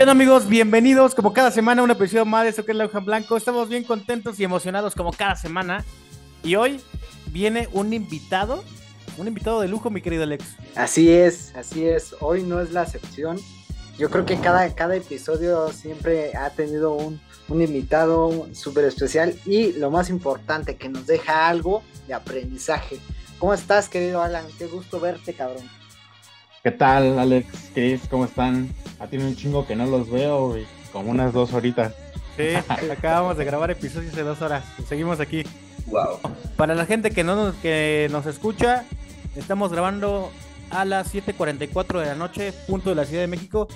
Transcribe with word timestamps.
onda 0.00 0.12
amigos? 0.12 0.48
Bienvenidos 0.48 1.14
como 1.14 1.32
cada 1.32 1.50
semana 1.50 1.82
un 1.82 1.90
episodio 1.90 2.24
más 2.24 2.44
de 2.44 2.50
esto 2.50 2.64
que 2.64 2.72
es 2.72 2.78
La 2.78 2.86
Hoja 2.86 3.00
Blanco. 3.00 3.36
Estamos 3.36 3.68
bien 3.68 3.84
contentos 3.84 4.40
y 4.40 4.44
emocionados 4.44 4.94
como 4.94 5.12
cada 5.12 5.36
semana. 5.36 5.84
Y 6.42 6.54
hoy 6.54 6.80
viene 7.26 7.68
un 7.72 7.92
invitado, 7.92 8.64
un 9.18 9.28
invitado 9.28 9.60
de 9.60 9.68
lujo, 9.68 9.90
mi 9.90 10.00
querido 10.00 10.22
Alex. 10.22 10.56
Así 10.74 11.10
es, 11.10 11.54
así 11.56 11.86
es. 11.86 12.14
Hoy 12.20 12.42
no 12.42 12.60
es 12.60 12.72
la 12.72 12.82
excepción. 12.82 13.38
Yo 13.98 14.10
creo 14.10 14.24
que 14.24 14.38
cada, 14.38 14.74
cada 14.74 14.96
episodio 14.96 15.70
siempre 15.72 16.34
ha 16.36 16.50
tenido 16.50 16.94
un, 16.94 17.20
un 17.48 17.62
invitado 17.62 18.48
súper 18.54 18.86
especial 18.86 19.38
y 19.44 19.72
lo 19.74 19.90
más 19.90 20.08
importante, 20.08 20.76
que 20.76 20.88
nos 20.88 21.06
deja 21.06 21.48
algo 21.48 21.82
de 22.08 22.14
aprendizaje. 22.14 22.98
¿Cómo 23.38 23.52
estás, 23.54 23.88
querido 23.88 24.22
Alan? 24.22 24.46
Qué 24.58 24.66
gusto 24.66 24.98
verte, 24.98 25.34
cabrón. 25.34 25.62
¿Qué 26.62 26.70
tal, 26.70 27.18
Alex? 27.18 27.70
Chris, 27.74 28.02
¿cómo 28.08 28.24
están? 28.24 28.72
A 29.00 29.08
tiene 29.08 29.26
un 29.26 29.34
chingo 29.34 29.66
que 29.66 29.74
no 29.74 29.84
los 29.84 30.08
veo, 30.08 30.50
güey. 30.50 30.64
Como 30.92 31.10
unas 31.10 31.32
dos 31.32 31.52
horitas. 31.54 31.92
Sí, 32.36 32.54
acabamos 32.88 33.36
de 33.36 33.44
grabar 33.44 33.72
episodios 33.72 34.14
de 34.14 34.22
dos 34.22 34.40
horas. 34.42 34.62
Seguimos 34.88 35.18
aquí. 35.18 35.42
Wow. 35.86 36.20
Para 36.56 36.76
la 36.76 36.86
gente 36.86 37.10
que 37.10 37.24
no 37.24 37.34
nos, 37.34 37.56
que 37.56 38.06
nos 38.12 38.26
escucha, 38.26 38.84
estamos 39.34 39.72
grabando 39.72 40.30
a 40.70 40.84
las 40.84 41.12
7:44 41.12 41.98
de 41.98 42.06
la 42.06 42.14
noche, 42.14 42.52
punto 42.68 42.90
de 42.90 42.96
la 42.96 43.06
Ciudad 43.06 43.22
de 43.22 43.26
México. 43.26 43.66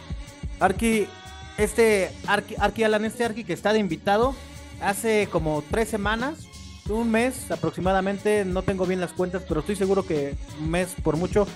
Arki, 0.61 1.09
este 1.59 2.13
Arki, 2.29 2.55
Arki 2.57 2.85
Alan, 2.85 3.05
este 3.05 3.25
Arki 3.25 3.43
que 3.43 3.53
está 3.53 3.73
de 3.73 3.81
invitado, 3.81 4.33
hace 4.81 5.29
como 5.33 5.65
tres 5.73 5.89
semanas, 5.89 6.47
un 6.89 7.11
mes 7.11 7.51
aproximadamente, 7.51 8.45
no 8.45 8.63
tengo 8.63 8.87
bien 8.87 9.01
las 9.01 9.13
cuentas, 9.13 9.43
pero 9.49 9.59
estoy 9.59 9.75
seguro 9.75 10.07
que 10.07 10.37
un 10.61 10.71
mes 10.71 10.95
por 11.03 11.17
mucho. 11.17 11.49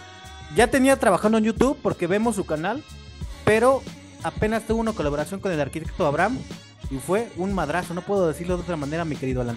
Ya 0.56 0.66
tenía 0.66 0.96
trabajando 0.96 1.38
en 1.38 1.44
YouTube 1.44 1.78
porque 1.82 2.06
vemos 2.06 2.36
su 2.36 2.44
canal, 2.44 2.82
pero 3.44 3.82
apenas 4.22 4.66
tuvo 4.66 4.80
una 4.80 4.92
colaboración 4.92 5.40
con 5.40 5.52
el 5.52 5.60
arquitecto 5.60 6.06
Abraham 6.06 6.38
y 6.90 6.96
fue 6.96 7.28
un 7.36 7.52
madrazo, 7.54 7.94
no 7.94 8.02
puedo 8.02 8.26
decirlo 8.26 8.56
de 8.56 8.62
otra 8.62 8.76
manera, 8.76 9.04
mi 9.04 9.16
querido 9.16 9.42
Alan. 9.42 9.56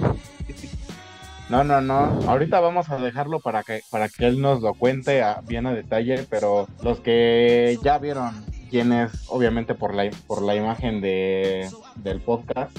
No, 1.50 1.64
no, 1.64 1.82
no. 1.82 2.20
Ahorita 2.28 2.60
vamos 2.60 2.90
a 2.90 2.98
dejarlo 2.98 3.40
para 3.40 3.64
que, 3.64 3.82
para 3.90 4.08
que 4.08 4.28
él 4.28 4.40
nos 4.40 4.62
lo 4.62 4.74
cuente 4.76 5.24
bien 5.48 5.66
a 5.66 5.74
detalle, 5.74 6.26
pero 6.30 6.68
los 6.82 7.00
que 7.00 7.78
ya 7.84 7.98
vieron 7.98 8.46
quién 8.70 8.94
es, 8.94 9.12
obviamente 9.28 9.76
por 9.76 9.94
la, 9.94 10.10
por 10.26 10.42
la 10.42 10.56
imagen 10.56 11.02
de, 11.02 11.70
del 11.96 12.22
podcast, 12.22 12.76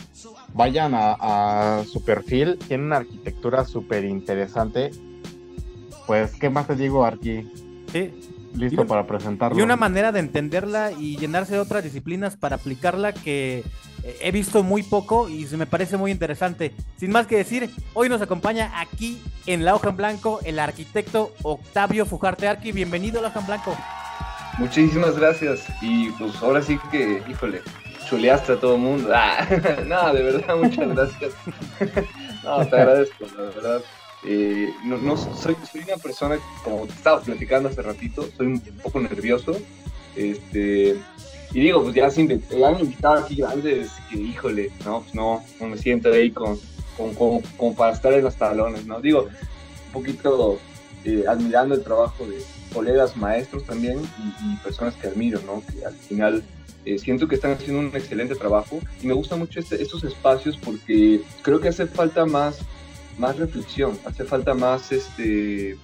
vayan 0.54 0.94
a, 0.94 1.78
a 1.78 1.84
su 1.84 2.04
perfil. 2.04 2.58
Tiene 2.66 2.84
una 2.84 2.97
arquitectura 2.98 3.64
súper 3.64 4.04
interesante. 4.04 4.91
Pues, 6.06 6.34
¿qué 6.34 6.48
más 6.48 6.66
te 6.66 6.74
digo, 6.74 7.04
Arqui? 7.04 7.47
Sí, 7.94 8.10
Listo 8.56 8.84
para 8.88 9.06
presentarlo. 9.06 9.56
Y 9.56 9.62
una 9.62 9.77
manera 9.77 10.10
de 10.10 10.19
entenderla 10.19 10.91
y 10.91 11.16
llenarse 11.16 11.55
de 11.55 11.60
otras 11.60 11.84
disciplinas 11.84 12.37
para 12.37 12.56
aplicarla 12.56 13.12
que 13.12 13.62
eh, 14.03 14.16
he 14.21 14.32
visto 14.32 14.65
muy 14.65 14.82
poco 14.82 15.28
y 15.28 15.47
se 15.47 15.56
me 15.56 15.66
parece 15.66 15.97
muy 15.97 16.10
interesante. 16.10 16.75
Sin 16.97 17.12
más 17.12 17.28
que 17.28 17.37
decir, 17.37 17.71
hoy 17.93 18.09
nos 18.09 18.21
acompaña 18.21 18.72
aquí 18.81 19.22
en 19.47 19.65
La 19.65 19.77
Hoja 19.77 19.91
en 19.91 19.97
Blanco 19.97 20.41
el 20.44 20.59
arquitecto 20.59 21.34
Octavio 21.43 22.04
Fujarte 22.04 22.49
Arqui. 22.49 22.72
Bienvenido 22.72 23.21
a 23.21 23.22
La 23.22 23.28
Hoja 23.28 23.41
en 23.41 23.47
Blanco. 23.47 23.77
Muchísimas 24.59 25.16
gracias. 25.16 25.65
Y 25.81 26.10
pues 26.10 26.34
ahora 26.43 26.62
sí 26.62 26.81
que, 26.91 27.22
híjole, 27.28 27.62
chuleaste 28.09 28.54
a 28.54 28.56
todo 28.56 28.75
el 28.75 28.81
mundo. 28.81 29.10
Ah, 29.15 29.47
no, 29.87 30.12
de 30.12 30.22
verdad, 30.22 30.56
muchas 30.56 30.88
gracias. 30.88 31.33
no, 32.43 32.66
te 32.66 32.77
agradezco, 32.77 33.25
la 33.37 33.43
verdad. 33.43 33.83
Eh, 34.26 34.72
no, 34.84 35.16
soy, 35.16 35.56
una 35.86 35.96
persona, 35.96 36.38
como 36.62 36.86
te 36.86 36.92
estaba 36.92 37.20
platicando 37.20 37.68
hace 37.68 37.82
ratito, 37.82 38.26
soy 38.36 38.46
un 38.46 38.60
poco 38.82 39.00
nervioso. 39.00 39.56
Este, 40.16 40.96
y 41.52 41.60
digo, 41.60 41.82
pues 41.82 41.94
ya 41.94 42.10
sin 42.10 42.30
el 42.30 42.64
han 42.64 42.80
invitado 42.80 43.22
aquí 43.22 43.36
grandes, 43.36 43.90
que 44.10 44.18
híjole, 44.18 44.70
no, 44.84 45.02
pues 45.02 45.14
no, 45.14 45.44
no 45.60 45.66
me 45.68 45.78
siento 45.78 46.12
ahí 46.12 46.30
con, 46.30 46.58
con, 46.96 47.40
con, 47.56 47.74
para 47.74 47.92
estar 47.92 48.12
en 48.12 48.24
los 48.24 48.34
talones, 48.36 48.86
¿no? 48.86 49.00
Digo, 49.00 49.28
un 49.86 49.92
poquito 49.92 50.58
eh, 51.04 51.24
admirando 51.28 51.74
el 51.74 51.84
trabajo 51.84 52.26
de 52.26 52.42
colegas 52.72 53.16
maestros 53.16 53.64
también 53.64 54.00
y, 54.42 54.56
personas 54.64 54.94
que 54.96 55.06
admiro, 55.06 55.41
¿no? 55.46 55.62
Que 55.70 55.84
al 55.84 55.94
final 55.94 56.42
eh, 56.84 56.98
siento 56.98 57.28
que 57.28 57.36
están 57.36 57.52
haciendo 57.52 57.78
un 57.80 57.94
excelente 57.94 58.34
trabajo 58.34 58.80
y 59.00 59.06
me 59.06 59.14
gustan 59.14 59.38
mucho 59.38 59.60
este- 59.60 59.80
estos 59.80 60.02
espacios 60.02 60.56
porque 60.56 61.20
creo 61.42 61.60
que 61.60 61.68
hace 61.68 61.86
falta 61.86 62.26
más, 62.26 62.58
más 63.19 63.38
reflexión, 63.38 63.98
hace 64.04 64.25
falta 64.25 64.54
más 64.54 64.92
este 64.92 65.78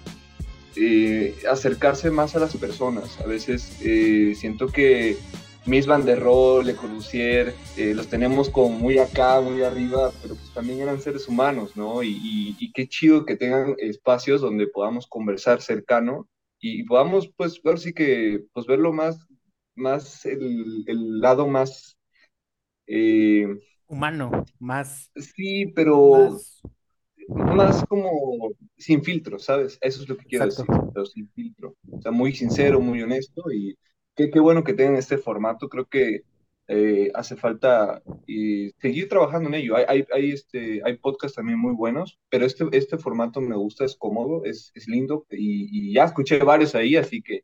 eh, 0.76 1.36
acercarse 1.50 2.10
más 2.10 2.36
a 2.36 2.40
las 2.40 2.56
personas. 2.56 3.20
A 3.20 3.26
veces 3.26 3.76
eh, 3.82 4.34
siento 4.36 4.68
que 4.68 5.18
Miss 5.66 5.86
Van 5.86 6.04
der 6.04 6.20
Rohe, 6.20 6.64
Le 6.64 6.76
Corbusier, 6.76 7.54
eh, 7.76 7.94
los 7.94 8.08
tenemos 8.08 8.48
como 8.50 8.70
muy 8.70 8.98
acá, 8.98 9.40
muy 9.40 9.62
arriba, 9.62 10.12
pero 10.22 10.34
pues 10.36 10.52
también 10.54 10.80
eran 10.80 11.00
seres 11.00 11.28
humanos, 11.28 11.76
¿no? 11.76 12.02
Y, 12.02 12.10
y- 12.10 12.56
y 12.58 12.72
qué 12.72 12.88
chido 12.88 13.24
que 13.26 13.36
tengan 13.36 13.74
espacios 13.78 14.40
donde 14.40 14.66
podamos 14.68 15.06
conversar 15.06 15.60
cercano 15.62 16.28
y 16.60 16.84
podamos, 16.84 17.30
pues, 17.36 17.62
ver 17.62 17.78
sí 17.78 17.92
que, 17.94 18.44
pues, 18.52 18.66
verlo 18.66 18.92
más, 18.92 19.26
más, 19.74 20.24
el, 20.26 20.84
el 20.86 21.20
lado 21.20 21.46
más, 21.48 21.96
Humano, 23.88 24.30
más... 24.58 25.10
sí, 25.16 25.66
pero 25.74 26.30
más- 26.30 26.60
más 27.34 27.84
como 27.88 28.10
sin 28.76 29.02
filtro, 29.04 29.38
¿sabes? 29.38 29.78
Eso 29.80 30.02
es 30.02 30.08
lo 30.08 30.16
que 30.16 30.26
quiero 30.26 30.46
Exacto. 30.46 30.46
decir, 30.46 30.66
pero 30.92 31.06
sin 31.06 31.28
filtro. 31.30 31.76
O 31.90 32.00
sea, 32.00 32.10
muy 32.12 32.32
sincero, 32.34 32.80
muy 32.80 33.02
honesto 33.02 33.50
y 33.52 33.78
qué, 34.16 34.30
qué 34.30 34.40
bueno 34.40 34.64
que 34.64 34.74
tengan 34.74 34.96
este 34.96 35.18
formato. 35.18 35.68
Creo 35.68 35.86
que 35.86 36.22
eh, 36.68 37.10
hace 37.14 37.36
falta 37.36 38.02
eh, 38.26 38.72
seguir 38.80 39.08
trabajando 39.08 39.48
en 39.48 39.54
ello. 39.56 39.76
Hay, 39.76 39.84
hay, 39.88 40.04
hay, 40.14 40.32
este, 40.32 40.80
hay 40.84 40.96
podcasts 40.98 41.36
también 41.36 41.58
muy 41.58 41.74
buenos, 41.74 42.18
pero 42.30 42.46
este, 42.46 42.66
este 42.72 42.98
formato 42.98 43.40
me 43.40 43.56
gusta, 43.56 43.84
es 43.84 43.96
cómodo, 43.96 44.44
es, 44.44 44.70
es 44.74 44.88
lindo 44.88 45.26
y, 45.30 45.90
y 45.90 45.94
ya 45.94 46.04
escuché 46.04 46.38
varios 46.40 46.74
ahí, 46.74 46.96
así 46.96 47.22
que 47.22 47.42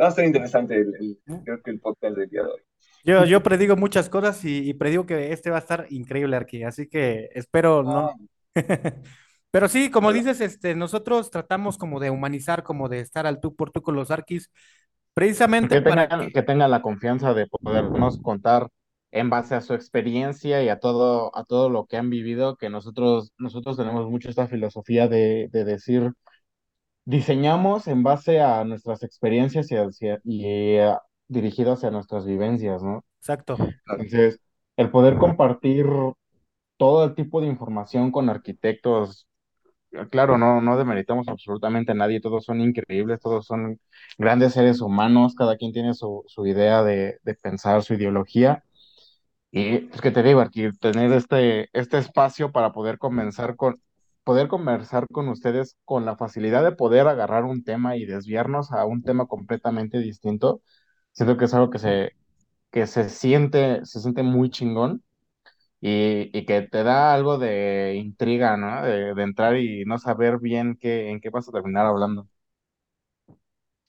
va 0.00 0.06
a 0.08 0.10
ser 0.10 0.24
interesante 0.24 0.76
el, 0.76 0.94
el- 0.94 1.18
creo 1.44 1.62
que 1.62 1.70
el 1.70 1.80
podcast 1.80 2.16
del 2.16 2.28
día 2.30 2.42
de 2.42 2.48
hoy. 2.48 2.60
Yo, 3.04 3.24
yo 3.24 3.42
predigo 3.42 3.76
muchas 3.76 4.08
cosas 4.10 4.44
y, 4.44 4.68
y 4.68 4.74
predigo 4.74 5.06
que 5.06 5.32
este 5.32 5.50
va 5.50 5.56
a 5.56 5.60
estar 5.60 5.86
increíble, 5.90 6.36
Arqui. 6.36 6.62
Así 6.64 6.88
que 6.88 7.30
espero 7.34 7.82
no... 7.82 8.12
Pero 9.50 9.68
sí, 9.68 9.90
como 9.90 10.12
dices, 10.12 10.40
este, 10.40 10.74
nosotros 10.74 11.30
tratamos 11.30 11.78
como 11.78 12.00
de 12.00 12.10
humanizar, 12.10 12.62
como 12.62 12.88
de 12.88 13.00
estar 13.00 13.26
al 13.26 13.40
tú 13.40 13.54
por 13.56 13.70
tú 13.70 13.82
con 13.82 13.94
los 13.96 14.10
Arquis, 14.10 14.50
precisamente 15.14 15.78
que 15.78 15.80
para 15.82 16.08
tengan, 16.08 16.10
que... 16.16 16.32
que 16.32 16.42
tengan 16.42 16.70
la 16.70 16.82
confianza 16.82 17.34
de 17.34 17.46
podernos 17.46 18.18
contar 18.20 18.68
en 19.10 19.30
base 19.30 19.54
a 19.54 19.60
su 19.60 19.74
experiencia 19.74 20.62
y 20.62 20.68
a 20.68 20.78
todo, 20.80 21.34
a 21.36 21.44
todo 21.44 21.70
lo 21.70 21.86
que 21.86 21.96
han 21.96 22.10
vivido, 22.10 22.56
que 22.56 22.68
nosotros, 22.70 23.32
nosotros 23.38 23.76
tenemos 23.76 24.08
mucho 24.10 24.28
esta 24.30 24.48
filosofía 24.48 25.08
de, 25.08 25.48
de 25.52 25.64
decir, 25.64 26.12
diseñamos 27.04 27.88
en 27.88 28.02
base 28.02 28.40
a 28.40 28.64
nuestras 28.64 29.02
experiencias 29.02 29.70
y, 29.72 29.76
hacia- 29.76 30.20
y 30.24 30.46
eh, 30.46 30.94
dirigido 31.28 31.74
hacia 31.74 31.90
nuestras 31.90 32.26
vivencias, 32.26 32.82
¿no? 32.82 33.04
Exacto. 33.20 33.56
Entonces, 33.86 34.40
el 34.76 34.90
poder 34.90 35.18
compartir 35.18 35.86
todo 36.78 37.04
el 37.06 37.16
tipo 37.16 37.42
de 37.42 37.48
información 37.48 38.12
con 38.12 38.30
arquitectos, 38.30 39.28
claro, 40.10 40.38
no, 40.38 40.60
no 40.62 40.76
demeritamos 40.78 41.28
absolutamente 41.28 41.92
a 41.92 41.94
nadie, 41.96 42.20
todos 42.20 42.44
son 42.44 42.60
increíbles, 42.60 43.20
todos 43.20 43.46
son 43.46 43.80
grandes 44.18 44.54
seres 44.54 44.80
humanos, 44.80 45.34
cada 45.36 45.56
quien 45.56 45.72
tiene 45.72 45.94
su, 45.94 46.24
su 46.28 46.46
idea 46.46 46.82
de, 46.84 47.18
de 47.22 47.34
pensar, 47.36 47.82
su 47.82 47.94
ideología, 47.94 48.64
Y 49.50 49.88
es 49.94 50.00
que 50.02 50.10
te 50.10 50.22
digo, 50.22 50.40
aquí 50.40 50.70
tener 50.80 51.12
este, 51.12 51.68
este 51.72 51.98
espacio 51.98 52.52
para 52.52 52.72
poder 52.72 52.98
comenzar 52.98 53.56
con, 53.56 53.80
poder 54.24 54.48
conversar 54.48 55.06
con 55.10 55.28
ustedes 55.28 55.76
con 55.84 56.04
la 56.04 56.16
facilidad 56.16 56.62
de 56.64 56.72
poder 56.72 57.08
agarrar 57.08 57.44
un 57.44 57.64
tema 57.64 57.96
y 57.96 58.04
desviarnos 58.06 58.72
a 58.72 58.84
un 58.86 59.02
tema 59.02 59.26
completamente 59.26 59.98
distinto, 60.00 60.60
siento 61.12 61.36
que 61.38 61.46
es 61.46 61.54
algo 61.54 61.70
que 61.70 61.78
se, 61.78 62.12
que 62.72 62.86
se 62.86 63.08
siente, 63.10 63.84
se 63.86 64.00
siente 64.00 64.22
muy 64.24 64.50
chingón 64.50 65.04
y, 65.80 66.36
y 66.36 66.46
que 66.46 66.62
te 66.62 66.82
da 66.84 67.14
algo 67.14 67.38
de 67.38 67.94
intriga, 67.96 68.56
¿no? 68.56 68.82
De, 68.84 69.14
de 69.14 69.22
entrar 69.22 69.56
y 69.58 69.84
no 69.84 69.98
saber 69.98 70.38
bien 70.40 70.76
qué, 70.80 71.10
en 71.10 71.20
qué 71.20 71.30
vas 71.30 71.48
a 71.48 71.52
terminar 71.52 71.86
hablando. 71.86 72.28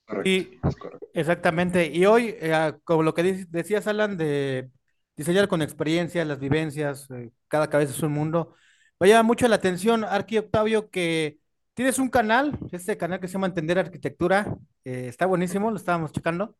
Correcto, 0.06 0.42
Y 0.42 0.60
correcto. 0.78 1.00
exactamente. 1.14 1.88
Y 1.88 2.06
hoy, 2.06 2.36
eh, 2.40 2.74
como 2.84 3.04
lo 3.04 3.14
que 3.14 3.24
di- 3.24 3.46
decías, 3.50 3.88
Alan, 3.88 4.18
de 4.18 4.70
diseñar 5.16 5.48
con 5.48 5.62
experiencia, 5.62 6.26
las 6.26 6.40
vivencias, 6.40 7.10
eh, 7.12 7.32
cada 7.48 7.70
cabeza 7.70 7.94
es 7.94 8.04
un 8.04 8.12
mundo, 8.14 8.56
me 9.00 9.08
llama 9.08 9.24
mucho 9.24 9.48
la 9.48 9.56
atención, 9.56 10.04
Arqui 10.04 10.38
Octavio, 10.38 10.90
que 10.90 11.40
tienes 11.74 12.00
un 12.00 12.10
canal, 12.10 12.58
este 12.72 12.98
canal 12.98 13.20
que 13.20 13.28
se 13.28 13.34
llama 13.34 13.48
Entender 13.48 13.80
Arquitectura, 13.80 14.58
eh, 14.84 15.08
está 15.08 15.26
buenísimo, 15.26 15.72
lo 15.72 15.78
estábamos 15.78 16.12
checando. 16.12 16.56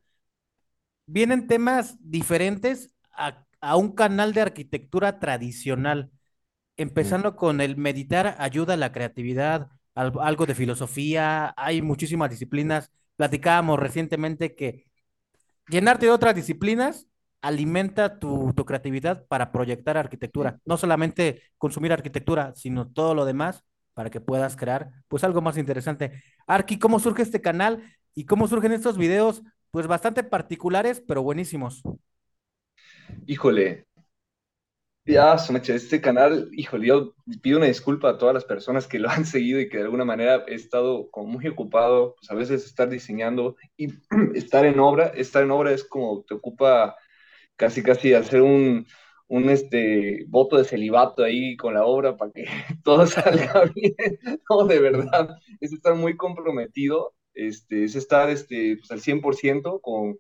Vienen 1.06 1.48
temas 1.48 1.98
diferentes 2.00 2.92
a, 3.14 3.46
a 3.62 3.76
un 3.78 3.94
canal 3.94 4.34
de 4.34 4.42
arquitectura 4.42 5.20
tradicional 5.20 6.12
empezando 6.78 7.36
con 7.36 7.62
el 7.62 7.78
meditar 7.78 8.36
ayuda 8.40 8.74
a 8.76 8.78
la 8.78 8.92
creatividad, 8.92 9.70
al- 9.96 10.14
algo 10.22 10.46
de 10.46 10.56
filosofía, 10.56 11.54
hay 11.58 11.82
muchísimas 11.82 12.30
disciplinas. 12.32 12.92
Platicábamos 13.18 13.80
recientemente 13.80 14.56
que 14.56 14.86
llenarte 15.70 16.06
de 16.08 16.12
otras 16.12 16.36
disciplinas 16.36 17.08
alimenta 17.42 18.20
tu, 18.20 18.54
tu 18.54 18.66
creatividad 18.66 19.26
para 19.28 19.52
proyectar 19.52 19.98
arquitectura. 19.98 20.60
No 20.66 20.78
solamente 20.78 21.42
consumir 21.58 21.94
arquitectura, 21.94 22.54
sino 22.56 22.90
todo 22.92 23.16
lo 23.16 23.26
demás 23.26 23.64
para 23.94 24.10
que 24.10 24.22
puedas 24.22 24.56
crear 24.58 24.92
pues 25.08 25.24
algo 25.24 25.42
más 25.42 25.58
interesante. 25.58 26.24
Arki, 26.48 26.80
¿cómo 26.80 27.00
surge 27.00 27.22
este 27.24 27.42
canal 27.42 27.84
y 28.16 28.26
cómo 28.26 28.48
surgen 28.48 28.72
estos 28.74 28.98
videos? 28.98 29.42
Pues 29.72 29.88
bastante 29.88 30.24
particulares, 30.24 31.02
pero 31.08 31.24
buenísimos. 31.24 31.82
Híjole, 33.28 33.86
ya, 35.06 35.36
este 35.36 36.02
canal, 36.02 36.50
híjole, 36.54 36.88
yo 36.88 37.16
pido 37.42 37.58
una 37.58 37.66
disculpa 37.68 38.10
a 38.10 38.18
todas 38.18 38.34
las 38.34 38.46
personas 38.46 38.88
que 38.88 39.00
lo 39.00 39.10
han 39.10 39.26
seguido 39.26 39.60
y 39.60 39.68
que 39.68 39.78
de 39.78 39.84
alguna 39.84 40.06
manera 40.06 40.44
he 40.48 40.54
estado 40.54 41.10
como 41.10 41.28
muy 41.28 41.48
ocupado, 41.48 42.16
pues 42.16 42.30
a 42.30 42.36
veces 42.36 42.66
estar 42.66 42.90
diseñando 42.90 43.56
y 43.76 43.88
estar 44.36 44.66
en 44.66 44.80
obra, 44.80 45.08
estar 45.08 45.44
en 45.44 45.52
obra 45.52 45.72
es 45.72 45.84
como 45.84 46.24
te 46.28 46.36
ocupa 46.36 46.96
casi 47.56 47.84
casi 47.84 48.14
hacer 48.14 48.42
un, 48.42 48.86
un 49.28 49.50
este, 49.50 50.26
voto 50.28 50.58
de 50.58 50.66
celibato 50.66 51.24
ahí 51.24 51.58
con 51.58 51.74
la 51.74 51.86
obra 51.86 52.18
para 52.18 52.32
que 52.32 52.46
todo 52.84 53.08
salga 53.08 53.64
bien, 53.76 54.20
no, 54.50 54.66
de 54.68 54.80
verdad, 54.80 55.30
es 55.60 55.74
estar 55.74 55.96
muy 55.96 56.18
comprometido, 56.18 57.16
este, 57.34 57.86
es 57.86 57.96
estar 57.96 58.30
este, 58.30 58.78
pues, 58.78 58.92
al 58.92 59.02
100% 59.02 59.82
con, 59.82 60.20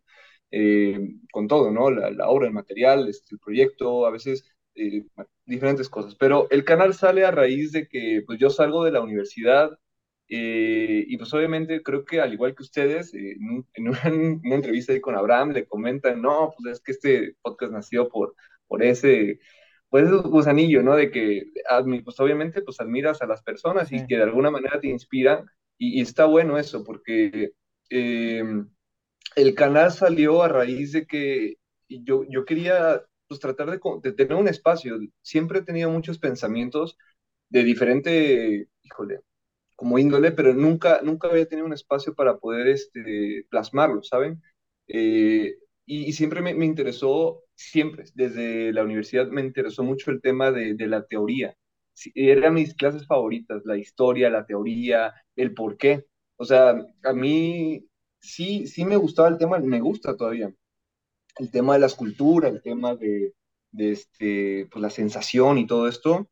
eh, 0.51 0.99
con 1.31 1.47
todo, 1.47 1.71
¿no? 1.71 1.91
La, 1.91 2.11
la, 2.11 2.29
obra, 2.29 2.47
el 2.47 2.53
material, 2.53 3.07
este, 3.09 3.35
el 3.35 3.39
proyecto, 3.39 4.05
a 4.05 4.11
veces 4.11 4.43
eh, 4.75 5.03
diferentes 5.45 5.89
cosas. 5.89 6.15
Pero 6.15 6.47
el 6.51 6.63
canal 6.63 6.93
sale 6.93 7.25
a 7.25 7.31
raíz 7.31 7.71
de 7.71 7.87
que 7.87 8.23
pues, 8.25 8.39
yo 8.39 8.49
salgo 8.49 8.83
de 8.83 8.91
la 8.91 9.01
universidad 9.01 9.71
eh, 10.29 11.05
y 11.07 11.17
pues 11.17 11.33
obviamente 11.33 11.81
creo 11.81 12.05
que 12.05 12.21
al 12.21 12.33
igual 12.33 12.55
que 12.55 12.63
ustedes, 12.63 13.13
eh, 13.13 13.31
en, 13.39 13.65
en, 13.73 13.89
una, 13.89 14.01
en, 14.05 14.41
una, 14.43 14.55
entrevista 14.55 14.93
ahí 14.93 15.01
con 15.01 15.15
Abraham 15.15 15.51
le 15.51 15.65
comentan, 15.67 16.21
no, 16.21 16.53
pues 16.57 16.77
es 16.77 16.81
que 16.81 16.91
este 16.91 17.35
podcast 17.41 17.73
nació 17.73 18.09
por, 18.09 18.35
por 18.67 18.83
ese, 18.83 19.39
pues 19.89 20.09
gusanillo, 20.11 20.83
¿no? 20.83 20.95
De 20.95 21.11
que 21.11 21.51
pues 22.05 22.19
obviamente 22.19 22.61
pues 22.61 22.79
admiras 22.79 23.21
a 23.21 23.27
las 23.27 23.41
personas 23.43 23.89
sí. 23.89 23.97
y 23.97 24.07
que 24.07 24.17
de 24.17 24.23
alguna 24.23 24.51
manera 24.51 24.79
te 24.79 24.87
inspiran 24.87 25.45
y, 25.77 25.99
y 25.99 26.01
está 26.01 26.25
bueno 26.25 26.57
eso 26.57 26.83
porque 26.83 27.53
eh, 27.89 28.43
el 29.41 29.55
canal 29.55 29.91
salió 29.91 30.43
a 30.43 30.47
raíz 30.47 30.91
de 30.93 31.05
que 31.05 31.55
yo, 31.89 32.25
yo 32.29 32.45
quería 32.45 33.03
pues 33.27 33.39
tratar 33.39 33.69
de, 33.69 34.11
tener 34.13 34.35
un 34.35 34.47
espacio. 34.47 34.99
Siempre 35.21 35.59
he 35.59 35.63
tenido 35.63 35.89
muchos 35.91 36.19
pensamientos 36.19 36.97
de 37.49 37.63
diferente, 37.63 38.67
híjole, 38.83 39.21
como 39.75 39.99
índole, 39.99 40.31
pero 40.31 40.53
nunca, 40.53 41.01
nunca 41.03 41.29
había 41.29 41.47
tenido 41.47 41.67
un 41.67 41.73
espacio 41.73 42.15
para 42.15 42.37
poder 42.37 42.67
este, 42.67 43.45
plasmarlo, 43.49 44.03
¿saben? 44.03 44.41
Eh, 44.87 45.55
y, 45.85 46.05
y, 46.05 46.13
siempre 46.13 46.41
me, 46.41 46.53
me, 46.55 46.65
interesó, 46.65 47.43
siempre, 47.55 48.05
desde 48.15 48.73
la 48.73 48.83
universidad 48.83 49.27
me 49.29 49.41
interesó 49.41 49.83
mucho 49.83 50.11
el 50.11 50.21
tema 50.21 50.51
de, 50.51 50.75
de 50.75 50.87
la 50.87 51.05
teoría. 51.05 51.55
Eran 52.15 52.55
mis 52.55 52.75
clases 52.75 53.05
favoritas, 53.07 53.63
la 53.65 53.77
historia, 53.77 54.29
la 54.29 54.45
teoría, 54.45 55.13
el 55.35 55.53
por 55.53 55.77
qué. 55.77 56.05
O 56.37 56.45
sea, 56.45 56.75
a 57.03 57.13
mí 57.13 57.88
sí, 58.19 58.67
sí 58.67 58.85
me 58.85 58.97
gustaba 58.97 59.29
el 59.29 59.37
tema, 59.37 59.59
me 59.59 59.79
gusta 59.81 60.15
todavía. 60.15 60.53
El 61.37 61.51
tema 61.51 61.73
de 61.73 61.79
la 61.79 61.87
escultura, 61.87 62.49
el 62.49 62.61
tema 62.61 62.95
de, 62.95 63.33
este, 63.77 64.67
pues, 64.71 64.81
la 64.81 64.89
sensación 64.89 65.57
y 65.57 65.67
todo 65.67 65.87
esto, 65.87 66.29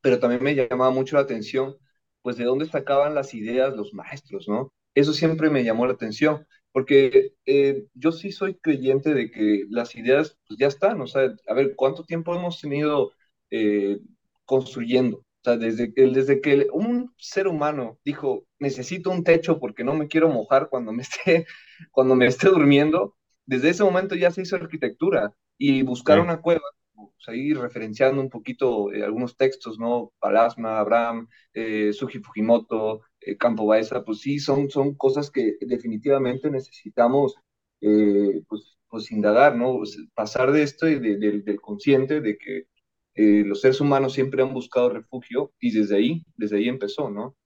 pero 0.00 0.18
también 0.20 0.42
me 0.42 0.54
llamaba 0.54 0.90
mucho 0.90 1.16
la 1.16 1.22
atención, 1.22 1.76
pues 2.22 2.36
de 2.36 2.44
dónde 2.44 2.66
sacaban 2.66 3.14
las 3.14 3.34
ideas 3.34 3.76
los 3.76 3.94
maestros, 3.94 4.48
¿no? 4.48 4.72
Eso 4.94 5.12
siempre 5.12 5.50
me 5.50 5.64
llamó 5.64 5.86
la 5.86 5.94
atención, 5.94 6.46
porque 6.72 7.34
eh, 7.46 7.86
yo 7.94 8.12
sí 8.12 8.32
soy 8.32 8.56
creyente 8.56 9.14
de 9.14 9.30
que 9.30 9.64
las 9.70 9.94
ideas 9.96 10.38
pues, 10.48 10.58
ya 10.60 10.66
están, 10.68 11.00
o 11.00 11.06
sea, 11.06 11.34
a 11.48 11.54
ver, 11.54 11.74
¿cuánto 11.76 12.04
tiempo 12.04 12.34
hemos 12.34 12.60
tenido 12.60 13.12
eh, 13.50 14.00
construyendo? 14.44 15.24
O 15.42 15.44
sea, 15.44 15.56
desde 15.56 15.92
que, 15.92 16.06
desde 16.06 16.40
que 16.40 16.68
un 16.72 17.12
ser 17.18 17.48
humano 17.48 17.98
dijo, 18.04 18.46
necesito 18.60 19.10
un 19.10 19.24
techo 19.24 19.58
porque 19.58 19.82
no 19.82 19.94
me 19.94 20.06
quiero 20.06 20.28
mojar 20.28 20.68
cuando 20.68 20.92
me 20.92 21.02
esté, 21.02 21.46
cuando 21.90 22.14
me 22.14 22.26
esté 22.26 22.48
durmiendo, 22.48 23.16
desde 23.44 23.70
ese 23.70 23.82
momento 23.82 24.14
ya 24.14 24.30
se 24.30 24.42
hizo 24.42 24.54
arquitectura 24.54 25.34
y 25.58 25.82
buscar 25.82 26.18
sí. 26.18 26.22
una 26.22 26.40
cueva, 26.40 26.62
pues 26.94 27.28
ahí 27.28 27.54
referenciando 27.54 28.20
un 28.20 28.30
poquito 28.30 28.92
eh, 28.92 29.02
algunos 29.02 29.36
textos, 29.36 29.80
¿no? 29.80 30.12
Palasma, 30.20 30.78
Abraham, 30.78 31.28
eh, 31.54 31.92
Suji 31.92 32.20
Fujimoto, 32.20 33.00
eh, 33.20 33.36
Campo 33.36 33.66
Baeza, 33.66 34.04
pues 34.04 34.20
sí, 34.20 34.38
son, 34.38 34.70
son 34.70 34.94
cosas 34.94 35.28
que 35.28 35.56
definitivamente 35.60 36.50
necesitamos, 36.50 37.34
eh, 37.80 38.42
pues, 38.48 38.78
pues 38.88 39.10
indagar, 39.10 39.56
¿no? 39.56 39.80
Pasar 40.14 40.52
de 40.52 40.62
esto 40.62 40.88
y 40.88 41.00
de, 41.00 41.16
de, 41.16 41.40
del 41.40 41.60
consciente 41.60 42.20
de 42.20 42.38
que 42.38 42.66
eh, 43.14 43.44
los 43.46 43.60
seres 43.60 43.80
humanos 43.80 44.14
siempre 44.14 44.42
han 44.42 44.54
buscado 44.54 44.90
refugio 44.90 45.52
y 45.60 45.72
desde 45.72 45.96
ahí, 45.96 46.24
desde 46.36 46.56
ahí 46.58 46.68
empezó, 46.68 47.10
¿no? 47.10 47.36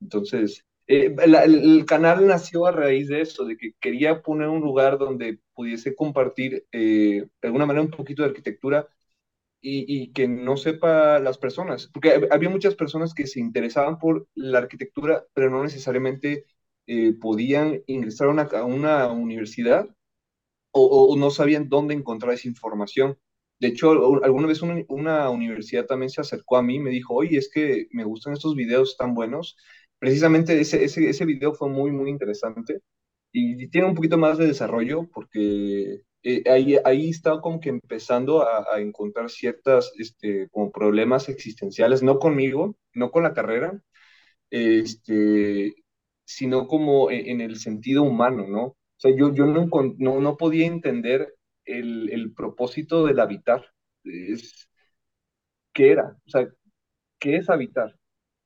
Entonces, 0.00 0.66
eh, 0.86 1.14
el, 1.18 1.84
canal 1.86 2.26
nació 2.26 2.66
a 2.66 2.72
raíz 2.72 3.08
de 3.08 3.22
eso, 3.22 3.44
de 3.44 3.56
que 3.56 3.72
quería 3.80 4.22
poner 4.22 4.48
un 4.48 4.60
lugar 4.62 4.98
donde 4.98 5.40
pudiese 5.54 5.94
compartir 5.94 6.66
eh, 6.72 7.26
de 7.40 7.48
alguna 7.48 7.66
manera 7.66 7.84
un 7.84 7.90
poquito 7.90 8.22
de 8.22 8.28
arquitectura 8.30 8.88
y, 9.60 10.02
y, 10.04 10.12
que 10.12 10.28
no 10.28 10.56
sepa 10.56 11.20
las 11.20 11.38
personas, 11.38 11.88
porque 11.92 12.28
había 12.30 12.50
muchas 12.50 12.74
personas 12.74 13.14
que 13.14 13.26
se 13.26 13.40
interesaban 13.40 13.98
por 13.98 14.26
la 14.34 14.58
arquitectura, 14.58 15.24
pero 15.34 15.50
no 15.50 15.62
necesariamente 15.62 16.46
podían 17.20 17.82
ingresar 17.86 18.28
a 18.28 18.30
una, 18.32 18.42
a 18.42 18.64
una 18.64 19.08
universidad 19.12 19.88
o, 20.72 21.16
no 21.16 21.30
sabían 21.30 21.68
dónde 21.68 21.94
encontrar 21.94 22.34
esa 22.34 22.48
información. 22.48 23.18
De 23.62 23.68
hecho, 23.68 23.92
alguna 24.24 24.48
vez 24.48 24.60
una, 24.60 25.30
universidad 25.30 25.86
también 25.86 26.10
se 26.10 26.20
acercó 26.20 26.56
a 26.56 26.62
mí 26.64 26.76
y 26.76 26.80
me 26.80 26.90
dijo, 26.90 27.14
oye, 27.14 27.38
es 27.38 27.48
que 27.48 27.86
me 27.92 28.02
gustan 28.04 28.32
estos 28.32 28.56
videos 28.56 28.96
tan 28.96 29.14
buenos. 29.14 29.56
Precisamente 30.00 30.60
ese, 30.60 30.82
ese, 30.84 31.08
ese 31.08 31.24
video 31.24 31.54
fue 31.54 31.68
muy, 31.68 31.92
muy 31.92 32.10
interesante 32.10 32.80
y 33.32 33.68
tiene 33.68 33.88
un 33.88 33.94
poquito 33.94 34.18
más 34.18 34.38
de 34.38 34.48
desarrollo 34.48 35.08
porque 35.14 36.02
eh, 36.24 36.42
ahí, 36.50 36.76
ahí 36.84 37.10
está 37.10 37.40
como 37.40 37.60
que 37.60 37.68
empezando 37.70 38.42
a, 38.42 38.80
encontrar 38.80 39.30
ciertas 39.30 39.92
este, 39.98 40.48
problemas 40.74 41.28
existenciales, 41.28 42.02
no 42.02 42.18
conmigo, 42.18 42.76
no 42.94 43.12
con 43.12 43.22
la 43.22 43.34
carrera, 43.34 43.80
este, 44.50 45.74
sino 46.24 46.66
como 46.68 47.10
en, 47.12 47.28
en 47.28 47.40
el 47.42 47.56
sentido 47.58 48.02
humano, 48.02 48.46
¿no? 48.48 48.64
O 48.64 48.76
sea, 48.98 49.14
yo, 49.16 49.32
yo 49.34 49.46
no, 49.46 49.68
no, 49.98 50.20
no 50.20 50.36
podía 50.36 50.66
entender 50.66 51.34
el, 51.64 52.10
el 52.10 52.32
propósito 52.34 53.06
del 53.06 53.20
habitar. 53.20 53.64
Es, 54.04 54.68
¿Qué 55.72 55.92
era? 55.92 56.16
O 56.26 56.30
sea, 56.30 56.48
¿qué 57.18 57.36
es 57.36 57.48
habitar? 57.50 57.96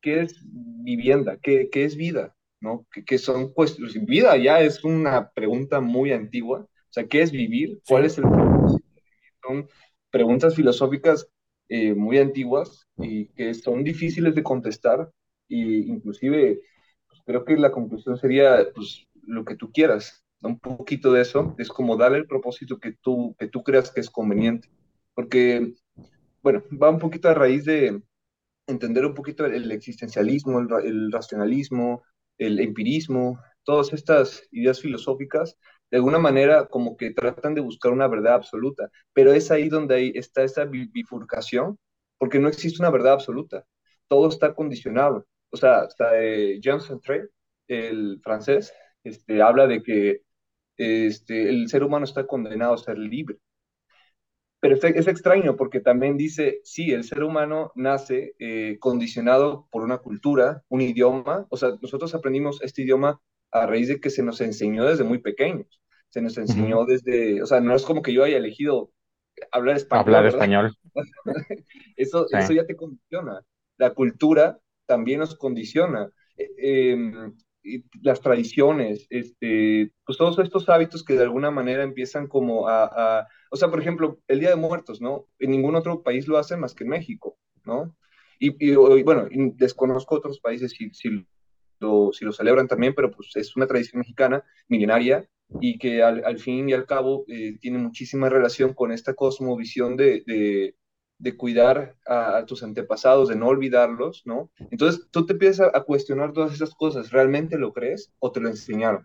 ¿Qué 0.01 0.23
es 0.23 0.41
vivienda? 0.45 1.39
¿Qué, 1.43 1.69
qué 1.71 1.85
es 1.85 1.97
vida? 1.97 2.35
¿no? 2.61 2.87
Que, 2.93 3.05
que, 3.05 3.19
son 3.19 3.53
cuestiones, 3.53 4.05
vida 4.07 4.37
ya 4.37 4.61
es 4.61 4.85
una 4.85 5.31
pregunta 5.31 5.81
muy 5.81 6.13
antigua, 6.13 6.61
o 6.61 6.93
sea, 6.93 7.07
¿qué 7.07 7.23
es 7.23 7.31
vivir? 7.31 7.81
¿Cuál 7.87 8.07
es 8.07 8.19
el 8.19 8.25
propósito? 8.25 8.87
Son 9.43 9.69
preguntas 10.11 10.55
filosóficas 10.55 11.29
eh, 11.69 11.95
muy 11.95 12.19
antiguas 12.19 12.87
y 12.97 13.27
que 13.35 13.53
son 13.55 13.85
difíciles 13.85 14.35
de 14.35 14.43
contestar 14.43 15.11
y 15.49 15.91
inclusive 15.91 16.61
pues, 17.09 17.23
creo 17.27 17.45
que 17.45 17.57
la 17.57 17.73
conclusión 17.73 18.17
sería 18.17 18.67
pues 18.75 19.07
lo 19.23 19.45
que 19.45 19.57
tú 19.57 19.73
quieras, 19.73 20.25
un 20.43 20.59
poquito 20.59 21.13
de 21.13 21.23
eso, 21.23 21.55
es 21.59 21.69
como 21.69 21.97
darle 21.97 22.19
el 22.19 22.27
propósito 22.27 22.79
que 22.79 22.93
tú, 23.03 23.35
que 23.39 23.49
tú 23.49 23.63
creas 23.63 23.91
que 23.91 24.01
es 24.01 24.11
conveniente. 24.11 24.69
porque, 25.15 25.75
bueno, 26.43 26.63
va 26.83 26.91
un 26.91 26.99
poquito 26.99 27.29
a 27.29 27.35
raíz 27.35 27.65
de 27.65 28.03
entender 28.67 29.07
un 29.07 29.15
poquito 29.15 29.47
el 29.47 29.71
existencialismo, 29.73 30.61
el, 30.61 30.69
el 30.87 31.13
racionalismo, 31.13 32.03
el 32.39 32.61
empirismo, 32.61 33.41
todas 33.65 33.93
estas 33.93 34.43
ideas 34.51 34.81
filosóficas, 34.81 35.57
de 35.91 35.99
alguna 35.99 36.19
manera 36.19 36.67
como 36.69 36.97
que 36.97 37.13
tratan 37.13 37.55
de 37.55 37.61
buscar 37.61 37.93
una 37.93 38.09
verdad 38.09 38.35
absoluta, 38.35 38.91
pero 39.13 39.33
es 39.33 39.51
ahí 39.51 39.69
donde 39.69 40.13
está 40.17 40.43
esa 40.45 40.65
bifurcación, 40.65 41.79
porque 42.19 42.39
no 42.39 42.49
existe 42.49 42.83
una 42.83 42.91
verdad 42.91 43.15
absoluta, 43.15 43.65
todo 44.09 44.29
está 44.29 44.55
condicionado. 44.55 45.27
O 45.51 45.57
sea, 45.57 45.81
hasta 45.81 46.21
eh, 46.21 46.61
Jean 46.61 46.81
Centré, 46.81 47.29
el 47.69 48.21
francés, 48.23 48.73
este, 49.05 49.43
habla 49.43 49.67
de 49.67 49.83
que 49.83 50.23
este, 50.77 51.49
el 51.49 51.69
ser 51.69 51.85
humano 51.85 52.05
está 52.05 52.27
condenado 52.27 52.75
a 52.75 52.79
ser 52.79 52.99
libre. 52.99 53.39
Pero 54.61 54.75
es, 54.75 55.07
extraño 55.07 55.55
porque 55.57 55.81
también 55.81 56.17
dice, 56.17 56.61
sí, 56.65 56.91
el 56.93 57.05
ser 57.05 57.23
humano 57.23 57.73
nace 57.75 58.35
eh, 58.39 58.79
condicionado 58.81 59.69
por 59.71 59.83
una 59.83 59.99
cultura, 59.99 60.65
un 60.69 60.81
idioma, 60.81 61.47
o 61.51 61.57
sea, 61.57 61.71
nosotros 61.81 62.15
aprendimos 62.15 62.61
este 62.63 62.83
idioma 62.83 63.21
a 63.53 63.67
raíz 63.67 63.89
de 63.89 64.01
que 64.01 64.11
se 64.11 64.23
nos 64.23 64.41
enseñó 64.41 64.85
desde 64.85 65.05
muy 65.05 65.19
pequeños, 65.19 65.81
se 66.09 66.23
nos 66.23 66.37
enseñó 66.39 66.85
desde, 66.85 67.43
o 67.43 67.47
sea, 67.47 67.61
no 67.61 67.75
es 67.75 67.85
como 67.85 68.03
que 68.03 68.13
yo 68.13 68.25
haya 68.25 68.39
elegido 68.39 68.93
hablar 69.53 69.77
español. 69.77 70.07
Hablar 70.07 70.27
español. 70.27 70.77
eso, 71.97 72.27
eso 72.31 72.53
ya 72.53 72.67
te 72.67 72.77
condiciona. 72.77 73.43
La 73.77 73.95
cultura 73.95 74.59
también 74.87 75.21
nos 75.21 75.37
condiciona. 75.37 76.11
Eh, 76.37 76.93
em, 76.93 77.37
las 78.03 78.21
tradiciones, 78.21 79.07
este, 79.11 79.93
pues 80.05 80.19
todos 80.19 80.39
estos 80.39 80.69
hábitos 80.69 81.05
que 81.05 81.15
de 81.15 81.23
alguna 81.23 81.51
manera 81.51 81.83
empiezan 81.83 82.27
como 82.27 82.69
a, 82.69 83.27
o 83.51 83.57
sea, 83.57 83.69
por 83.69 83.81
ejemplo, 83.81 84.21
el 84.29 84.41
Día 84.41 84.51
de 84.51 84.57
Muertos, 84.57 85.01
¿no? 85.01 85.27
En 85.39 85.51
ningún 85.51 85.75
otro 85.75 86.03
país 86.03 86.29
lo 86.29 86.39
hace 86.39 86.57
más 86.57 86.75
que 86.75 86.85
en 86.85 86.91
México, 86.91 87.39
¿no? 87.65 87.97
Y, 88.39 88.75
bueno, 89.03 89.29
desconozco 89.55 90.17
otros 90.17 90.41
países 90.41 90.73
si, 90.73 90.91
si, 90.91 91.27
lo, 91.81 92.13
si 92.13 92.25
lo 92.25 92.33
celebran 92.33 92.69
también, 92.69 92.95
pero 92.95 93.11
pues 93.11 93.31
es 93.35 93.57
una 93.57 93.67
tradición 93.67 94.01
mexicana 94.01 94.45
milenaria 94.69 95.27
y 95.61 95.79
que 95.79 96.03
al, 96.03 96.39
fin 96.39 96.69
y 96.69 96.73
al 96.73 96.87
cabo 96.87 97.25
eh, 97.29 97.57
tiene 97.61 97.79
muchísima 97.79 98.29
relación 98.29 98.75
con 98.75 98.93
esta 98.93 99.15
cosmovisión 99.15 99.97
de, 99.97 100.75
cuidar 101.37 101.97
a, 102.07 102.45
tus 102.47 102.63
antepasados, 102.63 103.29
de 103.29 103.37
no 103.37 103.49
olvidarlos, 103.49 104.23
¿no? 104.27 104.51
Entonces 104.71 105.09
tú 105.11 105.27
te 105.27 105.33
empiezas 105.33 105.71
a, 105.75 105.83
cuestionar 105.83 106.33
todas 106.33 106.55
esas 106.55 106.75
cosas, 106.75 107.11
¿realmente 107.11 107.59
lo 107.59 107.73
crees 107.73 108.13
o 108.19 108.33
te 108.33 108.41
lo 108.41 108.49
enseñaron? 108.49 109.05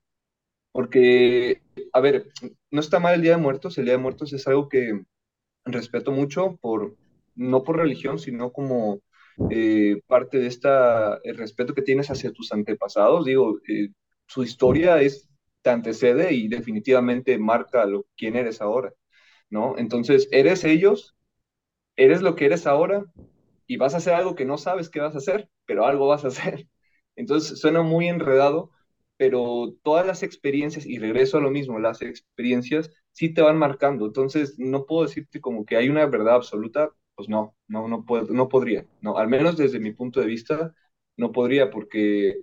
Porque, 0.71 1.61
a 1.93 1.99
ver, 2.01 2.29
no 2.71 2.79
está 2.81 2.99
mal 2.99 3.15
el 3.15 3.21
Día 3.21 3.31
de 3.31 3.41
Muertos, 3.41 3.77
el 3.77 3.85
Día 3.85 3.93
de 3.93 3.99
Muertos 3.99 4.33
es 4.33 4.47
algo 4.47 4.69
que 4.69 5.01
respeto 5.65 6.11
mucho, 6.11 6.57
por, 6.61 6.95
no 7.35 7.63
por 7.63 7.77
religión, 7.77 8.19
sino 8.19 8.51
como 8.51 9.01
eh, 9.49 10.01
parte 10.07 10.39
de 10.39 10.47
esta, 10.47 11.19
el 11.23 11.37
respeto 11.37 11.73
que 11.73 11.81
tienes 11.81 12.09
hacia 12.09 12.31
tus 12.31 12.51
antepasados. 12.51 13.25
Digo, 13.25 13.59
eh, 13.67 13.89
su 14.27 14.43
historia 14.43 15.01
es, 15.01 15.29
te 15.61 15.69
antecede 15.69 16.33
y 16.33 16.47
definitivamente 16.47 17.37
marca 17.37 17.85
lo, 17.85 18.05
quién 18.17 18.35
eres 18.35 18.61
ahora, 18.61 18.93
¿no? 19.49 19.77
Entonces, 19.77 20.27
eres 20.31 20.63
ellos, 20.63 21.15
eres 22.05 22.21
lo 22.21 22.35
que 22.35 22.45
eres 22.45 22.67
ahora 22.67 23.05
y 23.67 23.77
vas 23.77 23.93
a 23.93 23.97
hacer 23.97 24.13
algo 24.13 24.35
que 24.35 24.45
no 24.45 24.57
sabes 24.57 24.89
qué 24.89 24.99
vas 24.99 25.15
a 25.15 25.19
hacer, 25.19 25.49
pero 25.65 25.85
algo 25.85 26.07
vas 26.07 26.25
a 26.25 26.29
hacer. 26.29 26.67
Entonces, 27.15 27.59
suena 27.59 27.81
muy 27.81 28.07
enredado, 28.07 28.71
pero 29.17 29.73
todas 29.83 30.05
las 30.05 30.23
experiencias, 30.23 30.85
y 30.85 30.97
regreso 30.99 31.37
a 31.37 31.41
lo 31.41 31.51
mismo, 31.51 31.79
las 31.79 32.01
experiencias 32.01 32.91
sí 33.11 33.33
te 33.33 33.41
van 33.41 33.57
marcando. 33.57 34.05
Entonces, 34.05 34.57
no 34.59 34.85
puedo 34.85 35.03
decirte 35.03 35.41
como 35.41 35.65
que 35.65 35.77
hay 35.77 35.89
una 35.89 36.05
verdad 36.07 36.35
absoluta, 36.35 36.91
pues 37.15 37.29
no, 37.29 37.55
no, 37.67 37.87
no, 37.87 38.05
no 38.29 38.49
podría, 38.49 38.85
no, 39.01 39.17
al 39.17 39.27
menos 39.27 39.57
desde 39.57 39.79
mi 39.79 39.91
punto 39.93 40.19
de 40.21 40.25
vista, 40.27 40.73
no 41.17 41.31
podría, 41.31 41.69
porque, 41.69 42.35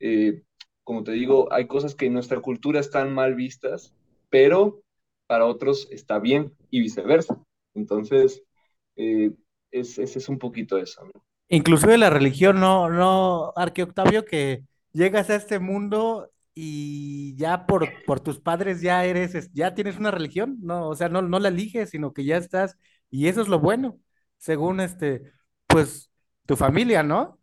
eh, 0.00 0.42
como 0.82 1.04
te 1.04 1.12
digo, 1.12 1.52
hay 1.52 1.66
cosas 1.66 1.94
que 1.94 2.06
en 2.06 2.14
nuestra 2.14 2.40
cultura 2.40 2.80
están 2.80 3.12
mal 3.14 3.34
vistas, 3.34 3.94
pero 4.30 4.82
para 5.26 5.46
otros 5.46 5.88
está 5.90 6.18
bien 6.18 6.52
y 6.70 6.80
viceversa. 6.80 7.40
Entonces, 7.74 8.42
eh, 8.96 9.32
ese 9.70 10.02
es 10.04 10.28
un 10.28 10.38
poquito 10.38 10.78
eso. 10.78 11.02
Inclusive 11.48 11.98
la 11.98 12.10
religión, 12.10 12.60
no, 12.60 12.88
no, 12.88 13.52
Arque 13.56 13.82
Octavio, 13.82 14.24
que 14.24 14.64
llegas 14.92 15.30
a 15.30 15.36
este 15.36 15.58
mundo 15.58 16.30
y 16.54 17.36
ya 17.36 17.66
por, 17.66 17.88
por 18.06 18.20
tus 18.20 18.40
padres 18.40 18.80
ya 18.80 19.04
eres, 19.04 19.50
ya 19.52 19.74
tienes 19.74 19.98
una 19.98 20.10
religión, 20.10 20.56
no, 20.60 20.88
o 20.88 20.94
sea, 20.94 21.08
no, 21.08 21.20
no 21.22 21.38
la 21.38 21.48
eliges, 21.48 21.90
sino 21.90 22.12
que 22.12 22.24
ya 22.24 22.36
estás, 22.36 22.78
y 23.10 23.28
eso 23.28 23.42
es 23.42 23.48
lo 23.48 23.58
bueno 23.58 23.98
según 24.38 24.80
este, 24.80 25.32
pues, 25.66 26.10
tu 26.46 26.56
familia, 26.56 27.02
¿no? 27.02 27.40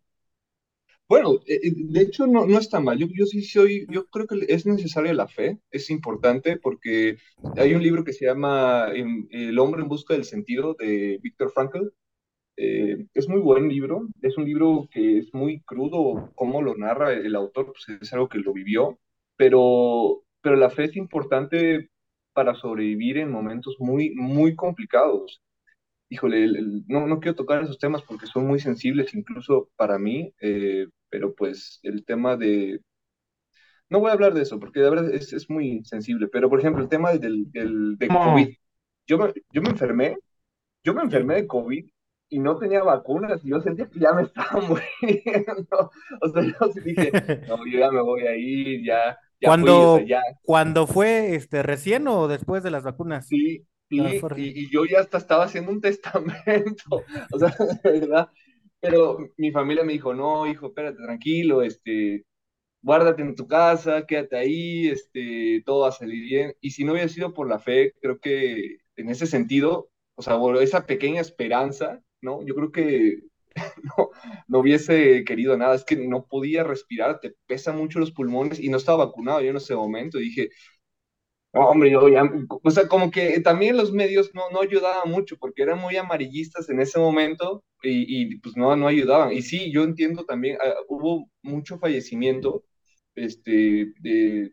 Bueno, 1.12 1.40
eh, 1.46 1.60
eh, 1.62 1.72
de 1.76 2.00
hecho 2.00 2.26
no, 2.26 2.46
no 2.46 2.58
está 2.58 2.80
mal. 2.80 2.96
Yo, 2.96 3.06
yo 3.12 3.26
sí 3.26 3.42
soy, 3.42 3.86
yo 3.90 4.06
creo 4.06 4.26
que 4.26 4.46
es 4.48 4.64
necesaria 4.64 5.12
la 5.12 5.28
fe, 5.28 5.58
es 5.70 5.90
importante 5.90 6.56
porque 6.56 7.18
hay 7.58 7.74
un 7.74 7.82
libro 7.82 8.02
que 8.02 8.14
se 8.14 8.24
llama 8.24 8.86
El 9.30 9.58
hombre 9.58 9.82
en 9.82 9.88
busca 9.88 10.14
del 10.14 10.24
sentido 10.24 10.74
de 10.78 11.18
Víctor 11.22 11.52
Frankl. 11.52 11.88
Eh, 12.56 13.08
es 13.12 13.28
muy 13.28 13.40
buen 13.40 13.68
libro, 13.68 14.08
es 14.22 14.38
un 14.38 14.46
libro 14.46 14.88
que 14.90 15.18
es 15.18 15.34
muy 15.34 15.60
crudo, 15.60 16.32
como 16.34 16.62
lo 16.62 16.76
narra 16.76 17.12
el 17.12 17.36
autor, 17.36 17.66
pues 17.74 18.00
es 18.00 18.12
algo 18.14 18.30
que 18.30 18.38
lo 18.38 18.54
vivió, 18.54 18.98
pero, 19.36 20.22
pero 20.40 20.56
la 20.56 20.70
fe 20.70 20.84
es 20.84 20.96
importante 20.96 21.90
para 22.32 22.54
sobrevivir 22.54 23.18
en 23.18 23.30
momentos 23.30 23.76
muy, 23.80 24.14
muy 24.14 24.56
complicados 24.56 25.42
híjole, 26.08 26.46
no, 26.88 27.06
no 27.06 27.20
quiero 27.20 27.34
tocar 27.34 27.62
esos 27.62 27.78
temas 27.78 28.02
porque 28.02 28.26
son 28.26 28.46
muy 28.46 28.60
sensibles 28.60 29.14
incluso 29.14 29.70
para 29.76 29.98
mí, 29.98 30.34
eh, 30.42 30.86
pero 31.12 31.34
pues 31.34 31.78
el 31.82 32.04
tema 32.06 32.36
de... 32.36 32.80
No 33.90 34.00
voy 34.00 34.08
a 34.08 34.14
hablar 34.14 34.32
de 34.32 34.40
eso 34.40 34.58
porque 34.58 34.80
de 34.80 34.88
verdad 34.88 35.14
es, 35.14 35.34
es 35.34 35.50
muy 35.50 35.84
sensible, 35.84 36.26
pero 36.26 36.48
por 36.48 36.58
ejemplo 36.58 36.82
el 36.82 36.88
tema 36.88 37.12
del, 37.12 37.52
del 37.52 37.98
de 37.98 38.08
COVID. 38.08 38.48
Yo 39.06 39.18
me, 39.18 39.32
yo 39.52 39.60
me 39.60 39.68
enfermé, 39.68 40.16
yo 40.82 40.94
me 40.94 41.02
enfermé 41.02 41.34
de 41.34 41.46
COVID 41.46 41.84
y 42.30 42.38
no 42.38 42.56
tenía 42.56 42.82
vacunas 42.82 43.44
y 43.44 43.50
yo 43.50 43.60
sentía 43.60 43.90
que 43.90 44.00
ya 44.00 44.14
me 44.14 44.22
estaba 44.22 44.62
muriendo. 44.62 45.90
O 46.22 46.28
sea, 46.30 46.42
yo 46.42 46.82
dije, 46.82 47.12
no, 47.48 47.58
yo 47.66 47.78
ya 47.78 47.90
me 47.90 48.00
voy 48.00 48.22
a 48.22 48.34
ir, 48.34 48.82
ya. 48.82 49.18
ya 49.38 49.48
cuando, 49.48 50.00
ya. 50.00 50.22
¿Cuando 50.42 50.86
fue 50.86 51.34
este, 51.34 51.62
recién 51.62 52.08
o 52.08 52.26
después 52.26 52.62
de 52.62 52.70
las 52.70 52.84
vacunas? 52.84 53.28
Sí, 53.28 53.66
y, 53.92 54.70
yo 54.70 54.84
ya 54.86 55.00
hasta 55.00 55.18
estaba 55.18 55.44
haciendo 55.44 55.70
un 55.70 55.80
testamento, 55.80 57.04
o 57.32 57.38
sea, 57.38 57.54
de 57.84 58.00
verdad. 58.00 58.30
Pero 58.82 59.18
mi 59.38 59.52
familia 59.52 59.84
me 59.84 59.94
dijo, 59.94 60.14
no, 60.14 60.46
hijo, 60.48 60.68
espérate, 60.68 60.98
tranquilo, 61.02 61.62
este, 61.62 62.26
guárdate 62.82 63.22
en 63.22 63.36
tu 63.36 63.46
casa, 63.48 64.06
quédate 64.06 64.36
ahí, 64.36 64.88
este, 64.88 65.62
todo 65.66 65.82
va 65.82 65.88
a 65.90 65.92
salir 65.92 66.22
bien. 66.24 66.54
Y 66.60 66.70
si 66.72 66.84
no 66.84 66.92
hubiera 66.92 67.08
sido 67.08 67.34
por 67.34 67.48
la 67.48 67.58
fe, 67.60 67.94
creo 68.02 68.20
que 68.20 68.78
en 68.96 69.10
ese 69.10 69.26
sentido, 69.26 69.90
o 70.16 70.22
sea, 70.22 70.38
esa 70.62 70.86
pequeña 70.86 71.20
esperanza, 71.22 72.02
¿no? 72.22 72.44
Yo 72.46 72.54
creo 72.56 72.72
que 72.72 73.20
no, 73.98 74.10
no 74.48 74.58
hubiese 74.60 75.24
querido 75.24 75.56
nada, 75.58 75.74
es 75.76 75.84
que 75.84 75.96
no 75.96 76.26
podía 76.26 76.64
respirar, 76.64 77.20
te 77.20 77.34
pesa 77.46 77.72
mucho 77.72 78.00
los 78.00 78.12
pulmones 78.12 78.60
y 78.60 78.68
no 78.70 78.78
estaba 78.78 79.06
vacunado 79.06 79.40
yo 79.42 79.50
en 79.50 79.56
ese 79.58 79.74
momento. 79.76 80.18
dije, 80.18 80.50
hombre, 81.52 81.90
yo 81.90 82.08
ya, 82.08 82.22
o 82.48 82.70
sea, 82.70 82.88
como 82.88 83.10
que 83.10 83.40
también 83.40 83.76
los 83.76 83.92
medios 83.92 84.30
no, 84.34 84.50
no 84.50 84.60
ayudaban 84.62 85.10
mucho 85.10 85.36
porque 85.38 85.62
eran 85.62 85.78
muy 85.78 85.96
amarillistas 85.96 86.68
en 86.70 86.80
ese 86.80 86.98
momento 86.98 87.62
y, 87.82 88.34
y 88.34 88.38
pues 88.38 88.56
no, 88.56 88.74
no 88.76 88.86
ayudaban. 88.86 89.32
Y 89.32 89.42
sí, 89.42 89.70
yo 89.72 89.82
entiendo 89.84 90.24
también, 90.24 90.58
ah, 90.62 90.74
hubo 90.88 91.28
mucho 91.42 91.78
fallecimiento, 91.78 92.64
este, 93.14 93.92
de, 94.00 94.52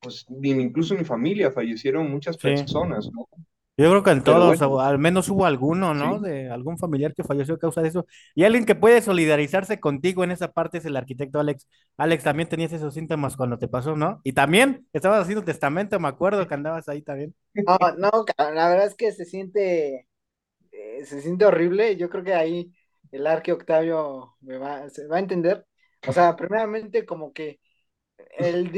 pues 0.00 0.26
incluso 0.42 0.94
en 0.94 1.00
mi 1.00 1.06
familia 1.06 1.50
fallecieron 1.50 2.10
muchas 2.10 2.36
personas, 2.36 3.08
¿no? 3.12 3.28
Yo 3.76 3.90
creo 3.90 4.04
que 4.04 4.10
en 4.12 4.22
todos, 4.22 4.62
al 4.62 4.98
menos 4.98 5.28
hubo 5.28 5.46
alguno, 5.46 5.94
¿no? 5.94 6.20
De 6.20 6.48
algún 6.48 6.78
familiar 6.78 7.12
que 7.12 7.24
falleció 7.24 7.56
a 7.56 7.58
causa 7.58 7.82
de 7.82 7.88
eso. 7.88 8.06
Y 8.34 8.44
alguien 8.44 8.66
que 8.66 8.76
puede 8.76 9.02
solidarizarse 9.02 9.80
contigo 9.80 10.22
en 10.22 10.30
esa 10.30 10.52
parte 10.52 10.78
es 10.78 10.84
el 10.84 10.96
arquitecto 10.96 11.40
Alex. 11.40 11.66
Alex, 11.96 12.22
también 12.22 12.48
tenías 12.48 12.72
esos 12.72 12.94
síntomas 12.94 13.36
cuando 13.36 13.58
te 13.58 13.66
pasó, 13.66 13.96
¿no? 13.96 14.20
Y 14.22 14.32
también 14.32 14.86
estabas 14.92 15.22
haciendo 15.22 15.44
testamento, 15.44 15.98
me 15.98 16.06
acuerdo 16.06 16.46
que 16.46 16.54
andabas 16.54 16.88
ahí 16.88 17.02
también. 17.02 17.34
No, 17.54 17.76
no, 17.98 18.24
la 18.38 18.68
verdad 18.68 18.86
es 18.86 18.94
que 18.94 19.10
se 19.10 19.24
siente, 19.24 20.06
eh, 20.70 21.04
se 21.04 21.20
siente 21.20 21.44
horrible. 21.44 21.96
Yo 21.96 22.08
creo 22.10 22.22
que 22.22 22.34
ahí 22.34 22.72
el 23.10 23.26
arque 23.26 23.52
Octavio 23.52 24.36
me 24.40 24.56
va, 24.56 24.88
se 24.88 25.06
va 25.08 25.16
a 25.16 25.20
entender. 25.20 25.66
O 26.06 26.12
sea, 26.12 26.36
primeramente 26.36 27.04
como 27.04 27.32
que 27.32 27.58
el, 28.38 28.70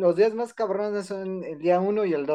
los 0.00 0.16
días 0.16 0.34
más 0.34 0.54
cabrones 0.54 1.06
son 1.06 1.44
el 1.44 1.58
día 1.58 1.80
uno 1.80 2.04
y 2.04 2.14
el 2.14 2.26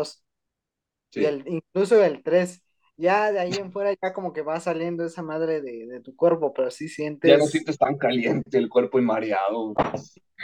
dos 1.14 1.24
y 1.24 1.26
el, 1.26 1.44
incluso 1.48 2.04
el 2.04 2.24
3. 2.24 2.62
Ya 2.98 3.32
de 3.32 3.40
ahí 3.40 3.54
en 3.54 3.74
fuera 3.74 3.94
ya 4.02 4.14
como 4.14 4.32
que 4.32 4.42
va 4.42 4.60
saliendo 4.62 5.04
esa 5.04 5.22
madre 5.22 5.62
de, 5.62 6.00
tu 6.00 6.16
cuerpo, 6.16 6.54
pero 6.54 6.72
sí 6.72 6.88
sientes... 6.88 7.30
Ya 7.30 7.38
no 7.38 7.46
sientes 7.46 7.78
tan 7.78 7.98
caliente 7.98 8.58
el 8.58 8.70
cuerpo 8.70 9.00
y 9.00 9.02
mareado. 9.02 9.74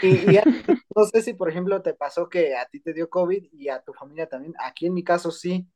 Y, 0.02 0.26
no 0.96 1.06
sé 1.06 1.22
si, 1.22 1.34
por 1.34 1.50
ejemplo, 1.50 1.82
te 1.82 1.94
pasó 1.94 2.28
que 2.28 2.56
a 2.56 2.66
ti 2.66 2.82
te 2.82 2.94
dio 2.94 3.10
COVID 3.10 3.54
y 3.54 3.70
a 3.70 3.82
tu 3.82 3.94
familia 3.94 4.28
también. 4.28 4.54
Aquí 4.60 4.88
en 4.88 4.94
mi 4.94 5.04
caso 5.04 5.32
sí. 5.32 5.68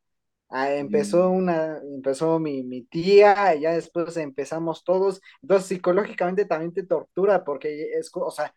Ah, 0.50 0.72
empezó 0.74 1.32
una, 1.32 1.80
empezó 1.80 2.40
mi, 2.40 2.64
mi 2.64 2.84
tía, 2.84 3.56
y 3.56 3.62
ya 3.62 3.74
después 3.74 4.16
empezamos 4.18 4.84
todos. 4.84 5.22
Entonces, 5.42 5.68
psicológicamente 5.68 6.46
también 6.46 6.74
te 6.74 6.84
tortura, 6.84 7.44
porque 7.44 7.92
es, 7.98 8.12
o 8.14 8.32
sea, 8.32 8.54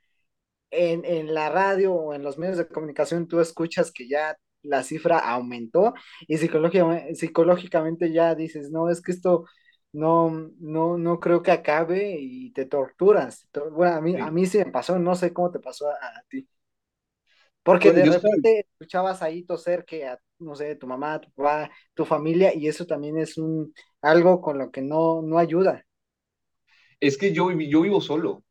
en, 0.70 1.04
en 1.04 1.34
la 1.34 1.50
radio 1.50 1.94
o 1.94 2.14
en 2.14 2.22
los 2.22 2.38
medios 2.38 2.58
de 2.58 2.68
comunicación 2.68 3.26
tú 3.28 3.40
escuchas 3.40 3.90
que 3.92 4.08
ya 4.08 4.36
la 4.62 4.82
cifra 4.82 5.18
aumentó 5.18 5.94
y 6.26 6.38
psicológicamente, 6.38 7.14
psicológicamente 7.14 8.12
ya 8.12 8.34
dices, 8.34 8.70
no, 8.70 8.90
es 8.90 9.00
que 9.02 9.12
esto 9.12 9.44
no, 9.92 10.50
no, 10.60 10.98
no 10.98 11.20
creo 11.20 11.42
que 11.42 11.50
acabe 11.52 12.16
y 12.20 12.52
te 12.52 12.66
torturas. 12.66 13.48
Bueno, 13.72 13.96
a 13.96 14.00
mí, 14.00 14.16
a 14.16 14.30
mí 14.30 14.46
sí 14.46 14.58
me 14.58 14.66
pasó, 14.66 14.98
no 14.98 15.14
sé 15.14 15.32
cómo 15.32 15.50
te 15.50 15.60
pasó 15.60 15.88
a, 15.88 15.94
a 15.94 16.22
ti. 16.28 16.48
Porque 17.62 17.92
de 17.92 18.06
repente 18.06 18.60
escuchabas 18.60 19.22
ahí 19.22 19.44
toser 19.44 19.84
que 19.84 20.06
a, 20.06 20.18
no 20.38 20.54
sé, 20.54 20.74
tu 20.76 20.86
mamá, 20.86 21.20
tu 21.20 21.30
papá, 21.32 21.70
tu 21.94 22.04
familia, 22.06 22.54
y 22.54 22.66
eso 22.68 22.86
también 22.86 23.18
es 23.18 23.36
un 23.36 23.74
algo 24.00 24.40
con 24.40 24.58
lo 24.58 24.70
que 24.70 24.80
no, 24.80 25.20
no 25.22 25.38
ayuda. 25.38 25.84
Es 27.00 27.16
que 27.18 27.32
yo, 27.32 27.50
yo 27.52 27.82
vivo 27.82 28.00
solo. 28.00 28.42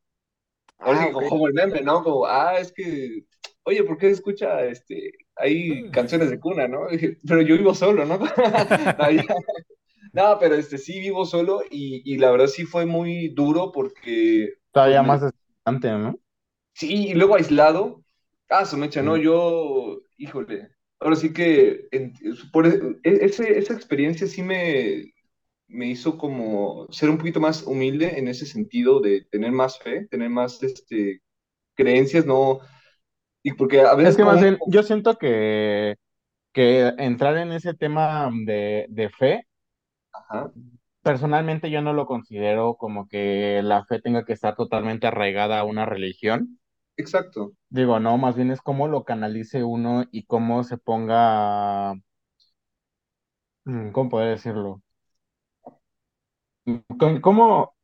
Ah, 0.80 1.10
como 1.12 1.48
el 1.48 1.54
meme, 1.54 1.82
¿no? 1.82 2.04
Como, 2.04 2.26
ah, 2.26 2.60
es 2.60 2.72
que, 2.72 3.26
oye, 3.68 3.84
¿por 3.84 3.98
qué 3.98 4.10
escucha, 4.10 4.64
este, 4.66 5.12
hay 5.36 5.84
mm. 5.84 5.92
canciones 5.92 6.30
de 6.30 6.40
cuna, 6.40 6.68
¿no? 6.68 6.88
Pero 7.28 7.42
yo 7.42 7.58
vivo 7.58 7.76
solo, 7.76 8.06
¿no? 8.06 8.18
no, 10.14 10.40
pero 10.40 10.56
este, 10.56 10.78
sí 10.78 11.00
vivo 11.02 11.26
solo 11.26 11.62
y, 11.70 12.02
y, 12.06 12.18
la 12.18 12.32
verdad 12.32 12.48
sí 12.48 12.64
fue 12.64 12.86
muy 12.86 13.28
duro 13.30 13.72
porque... 13.74 14.54
Todavía 14.72 15.04
pues, 15.04 15.22
más 15.22 15.34
distante, 15.34 15.92
¿no? 15.92 16.18
Sí, 16.74 17.10
y 17.10 17.14
luego 17.14 17.36
aislado, 17.36 18.04
Ah, 18.50 18.66
su 18.66 18.78
mecha, 18.78 19.02
no, 19.02 19.18
yo, 19.18 20.02
híjole, 20.18 20.70
ahora 21.02 21.18
sí 21.18 21.34
que 21.34 21.90
por 22.54 22.66
e, 22.66 22.80
e, 23.04 23.26
ese, 23.26 23.58
esa 23.60 23.74
experiencia 23.74 24.26
sí 24.26 24.42
me, 24.42 25.14
me 25.68 25.88
hizo 25.88 26.18
como 26.18 26.88
ser 26.90 27.10
un 27.10 27.18
poquito 27.18 27.42
más 27.42 27.64
humilde 27.64 28.18
en 28.18 28.30
ese 28.30 28.46
sentido 28.46 29.02
de 29.02 29.26
tener 29.30 29.52
más 29.52 29.78
fe, 29.80 30.08
tener 30.08 30.30
más 30.30 30.64
este, 30.64 31.22
creencias, 31.76 32.26
no, 32.26 32.62
y 33.44 33.54
porque 33.54 33.82
a 33.82 33.96
veces... 33.96 34.12
Es 34.12 34.18
que 34.18 34.26
más 34.26 34.42
bien, 34.42 34.58
yo 34.68 34.84
siento 34.84 35.18
que, 35.18 35.96
que 36.54 36.94
entrar 36.98 37.38
en 37.38 37.52
ese 37.52 37.74
tema 37.74 38.30
de, 38.46 38.88
de 38.90 39.10
fe, 39.10 39.48
personalmente 41.02 41.72
yo 41.72 41.82
no 41.82 41.94
lo 41.94 42.06
considero 42.06 42.76
como 42.76 43.08
que 43.08 43.62
la 43.64 43.86
fe 43.86 44.02
tenga 44.02 44.26
que 44.26 44.34
estar 44.34 44.56
totalmente 44.56 45.08
arraigada 45.08 45.60
a 45.60 45.64
una 45.64 45.86
religión. 45.86 46.60
Exacto. 46.98 47.54
Digo, 47.70 48.00
no, 48.00 48.18
más 48.18 48.36
bien 48.36 48.52
es 48.52 48.62
cómo 48.62 48.88
lo 48.88 49.04
canalice 49.04 49.64
uno 49.64 50.06
y 50.12 50.26
cómo 50.26 50.64
se 50.64 50.78
ponga, 50.78 51.94
mm, 53.66 53.92
¿cómo 53.92 54.10
poder 54.10 54.30
decirlo? 54.30 54.82
¿Cómo, 57.22 57.76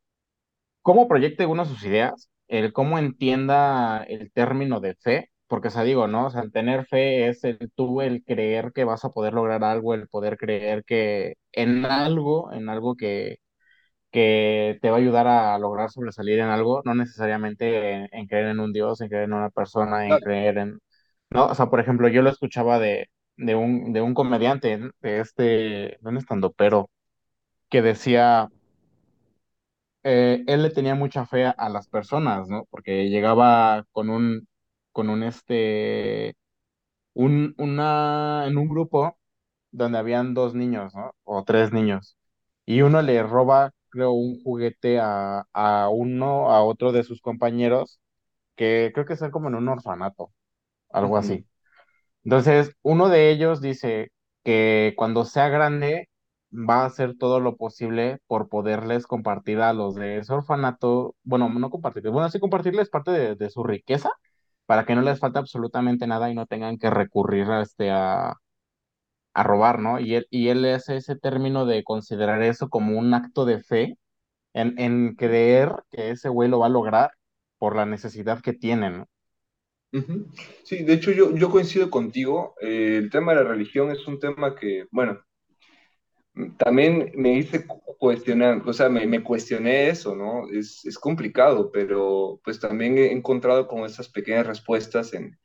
cómo 0.84 1.10
proyecte 1.10 1.48
uno 1.48 1.66
sus 1.66 1.84
ideas? 1.86 2.32
El 2.50 2.74
cómo 2.74 3.00
entienda 3.00 4.04
el 4.06 4.32
término 4.34 4.82
de 4.82 4.96
fe, 4.96 5.32
porque, 5.54 5.68
o 5.68 5.72
sea, 5.72 5.84
digo, 5.84 6.08
¿no? 6.08 6.26
O 6.26 6.30
sea, 6.32 6.42
el 6.42 6.52
tener 6.52 6.88
fe 6.88 7.28
es 7.28 7.44
el 7.44 7.72
tú, 7.76 8.02
el 8.02 8.24
creer 8.24 8.72
que 8.74 8.86
vas 8.86 9.06
a 9.06 9.12
poder 9.12 9.34
lograr 9.34 9.64
algo, 9.64 9.94
el 9.94 10.08
poder 10.08 10.36
creer 10.36 10.84
que 10.84 11.36
en 11.52 11.86
algo, 11.86 12.52
en 12.52 12.70
algo 12.70 12.96
que, 12.96 13.38
que 14.12 14.80
te 14.82 14.90
va 14.90 14.98
a 14.98 15.00
ayudar 15.00 15.28
a 15.28 15.60
lograr 15.60 15.92
sobresalir 15.92 16.40
en 16.40 16.48
algo, 16.50 16.82
no 16.86 16.96
necesariamente 16.96 18.08
en, 18.18 18.28
creer 18.28 18.48
en 18.48 18.62
un 18.62 18.74
Dios, 18.74 19.02
en 19.02 19.10
creer 19.10 19.26
en 19.26 19.34
una 19.34 19.52
persona, 19.52 20.08
en 20.08 20.18
creer 20.22 20.58
en... 20.58 20.80
No, 21.30 21.48
o 21.48 21.56
sea, 21.56 21.68
por 21.68 21.80
ejemplo, 21.80 22.08
yo 22.08 22.24
lo 22.24 22.32
escuchaba 22.32 22.80
de, 22.80 23.10
de, 23.38 23.56
un, 23.56 23.94
de 23.94 24.02
un 24.02 24.16
comediante, 24.16 24.80
de 25.02 25.20
este, 25.20 26.00
¿dónde 26.02 26.22
estando? 26.22 26.52
Pero 26.54 26.90
que 27.70 27.84
decía, 27.84 28.50
eh, 30.04 30.44
él 30.48 30.64
le 30.64 30.70
tenía 30.72 30.96
mucha 30.96 31.26
fe 31.28 31.46
a, 31.46 31.70
las 31.70 31.88
personas, 31.88 32.50
¿no? 32.50 32.66
Porque 32.72 33.10
llegaba 33.10 33.86
con 33.92 34.10
un, 34.10 34.48
con 34.94 35.10
un, 35.12 35.24
este, 35.24 36.36
un, 37.14 37.56
una, 37.58 38.46
en 38.48 38.58
un 38.58 38.68
grupo 38.70 39.18
donde 39.72 39.98
habían 40.00 40.34
dos 40.34 40.56
niños, 40.56 40.94
¿no? 40.96 41.16
O 41.24 41.44
tres 41.46 41.72
niños. 41.74 42.18
Y 42.66 42.82
uno 42.82 43.02
le 43.02 43.24
roba 43.24 43.72
creo, 43.90 44.12
un 44.14 44.42
juguete 44.44 45.00
a, 45.02 45.46
a 45.54 45.90
uno, 45.90 46.52
a 46.52 46.64
otro 46.64 46.92
de 46.94 47.04
sus 47.04 47.22
compañeros, 47.22 48.00
que 48.56 48.92
creo 48.94 49.06
que 49.08 49.14
están 49.14 49.32
como 49.32 49.50
en 49.50 49.56
un 49.56 49.70
orfanato, 49.70 50.32
algo 50.92 51.18
así. 51.18 51.48
Entonces, 52.24 52.76
uno 52.84 53.10
de 53.10 53.32
ellos 53.32 53.62
dice 53.62 54.12
que 54.44 54.94
cuando 54.98 55.26
sea 55.26 55.50
grande 55.50 56.10
va 56.52 56.84
a 56.84 56.86
hacer 56.86 57.18
todo 57.18 57.40
lo 57.40 57.58
posible 57.58 58.20
por 58.28 58.50
poderles 58.50 59.08
compartir 59.08 59.60
a 59.62 59.74
los 59.74 59.96
de 59.96 60.18
ese 60.20 60.34
orfanato, 60.34 61.16
bueno, 61.24 61.50
no 61.50 61.70
compartirles, 61.70 62.14
bueno, 62.14 62.30
sí 62.30 62.40
compartirles 62.40 62.90
parte 62.90 63.12
de, 63.12 63.36
de 63.36 63.50
su 63.50 63.64
riqueza 63.64 64.12
para 64.66 64.86
que 64.86 64.96
no 64.96 65.02
les 65.02 65.20
falte 65.20 65.40
absolutamente 65.40 66.08
nada 66.08 66.30
y 66.32 66.36
no 66.36 66.46
tengan 66.48 66.78
que 66.78 66.90
recurrir 66.90 67.46
a, 67.52 67.62
este, 67.62 67.92
a, 67.92 68.36
a 69.34 69.44
robar, 69.44 69.80
¿no? 69.80 70.00
Y 70.00 70.16
él, 70.16 70.28
y 70.30 70.50
él 70.50 70.66
hace 70.66 70.98
ese 70.98 71.16
término 71.16 71.66
de 71.66 71.84
considerar 71.84 72.42
eso 72.44 72.70
como 72.70 72.98
un 72.98 73.14
acto 73.14 73.46
de 73.46 73.60
fe, 73.60 73.98
en, 74.54 74.80
en 74.80 75.16
creer 75.16 75.74
que 75.92 76.12
ese 76.12 76.30
güey 76.30 76.50
lo 76.50 76.60
va 76.60 76.68
a 76.68 76.70
lograr 76.70 77.12
por 77.58 77.76
la 77.76 77.86
necesidad 77.86 78.42
que 78.42 78.54
tiene, 78.54 78.92
¿no? 78.92 79.08
Sí, 80.64 80.84
de 80.84 80.94
hecho 80.94 81.12
yo, 81.12 81.36
yo 81.36 81.50
coincido 81.50 81.90
contigo. 81.90 82.56
Eh, 82.62 82.98
el 82.98 83.10
tema 83.12 83.34
de 83.34 83.44
la 83.44 83.50
religión 83.50 83.92
es 83.92 84.08
un 84.08 84.20
tema 84.20 84.56
que, 84.56 84.86
bueno, 84.92 85.20
también 86.58 87.12
me 87.16 87.34
hice 87.38 87.66
cuestionar, 88.00 88.62
o 88.66 88.74
sea, 88.74 88.90
me, 88.90 89.06
me 89.08 89.24
cuestioné 89.24 89.90
eso, 89.90 90.16
¿no? 90.16 90.50
Es, 90.52 90.84
es, 90.86 90.98
complicado, 90.98 91.72
pero 91.72 92.42
pues 92.44 92.60
también 92.60 92.98
he 92.98 93.12
encontrado 93.12 93.68
como 93.68 93.86
esas 93.86 94.10
pequeñas 94.10 94.48
respuestas 94.48 95.14
en, 95.14 95.38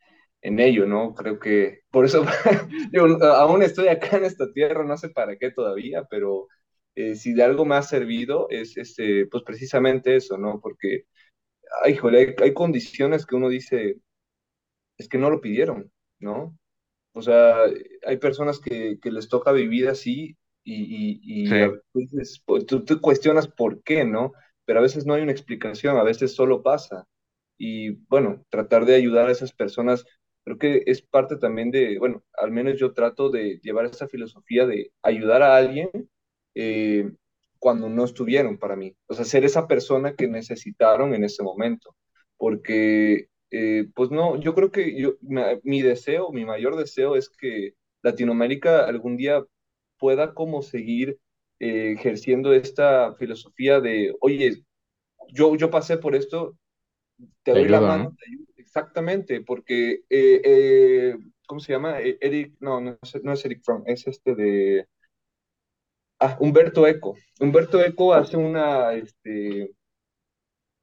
en 0.43 0.59
ello, 0.61 0.87
¿no? 0.87 1.15
Creo 1.15 1.39
que 1.39 1.83
por 1.91 2.05
eso, 2.05 2.25
aún 3.37 3.63
estoy 3.63 3.89
acá 3.89 4.17
en 4.17 4.25
esta 4.25 4.51
tierra, 4.53 4.85
no 4.85 4.97
sé 4.97 5.11
para 5.11 5.37
qué 5.37 5.51
todavía, 5.51 6.05
pero 6.11 6.49
eh, 6.95 7.17
si 7.17 7.35
de 7.35 7.43
algo 7.45 7.65
me 7.65 7.77
ha 7.77 7.83
servido 7.83 8.49
es, 8.51 8.77
este, 8.77 9.27
pues 9.27 9.43
precisamente 9.45 10.17
eso, 10.17 10.39
¿no? 10.39 10.61
Porque, 10.61 11.05
ay, 11.85 11.95
híjole, 11.95 12.37
hay, 12.43 12.55
condiciones 12.55 13.27
que 13.27 13.37
uno 13.37 13.49
dice, 13.49 13.97
es 14.99 15.09
que 15.09 15.19
no 15.19 15.31
lo 15.31 15.41
pidieron, 15.41 15.93
¿no? 16.19 16.57
O 17.13 17.23
sea, 17.23 17.65
hay 18.07 18.17
personas 18.19 18.61
que, 18.61 18.99
que 19.01 19.11
les 19.13 19.29
toca 19.29 19.53
vivir 19.53 19.89
así 19.89 20.37
y, 20.75 21.45
y, 21.45 21.49
pues, 22.45 22.67
tú 22.67 23.01
cuestionas 23.01 23.49
por 23.49 23.83
qué, 23.83 24.05
¿no? 24.05 24.33
Pero 24.65 24.81
a 24.81 24.83
veces 24.83 25.07
no 25.07 25.15
hay 25.15 25.23
una 25.23 25.33
explicación, 25.33 25.97
a 25.97 26.03
veces 26.03 26.35
solo 26.35 26.63
pasa. 26.63 27.07
Y 27.57 27.93
bueno, 28.09 28.45
tratar 28.51 28.85
de 28.85 28.95
ayudar 28.95 29.29
a 29.29 29.33
esas 29.33 29.53
personas 29.53 30.05
creo 30.49 30.59
que 30.59 30.83
es 30.91 31.03
parte 31.03 31.37
también 31.37 31.71
de, 31.71 31.99
bueno, 31.99 32.25
al 32.39 32.51
menos 32.51 32.79
yo 32.79 32.95
trato 32.95 33.31
de 33.31 33.61
llevar 33.63 33.85
esa 33.85 34.09
filosofía 34.09 34.67
de 34.67 34.93
ayudar 35.03 35.43
a 35.43 35.57
alguien 35.57 35.91
eh, 36.55 37.11
cuando 37.59 37.89
no 37.89 38.05
estuvieron 38.05 38.59
para 38.59 38.77
mí, 38.77 38.95
o 39.09 39.15
sea, 39.15 39.25
ser 39.25 39.45
esa 39.45 39.67
persona 39.67 40.15
que 40.15 40.29
necesitaron 40.29 41.15
en 41.15 41.25
ese 41.25 41.43
momento, 41.43 41.95
porque, 42.37 43.29
eh, 43.51 43.89
pues 43.95 44.11
no, 44.11 44.41
yo 44.41 44.55
creo 44.55 44.71
que 44.71 44.99
yo, 44.99 45.15
mi 45.63 45.83
deseo, 45.83 46.33
mi 46.33 46.45
mayor 46.45 46.77
deseo 46.77 47.17
es 47.17 47.29
que 47.29 47.75
Latinoamérica 48.03 48.87
algún 48.87 49.17
día 49.17 49.45
pueda 49.99 50.35
como 50.35 50.63
seguir 50.63 51.19
eh, 51.61 51.93
ejerciendo 51.93 52.53
esta 52.53 53.15
filosofía 53.15 53.81
de, 53.81 54.15
oye, 54.21 54.63
yo, 55.29 55.57
yo 55.57 55.71
pasé 55.71 55.99
por 55.99 56.15
esto, 56.15 56.57
te, 57.43 57.53
doy 57.53 57.69
la 57.69 57.81
mano, 57.81 58.15
te 58.19 58.31
ayudo 58.31 58.49
Exactamente, 58.69 59.41
porque, 59.41 60.03
eh, 60.11 60.43
eh, 60.45 61.17
¿cómo 61.47 61.59
se 61.59 61.73
llama? 61.73 62.01
E, 62.01 62.19
Eric, 62.21 62.55
no, 62.61 62.83
no 62.83 62.99
es, 63.03 63.45
Eric 63.45 63.63
Fromm, 63.65 63.83
es 63.87 64.07
este 64.07 64.35
de... 64.35 64.87
Ah, 66.21 66.37
Humberto 66.39 66.87
Eco. 66.87 67.17
Humberto 67.41 67.83
Eco 67.83 68.13
hace 68.13 68.37
una, 68.37 68.93
este, 68.93 69.73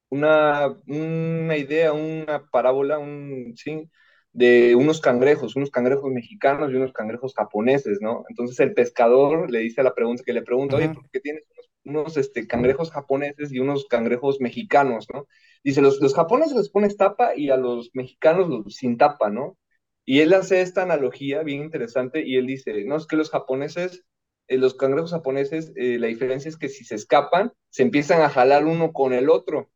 una, 0.09 0.75
una 0.87 1.57
idea, 1.57 1.93
una 1.93 2.43
parábola, 2.49 2.97
un, 2.97 3.53
¿sí? 3.55 3.87
De 4.35 4.75
unos 4.75 4.99
cangrejos, 4.99 5.55
unos 5.55 5.71
cangrejos 5.71 6.11
mexicanos 6.11 6.69
y 6.69 6.75
unos 6.75 6.91
cangrejos 6.91 7.33
japoneses, 7.33 7.99
¿no? 8.01 8.25
Entonces 8.29 8.59
el 8.59 8.73
pescador 8.73 9.49
le 9.49 9.59
dice 9.59 9.79
a 9.79 9.85
la 9.85 9.95
pregunta 9.95 10.23
que 10.25 10.33
le 10.33 10.41
pregunta, 10.41 10.75
oye, 10.75 10.89
¿por 10.89 11.09
qué 11.09 11.21
tienes 11.21 11.43
unos, 11.85 12.17
este, 12.17 12.45
cangrejos 12.45 12.91
japoneses 12.91 13.53
y 13.53 13.59
unos 13.59 13.85
cangrejos 13.85 14.41
mexicanos, 14.41 15.07
¿no? 15.13 15.27
Dice, 15.63 15.81
los, 15.81 16.01
los 16.01 16.13
japoneses 16.13 16.53
les 16.57 16.69
pones 16.69 16.97
tapa 16.97 17.33
y 17.35 17.49
a 17.49 17.55
los 17.55 17.91
mexicanos 17.93 18.49
los, 18.49 18.75
sin 18.75 18.97
tapa, 18.97 19.29
¿no? 19.29 19.57
Y 20.03 20.19
él 20.19 20.33
hace 20.33 20.61
esta 20.61 20.83
analogía 20.83 21.41
bien 21.43 21.61
interesante 21.63 22.21
y 22.27 22.35
él 22.35 22.45
dice, 22.45 22.83
no, 22.83 22.97
es 22.97 23.07
que 23.07 23.15
los 23.15 23.29
japoneses, 23.29 24.03
eh, 24.47 24.57
los 24.57 24.75
cangrejos 24.75 25.11
japoneses, 25.11 25.71
eh, 25.77 25.97
la 25.97 26.07
diferencia 26.07 26.49
es 26.49 26.57
que 26.57 26.67
si 26.67 26.83
se 26.83 26.95
escapan, 26.95 27.53
se 27.69 27.83
empiezan 27.83 28.21
a 28.21 28.29
jalar 28.29 28.65
uno 28.65 28.91
con 28.91 29.13
el 29.13 29.29
otro 29.29 29.71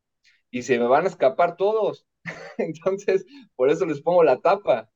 y 0.50 0.64
se 0.64 0.78
me 0.78 0.86
van 0.86 1.04
a 1.04 1.08
escapar 1.08 1.56
todos. 1.56 2.06
Entonces, 2.58 3.24
por 3.56 3.70
eso 3.70 3.86
les 3.86 4.00
pongo 4.00 4.22
la 4.24 4.40
tapa. 4.40 4.90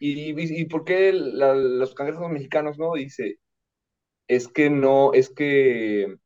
¿Y, 0.00 0.32
y, 0.60 0.64
por 0.66 0.84
qué 0.84 1.12
los 1.12 1.94
cangrejos 1.94 2.30
mexicanos 2.30 2.78
no? 2.78 2.94
Dice, 2.94 3.38
es 4.28 4.48
que 4.48 4.70
no, 4.70 5.12
es 5.14 5.30
que, 5.30 6.16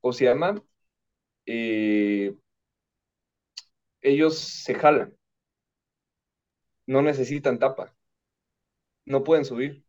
¿cómo 0.00 0.12
se 0.12 0.26
llama? 0.26 0.62
Eh, 1.46 2.34
ellos 4.02 4.38
se 4.38 4.74
jalan, 4.74 5.16
no 6.86 7.02
necesitan 7.02 7.58
tapa, 7.58 7.94
no 9.06 9.24
pueden 9.24 9.44
subir. 9.44 9.84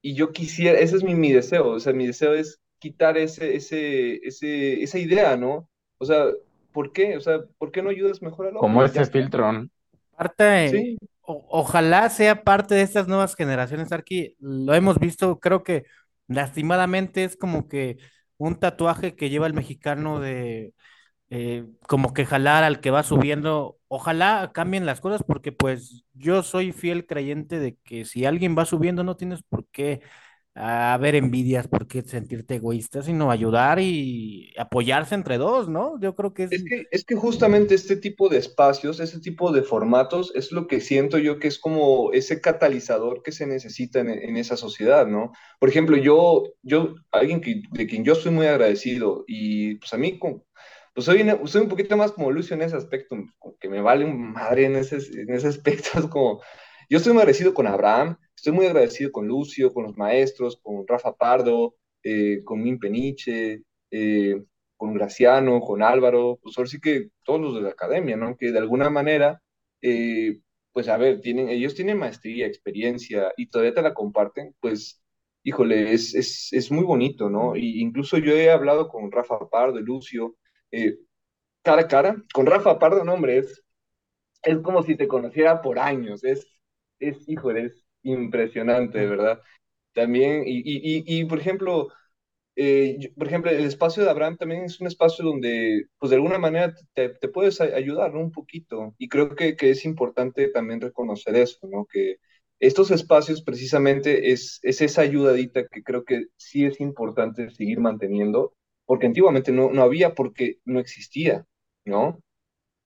Y 0.00 0.14
yo 0.14 0.32
quisiera, 0.32 0.78
ese 0.78 0.96
es 0.96 1.04
mi, 1.04 1.14
mi 1.14 1.32
deseo, 1.32 1.68
o 1.70 1.80
sea, 1.80 1.92
mi 1.92 2.06
deseo 2.06 2.34
es 2.34 2.60
quitar 2.78 3.18
ese, 3.18 3.56
ese, 3.56 4.16
ese, 4.26 4.82
esa 4.82 4.98
idea, 4.98 5.36
¿no? 5.36 5.68
O 5.98 6.04
sea, 6.04 6.26
¿por 6.78 6.92
qué? 6.92 7.16
O 7.16 7.20
sea, 7.20 7.40
¿por 7.58 7.72
qué 7.72 7.82
no 7.82 7.90
ayudas 7.90 8.22
mejor 8.22 8.46
al 8.46 8.56
otro? 8.56 8.60
Como 8.60 8.86
filtro, 9.12 9.52
¿no? 9.52 9.68
Parte, 10.16 10.70
Sí, 10.70 10.98
o- 11.22 11.46
ojalá 11.50 12.08
sea 12.10 12.44
parte 12.44 12.74
de 12.74 12.82
estas 12.82 13.08
nuevas 13.08 13.34
generaciones, 13.36 13.92
Arqui. 13.92 14.36
Lo 14.40 14.74
hemos 14.74 14.98
visto, 14.98 15.38
creo 15.40 15.62
que 15.62 15.84
lastimadamente 16.26 17.24
es 17.24 17.36
como 17.36 17.68
que 17.68 17.96
un 18.36 18.56
tatuaje 18.58 19.16
que 19.16 19.30
lleva 19.30 19.46
el 19.46 19.54
mexicano 19.54 20.20
de 20.20 20.74
eh, 21.30 21.66
como 21.88 22.14
que 22.14 22.26
jalar 22.26 22.64
al 22.64 22.80
que 22.80 22.90
va 22.92 23.02
subiendo. 23.04 23.78
Ojalá 23.88 24.52
cambien 24.54 24.86
las 24.86 25.00
cosas 25.00 25.22
porque 25.26 25.52
pues 25.52 26.04
yo 26.14 26.42
soy 26.42 26.72
fiel 26.72 27.06
creyente 27.06 27.58
de 27.60 27.76
que 27.84 28.04
si 28.06 28.26
alguien 28.26 28.56
va 28.58 28.66
subiendo 28.66 29.04
no 29.04 29.16
tienes 29.16 29.42
por 29.44 29.66
qué 29.68 30.02
haber 30.58 31.14
envidias, 31.14 31.68
por 31.68 31.86
qué 31.88 32.02
sentirte 32.02 32.56
egoísta, 32.56 33.02
sino 33.02 33.30
ayudar 33.30 33.78
y 33.80 34.52
apoyarse 34.58 35.14
entre 35.14 35.38
dos, 35.38 35.68
¿no? 35.68 35.98
Yo 36.00 36.14
creo 36.16 36.34
que 36.34 36.44
es... 36.44 36.50
Es 36.50 36.64
que, 36.64 36.86
es 36.90 37.04
que 37.04 37.14
justamente 37.14 37.74
este 37.74 37.96
tipo 37.96 38.30
de 38.30 38.38
espacios, 38.38 39.00
este 39.00 39.20
tipo 39.20 39.52
de 39.52 39.62
formatos, 39.62 40.32
es 40.34 40.50
lo 40.50 40.66
que 40.66 40.80
siento 40.80 41.18
yo 41.18 41.38
que 41.38 41.48
es 41.48 41.58
como 41.58 42.10
ese 42.12 42.40
catalizador 42.40 43.22
que 43.22 43.32
se 43.32 43.46
necesita 43.46 44.00
en, 44.00 44.08
en 44.08 44.36
esa 44.38 44.56
sociedad, 44.56 45.06
¿no? 45.06 45.32
Por 45.60 45.68
ejemplo, 45.68 45.96
yo, 45.98 46.44
yo, 46.62 46.94
alguien 47.12 47.42
que, 47.42 47.62
de 47.70 47.86
quien 47.86 48.02
yo 48.02 48.14
estoy 48.14 48.32
muy 48.32 48.46
agradecido 48.46 49.24
y 49.26 49.74
pues 49.76 49.92
a 49.92 49.98
mí, 49.98 50.18
con- 50.18 50.42
pues 50.94 51.04
soy, 51.04 51.20
una- 51.22 51.38
soy 51.46 51.62
un 51.62 51.68
poquito 51.68 51.96
más 51.98 52.12
como 52.12 52.30
Lucio 52.30 52.56
en 52.56 52.62
ese 52.62 52.76
aspecto, 52.76 53.14
como 53.38 53.56
que 53.58 53.68
me 53.68 53.82
vale 53.82 54.04
un 54.06 54.32
madre 54.32 54.64
en 54.66 54.76
ese, 54.76 54.96
en 55.20 55.30
ese 55.34 55.48
aspecto, 55.48 55.98
es 55.98 56.06
como, 56.06 56.40
yo 56.88 56.96
estoy 56.98 57.12
agradecido 57.12 57.52
con 57.54 57.66
Abraham, 57.66 58.16
estoy 58.38 58.52
muy 58.52 58.66
agradecido 58.66 59.10
con 59.12 59.26
Lucio, 59.26 59.72
con 59.74 59.84
los 59.84 59.96
maestros, 59.96 60.58
con 60.62 60.86
Rafa 60.86 61.12
Pardo, 61.16 61.74
eh, 62.04 62.42
con 62.44 62.62
Min 62.62 62.78
Peniche, 62.78 63.64
eh, 63.90 64.44
con 64.76 64.94
Graciano, 64.94 65.60
con 65.60 65.82
Álvaro, 65.82 66.38
pues 66.40 66.56
ahora 66.56 66.70
sí 66.70 66.80
que 66.80 67.08
todos 67.24 67.40
los 67.40 67.54
de 67.56 67.62
la 67.62 67.70
academia, 67.70 68.16
¿no? 68.16 68.36
Que 68.36 68.52
de 68.52 68.58
alguna 68.58 68.90
manera, 68.90 69.42
eh, 69.82 70.40
pues 70.72 70.88
a 70.88 70.96
ver, 70.96 71.20
tienen, 71.20 71.48
ellos 71.48 71.74
tienen 71.74 71.98
maestría, 71.98 72.46
experiencia 72.46 73.32
y 73.36 73.48
todavía 73.48 73.74
te 73.74 73.82
la 73.82 73.92
comparten, 73.94 74.54
pues, 74.60 75.02
híjole, 75.42 75.92
es, 75.92 76.14
es, 76.14 76.52
es 76.52 76.70
muy 76.70 76.84
bonito, 76.84 77.28
¿no? 77.30 77.56
Y 77.56 77.80
incluso 77.80 78.18
yo 78.18 78.32
he 78.34 78.50
hablado 78.52 78.88
con 78.88 79.10
Rafa 79.10 79.48
Pardo 79.50 79.80
y 79.80 79.82
Lucio, 79.82 80.36
cara 81.62 81.82
a 81.82 81.88
cara, 81.88 82.16
con 82.32 82.46
Rafa 82.46 82.78
Pardo, 82.78 83.04
no, 83.04 83.14
hombre, 83.14 83.38
es, 83.38 83.62
es 84.42 84.58
como 84.60 84.82
si 84.82 84.96
te 84.96 85.08
conociera 85.08 85.62
por 85.62 85.78
años, 85.78 86.24
es, 86.24 86.46
es, 87.00 87.28
híjole, 87.28 87.66
es 87.66 87.87
impresionante, 88.02 89.06
verdad. 89.06 89.40
También, 89.94 90.44
y, 90.46 90.58
y, 90.60 91.04
y, 91.06 91.20
y 91.22 91.24
por 91.26 91.40
ejemplo, 91.40 91.88
eh, 92.56 92.96
yo- 93.00 93.10
por 93.16 93.28
ejemplo, 93.28 93.50
el 93.50 93.64
espacio 93.64 94.04
de 94.04 94.10
Abraham 94.10 94.36
también 94.38 94.64
es 94.64 94.80
un 94.80 94.86
espacio 94.88 95.24
donde, 95.24 95.86
pues 95.98 96.10
de 96.10 96.16
alguna 96.16 96.38
manera 96.38 96.74
te, 96.94 97.10
te 97.10 97.28
puedes 97.28 97.60
ayudar, 97.60 98.14
¿no? 98.14 98.20
Un 98.20 98.32
poquito. 98.32 98.94
Y 98.98 99.08
creo 99.08 99.34
que, 99.36 99.56
que 99.56 99.70
es 99.70 99.84
importante 99.84 100.48
también 100.50 100.80
reconocer 100.80 101.36
eso, 101.36 101.58
¿no? 101.68 101.86
Que 101.86 102.16
estos 102.60 102.90
espacios 102.90 103.42
precisamente 103.42 104.32
es, 104.32 104.60
es 104.62 104.80
esa 104.82 105.02
ayudadita 105.02 105.66
que 105.68 105.82
creo 105.82 106.04
que 106.04 106.26
sí 106.36 106.64
es 106.66 106.80
importante 106.80 107.50
seguir 107.50 107.80
manteniendo, 107.80 108.54
porque 108.86 109.06
antiguamente 109.06 109.52
no, 109.52 109.70
no 109.72 109.82
había, 109.82 110.14
porque 110.14 110.58
no 110.64 110.80
existía, 110.80 111.46
¿no? 111.86 112.20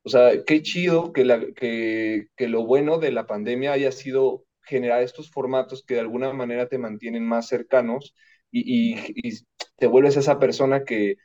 O 0.05 0.09
sea, 0.09 0.45
qué 0.45 0.63
chido 0.63 1.13
que, 1.13 1.25
la, 1.25 1.41
que, 1.55 2.27
que 2.37 2.49
lo 2.49 2.65
bueno 2.67 2.99
de 2.99 3.13
la 3.13 3.27
pandemia 3.27 3.73
haya 3.73 3.93
sido 3.93 4.45
generar 4.73 5.03
estos 5.03 5.31
formatos 5.33 5.85
que 5.87 5.95
de 5.97 6.01
alguna 6.03 6.33
manera 6.35 6.69
te 6.69 6.79
mantienen 6.79 7.27
más 7.27 7.49
cercanos 7.49 8.15
y, 8.53 8.95
y, 8.97 9.13
y 9.17 9.39
te 9.79 9.89
vuelves 9.89 10.17
esa 10.19 10.41
persona 10.41 10.85
que, 10.85 11.17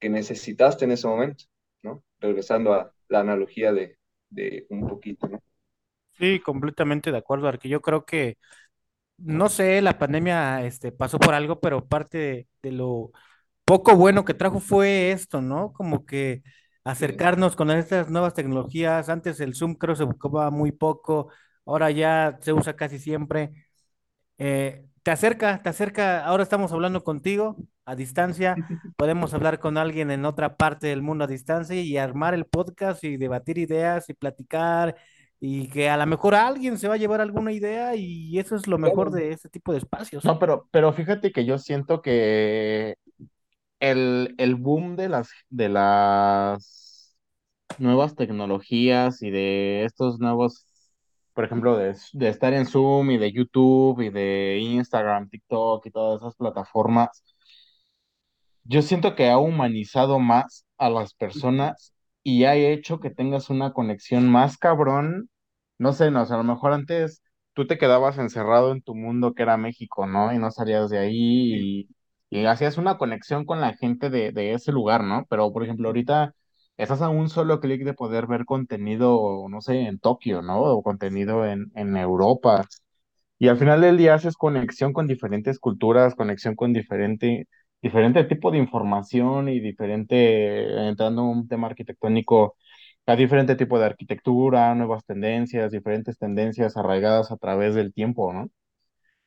que 0.00 0.10
necesitaste 0.10 0.84
en 0.86 0.92
ese 0.92 1.08
momento, 1.08 1.44
¿no? 1.82 2.04
Regresando 2.20 2.74
a 2.74 2.94
la 3.08 3.20
analogía 3.20 3.72
de, 3.72 3.98
de 4.30 4.66
un 4.70 4.88
poquito, 4.88 5.28
¿no? 5.28 5.40
Sí, 6.18 6.40
completamente 6.40 7.10
de 7.12 7.18
acuerdo, 7.18 7.48
Arqui. 7.48 7.68
Yo 7.68 7.80
creo 7.80 8.04
que 8.04 8.36
no 9.18 9.48
sé, 9.50 9.82
la 9.82 9.98
pandemia 9.98 10.64
este, 10.66 10.92
pasó 10.92 11.18
por 11.20 11.34
algo, 11.34 11.60
pero 11.60 11.86
parte 11.88 12.18
de, 12.18 12.48
de 12.62 12.72
lo 12.72 13.12
poco 13.64 13.96
bueno 13.96 14.24
que 14.24 14.34
trajo 14.34 14.60
fue 14.60 15.12
esto, 15.12 15.42
¿no? 15.42 15.72
Como 15.74 16.06
que 16.06 16.42
acercarnos 16.84 17.56
con 17.56 17.70
estas 17.72 18.10
nuevas 18.10 18.34
tecnologías. 18.34 19.08
Antes 19.10 19.40
el 19.40 19.54
Zoom 19.56 19.74
creo 19.76 19.96
se 19.96 20.04
ocupaba 20.04 20.50
muy 20.50 20.72
poco, 20.72 21.32
ahora 21.70 21.90
ya 21.90 22.38
se 22.42 22.52
usa 22.52 22.76
casi 22.76 22.98
siempre. 22.98 23.52
Eh, 24.38 24.86
te 25.02 25.10
acerca, 25.10 25.62
te 25.62 25.68
acerca, 25.68 26.24
ahora 26.24 26.42
estamos 26.42 26.72
hablando 26.72 27.02
contigo 27.04 27.56
a 27.84 27.96
distancia, 27.96 28.62
podemos 28.96 29.34
hablar 29.34 29.58
con 29.58 29.78
alguien 29.78 30.10
en 30.10 30.24
otra 30.24 30.56
parte 30.56 30.86
del 30.88 31.02
mundo 31.02 31.24
a 31.24 31.26
distancia 31.26 31.80
y 31.80 31.96
armar 31.96 32.34
el 32.34 32.46
podcast 32.46 33.04
y 33.04 33.16
debatir 33.16 33.58
ideas 33.58 34.08
y 34.08 34.14
platicar 34.14 34.96
y 35.40 35.68
que 35.68 35.88
a 35.88 35.96
lo 35.96 36.06
mejor 36.06 36.34
alguien 36.34 36.78
se 36.78 36.88
va 36.88 36.94
a 36.94 36.98
llevar 36.98 37.20
alguna 37.20 37.52
idea 37.52 37.94
y 37.96 38.38
eso 38.38 38.56
es 38.56 38.66
lo 38.66 38.78
mejor 38.78 39.10
de 39.10 39.32
este 39.32 39.48
tipo 39.48 39.72
de 39.72 39.78
espacios. 39.78 40.24
No, 40.24 40.38
pero, 40.38 40.68
pero 40.70 40.92
fíjate 40.92 41.32
que 41.32 41.44
yo 41.46 41.58
siento 41.58 42.02
que 42.02 42.96
el, 43.80 44.34
el 44.38 44.54
boom 44.56 44.96
de 44.96 45.08
las, 45.08 45.30
de 45.50 45.68
las 45.70 47.16
nuevas 47.78 48.16
tecnologías 48.16 49.22
y 49.22 49.30
de 49.30 49.84
estos 49.84 50.20
nuevos, 50.20 50.66
por 51.34 51.44
ejemplo, 51.44 51.76
de, 51.76 51.96
de 52.12 52.28
estar 52.28 52.52
en 52.54 52.66
Zoom 52.66 53.10
y 53.12 53.18
de 53.18 53.32
YouTube 53.32 54.00
y 54.02 54.10
de 54.10 54.58
Instagram, 54.60 55.28
TikTok 55.28 55.86
y 55.86 55.90
todas 55.90 56.20
esas 56.22 56.36
plataformas, 56.36 57.22
yo 58.64 58.82
siento 58.82 59.14
que 59.14 59.28
ha 59.30 59.38
humanizado 59.38 60.18
más 60.18 60.66
a 60.78 60.90
las 60.90 61.14
personas 61.14 61.94
y 62.22 62.44
ha 62.44 62.54
hecho 62.54 63.00
que 63.00 63.10
tengas 63.10 63.50
una 63.50 63.72
conexión 63.72 64.28
más 64.30 64.58
cabrón. 64.58 65.30
No 65.78 65.92
sé, 65.92 66.10
no, 66.10 66.22
o 66.22 66.26
sea, 66.26 66.36
a 66.36 66.38
lo 66.38 66.44
mejor 66.44 66.72
antes 66.72 67.22
tú 67.54 67.66
te 67.66 67.78
quedabas 67.78 68.18
encerrado 68.18 68.72
en 68.72 68.82
tu 68.82 68.94
mundo 68.94 69.34
que 69.34 69.42
era 69.42 69.56
México, 69.56 70.06
¿no? 70.06 70.32
Y 70.32 70.38
no 70.38 70.50
salías 70.50 70.90
de 70.90 70.98
ahí 70.98 71.88
y, 72.30 72.38
y 72.42 72.44
hacías 72.46 72.76
una 72.78 72.98
conexión 72.98 73.44
con 73.46 73.60
la 73.60 73.74
gente 73.76 74.10
de, 74.10 74.32
de 74.32 74.54
ese 74.54 74.72
lugar, 74.72 75.02
¿no? 75.04 75.26
Pero, 75.30 75.52
por 75.52 75.64
ejemplo, 75.64 75.88
ahorita 75.88 76.34
estás 76.82 77.02
a 77.02 77.08
un 77.10 77.28
solo 77.28 77.60
clic 77.60 77.84
de 77.84 77.94
poder 77.94 78.26
ver 78.26 78.44
contenido, 78.44 79.46
no 79.48 79.60
sé, 79.60 79.80
en 79.82 79.98
Tokio, 79.98 80.42
¿no? 80.42 80.60
O 80.62 80.82
contenido 80.82 81.46
en, 81.46 81.70
en 81.74 81.96
Europa. 81.96 82.66
Y 83.38 83.48
al 83.48 83.58
final 83.58 83.80
del 83.80 83.96
día 83.98 84.14
haces 84.14 84.36
conexión 84.36 84.92
con 84.92 85.06
diferentes 85.06 85.58
culturas, 85.58 86.14
conexión 86.14 86.56
con 86.56 86.72
diferente, 86.72 87.48
diferente 87.82 88.24
tipo 88.24 88.50
de 88.50 88.58
información 88.58 89.48
y 89.48 89.60
diferente, 89.60 90.88
entrando 90.88 91.22
en 91.22 91.28
un 91.28 91.48
tema 91.48 91.68
arquitectónico, 91.68 92.56
a 93.06 93.16
diferente 93.16 93.56
tipo 93.56 93.78
de 93.78 93.86
arquitectura, 93.86 94.74
nuevas 94.74 95.04
tendencias, 95.06 95.72
diferentes 95.72 96.18
tendencias 96.18 96.76
arraigadas 96.76 97.30
a 97.32 97.36
través 97.38 97.74
del 97.74 97.92
tiempo, 97.94 98.32
¿no? 98.32 98.50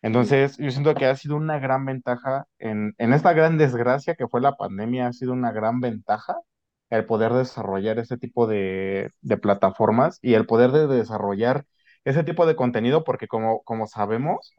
Entonces, 0.02 0.58
yo 0.58 0.70
siento 0.72 0.96
que 0.96 1.06
ha 1.06 1.16
sido 1.16 1.38
una 1.38 1.60
gran 1.60 1.86
ventaja 1.86 2.46
en, 2.60 2.94
en 2.98 3.14
esta 3.14 3.34
gran 3.34 3.58
desgracia 3.58 4.16
que 4.16 4.28
fue 4.28 4.42
la 4.42 4.56
pandemia, 4.58 5.08
ha 5.08 5.14
sido 5.14 5.34
una 5.34 5.52
gran 5.52 5.80
ventaja 5.80 6.36
el 6.98 7.06
poder 7.06 7.34
desarrollar 7.34 8.00
ese 8.00 8.18
tipo 8.18 8.48
de, 8.48 9.12
de 9.22 9.38
plataformas 9.38 10.20
y 10.22 10.34
el 10.36 10.46
poder 10.46 10.72
de 10.72 10.88
desarrollar 10.88 11.66
ese 12.06 12.24
tipo 12.24 12.46
de 12.46 12.56
contenido, 12.56 13.04
porque 13.04 13.28
como, 13.28 13.64
como 13.64 13.88
sabemos, 13.88 14.54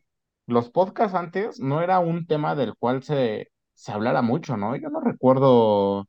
los 0.46 0.70
podcasts 0.70 1.14
antes 1.16 1.60
no 1.60 1.82
era 1.82 1.98
un 2.00 2.26
tema 2.26 2.54
del 2.54 2.74
cual 2.76 3.02
se, 3.02 3.48
se 3.74 3.92
hablara 3.92 4.22
mucho, 4.22 4.56
¿no? 4.56 4.76
Yo 4.76 4.88
no 4.90 5.00
recuerdo 5.00 6.06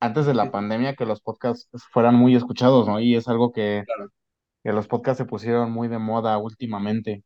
antes 0.00 0.26
de 0.26 0.34
la 0.34 0.50
sí, 0.50 0.50
pandemia 0.50 0.96
que 0.96 1.06
los 1.06 1.20
podcasts 1.22 1.68
fueran 1.92 2.14
muy 2.16 2.36
escuchados, 2.36 2.86
¿no? 2.88 3.00
Y 3.00 3.16
es 3.16 3.28
algo 3.28 3.52
que, 3.52 3.84
claro. 3.84 4.10
que 4.64 4.72
los 4.72 4.88
podcasts 4.88 5.18
se 5.18 5.24
pusieron 5.26 5.72
muy 5.72 5.88
de 5.88 5.98
moda 5.98 6.38
últimamente. 6.38 7.24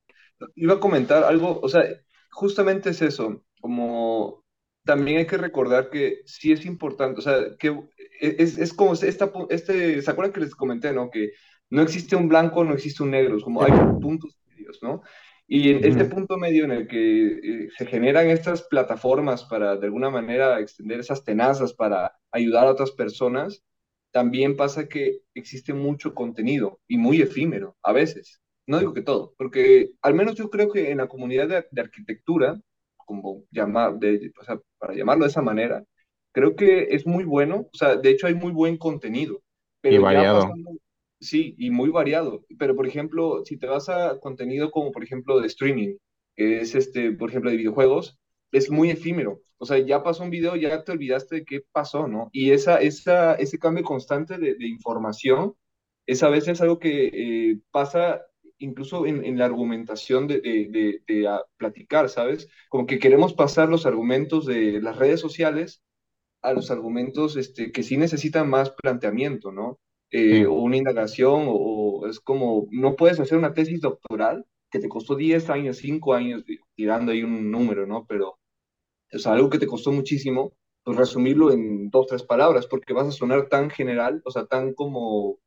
Iba 0.56 0.74
a 0.74 0.80
comentar 0.80 1.24
algo, 1.24 1.60
o 1.60 1.68
sea, 1.68 1.84
justamente 2.30 2.90
es 2.90 3.02
eso, 3.02 3.44
como 3.60 4.39
también 4.84 5.18
hay 5.18 5.26
que 5.26 5.36
recordar 5.38 5.90
que 5.90 6.22
sí 6.26 6.52
es 6.52 6.64
importante, 6.66 7.20
o 7.20 7.22
sea, 7.22 7.56
que 7.58 7.78
es, 8.20 8.58
es 8.58 8.72
como 8.72 8.94
esta, 8.94 9.32
pu- 9.32 9.46
este, 9.50 10.00
¿se 10.02 10.10
acuerdan 10.10 10.32
que 10.32 10.40
les 10.40 10.54
comenté, 10.54 10.92
no? 10.92 11.10
Que 11.10 11.32
no 11.70 11.82
existe 11.82 12.16
un 12.16 12.28
blanco, 12.28 12.64
no 12.64 12.74
existe 12.74 13.02
un 13.02 13.10
negro, 13.12 13.36
es 13.36 13.44
como 13.44 13.62
hay 13.62 13.74
puntos 14.00 14.38
medios, 14.46 14.78
¿no? 14.82 15.02
Y 15.46 15.70
en 15.70 15.84
este 15.84 16.04
punto 16.04 16.36
medio 16.38 16.64
en 16.64 16.70
el 16.72 16.86
que 16.88 17.64
eh, 17.66 17.68
se 17.76 17.86
generan 17.86 18.30
estas 18.30 18.62
plataformas 18.62 19.44
para 19.44 19.76
de 19.76 19.86
alguna 19.86 20.10
manera 20.10 20.60
extender 20.60 21.00
esas 21.00 21.24
tenazas 21.24 21.74
para 21.74 22.12
ayudar 22.30 22.66
a 22.66 22.70
otras 22.72 22.92
personas, 22.92 23.62
también 24.12 24.56
pasa 24.56 24.88
que 24.88 25.20
existe 25.34 25.72
mucho 25.74 26.14
contenido 26.14 26.80
y 26.88 26.98
muy 26.98 27.20
efímero 27.22 27.76
a 27.82 27.92
veces. 27.92 28.40
No 28.66 28.78
digo 28.78 28.94
que 28.94 29.02
todo, 29.02 29.34
porque 29.36 29.92
al 30.02 30.14
menos 30.14 30.36
yo 30.36 30.50
creo 30.50 30.70
que 30.70 30.90
en 30.90 30.98
la 30.98 31.08
comunidad 31.08 31.48
de, 31.48 31.66
de 31.70 31.80
arquitectura, 31.80 32.60
como 33.10 33.44
llamar, 33.50 33.98
de, 33.98 34.32
o 34.40 34.44
sea, 34.44 34.60
para 34.78 34.94
llamarlo 34.94 35.24
de 35.24 35.30
esa 35.30 35.42
manera, 35.42 35.84
creo 36.32 36.54
que 36.54 36.88
es 36.90 37.06
muy 37.06 37.24
bueno, 37.24 37.66
o 37.72 37.76
sea, 37.76 37.96
de 37.96 38.10
hecho 38.10 38.28
hay 38.28 38.34
muy 38.34 38.52
buen 38.52 38.76
contenido. 38.76 39.42
Pero 39.80 39.96
y 39.96 39.98
variado. 39.98 40.52
sí, 41.20 41.54
y 41.58 41.70
muy 41.70 41.90
variado. 41.90 42.44
Pero, 42.58 42.76
por 42.76 42.86
ejemplo, 42.86 43.44
si 43.44 43.58
te 43.58 43.66
vas 43.66 43.88
a 43.88 44.18
contenido 44.20 44.70
como, 44.70 44.92
por 44.92 45.02
ejemplo, 45.02 45.40
de 45.40 45.48
streaming, 45.48 45.96
que 46.36 46.60
es, 46.60 46.74
este, 46.74 47.12
por 47.12 47.30
ejemplo, 47.30 47.50
de 47.50 47.56
videojuegos, 47.56 48.18
es 48.52 48.70
muy 48.70 48.90
efímero. 48.90 49.40
O 49.58 49.66
sea, 49.66 49.78
ya 49.78 50.02
pasó 50.02 50.22
un 50.22 50.30
video, 50.30 50.54
ya 50.56 50.84
te 50.84 50.92
olvidaste 50.92 51.36
de 51.36 51.44
qué 51.44 51.62
pasó, 51.72 52.06
¿no? 52.06 52.30
Y 52.32 52.52
esa, 52.52 52.80
esa, 52.80 53.34
ese 53.34 53.58
cambio 53.58 53.84
constante 53.84 54.38
de, 54.38 54.54
de 54.54 54.68
información 54.68 55.54
es 56.06 56.22
a 56.22 56.28
veces 56.28 56.60
algo 56.60 56.78
que 56.78 57.10
eh, 57.12 57.58
pasa 57.70 58.22
incluso 58.60 59.06
en, 59.06 59.24
en, 59.24 59.38
la 59.38 59.46
argumentación 59.46 60.28
de, 60.28 60.40
de, 60.40 61.02
de 61.06 61.40
platicar, 61.56 62.08
¿sabes? 62.08 62.48
Como 62.68 62.86
que 62.86 62.98
queremos 62.98 63.34
pasar 63.34 63.68
los 63.68 63.86
argumentos 63.86 64.46
de 64.46 64.80
las 64.80 64.96
redes 64.96 65.20
sociales 65.20 65.82
a 66.42 66.52
los 66.52 66.70
argumentos 66.70 67.36
este, 67.36 67.72
que 67.72 67.82
sí 67.82 67.96
necesitan 67.96 68.48
más 68.48 68.70
planteamiento, 68.70 69.52
¿no? 69.52 69.78
Eh, 70.10 70.46
o 70.46 70.54
una 70.54 70.76
indagación, 70.76 71.46
o, 71.48 71.54
o, 71.54 72.06
es 72.08 72.20
como, 72.20 72.66
no 72.70 72.96
puedes 72.96 73.20
hacer 73.20 73.38
una 73.38 73.54
tesis 73.54 73.80
doctoral 73.80 74.44
que 74.70 74.80
te 74.80 74.88
costó 74.88 75.16
10 75.16 75.50
años, 75.50 75.78
5 75.78 76.14
años, 76.14 76.44
tirando 76.74 77.12
ahí 77.12 77.22
un 77.22 77.50
número, 77.50 77.86
¿no? 77.86 78.06
Pero 78.06 78.38
es 79.10 79.26
algo 79.26 79.50
que 79.50 79.58
te 79.58 79.66
costó 79.66 79.92
muchísimo, 79.92 80.54
pues 80.84 80.96
resumirlo 80.96 81.52
en 81.52 81.90
dos, 81.90 82.06
tres 82.08 82.22
palabras, 82.22 82.66
porque 82.66 82.92
vas 82.92 83.08
a 83.08 83.12
sonar 83.12 83.48
tan 83.48 83.70
general, 83.70 84.22
o 84.24 84.30
sea, 84.30 84.46
tan 84.46 84.74
como 84.74 85.38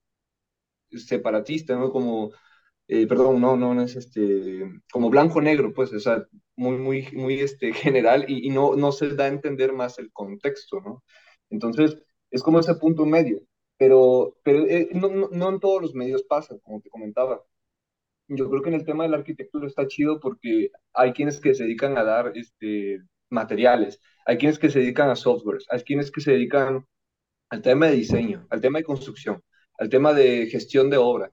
separatista, 0.91 1.76
¿no? 1.76 1.91
Como, 1.91 2.32
eh, 2.93 3.08
perdón, 3.08 3.41
no, 3.41 3.58
no, 3.58 3.73
no 3.73 3.82
es 3.82 3.95
este, 3.95 4.71
como 4.91 5.10
blanco-negro, 5.10 5.73
pues, 5.73 5.91
o 5.93 5.99
sea, 5.99 6.27
muy, 6.56 6.77
muy, 6.77 7.08
muy 7.13 7.39
este, 7.39 7.73
general 7.73 8.25
y, 8.27 8.47
y, 8.47 8.49
no, 8.51 8.75
no 8.75 8.91
se 8.91 9.10
da 9.15 9.25
a 9.25 9.27
entender 9.27 9.73
más 9.73 9.97
el 9.99 10.12
contexto, 10.12 10.79
¿no? 10.82 11.03
Entonces, 11.49 11.97
es 12.32 12.43
como 12.43 12.60
ese 12.60 12.75
punto 12.75 13.06
medio, 13.06 13.41
pero, 13.77 14.38
pero 14.43 14.65
eh, 14.67 14.89
no, 14.93 15.10
no, 15.10 15.29
no 15.32 15.49
en 15.49 15.60
todos 15.60 15.82
los 15.82 15.95
medios 15.95 16.23
pasa, 16.23 16.56
como 16.63 16.82
te 16.82 16.89
comentaba. 16.89 17.43
Yo 18.27 18.49
creo 18.49 18.62
que 18.62 18.69
en 18.69 18.75
el 18.75 18.86
tema 18.86 19.03
de 19.03 19.10
la 19.12 19.17
arquitectura 19.17 19.67
está 19.67 19.88
chido 19.88 20.19
porque 20.19 20.71
hay 20.93 21.13
quienes 21.13 21.39
que 21.39 21.53
se 21.56 21.63
dedican 21.63 21.97
a 21.97 22.03
dar 22.03 22.34
este, 22.36 23.01
materiales, 23.29 23.99
hay 24.25 24.38
quienes 24.38 24.60
que 24.60 24.69
se 24.69 24.79
dedican 24.79 25.10
a 25.10 25.15
softwares, 25.15 25.65
hay 25.69 25.82
quienes 25.84 26.12
que 26.12 26.21
se 26.21 26.32
dedican 26.34 26.86
al 27.49 27.62
tema 27.62 27.88
de 27.88 27.95
diseño, 27.95 28.47
al 28.49 28.62
tema 28.62 28.79
de 28.79 28.86
construcción, 28.86 29.43
al 29.79 29.89
tema 29.89 30.13
de 30.13 30.47
gestión 30.47 30.89
de 30.89 30.97
obra. 30.97 31.32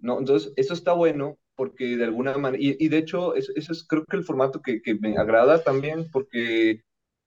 ¿No? 0.00 0.18
Entonces, 0.18 0.52
eso 0.56 0.74
está 0.74 0.92
bueno 0.92 1.38
porque 1.54 1.96
de 1.96 2.04
alguna 2.04 2.36
manera, 2.38 2.62
y, 2.62 2.76
y 2.78 2.88
de 2.88 2.98
hecho, 2.98 3.34
eso, 3.34 3.52
es 3.56 3.86
creo 3.86 4.04
que 4.06 4.16
el 4.16 4.24
formato 4.24 4.62
que, 4.62 4.80
que 4.82 4.94
me 4.94 5.16
agrada 5.18 5.62
también 5.62 6.10
porque 6.10 6.82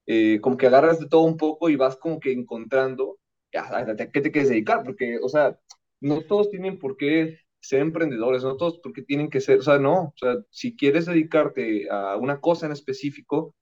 eh, 0.05 0.39
como 0.41 0.57
que 0.57 0.67
agarras 0.67 0.99
de 0.99 1.07
todo 1.07 1.21
un 1.21 1.37
poco 1.37 1.69
y 1.69 1.75
vas 1.75 1.95
como 1.97 2.19
que 2.19 2.31
encontrando 2.31 3.19
a, 3.55 3.85
qué 4.11 4.21
te 4.21 4.31
quieres 4.31 4.49
dedicar, 4.49 4.83
porque, 4.83 5.19
o 5.21 5.29
sea, 5.29 5.57
no 6.01 6.21
todos 6.21 6.49
tienen 6.49 6.79
por 6.79 6.97
qué 6.97 7.39
ser 7.61 7.81
emprendedores, 7.81 8.43
no 8.43 8.57
todos 8.57 8.79
porque 8.83 9.03
tienen 9.03 9.29
que 9.29 9.39
ser, 9.41 9.59
o 9.59 9.61
sea, 9.61 9.77
no, 9.79 10.01
o 10.07 10.13
sea, 10.17 10.37
si 10.49 10.75
quieres 10.75 11.05
dedicarte 11.05 11.89
a 11.89 12.17
una 12.17 12.41
cosa 12.41 12.65
en 12.65 12.73
específico, 12.73 13.55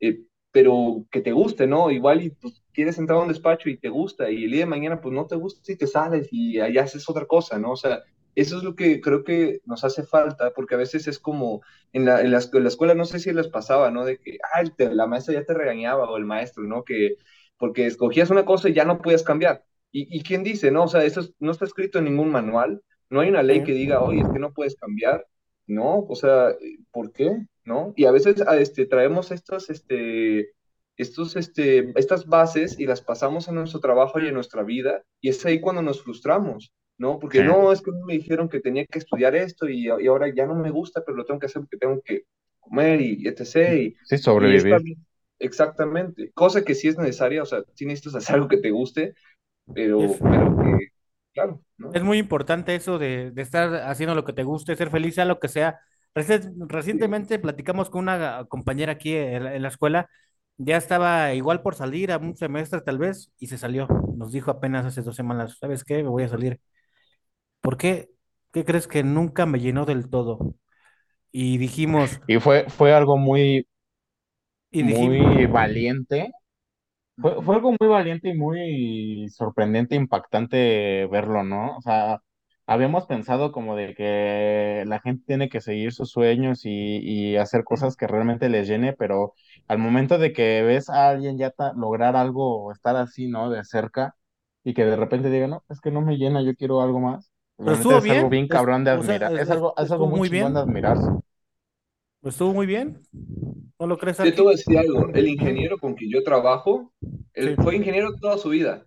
eh, 0.00 0.24
pero 0.50 1.06
que 1.10 1.20
te 1.20 1.32
guste, 1.32 1.66
¿no? 1.66 1.90
Igual 1.90 2.22
y 2.22 2.30
pues, 2.30 2.62
quieres 2.72 2.98
entrar 2.98 3.18
a 3.18 3.22
un 3.22 3.28
despacho 3.28 3.68
y 3.70 3.78
te 3.78 3.88
gusta, 3.88 4.30
y 4.30 4.44
el 4.44 4.50
día 4.50 4.60
de 4.60 4.66
mañana 4.66 5.00
pues 5.00 5.14
no 5.14 5.26
te 5.26 5.36
gusta 5.36 5.72
y 5.72 5.76
te 5.76 5.86
sales 5.86 6.28
y 6.30 6.60
allá 6.60 6.82
haces 6.82 7.08
otra 7.08 7.26
cosa, 7.26 7.58
¿no? 7.58 7.72
O 7.72 7.76
sea, 7.76 8.02
eso 8.36 8.58
es 8.58 8.62
lo 8.64 8.76
que 8.76 9.00
creo 9.00 9.24
que 9.24 9.60
nos 9.66 9.84
hace 9.84 10.04
falta, 10.04 10.52
porque 10.52 10.76
a 10.76 10.78
veces 10.78 11.08
es 11.08 11.18
como 11.18 11.62
en 11.92 12.04
la, 12.04 12.20
en 12.22 12.30
la, 12.30 12.40
en 12.40 12.62
la 12.62 12.68
escuela, 12.68 12.94
no 12.94 13.04
sé 13.06 13.18
si 13.18 13.32
les 13.32 13.48
pasaba, 13.48 13.90
¿no? 13.90 14.04
De 14.04 14.18
que, 14.18 14.38
ah, 14.54 14.62
te, 14.76 14.94
la 14.94 15.06
maestra 15.08 15.34
ya 15.34 15.44
te 15.44 15.54
regañaba 15.54 16.10
o 16.10 16.16
el 16.16 16.24
maestro, 16.24 16.64
¿no? 16.64 16.84
Que 16.84 17.16
porque 17.58 17.86
escogías 17.86 18.30
una 18.30 18.44
cosa 18.44 18.68
y 18.68 18.74
ya 18.74 18.84
no 18.84 19.00
podías 19.02 19.22
cambiar. 19.24 19.64
¿Y, 19.92 20.16
y 20.16 20.22
quién 20.22 20.44
dice, 20.44 20.70
no? 20.70 20.84
O 20.84 20.88
sea, 20.88 21.04
eso 21.04 21.22
no 21.40 21.52
está 21.52 21.64
escrito 21.64 21.98
en 21.98 22.04
ningún 22.04 22.30
manual, 22.30 22.82
no 23.10 23.20
hay 23.20 23.28
una 23.30 23.42
ley 23.42 23.62
que 23.64 23.72
diga, 23.72 24.02
oye, 24.02 24.20
es 24.20 24.28
que 24.28 24.38
no 24.38 24.52
puedes 24.52 24.76
cambiar, 24.76 25.26
¿no? 25.66 26.00
O 26.08 26.14
sea, 26.16 26.54
¿por 26.90 27.12
qué? 27.12 27.46
¿No? 27.64 27.92
Y 27.96 28.04
a 28.04 28.12
veces 28.12 28.36
este, 28.58 28.86
traemos 28.86 29.30
estas, 29.32 29.70
este, 29.70 30.52
estos, 30.96 31.36
este, 31.36 31.92
estas 31.98 32.26
bases 32.26 32.78
y 32.78 32.86
las 32.86 33.00
pasamos 33.02 33.48
a 33.48 33.52
nuestro 33.52 33.80
trabajo 33.80 34.20
y 34.20 34.28
en 34.28 34.34
nuestra 34.34 34.62
vida, 34.62 35.02
y 35.20 35.28
es 35.30 35.44
ahí 35.46 35.60
cuando 35.60 35.82
nos 35.82 36.02
frustramos. 36.02 36.72
¿No? 36.98 37.18
Porque 37.18 37.38
sí. 37.38 37.44
no, 37.44 37.72
es 37.72 37.82
que 37.82 37.92
me 37.92 38.14
dijeron 38.14 38.48
que 38.48 38.60
tenía 38.60 38.86
que 38.86 38.98
estudiar 38.98 39.34
esto 39.34 39.68
y, 39.68 39.86
y, 39.86 40.06
ahora 40.06 40.32
ya 40.34 40.46
no 40.46 40.54
me 40.54 40.70
gusta, 40.70 41.02
pero 41.04 41.16
lo 41.16 41.24
tengo 41.24 41.40
que 41.40 41.46
hacer 41.46 41.62
porque 41.62 41.76
tengo 41.76 42.00
que 42.02 42.24
comer 42.60 43.00
y 43.00 43.26
etc. 43.26 43.74
Y, 43.74 43.96
sí, 44.04 44.18
sobrevivir. 44.18 44.80
Y 44.84 44.98
exactamente. 45.38 46.30
Cosa 46.32 46.64
que 46.64 46.74
sí 46.74 46.88
es 46.88 46.98
necesaria, 46.98 47.42
o 47.42 47.46
sea, 47.46 47.62
sí 47.74 47.86
necesitas 47.86 48.16
hacer 48.16 48.36
algo 48.36 48.48
que 48.48 48.58
te 48.58 48.70
guste, 48.70 49.14
pero, 49.74 49.98
que, 49.98 50.88
claro. 51.34 51.62
¿no? 51.76 51.92
Es 51.92 52.02
muy 52.02 52.18
importante 52.18 52.74
eso 52.74 52.98
de, 52.98 53.30
de, 53.30 53.42
estar 53.42 53.74
haciendo 53.88 54.14
lo 54.14 54.24
que 54.24 54.32
te 54.32 54.44
guste, 54.44 54.76
ser 54.76 54.90
feliz, 54.90 55.14
sea 55.14 55.24
lo 55.24 55.38
que 55.38 55.48
sea. 55.48 55.80
Recientemente 56.14 57.38
platicamos 57.38 57.90
con 57.90 58.04
una 58.04 58.46
compañera 58.48 58.92
aquí 58.92 59.14
en 59.14 59.62
la 59.62 59.68
escuela 59.68 60.08
ya 60.58 60.76
estaba 60.76 61.34
igual 61.34 61.62
por 61.62 61.74
salir 61.74 62.12
a 62.12 62.18
un 62.18 62.36
semestre 62.36 62.80
tal 62.80 62.98
vez 62.98 63.30
y 63.38 63.48
se 63.48 63.58
salió. 63.58 63.86
Nos 64.16 64.32
dijo 64.32 64.50
apenas 64.50 64.86
hace 64.86 65.02
dos 65.02 65.16
semanas, 65.16 65.58
¿sabes 65.58 65.84
qué? 65.84 66.02
Me 66.02 66.08
voy 66.08 66.24
a 66.24 66.28
salir. 66.28 66.60
¿Por 67.66 67.78
qué? 67.78 68.10
¿Qué 68.52 68.64
crees 68.64 68.86
que 68.86 69.02
nunca 69.02 69.44
me 69.44 69.58
llenó 69.58 69.86
del 69.86 70.08
todo? 70.08 70.54
Y 71.32 71.58
dijimos. 71.58 72.20
Y 72.28 72.38
fue, 72.38 72.66
fue 72.68 72.94
algo 72.94 73.16
muy, 73.16 73.66
y 74.70 74.84
dijimos, 74.84 75.34
muy 75.34 75.46
valiente. 75.46 76.30
Fue, 77.20 77.42
fue, 77.42 77.56
algo 77.56 77.72
muy 77.72 77.88
valiente 77.88 78.28
y 78.28 78.34
muy 78.34 79.28
sorprendente, 79.30 79.96
impactante 79.96 81.08
verlo, 81.10 81.42
¿no? 81.42 81.76
O 81.76 81.80
sea, 81.80 82.20
habíamos 82.66 83.06
pensado 83.06 83.50
como 83.50 83.74
de 83.74 83.96
que 83.96 84.84
la 84.86 85.00
gente 85.00 85.24
tiene 85.26 85.48
que 85.48 85.60
seguir 85.60 85.92
sus 85.92 86.12
sueños 86.12 86.60
y, 86.64 86.98
y 86.98 87.36
hacer 87.36 87.64
cosas 87.64 87.96
que 87.96 88.06
realmente 88.06 88.48
les 88.48 88.68
llene, 88.68 88.92
pero 88.92 89.34
al 89.66 89.78
momento 89.78 90.18
de 90.18 90.32
que 90.32 90.62
ves 90.62 90.88
a 90.88 91.08
alguien 91.08 91.36
ya 91.36 91.52
lograr 91.74 92.14
algo 92.14 92.66
o 92.66 92.70
estar 92.70 92.94
así, 92.94 93.26
¿no? 93.26 93.50
De 93.50 93.64
cerca 93.64 94.14
y 94.62 94.72
que 94.72 94.84
de 94.84 94.94
repente 94.94 95.30
diga, 95.30 95.48
no, 95.48 95.64
es 95.68 95.80
que 95.80 95.90
no 95.90 96.00
me 96.00 96.16
llena, 96.16 96.42
yo 96.42 96.54
quiero 96.54 96.80
algo 96.80 97.00
más. 97.00 97.32
Pero 97.56 97.72
estuvo 97.72 97.98
es 97.98 98.04
bien. 98.04 98.16
algo 98.16 98.30
bien 98.30 98.48
cabrón 98.48 98.84
de 98.84 98.90
admirar. 98.90 99.32
O 99.32 99.34
sea, 99.34 99.42
es, 99.42 99.50
algo, 99.50 99.74
es 99.76 99.90
algo 99.90 100.06
muy, 100.06 100.18
muy 100.18 100.28
bien 100.28 100.52
de 100.52 100.60
admirarse. 100.60 101.08
Pues 102.20 102.34
estuvo 102.34 102.52
muy 102.52 102.66
bien. 102.66 103.00
¿No 103.78 103.86
lo 103.86 103.98
crees? 103.98 104.18
Yo 104.18 104.34
te 104.34 104.42
voy 104.42 104.54
a 104.54 104.56
decir 104.56 104.78
algo. 104.78 105.08
El 105.14 105.28
ingeniero 105.28 105.78
con 105.78 105.94
quien 105.94 106.10
yo 106.10 106.22
trabajo, 106.22 106.92
él 107.34 107.54
sí. 107.56 107.62
fue 107.62 107.76
ingeniero 107.76 108.14
toda 108.20 108.38
su 108.38 108.50
vida. 108.50 108.86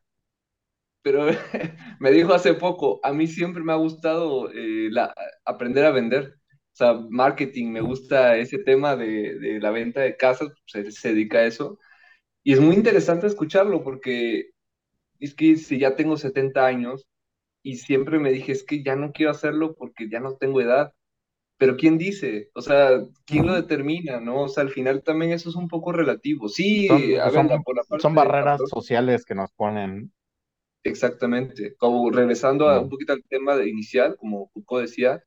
Pero 1.02 1.26
me 2.00 2.12
dijo 2.12 2.34
hace 2.34 2.54
poco, 2.54 3.00
a 3.04 3.14
mí 3.14 3.28
siempre 3.28 3.64
me 3.64 3.72
ha 3.72 3.78
gustado 3.78 4.52
eh, 4.52 4.90
la, 4.92 5.14
aprender 5.46 5.86
a 5.86 5.92
vender. 5.92 6.36
O 6.52 6.76
sea, 6.80 6.94
marketing, 7.10 7.72
me 7.72 7.82
gusta 7.82 8.38
ese 8.38 8.60
tema 8.60 8.96
de, 8.96 9.38
de 9.40 9.60
la 9.60 9.72
venta 9.72 10.02
de 10.02 10.16
casas, 10.16 10.50
pues, 10.50 10.86
se, 10.86 10.92
se 10.92 11.10
dedica 11.10 11.40
a 11.40 11.46
eso. 11.46 11.80
Y 12.44 12.54
es 12.54 12.60
muy 12.60 12.76
interesante 12.76 13.28
escucharlo 13.28 13.84
porque 13.84 14.52
es 15.20 15.36
que 15.36 15.58
si 15.58 15.80
ya 15.80 15.96
tengo 15.96 16.18
70 16.18 16.66
años, 16.66 17.09
y 17.70 17.76
siempre 17.76 18.18
me 18.18 18.32
dije, 18.32 18.52
es 18.52 18.64
que 18.64 18.82
ya 18.82 18.96
no 18.96 19.12
quiero 19.12 19.32
hacerlo 19.32 19.76
porque 19.76 20.10
ya 20.10 20.20
no 20.20 20.34
tengo 20.38 20.60
edad. 20.60 20.94
Pero 21.58 21.78
¿quién 21.78 22.00
dice? 22.00 22.50
O 22.56 22.62
sea, 22.62 23.06
¿quién 23.26 23.46
lo 23.46 23.54
determina? 23.54 24.20
¿No? 24.20 24.44
O 24.44 24.48
sea, 24.48 24.64
al 24.64 24.72
final 24.72 25.04
también 25.04 25.34
eso 25.34 25.50
es 25.50 25.56
un 25.56 25.68
poco 25.68 25.92
relativo. 25.92 26.50
Sí, 26.50 26.88
son, 26.88 26.98
a 26.98 27.30
ver, 27.30 27.34
son, 27.34 27.64
por 27.64 27.76
la 27.76 27.84
parte 27.84 28.02
son 28.02 28.16
barreras 28.16 28.62
sociales 28.68 29.24
que 29.24 29.36
nos 29.36 29.52
ponen. 29.52 30.12
Exactamente. 30.84 31.76
Como 31.76 32.10
regresando 32.10 32.70
a 32.70 32.80
un 32.80 32.90
poquito 32.90 33.14
al 33.14 33.24
tema 33.26 33.56
de 33.56 33.70
inicial, 33.70 34.16
como 34.18 34.50
Foucault 34.50 34.88
decía, 34.88 35.24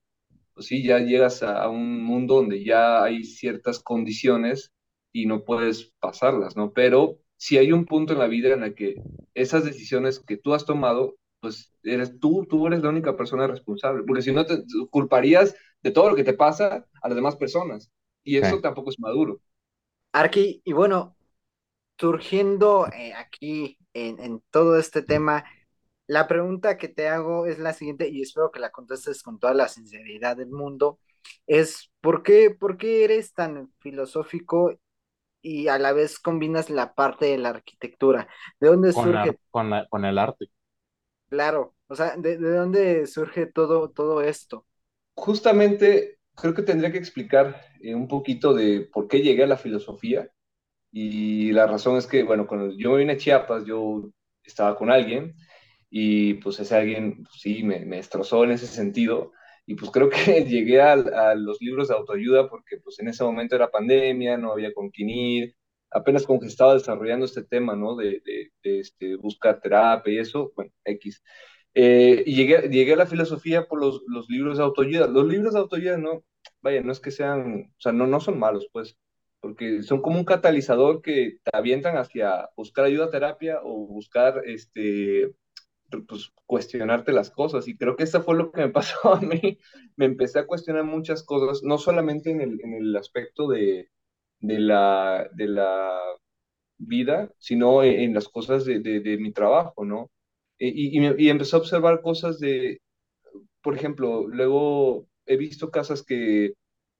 pues 0.54 0.66
sí, 0.66 0.82
ya 0.82 0.98
llegas 0.98 1.44
a, 1.44 1.62
a 1.62 1.68
un 1.68 2.02
mundo 2.02 2.36
donde 2.36 2.64
ya 2.64 3.04
hay 3.04 3.22
ciertas 3.22 3.78
condiciones 3.78 4.72
y 5.12 5.26
no 5.26 5.44
puedes 5.44 5.92
pasarlas, 6.00 6.56
¿no? 6.56 6.72
Pero 6.72 7.18
si 7.36 7.58
hay 7.58 7.70
un 7.70 7.84
punto 7.84 8.14
en 8.14 8.18
la 8.18 8.26
vida 8.26 8.52
en 8.52 8.64
el 8.64 8.74
que 8.74 8.96
esas 9.34 9.64
decisiones 9.64 10.18
que 10.18 10.38
tú 10.38 10.54
has 10.54 10.64
tomado 10.64 11.16
pues 11.42 11.74
eres 11.82 12.20
tú, 12.20 12.46
tú 12.48 12.68
eres 12.68 12.82
la 12.82 12.88
única 12.88 13.16
persona 13.16 13.48
responsable, 13.48 14.04
porque 14.06 14.22
si 14.22 14.32
no 14.32 14.46
te 14.46 14.62
culparías 14.90 15.56
de 15.82 15.90
todo 15.90 16.08
lo 16.08 16.14
que 16.14 16.22
te 16.22 16.34
pasa 16.34 16.86
a 17.02 17.08
las 17.08 17.16
demás 17.16 17.34
personas, 17.34 17.90
y 18.22 18.36
eso 18.36 18.56
sí. 18.56 18.62
tampoco 18.62 18.90
es 18.90 19.00
maduro. 19.00 19.40
Arqui, 20.12 20.62
y 20.64 20.72
bueno, 20.72 21.16
surgiendo 21.98 22.86
eh, 22.92 23.12
aquí 23.14 23.76
en, 23.92 24.20
en, 24.20 24.42
todo 24.50 24.78
este 24.78 25.02
tema, 25.02 25.44
la 26.06 26.28
pregunta 26.28 26.78
que 26.78 26.86
te 26.86 27.08
hago 27.08 27.46
es 27.46 27.58
la 27.58 27.72
siguiente, 27.72 28.08
y 28.08 28.22
espero 28.22 28.52
que 28.52 28.60
la 28.60 28.70
contestes 28.70 29.20
con 29.24 29.40
toda 29.40 29.52
la 29.52 29.66
sinceridad 29.66 30.36
del 30.36 30.50
mundo, 30.50 31.00
es 31.48 31.90
¿por 32.00 32.22
qué, 32.22 32.50
por 32.50 32.76
qué 32.76 33.02
eres 33.02 33.34
tan 33.34 33.72
filosófico 33.80 34.78
y 35.40 35.66
a 35.66 35.76
la 35.80 35.92
vez 35.92 36.20
combinas 36.20 36.70
la 36.70 36.94
parte 36.94 37.26
de 37.26 37.38
la 37.38 37.48
arquitectura? 37.48 38.28
¿De 38.60 38.68
dónde 38.68 38.92
con 38.92 39.04
surge? 39.06 39.26
La, 39.26 39.36
con, 39.50 39.70
la, 39.70 39.88
con 39.88 40.04
el 40.04 40.18
arte. 40.18 40.46
Claro, 41.32 41.74
o 41.86 41.96
sea, 41.96 42.14
¿de, 42.18 42.36
de 42.36 42.50
dónde 42.50 43.06
surge 43.06 43.46
todo, 43.46 43.88
todo 43.88 44.20
esto? 44.20 44.66
Justamente 45.14 46.18
creo 46.34 46.52
que 46.52 46.60
tendría 46.60 46.92
que 46.92 46.98
explicar 46.98 47.58
eh, 47.80 47.94
un 47.94 48.06
poquito 48.06 48.52
de 48.52 48.82
por 48.92 49.08
qué 49.08 49.22
llegué 49.22 49.44
a 49.44 49.46
la 49.46 49.56
filosofía. 49.56 50.28
Y 50.90 51.52
la 51.52 51.66
razón 51.66 51.96
es 51.96 52.06
que, 52.06 52.22
bueno, 52.22 52.46
cuando 52.46 52.76
yo 52.76 52.90
me 52.90 52.98
vine 52.98 53.14
a 53.14 53.16
Chiapas, 53.16 53.64
yo 53.64 54.10
estaba 54.44 54.76
con 54.76 54.90
alguien 54.90 55.34
y 55.88 56.34
pues 56.34 56.60
ese 56.60 56.76
alguien, 56.76 57.22
pues, 57.22 57.40
sí, 57.40 57.62
me, 57.62 57.80
me, 57.86 57.96
destrozó 57.96 58.44
en 58.44 58.50
ese 58.50 58.66
sentido. 58.66 59.32
Y 59.64 59.74
pues 59.74 59.90
creo 59.90 60.10
que 60.10 60.44
llegué 60.44 60.82
a, 60.82 60.92
a, 60.92 61.34
los 61.34 61.62
libros 61.62 61.88
de 61.88 61.94
autoayuda 61.94 62.50
porque 62.50 62.76
pues 62.76 62.98
en 63.00 63.08
ese 63.08 63.24
momento 63.24 63.56
era 63.56 63.70
pandemia, 63.70 64.36
no 64.36 64.52
había 64.52 64.74
con 64.74 64.90
quién 64.90 65.08
ir, 65.08 65.56
apenas 65.92 66.26
como 66.26 66.40
que 66.40 66.46
estaba 66.46 66.74
desarrollando 66.74 67.26
este 67.26 67.42
tema, 67.44 67.76
¿no? 67.76 67.96
De, 67.96 68.22
de, 68.24 68.52
de 68.62 68.80
este, 68.80 69.16
buscar 69.16 69.60
terapia 69.60 70.12
y 70.12 70.18
eso, 70.18 70.52
bueno, 70.56 70.72
X. 70.84 71.22
Eh, 71.74 72.22
y 72.26 72.34
llegué, 72.34 72.68
llegué 72.68 72.92
a 72.94 72.96
la 72.96 73.06
filosofía 73.06 73.66
por 73.66 73.80
los, 73.80 74.02
los 74.06 74.28
libros 74.28 74.58
de 74.58 74.64
autoayuda. 74.64 75.06
Los 75.06 75.26
libros 75.26 75.54
de 75.54 75.60
autoayuda 75.60 75.96
no, 75.98 76.24
vaya, 76.60 76.82
no 76.82 76.92
es 76.92 77.00
que 77.00 77.10
sean, 77.10 77.72
o 77.76 77.80
sea, 77.80 77.92
no, 77.92 78.06
no 78.06 78.20
son 78.20 78.38
malos, 78.38 78.68
pues, 78.72 78.98
porque 79.40 79.82
son 79.82 80.02
como 80.02 80.18
un 80.18 80.24
catalizador 80.24 81.02
que 81.02 81.38
te 81.42 81.56
avientan 81.56 81.96
hacia 81.96 82.48
buscar 82.56 82.84
ayuda 82.86 83.06
a 83.06 83.10
terapia 83.10 83.60
o 83.62 83.86
buscar, 83.86 84.42
este, 84.46 85.34
pues, 86.08 86.32
cuestionarte 86.46 87.12
las 87.12 87.30
cosas. 87.30 87.68
Y 87.68 87.76
creo 87.76 87.96
que 87.96 88.04
eso 88.04 88.22
fue 88.22 88.36
lo 88.36 88.52
que 88.52 88.62
me 88.62 88.68
pasó 88.70 89.14
a 89.14 89.20
mí. 89.20 89.58
Me 89.96 90.06
empecé 90.06 90.38
a 90.40 90.46
cuestionar 90.46 90.84
muchas 90.84 91.22
cosas, 91.24 91.62
no 91.62 91.78
solamente 91.78 92.30
en 92.30 92.40
el, 92.40 92.60
en 92.62 92.74
el 92.74 92.96
aspecto 92.96 93.48
de, 93.48 93.90
de, 94.42 94.58
la, 94.60 95.28
de 95.34 95.48
la 95.48 95.98
vida, 96.78 97.30
sino 97.38 97.82
en, 97.84 98.00
en 98.00 98.14
las 98.14 98.28
cosas 98.28 98.64
de, 98.66 98.80
de, 98.80 99.18
mi 99.18 99.32
trabajo, 99.32 99.84
¿no? 99.84 100.10
y, 100.58 100.98
y, 100.98 101.14
y, 101.26 101.28
empezó 101.30 101.56
a 101.56 101.60
observar 101.60 102.02
cosas 102.02 102.38
de, 102.40 102.80
por 103.62 103.76
ejemplo, 103.76 104.26
luego 104.28 105.06
he 105.26 105.36
visto 105.36 105.70
casas 105.70 106.02
que 106.04 106.54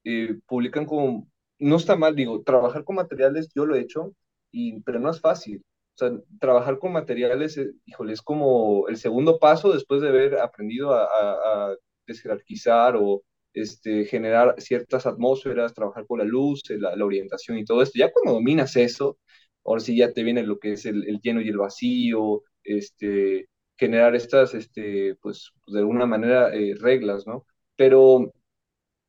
eh, 0.05 0.39
publican 0.47 0.87
como, 0.87 1.29
no 1.59 1.77
está 1.77 1.97
mal, 1.97 2.17
digo, 2.17 2.43
trabajar 2.43 2.85
con 2.85 2.97
materiales, 2.97 3.51
yo 3.55 3.67
lo 3.67 3.77
he 3.77 3.81
hecho, 3.81 4.15
y, 4.53 4.81
pero 4.83 5.01
no 5.01 5.11
es 5.11 5.21
fácil. 5.21 5.63
O 5.95 5.99
sea, 5.99 6.13
trabajar 6.41 6.79
con 6.79 6.93
materiales, 6.93 7.59
eh, 7.59 7.73
híjole, 7.87 8.13
es 8.15 8.23
como 8.23 8.89
el 8.89 8.97
segundo 8.97 9.39
paso 9.39 9.73
después 9.73 10.01
de 10.01 10.09
haber 10.09 10.39
aprendido 10.39 10.93
a, 10.95 11.05
a, 11.05 11.71
a 11.73 11.77
desjerarquizar 12.07 12.97
o 12.97 13.23
este, 13.55 14.05
generar 14.07 14.55
ciertas 14.59 15.07
atmósferas, 15.07 15.75
trabajar 15.75 16.07
con 16.07 16.19
la 16.19 16.25
luz, 16.25 16.63
la, 16.71 16.97
la, 16.97 17.05
orientación 17.05 17.59
y 17.59 17.65
todo 17.65 17.83
esto. 17.83 17.99
Ya 17.99 18.13
cuando 18.13 18.33
dominas 18.33 18.77
eso, 18.77 19.19
ahora 19.65 19.81
sí 19.81 19.97
ya 19.97 20.13
te 20.13 20.23
viene 20.23 20.43
lo 20.43 20.59
que 20.59 20.73
es 20.73 20.87
el, 20.87 21.09
el 21.09 21.21
lleno 21.21 21.41
y 21.41 21.49
el 21.49 21.59
vacío, 21.59 22.43
este, 22.65 23.49
generar 23.77 24.15
estas, 24.15 24.55
este, 24.55 25.17
pues, 25.23 25.53
de 25.67 25.81
alguna 25.81 26.07
manera, 26.07 26.55
eh, 26.55 26.75
reglas, 26.81 27.27
¿no? 27.27 27.47
Pero 27.77 28.33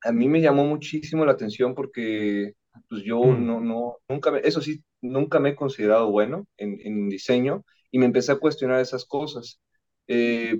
a 0.03 0.12
mí 0.12 0.27
me 0.29 0.41
llamó 0.41 0.65
muchísimo 0.65 1.25
la 1.25 1.34
atención 1.34 1.75
porque, 1.75 2.53
pues, 2.89 3.03
yo 3.03 3.21
mm. 3.23 3.45
no, 3.45 3.60
no, 3.62 3.97
nunca, 4.10 4.32
me, 4.32 4.39
eso 4.43 4.62
sí, 4.62 4.84
nunca 5.01 5.39
me 5.39 5.49
he 5.49 5.56
considerado 5.56 6.12
bueno 6.12 6.47
en, 6.58 6.79
en, 6.84 7.10
diseño 7.10 7.63
y 7.91 7.99
me 7.99 8.06
empecé 8.06 8.32
a 8.32 8.38
cuestionar 8.38 8.82
esas 8.82 9.06
cosas. 9.06 9.60
Eh, 10.08 10.60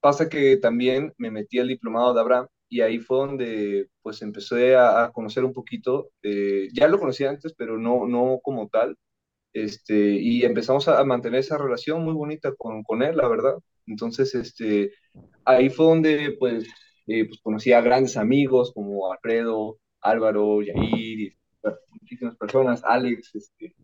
pasa 0.00 0.28
que 0.28 0.56
también 0.58 1.12
me 1.18 1.30
metí 1.30 1.58
al 1.58 1.68
diplomado 1.68 2.14
de 2.14 2.20
Abraham 2.20 2.46
y 2.68 2.80
ahí 2.80 2.98
fue 2.98 3.18
donde, 3.18 3.88
pues, 4.02 4.22
empecé 4.22 4.74
a, 4.76 5.04
a 5.04 5.12
conocer 5.12 5.44
un 5.44 5.52
poquito, 5.52 6.10
eh, 6.22 6.68
ya 6.72 6.88
lo 6.88 6.98
conocía 6.98 7.30
antes, 7.30 7.54
pero 7.56 7.78
no, 7.78 8.06
no 8.06 8.40
como 8.42 8.68
tal, 8.68 8.96
este, 9.52 9.94
y 10.20 10.44
empezamos 10.44 10.88
a, 10.88 11.02
mantener 11.04 11.40
esa 11.40 11.58
relación 11.58 12.04
muy 12.04 12.14
bonita 12.14 12.54
con, 12.56 12.82
con, 12.84 13.02
él, 13.02 13.16
la 13.16 13.28
verdad. 13.28 13.54
Entonces, 13.86 14.34
este, 14.34 14.92
ahí 15.44 15.70
fue 15.70 15.86
donde, 15.86 16.36
pues, 16.38 16.66
eh, 17.06 17.26
pues 17.26 17.40
conocí 17.42 17.72
a 17.72 17.80
grandes 17.80 18.16
amigos 18.16 18.72
como 18.74 19.12
Alfredo, 19.12 19.78
Álvaro, 20.00 20.62
Yair, 20.62 21.34
muchísimas 22.00 22.36
personas, 22.36 22.82
Alex, 22.84 23.34
este, 23.34 23.74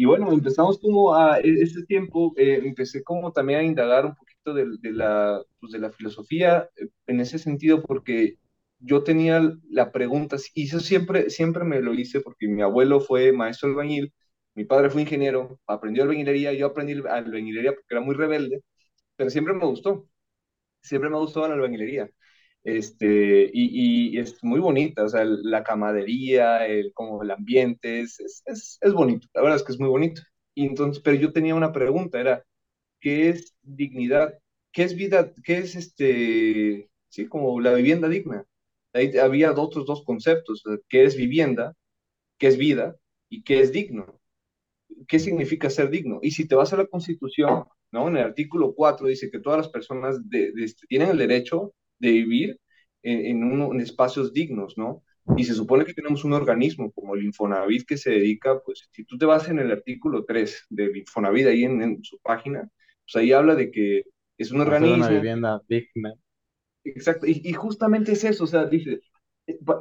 y 0.00 0.06
bueno, 0.06 0.32
empezamos 0.32 0.78
como 0.78 1.14
a, 1.14 1.40
e, 1.40 1.62
ese 1.62 1.84
tiempo, 1.84 2.32
eh, 2.36 2.60
empecé 2.64 3.04
como 3.04 3.32
también 3.32 3.60
a 3.60 3.62
indagar 3.64 4.06
un 4.06 4.14
poquito 4.14 4.29
de, 4.44 4.92
la, 4.92 5.42
pues 5.60 5.72
de 5.72 5.78
la 5.78 5.90
filosofía 5.92 6.68
eh, 6.76 6.88
en 7.06 7.20
ese 7.20 7.38
sentido, 7.38 7.82
porque 7.82 8.36
yo 8.78 9.02
tenía 9.04 9.40
la 9.70 9.92
pregunta, 9.92 10.36
y 10.54 10.64
eso 10.66 10.80
siempre, 10.80 11.30
siempre 11.30 11.64
me 11.64 11.80
lo 11.80 11.94
hice 11.94 12.20
porque 12.20 12.48
mi 12.48 12.62
abuelo 12.62 13.00
fue 13.00 13.32
maestro 13.32 13.68
albañil, 13.68 14.12
mi 14.54 14.64
padre 14.64 14.90
fue 14.90 15.02
ingeniero, 15.02 15.60
aprendió 15.66 16.02
albañilería, 16.02 16.52
yo 16.54 16.66
aprendí 16.66 16.94
albañilería 17.08 17.72
porque 17.72 17.94
era 17.94 18.00
muy 18.00 18.14
rebelde, 18.14 18.62
pero 19.16 19.30
siempre 19.30 19.54
me 19.54 19.66
gustó, 19.66 20.08
siempre 20.82 21.10
me 21.10 21.18
gustó 21.18 21.46
la 21.48 21.54
albañilería. 21.54 22.10
Este, 22.64 23.50
y, 23.52 24.14
y, 24.16 24.18
es 24.18 24.42
muy 24.44 24.60
bonita, 24.60 25.04
o 25.04 25.08
sea, 25.08 25.24
la 25.24 25.64
camadería, 25.64 26.66
el, 26.66 26.92
como 26.94 27.22
el 27.22 27.30
ambiente, 27.30 28.00
es, 28.02 28.20
es, 28.46 28.78
es, 28.80 28.92
bonito, 28.92 29.28
la 29.34 29.42
verdad 29.42 29.56
es 29.58 29.64
que 29.64 29.72
es 29.72 29.80
muy 29.80 29.88
bonito. 29.88 30.22
Y 30.54 30.66
entonces, 30.66 31.02
pero 31.02 31.16
yo 31.16 31.32
tenía 31.32 31.54
una 31.54 31.72
pregunta, 31.72 32.20
era, 32.20 32.44
¿qué 33.00 33.30
es 33.30 33.54
dignidad? 33.62 34.38
¿Qué 34.72 34.84
es 34.84 34.94
vida? 34.96 35.32
¿Qué 35.44 35.58
es 35.58 35.76
este, 35.76 36.90
sí, 37.08 37.26
como 37.28 37.60
la 37.60 37.74
vivienda 37.74 38.08
digna? 38.08 38.44
Ahí 38.92 39.16
había 39.18 39.52
otros 39.52 39.86
dos 39.86 40.04
conceptos, 40.04 40.62
¿qué 40.88 41.04
es 41.04 41.16
vivienda? 41.16 41.74
¿Qué 42.38 42.48
es 42.48 42.58
vida? 42.58 42.96
¿Y 43.28 43.42
qué 43.44 43.60
es 43.60 43.72
digno? 43.72 44.20
qué 45.08 45.18
significa 45.18 45.70
ser 45.70 45.90
digno. 45.90 46.20
Y 46.22 46.30
si 46.32 46.46
te 46.46 46.54
vas 46.54 46.72
a 46.72 46.76
la 46.76 46.86
Constitución, 46.86 47.64
¿no? 47.92 48.08
En 48.08 48.16
el 48.16 48.24
artículo 48.24 48.74
4 48.74 49.06
dice 49.06 49.30
que 49.30 49.40
todas 49.40 49.58
las 49.58 49.68
personas 49.68 50.28
de, 50.28 50.52
de, 50.52 50.64
este, 50.64 50.86
tienen 50.86 51.10
el 51.10 51.18
derecho 51.18 51.74
de 51.98 52.10
vivir 52.10 52.60
en, 53.02 53.26
en, 53.26 53.44
un, 53.44 53.74
en, 53.74 53.80
espacios 53.80 54.32
dignos, 54.32 54.76
¿no? 54.76 55.02
Y 55.36 55.44
se 55.44 55.54
supone 55.54 55.84
que 55.84 55.94
tenemos 55.94 56.24
un 56.24 56.32
organismo 56.32 56.90
como 56.92 57.14
el 57.14 57.24
Infonavit 57.24 57.86
que 57.86 57.96
se 57.96 58.10
dedica, 58.10 58.60
pues, 58.64 58.88
si 58.90 59.04
tú 59.04 59.18
te 59.18 59.26
vas 59.26 59.48
en 59.48 59.58
el 59.58 59.70
artículo 59.70 60.24
3 60.24 60.66
del 60.70 60.96
Infonavit, 60.96 61.46
ahí 61.46 61.64
en, 61.64 61.82
en 61.82 62.04
su 62.04 62.18
página, 62.20 62.68
pues 63.10 63.22
ahí 63.22 63.32
habla 63.32 63.54
de 63.54 63.70
que 63.70 64.02
es 64.38 64.52
un 64.52 64.60
organismo... 64.60 65.06
Una 65.06 65.08
vivienda 65.08 65.60
digna. 65.68 66.14
Exacto, 66.84 67.26
y, 67.26 67.40
y 67.44 67.52
justamente 67.52 68.12
es 68.12 68.24
eso, 68.24 68.44
o 68.44 68.46
sea, 68.46 68.64
dice, 68.64 69.00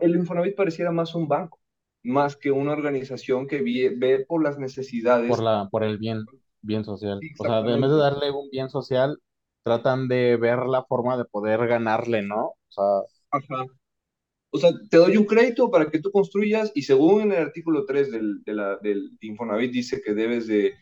el 0.01 0.15
Infonavit 0.15 0.55
pareciera 0.55 0.91
más 0.91 1.15
un 1.15 1.27
banco, 1.27 1.59
más 2.03 2.35
que 2.35 2.51
una 2.51 2.73
organización 2.73 3.47
que 3.47 3.61
ve, 3.61 3.93
ve, 3.95 4.25
por 4.27 4.43
las 4.43 4.57
necesidades. 4.57 5.29
Por, 5.29 5.41
la, 5.41 5.69
por 5.71 5.83
el 5.83 5.97
bien, 5.97 6.25
bien 6.61 6.83
social. 6.83 7.19
O 7.37 7.43
sea, 7.43 7.59
en 7.59 7.81
vez 7.81 7.89
de 7.89 7.97
darle 7.97 8.31
un 8.31 8.49
bien 8.49 8.69
social, 8.69 9.17
tratan 9.63 10.07
de 10.07 10.35
ver 10.35 10.65
la 10.65 10.83
forma 10.83 11.17
de 11.17 11.25
poder 11.25 11.65
ganarle, 11.67 12.21
¿no? 12.21 12.47
O 12.47 12.57
sea, 12.69 12.83
Ajá. 13.31 13.65
O 14.51 14.57
sea, 14.57 14.71
te 14.89 14.97
doy 14.97 15.15
un 15.15 15.25
crédito 15.25 15.69
para 15.69 15.91
que 15.91 15.99
tú 15.99 16.11
construyas 16.11 16.71
y 16.73 16.81
según 16.81 17.21
en 17.21 17.31
el 17.33 17.37
artículo 17.37 17.85
3 17.85 18.11
del, 18.11 18.43
de 18.43 18.53
la, 18.53 18.77
del 18.77 19.11
Infonavit 19.21 19.71
dice 19.71 20.01
que 20.03 20.15
debes 20.15 20.47
de, 20.47 20.73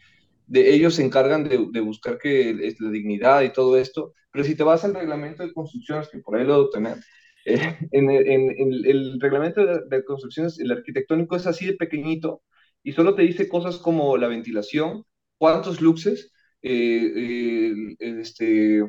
de 0.48 0.74
ellos 0.74 0.96
se 0.96 1.06
encargan 1.06 1.44
de, 1.44 1.68
de, 1.72 1.82
buscar 1.82 2.18
que 2.18 2.52
es 2.68 2.80
la 2.80 2.90
dignidad 2.90 3.42
y 3.44 3.54
todo 3.54 3.78
esto, 3.78 4.14
pero 4.32 4.46
si 4.46 4.56
te 4.56 4.64
vas 4.64 4.84
al 4.86 4.96
reglamento 4.96 5.44
de 5.44 5.54
construcciones, 5.54 6.10
que 6.10 6.20
por 6.20 6.38
ahí 6.38 6.46
lo 6.46 6.54
debo 6.54 6.70
tener, 6.70 6.98
eh, 7.46 7.78
en, 7.92 8.10
en, 8.10 8.86
el 8.86 9.20
reglamento 9.20 9.66
de, 9.66 10.04
construcciones, 10.06 10.60
el 10.60 10.72
arquitectónico 10.72 11.36
es 11.36 11.48
así 11.48 11.66
de 11.66 11.74
pequeñito 11.74 12.44
y 12.84 12.94
solo 12.94 13.16
te 13.16 13.24
dice 13.24 13.48
cosas 13.50 13.78
como 13.78 14.18
la 14.18 14.28
ventilación, 14.28 15.04
cuántos 15.38 15.82
luxes, 15.82 16.32
eh, 16.62 17.96
este, 18.00 18.82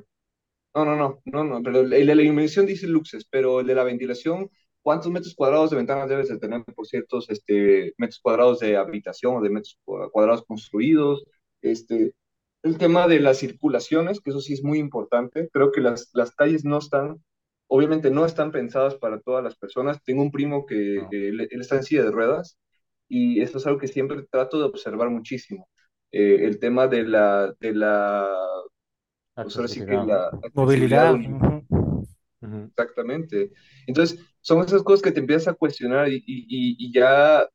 no, 0.75 0.85
no, 0.85 0.97
no, 0.97 1.21
no, 1.25 1.45
no, 1.45 1.63
pero 1.63 1.81
el 1.81 1.91
de 1.91 2.15
la 2.15 2.23
iluminación 2.23 2.67
dice 2.67 2.87
luxes, 2.87 3.27
pero 3.31 3.61
el 3.61 3.67
de 3.67 3.75
la 3.75 3.85
ventilación, 3.85 4.51
cuántos 4.83 5.11
metros 5.13 5.35
cuadrados 5.35 5.71
de 5.71 5.77
ventanas 5.77 6.09
debes 6.09 6.29
de 6.29 6.39
tener 6.39 6.65
por 6.65 6.87
ciertos 6.87 7.29
este, 7.31 7.95
metros 7.99 8.21
cuadrados 8.21 8.61
de 8.61 8.77
habitación 8.77 9.37
o 9.37 9.41
de 9.41 9.51
metros 9.51 9.79
cuadrados 9.85 10.45
construidos, 10.47 11.25
este, 11.63 12.15
el 12.63 12.79
tema 12.79 13.09
de 13.09 13.21
las 13.21 13.39
circulaciones, 13.39 14.21
que 14.21 14.31
eso 14.31 14.41
sí 14.41 14.55
es 14.55 14.65
muy 14.65 14.79
importante, 14.79 15.49
creo 15.53 15.73
que 15.73 15.81
las, 15.81 16.11
las 16.13 16.35
calles 16.35 16.65
no 16.65 16.79
están 16.79 17.23
obviamente 17.69 18.11
no 18.11 18.25
están 18.25 18.51
pensadas 18.51 18.97
para 18.97 19.21
todas 19.21 19.45
las 19.45 19.57
personas. 19.57 20.03
Tengo 20.03 20.23
un 20.23 20.33
primo 20.33 20.67
que, 20.67 21.01
no. 21.03 21.11
que 21.11 21.29
él, 21.29 21.41
él, 21.51 21.61
está 21.61 21.77
en 21.77 21.85
silla 21.85 22.03
de 22.03 22.11
ruedas 22.11 22.59
y 23.09 23.41
esto 23.41 23.59
es 23.59 23.67
algo 23.67 23.79
que 23.79 23.89
siempre 23.89 24.27
trato 24.31 24.59
de 24.59 24.65
observar 24.65 25.11
muchísimo. 25.11 25.69
Eh, 26.11 26.47
el 26.47 26.59
tema 26.59 26.89
de 26.89 27.05
la, 27.05 27.55
de 27.61 27.75
la, 27.75 28.35
pues 29.35 29.57
ahora 29.57 29.69
sí 29.69 29.85
que 29.85 29.93
la 29.93 30.31
movilidad. 30.55 31.15
Exactamente. 32.69 33.53
Entonces, 33.87 34.19
son 34.41 34.65
esas 34.65 34.83
cosas 34.83 35.03
que 35.03 35.13
te 35.13 35.21
empiezas 35.21 35.49
a 35.49 35.55
cuestionar 35.55 36.09
y, 36.09 36.17
y, 36.17 36.77
y 36.79 36.93
ya 36.93 37.47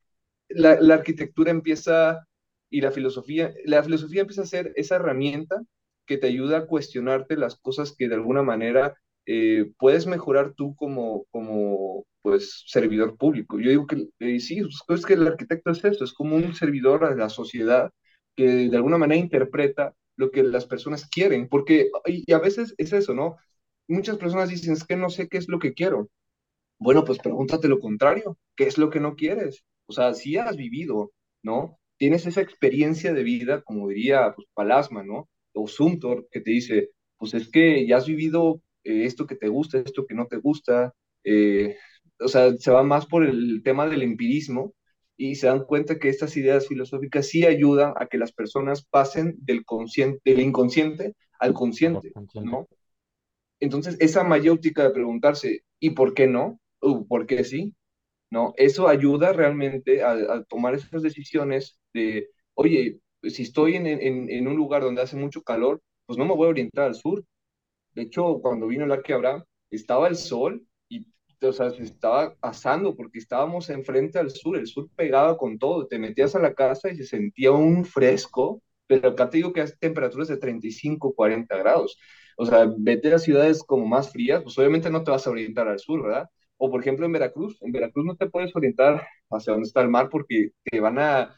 la, 0.50 0.80
la, 0.80 0.94
arquitectura 0.94 1.50
empieza 1.50 2.28
y 2.74 2.82
la 2.82 2.92
filosofía, 2.92 3.54
la 3.66 3.84
filosofía 3.84 4.22
empieza 4.22 4.42
a 4.42 4.48
ser 4.48 4.74
esa 4.76 4.96
herramienta 4.96 5.62
que 6.08 6.18
te 6.18 6.26
ayuda 6.26 6.58
a 6.58 6.66
cuestionarte 6.66 7.38
las 7.38 7.56
cosas 7.56 7.96
que 7.96 8.10
de 8.10 8.16
alguna 8.16 8.42
manera 8.42 8.96
eh, 9.28 9.72
puedes 9.78 10.08
mejorar 10.08 10.54
tú 10.56 10.76
como, 10.76 11.26
como 11.30 12.06
pues, 12.24 12.64
servidor 12.66 13.16
público. 13.16 13.60
Yo 13.60 13.70
digo 13.70 13.86
que 13.86 14.08
eh, 14.20 14.40
sí, 14.40 14.62
pues, 14.88 15.02
es 15.02 15.06
que 15.06 15.14
el 15.14 15.28
arquitecto 15.28 15.70
es 15.70 15.86
esto, 15.86 16.04
es 16.04 16.14
como 16.14 16.36
un 16.36 16.56
servidor 16.56 17.06
a 17.06 17.16
la 17.16 17.30
sociedad 17.30 17.92
que 18.36 18.48
de 18.70 18.76
alguna 18.76 18.98
manera 18.98 19.22
interpreta 19.22 19.94
lo 20.16 20.32
que 20.32 20.42
las 20.42 20.66
personas 20.66 21.08
quieren, 21.08 21.48
porque 21.50 21.90
y 22.08 22.32
a 22.34 22.40
veces 22.40 22.74
es 22.80 22.92
eso, 22.92 23.14
¿no? 23.14 23.38
Muchas 23.88 24.18
personas 24.18 24.50
dicen, 24.50 24.74
es 24.74 24.84
que 24.84 24.96
no 24.98 25.10
sé 25.12 25.28
qué 25.28 25.38
es 25.38 25.48
lo 25.48 25.60
que 25.60 25.74
quiero. 25.76 26.10
Bueno, 26.80 27.06
pues 27.06 27.20
pregúntate 27.20 27.68
lo 27.68 27.80
contrario, 27.80 28.38
¿qué 28.56 28.66
es 28.66 28.78
lo 28.80 28.90
que 28.90 29.00
no 29.00 29.16
quieres? 29.16 29.64
O 29.88 29.94
sea, 29.94 30.14
si 30.16 30.38
has 30.38 30.58
vivido, 30.58 31.12
¿no? 31.44 31.80
Tienes 32.04 32.26
esa 32.26 32.42
experiencia 32.42 33.14
de 33.14 33.24
vida, 33.24 33.62
como 33.62 33.88
diría 33.88 34.34
pues, 34.36 34.46
Palasma, 34.54 35.04
¿no? 35.04 35.30
O 35.54 35.70
Sumtor, 35.70 36.28
que 36.30 36.42
te 36.42 36.52
dice, 36.52 36.90
pues 37.16 37.34
es 37.34 37.48
que 37.48 37.88
ya 37.88 37.96
has 37.96 38.08
vivido 38.08 38.62
eh, 38.84 39.06
esto 39.06 39.26
que 39.26 39.36
te 39.36 39.48
gusta, 39.48 39.80
esto 39.80 40.06
que 40.06 40.14
no 40.14 40.28
te 40.28 40.36
gusta, 40.36 40.94
eh, 41.24 41.78
o 42.20 42.28
sea, 42.28 42.58
se 42.58 42.72
va 42.72 42.84
más 42.84 43.06
por 43.06 43.24
el 43.24 43.62
tema 43.64 43.88
del 43.88 44.02
empirismo 44.02 44.74
y 45.16 45.36
se 45.36 45.48
dan 45.48 45.64
cuenta 45.64 45.98
que 45.98 46.10
estas 46.10 46.36
ideas 46.36 46.68
filosóficas 46.68 47.26
sí 47.30 47.46
ayudan 47.46 47.94
a 47.96 48.08
que 48.08 48.18
las 48.18 48.34
personas 48.34 48.84
pasen 48.84 49.36
del, 49.38 49.64
consciente, 49.64 50.20
del 50.26 50.42
inconsciente 50.42 51.14
al 51.40 51.54
consciente, 51.54 52.12
¿no? 52.44 52.68
Entonces, 53.62 53.96
esa 54.02 54.26
mayéutica 54.26 54.84
de 54.84 54.92
preguntarse, 54.92 55.64
¿y 55.80 55.92
por 55.92 56.14
qué 56.14 56.28
no? 56.28 56.60
¿O 56.82 57.08
por 57.08 57.28
qué 57.28 57.46
sí? 57.46 57.74
¿No? 58.34 58.54
Eso 58.58 58.88
ayuda 58.88 59.32
realmente 59.32 60.04
a, 60.04 60.44
tomar 60.46 60.74
esas 60.74 61.04
decisiones 61.04 61.78
de, 61.94 62.30
oye, 62.56 63.00
si 63.22 63.44
estoy 63.44 63.76
en, 63.76 63.86
en, 63.88 64.48
un 64.48 64.56
lugar 64.56 64.82
donde 64.82 65.04
hace 65.04 65.16
mucho 65.16 65.44
calor, 65.44 65.82
pues 66.08 66.18
no 66.18 66.26
me 66.26 66.36
voy 66.36 66.48
a 66.48 66.50
orientar 66.50 66.86
al 66.86 66.96
sur. 66.96 67.24
De 67.94 68.04
hecho, 68.04 68.40
cuando 68.42 68.68
vino 68.68 68.86
el 68.86 68.92
Arque 68.92 69.14
Abraham, 69.14 69.44
estaba 69.70 70.08
el 70.08 70.16
sol 70.16 70.66
o 71.48 71.54
sea, 71.54 71.70
se 71.72 71.84
estaba 71.84 72.36
asando 72.42 72.96
porque 72.96 73.20
estábamos 73.20 73.70
enfrente 73.70 74.20
al 74.20 74.32
sur, 74.32 74.58
el 74.58 74.68
sur 74.68 74.90
pegaba 74.96 75.38
con 75.38 75.60
todo, 75.60 75.88
te 75.88 76.00
metías 76.00 76.36
a 76.36 76.40
la 76.40 76.54
casa 76.54 76.90
y 76.90 76.96
se 76.96 77.06
sentía 77.06 77.52
un 77.52 77.86
fresco, 77.86 78.62
pero 78.88 79.10
acá 79.10 79.30
te 79.30 79.38
digo 79.38 79.54
que 79.54 79.62
hace 79.62 79.76
temperaturas 79.78 80.28
de 80.28 80.38
35, 80.38 81.14
40 81.14 81.56
grados. 81.58 81.98
O 82.38 82.46
sea, 82.46 82.68
vete 82.78 83.14
a 83.14 83.20
ciudades 83.20 83.64
como 83.64 83.86
más 83.86 84.12
frías, 84.12 84.42
pues 84.44 84.58
obviamente 84.58 84.90
no 84.90 85.04
te 85.04 85.12
vas 85.12 85.28
a 85.28 85.32
orientar 85.32 85.68
al 85.68 85.80
sur, 85.80 86.04
¿verdad? 86.04 86.30
O 86.58 86.70
por 86.72 86.82
ejemplo 86.82 87.06
en 87.06 87.12
Veracruz, 87.12 87.58
en 87.62 87.72
Veracruz 87.72 88.06
no 88.06 88.16
te 88.16 88.30
puedes 88.30 88.56
orientar 88.56 89.06
hacia 89.30 89.54
dónde 89.54 89.68
está 89.68 89.82
el 89.82 89.90
mar 89.90 90.10
porque 90.10 90.52
te 90.64 90.80
van 90.80 91.00
a 91.00 91.36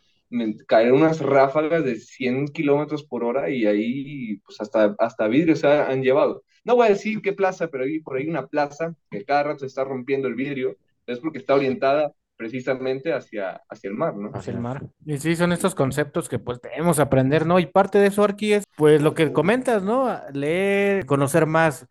caer 0.67 0.91
unas 0.91 1.19
ráfagas 1.19 1.83
de 1.83 1.95
100 1.95 2.47
kilómetros 2.47 3.03
por 3.03 3.23
hora 3.23 3.49
y 3.49 3.65
ahí 3.65 4.37
pues 4.45 4.59
hasta, 4.59 4.95
hasta 4.99 5.27
vidrio 5.27 5.55
se 5.55 5.67
han 5.67 6.01
llevado. 6.01 6.43
No 6.63 6.75
voy 6.75 6.87
a 6.87 6.89
decir 6.89 7.21
qué 7.21 7.33
plaza, 7.33 7.67
pero 7.67 7.83
hay 7.83 7.99
por 7.99 8.17
ahí 8.17 8.27
una 8.27 8.47
plaza 8.47 8.95
que 9.09 9.23
cada 9.23 9.43
rato 9.43 9.59
se 9.59 9.67
está 9.67 9.83
rompiendo 9.83 10.27
el 10.27 10.35
vidrio, 10.35 10.77
es 11.05 11.19
porque 11.19 11.37
está 11.37 11.55
orientada 11.55 12.11
precisamente 12.37 13.13
hacia, 13.13 13.61
hacia 13.69 13.89
el 13.89 13.95
mar, 13.95 14.15
¿no? 14.15 14.31
Hacia 14.33 14.51
el 14.51 14.59
mar. 14.59 14.83
Y 15.05 15.17
sí, 15.17 15.35
son 15.35 15.53
estos 15.53 15.75
conceptos 15.75 16.27
que 16.27 16.39
pues 16.39 16.59
debemos 16.61 16.99
aprender, 16.99 17.45
¿no? 17.45 17.59
Y 17.59 17.65
parte 17.67 17.97
de 17.97 18.07
eso, 18.07 18.23
Arqui, 18.23 18.53
es 18.53 18.63
pues 18.75 19.01
lo 19.01 19.13
que 19.13 19.31
comentas, 19.31 19.83
¿no? 19.83 20.19
Leer, 20.33 21.05
conocer 21.05 21.45
más, 21.45 21.87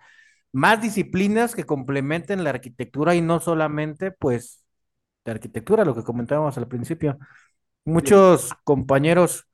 más 0.54 0.80
disciplinas 0.80 1.54
que 1.56 1.64
complementen 1.64 2.44
la 2.44 2.50
arquitectura 2.50 3.16
y 3.16 3.20
no 3.20 3.40
solamente 3.40 4.12
pues 4.12 4.64
de 5.24 5.32
arquitectura, 5.32 5.84
lo 5.84 5.96
que 5.96 6.04
comentábamos 6.04 6.56
al 6.58 6.68
principio. 6.68 7.18
Muchos 7.84 8.54
compañeros 8.64 9.48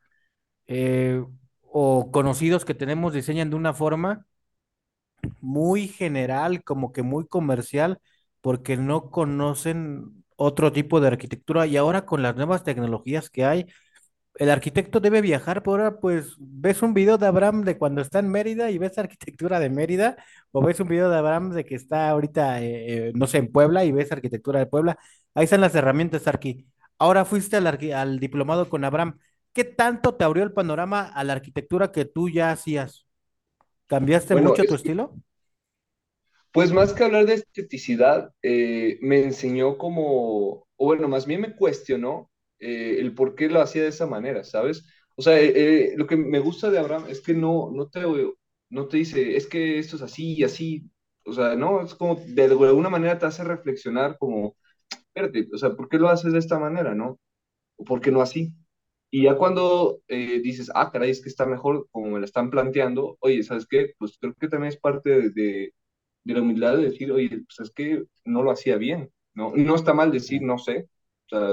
eh, 0.66 1.24
o 1.62 2.11
conocidos 2.12 2.66
que 2.66 2.74
tenemos 2.74 3.14
diseñan 3.14 3.48
de 3.51 3.57
una 3.57 3.72
forma 3.72 4.26
muy 5.40 5.88
general, 5.88 6.62
como 6.64 6.92
que 6.92 7.03
muy 7.03 7.26
comercial, 7.26 7.98
porque 8.42 8.76
no 8.76 9.11
conocen 9.11 10.24
otro 10.36 10.70
tipo 10.72 11.01
de 11.01 11.09
arquitectura 11.09 11.66
y 11.66 11.78
ahora 11.78 12.05
con 12.05 12.22
las 12.22 12.36
nuevas 12.36 12.62
tecnologías 12.62 13.30
que 13.30 13.46
hay, 13.46 13.66
el 14.35 14.51
arquitecto 14.51 15.01
debe 15.01 15.20
viajar 15.20 15.62
por 15.62 15.81
ahora, 15.81 16.01
pues 16.01 16.37
ves 16.39 16.83
un 16.83 16.95
video 16.95 17.18
de 17.18 17.26
Abraham 17.26 17.62
de 17.62 17.76
cuando 17.76 18.01
está 18.01 18.20
en 18.20 18.31
Mérida 18.31 18.70
y 18.70 18.78
ves 18.78 18.97
arquitectura 18.99 19.61
de 19.61 19.70
Mérida, 19.70 20.16
o 20.53 20.62
ves 20.62 20.81
un 20.81 20.89
video 20.89 21.11
de 21.11 21.16
Abraham 21.18 21.51
de 21.53 21.64
que 21.64 21.74
está 21.74 22.09
ahorita, 22.11 22.62
eh, 22.62 23.09
eh, 23.09 23.12
no 23.14 23.26
sé, 23.26 23.39
en 23.39 23.53
Puebla 23.53 23.85
y 23.85 23.93
ves 23.93 24.12
arquitectura 24.12 24.59
de 24.61 24.66
Puebla. 24.66 24.99
Ahí 25.35 25.45
están 25.45 25.61
las 25.61 25.74
herramientas, 25.74 26.26
Arqui. 26.26 26.66
Ahora 26.99 27.24
fuiste 27.24 27.57
al, 27.57 27.66
al 27.66 28.20
diplomado 28.20 28.68
con 28.68 28.85
Abraham. 28.85 29.18
¿Qué 29.53 29.64
tanto 29.64 30.14
te 30.14 30.24
abrió 30.24 30.45
el 30.45 30.53
panorama 30.53 31.03
a 31.03 31.24
la 31.24 31.33
arquitectura 31.33 31.91
que 31.93 32.05
tú 32.05 32.28
ya 32.28 32.53
hacías? 32.53 33.07
¿Cambiaste 33.89 34.37
mucho 34.37 34.62
tu 34.64 34.74
estilo? 34.76 35.16
Pues 36.53 36.72
más 36.72 36.93
que 36.93 37.05
hablar 37.05 37.26
de 37.26 37.35
esteticidad, 37.35 38.33
eh, 38.43 38.99
me 39.03 39.22
enseñó 39.22 39.76
como, 39.78 40.66
o 40.76 40.85
bueno, 40.85 41.09
más 41.09 41.26
bien 41.26 41.41
me 41.41 41.55
cuestionó 41.55 42.30
eh, 42.61 42.96
el 43.00 43.14
por 43.14 43.34
qué 43.34 43.48
lo 43.48 43.61
hacía 43.61 43.82
de 43.82 43.88
esa 43.88 44.06
manera, 44.06 44.44
¿sabes? 44.44 44.84
O 45.16 45.22
sea, 45.22 45.40
eh, 45.40 45.94
lo 45.96 46.06
que 46.06 46.16
me 46.16 46.38
gusta 46.40 46.70
de 46.70 46.78
Abraham 46.78 47.06
es 47.08 47.20
que 47.20 47.34
no, 47.34 47.70
no, 47.72 47.88
te, 47.88 48.02
no 48.70 48.88
te 48.88 48.96
dice, 48.98 49.36
es 49.36 49.46
que 49.46 49.78
esto 49.78 49.96
es 49.96 50.02
así 50.02 50.34
y 50.34 50.44
así, 50.44 50.90
o 51.24 51.32
sea, 51.32 51.56
no, 51.56 51.82
es 51.82 51.94
como 51.94 52.16
de 52.16 52.44
alguna 52.44 52.90
manera 52.90 53.18
te 53.18 53.26
hace 53.26 53.44
reflexionar 53.44 54.16
como, 54.18 54.56
espérate, 54.90 55.48
o 55.52 55.58
sea, 55.58 55.74
¿por 55.76 55.88
qué 55.88 55.98
lo 55.98 56.08
haces 56.08 56.32
de 56.32 56.38
esta 56.38 56.58
manera, 56.58 56.94
no? 56.94 57.18
¿O 57.76 57.84
por 57.84 58.00
qué 58.00 58.11
no 58.12 58.22
así? 58.22 58.54
Y 59.11 59.24
ya 59.24 59.36
cuando 59.36 60.02
eh, 60.08 60.40
dices, 60.40 60.70
ah, 60.74 60.90
caray, 60.92 61.11
es 61.11 61.22
que 61.22 61.28
está 61.28 61.46
mejor 61.46 61.88
como 61.90 62.11
me 62.12 62.20
la 62.20 62.26
están 62.26 62.50
planteando, 62.50 63.16
oye, 63.20 63.42
¿sabes 63.42 63.66
qué? 63.68 63.94
Pues 63.98 64.16
creo 64.20 64.34
que 64.34 64.48
también 64.48 64.68
es 64.72 64.78
parte 64.78 65.11
de, 65.11 65.30
de, 65.30 66.34
la 66.34 66.42
humildad 66.42 66.76
de 66.76 66.84
decir, 66.84 67.11
oye, 67.12 67.28
pues 67.30 67.61
es 67.61 67.70
que 67.72 68.04
no 68.24 68.42
lo 68.42 68.52
hacía 68.52 68.76
bien, 68.76 69.11
¿no? 69.34 69.52
No 69.56 69.74
está 69.74 69.94
mal 69.94 70.12
decir, 70.12 70.42
no 70.42 70.58
sé, 70.58 70.88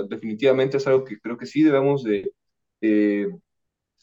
definitivamente 0.09 0.77
es 0.77 0.87
algo 0.87 1.03
que 1.05 1.19
creo 1.19 1.37
que 1.37 1.45
sí 1.45 1.63
debemos 1.63 2.03
de 2.03 2.31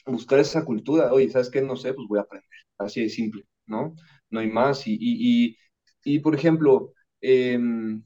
buscar 0.06 0.38
esa 0.38 0.64
cultura, 0.64 1.12
oye, 1.12 1.30
¿sabes 1.30 1.50
qué? 1.50 1.62
No 1.62 1.76
sé, 1.76 1.94
pues 1.94 2.06
voy 2.08 2.18
a 2.18 2.22
aprender, 2.22 2.48
así 2.78 3.02
de 3.02 3.08
simple, 3.08 3.44
¿no? 3.66 3.94
No 4.30 4.40
hay 4.40 4.48
más. 4.50 4.86
Y, 4.86 4.96
y, 5.00 5.56
y, 6.04 6.18
por 6.20 6.34
ejemplo, 6.34 6.92
em, 7.20 8.02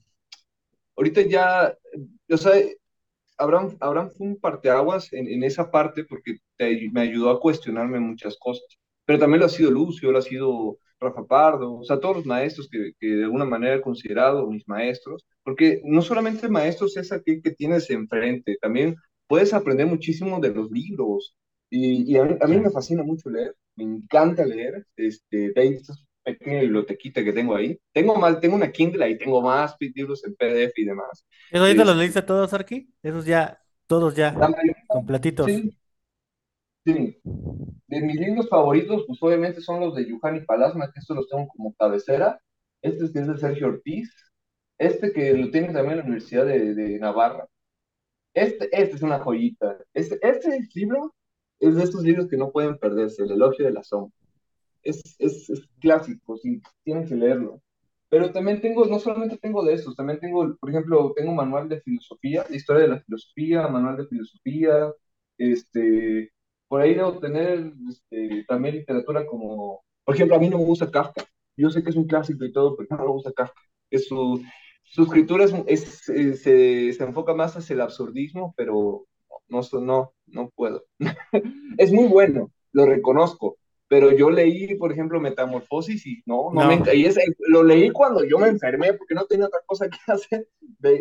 ahorita 0.96 1.22
ya, 1.22 1.76
o 2.30 2.36
sea, 2.36 2.52
Abraham, 3.38 3.76
Abraham 3.80 4.10
fue 4.16 4.28
un 4.28 4.40
parteaguas 4.40 5.12
en, 5.12 5.28
en 5.28 5.44
esa 5.44 5.70
parte 5.70 6.04
porque 6.04 6.38
me 6.92 7.02
ayudó 7.02 7.30
a 7.30 7.40
cuestionarme 7.40 8.00
muchas 8.00 8.36
cosas. 8.38 8.66
Pero 9.04 9.18
también 9.20 9.40
lo 9.40 9.46
ha 9.46 9.48
sido 9.50 9.70
Lucio, 9.70 10.12
lo 10.12 10.18
ha 10.18 10.22
sido 10.22 10.78
Rafa 11.00 11.24
Pardo, 11.24 11.78
o 11.78 11.84
sea, 11.84 12.00
todos 12.00 12.16
los 12.16 12.26
maestros 12.26 12.68
que, 12.70 12.92
que 12.98 13.06
de 13.06 13.24
alguna 13.24 13.44
manera 13.44 13.76
he 13.76 13.80
considerado 13.80 14.46
mis 14.50 14.66
maestros, 14.66 15.24
porque 15.42 15.80
no 15.84 16.02
solamente 16.02 16.48
maestros 16.48 16.96
es 16.96 17.12
aquel 17.12 17.40
que 17.42 17.52
tienes 17.52 17.88
enfrente, 17.90 18.58
también 18.60 18.96
puedes 19.26 19.54
aprender 19.54 19.86
muchísimo 19.86 20.40
de 20.40 20.52
los 20.52 20.70
libros. 20.70 21.34
Y, 21.70 22.12
y 22.12 22.16
a, 22.16 22.24
mí, 22.24 22.58
me 22.58 22.70
fascina 22.70 23.02
mucho 23.02 23.28
leer, 23.28 23.54
me 23.76 23.84
encanta 23.84 24.44
leer, 24.44 24.86
este, 24.96 25.52
de 25.52 25.82
pequeña 26.24 26.60
bibliotequita 26.60 27.22
que 27.22 27.32
tengo 27.32 27.54
ahí. 27.54 27.78
Tengo 27.92 28.16
más, 28.16 28.40
tengo 28.40 28.56
una 28.56 28.70
Kindle 28.70 29.10
y 29.10 29.18
tengo 29.18 29.40
más 29.40 29.76
libros 29.80 30.24
en 30.24 30.34
PDF 30.34 30.72
y 30.76 30.84
demás. 30.84 31.26
¿Eso 31.50 31.62
ahorita 31.62 31.84
los 31.84 31.96
leíste 31.96 32.22
todos, 32.22 32.52
Arki? 32.52 32.90
Esos 33.02 33.24
ya, 33.24 33.60
todos 33.86 34.14
ya, 34.14 34.34
completitos. 34.88 35.46
Sí. 35.46 35.74
De 36.94 38.00
mis 38.00 38.16
libros 38.16 38.48
favoritos, 38.48 39.04
pues 39.06 39.18
obviamente 39.22 39.60
son 39.60 39.80
los 39.80 39.94
de 39.94 40.06
Yuhani 40.06 40.40
Palasma, 40.40 40.90
que 40.92 41.00
estos 41.00 41.16
los 41.16 41.28
tengo 41.28 41.48
como 41.48 41.74
cabecera. 41.74 42.40
Este 42.82 43.04
es, 43.04 43.12
de 43.12 43.38
Sergio 43.38 43.68
Ortiz. 43.68 44.10
Este 44.78 45.12
que 45.12 45.32
lo 45.34 45.50
tiene 45.50 45.72
también 45.72 45.92
en 45.92 45.98
la 45.98 46.04
Universidad 46.04 46.46
de, 46.46 46.98
Navarra. 46.98 47.46
Este, 48.34 48.68
este 48.72 48.96
es 48.96 49.02
una 49.02 49.18
joyita. 49.20 49.78
Este, 49.94 50.18
este 50.22 50.68
libro 50.74 51.14
es 51.60 51.74
de 51.76 51.82
estos 51.84 52.02
libros 52.02 52.28
que 52.28 52.36
no 52.36 52.52
pueden 52.52 52.78
perderse, 52.78 53.24
El 53.24 53.32
elogio 53.32 53.66
de 53.66 53.72
la 53.72 53.82
sombra 53.82 54.18
es, 54.88 55.16
es, 55.18 55.68
clásico, 55.80 56.36
sí, 56.38 56.60
tienen 56.84 57.06
que 57.06 57.14
leerlo. 57.14 57.62
Pero 58.08 58.32
también 58.32 58.60
tengo, 58.60 58.86
no 58.86 58.98
solamente 58.98 59.36
tengo 59.38 59.64
de 59.64 59.74
estos, 59.74 59.94
también 59.96 60.18
tengo, 60.18 60.56
por 60.58 60.70
ejemplo, 60.70 61.12
tengo 61.14 61.34
manual 61.34 61.68
de 61.68 61.80
filosofía, 61.82 62.44
de 62.44 62.56
historia 62.56 62.82
de 62.82 62.88
la 62.88 63.00
filosofía, 63.00 63.68
manual 63.68 63.98
de 63.98 64.06
filosofía, 64.06 64.90
este, 65.36 66.32
por 66.68 66.80
ahí 66.80 66.94
debo 66.94 67.18
tener 67.18 67.72
este, 67.88 68.44
también 68.46 68.76
literatura 68.76 69.26
como, 69.26 69.82
por 70.04 70.14
ejemplo, 70.14 70.36
a 70.36 70.38
mí 70.38 70.48
no 70.48 70.58
me 70.58 70.64
gusta 70.64 70.90
Kafka, 70.90 71.24
yo 71.56 71.70
sé 71.70 71.82
que 71.82 71.90
es 71.90 71.96
un 71.96 72.06
clásico 72.06 72.44
y 72.44 72.52
todo, 72.52 72.76
pero 72.76 72.88
no 72.90 73.04
me 73.04 73.10
gusta 73.10 73.32
Kafka, 73.32 73.60
es 73.90 74.06
su, 74.06 74.42
su 74.82 75.02
escritura 75.02 75.44
es, 75.44 75.54
es, 75.66 76.40
se, 76.40 76.92
se, 76.92 77.04
enfoca 77.04 77.34
más 77.34 77.56
hacia 77.56 77.74
el 77.74 77.80
absurdismo, 77.80 78.54
pero 78.56 79.06
no, 79.48 79.60
no, 79.80 80.12
no 80.26 80.50
puedo. 80.54 80.84
es 81.78 81.92
muy 81.92 82.06
bueno, 82.06 82.50
lo 82.72 82.86
reconozco, 82.86 83.56
pero 83.88 84.12
yo 84.12 84.30
leí, 84.30 84.74
por 84.76 84.92
ejemplo, 84.92 85.20
Metamorfosis 85.20 86.06
y 86.06 86.22
no, 86.26 86.50
no, 86.52 86.66
me 86.66 86.94
y 86.94 87.06
ese, 87.06 87.22
lo 87.48 87.62
leí 87.62 87.90
cuando 87.90 88.22
yo 88.24 88.38
me 88.38 88.48
enfermé 88.48 88.92
porque 88.92 89.14
no 89.14 89.24
tenía 89.24 89.46
otra 89.46 89.60
cosa 89.64 89.88
que 89.88 89.98
hacer. 90.12 90.48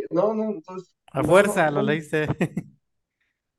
no, 0.09 0.33
no, 0.33 0.51
entonces. 0.51 0.95
A 1.11 1.23
fuerza, 1.23 1.69
lo 1.69 1.81
leíste. 1.81 2.27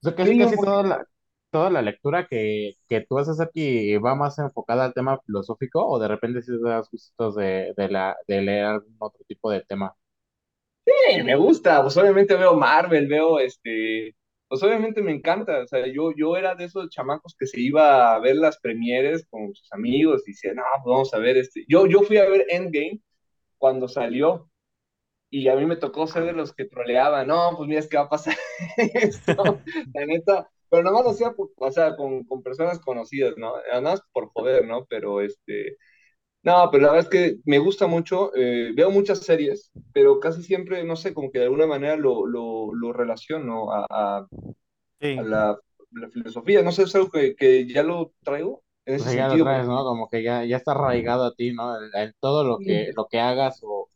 O 0.01 0.07
sea, 0.07 0.15
casi, 0.15 0.39
casi 0.39 0.55
toda, 0.55 0.83
la, 0.85 1.09
toda 1.51 1.71
la 1.71 1.83
lectura 1.83 2.27
que, 2.27 2.75
que 2.89 3.01
tú 3.03 3.19
haces 3.19 3.41
aquí 3.41 3.97
va 3.99 4.15
más 4.15 4.39
enfocada 4.39 4.85
al 4.87 4.95
tema 4.95 5.19
filosófico 5.27 5.87
o 5.87 5.99
de 5.99 6.09
repente 6.09 6.43
si 6.43 6.53
te 6.53 6.69
das 6.69 6.91
gustos 6.91 7.37
de, 7.37 7.75
de, 7.77 7.89
la, 7.89 8.17
de 8.27 8.43
leer 8.43 8.65
algún 8.67 8.97
otro 8.99 9.25
tipo 9.27 9.51
de 9.51 9.63
tema. 9.63 9.95
Sí, 10.85 11.23
me 11.23 11.37
gusta, 11.37 11.83
pues 11.83 11.97
obviamente 11.99 12.35
veo 12.35 12.55
Marvel, 12.55 13.07
veo 13.09 13.39
este, 13.39 14.15
pues 14.49 14.63
obviamente 14.63 15.03
me 15.03 15.13
encanta, 15.13 15.61
o 15.63 15.67
sea, 15.67 15.87
yo, 15.87 16.13
yo 16.17 16.37
era 16.37 16.55
de 16.55 16.65
esos 16.65 16.89
chamacos 16.89 17.37
que 17.39 17.47
se 17.47 17.61
iba 17.61 18.15
a 18.15 18.19
ver 18.21 18.37
las 18.37 18.59
premieres 18.59 19.27
con 19.29 19.55
sus 19.55 19.71
amigos 19.73 20.23
y 20.27 20.33
decía, 20.33 20.55
no, 20.55 20.63
pues 20.83 20.93
vamos 20.93 21.15
a 21.15 21.19
ver 21.19 21.37
este. 21.37 21.65
Yo, 21.69 21.87
yo 21.87 22.01
fui 22.03 22.17
a 22.17 22.29
ver 22.29 22.47
Endgame 22.49 23.01
cuando 23.59 23.89
salió 23.89 24.51
y 25.31 25.49
a 25.49 25.57
mí 25.57 25.67
me 25.67 25.77
tocó 25.77 26.07
ser 26.07 26.25
de 26.25 26.33
los 26.33 26.55
que 26.55 26.67
troleaban, 26.67 27.29
no, 27.29 27.55
pues 27.57 27.69
mira, 27.69 27.81
es 27.81 27.89
que 27.89 27.99
va 27.99 28.05
a 28.05 28.09
pasar 28.11 28.37
esto, 28.79 29.63
la 29.95 30.07
neta, 30.07 30.51
pero 30.71 30.83
nada 30.83 30.97
más 30.97 31.05
lo 31.05 31.11
hacía, 31.11 31.35
o 31.57 31.71
sea, 31.73 31.97
con, 31.97 32.25
con, 32.25 32.43
personas 32.43 32.79
conocidas, 32.81 33.35
¿no? 33.37 33.55
Nada 33.69 33.81
más 33.81 34.03
por 34.13 34.33
poder, 34.33 34.67
¿no? 34.67 34.87
Pero 34.87 35.21
este, 35.21 35.77
no, 36.43 36.71
pero 36.73 36.85
la 36.87 36.93
verdad 36.93 37.13
es 37.13 37.21
que 37.35 37.41
me 37.47 37.59
gusta 37.59 37.87
mucho, 37.87 38.33
eh, 38.37 38.73
veo 38.77 38.91
muchas 38.91 39.21
series, 39.21 39.73
pero 39.93 40.21
casi 40.21 40.43
siempre, 40.43 40.85
no 40.85 40.97
sé, 40.97 41.15
como 41.15 41.31
que 41.33 41.39
de 41.41 41.45
alguna 41.47 41.67
manera 41.67 41.97
lo, 41.97 42.27
lo, 42.27 42.75
lo 42.75 42.93
relaciono 42.93 43.73
a, 43.73 43.87
a, 43.91 44.27
Sí. 45.01 45.09
a 45.17 45.23
la, 45.23 45.59
la 45.93 46.11
filosofía, 46.11 46.63
no 46.63 46.73
sé, 46.73 46.85
es 46.85 46.95
algo 46.95 47.11
que, 47.11 47.35
que 47.37 47.67
ya 47.69 47.83
lo 47.83 48.13
traigo 48.25 48.63
en 48.87 48.97
O 48.97 49.05
ese 49.05 49.11
ya 49.15 49.29
lo 49.29 49.39
sentido. 49.39 49.45
traes, 49.45 49.67
¿no? 49.67 49.85
Como 49.85 50.09
que 50.09 50.23
ya, 50.23 50.45
ya 50.45 50.57
está 50.57 50.73
arraigado 50.73 51.25
a 51.27 51.35
ti, 51.35 51.53
¿no? 51.53 51.77
En, 51.83 51.91
en 51.95 52.13
todo 52.21 52.45
lo 52.45 52.59
que, 52.61 52.91
lo 52.97 53.07
que 53.07 53.21
hagas 53.21 53.61
o, 53.63 53.88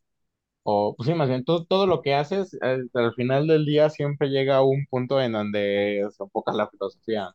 o 0.64 0.94
pues 0.96 1.08
sí, 1.08 1.14
más 1.14 1.28
bien, 1.28 1.44
todo, 1.44 1.64
todo 1.66 1.86
lo 1.86 2.02
que 2.02 2.14
haces, 2.14 2.56
al, 2.62 2.90
al 2.94 3.14
final 3.14 3.46
del 3.46 3.66
día 3.66 3.90
siempre 3.90 4.28
llega 4.28 4.56
a 4.56 4.62
un 4.64 4.86
punto 4.90 5.20
en 5.20 5.32
donde 5.32 6.06
se 6.16 6.22
enfoca 6.24 6.52
la 6.52 6.68
filosofía. 6.68 7.34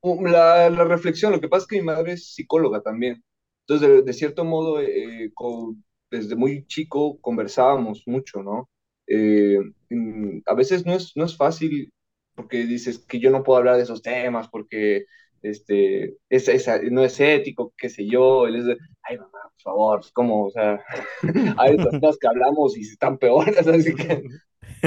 Um, 0.00 0.24
La, 0.26 0.68
la 0.70 0.84
reflexión, 0.84 1.32
lo 1.32 1.40
que 1.40 1.48
pasa 1.48 1.62
es 1.64 1.68
que 1.68 1.76
mi 1.76 1.82
madre 1.86 2.12
es 2.12 2.34
psicóloga 2.34 2.82
también. 2.82 3.22
Entonces, 3.66 3.88
de, 3.88 4.02
de 4.02 4.12
cierto 4.12 4.44
modo, 4.44 4.80
eh, 4.80 5.30
con- 5.34 5.84
desde 6.10 6.34
muy 6.36 6.66
chico 6.66 7.18
conversábamos 7.20 8.02
mucho, 8.06 8.42
¿no? 8.42 8.68
Eh, 9.06 9.58
mm, 9.90 10.40
a 10.46 10.54
veces 10.54 10.84
no 10.86 10.92
es, 10.94 11.12
no 11.16 11.24
es 11.24 11.36
fácil 11.36 11.92
porque 12.34 12.64
dices 12.66 12.98
que 12.98 13.20
yo 13.20 13.30
no 13.30 13.42
puedo 13.44 13.58
hablar 13.58 13.76
de 13.76 13.82
esos 13.84 14.02
temas 14.02 14.48
porque 14.48 15.04
este, 15.42 16.16
es, 16.28 16.48
es- 16.48 16.68
no 16.90 17.04
es 17.04 17.18
ético, 17.20 17.72
qué 17.76 17.88
sé 17.90 18.06
yo. 18.08 18.46
Él 18.46 18.56
es 18.70 18.78
ay, 19.02 19.18
mamá, 19.18 19.30
por 19.54 19.62
favor, 19.62 20.00
como, 20.14 20.46
o 20.46 20.50
sea, 20.50 20.80
hay 21.58 21.78
cosas 21.80 22.18
que 22.20 22.28
hablamos 22.28 22.76
y 22.76 22.82
están 22.82 23.18
peores, 23.18 23.56
así 23.66 23.94
que 23.94 24.24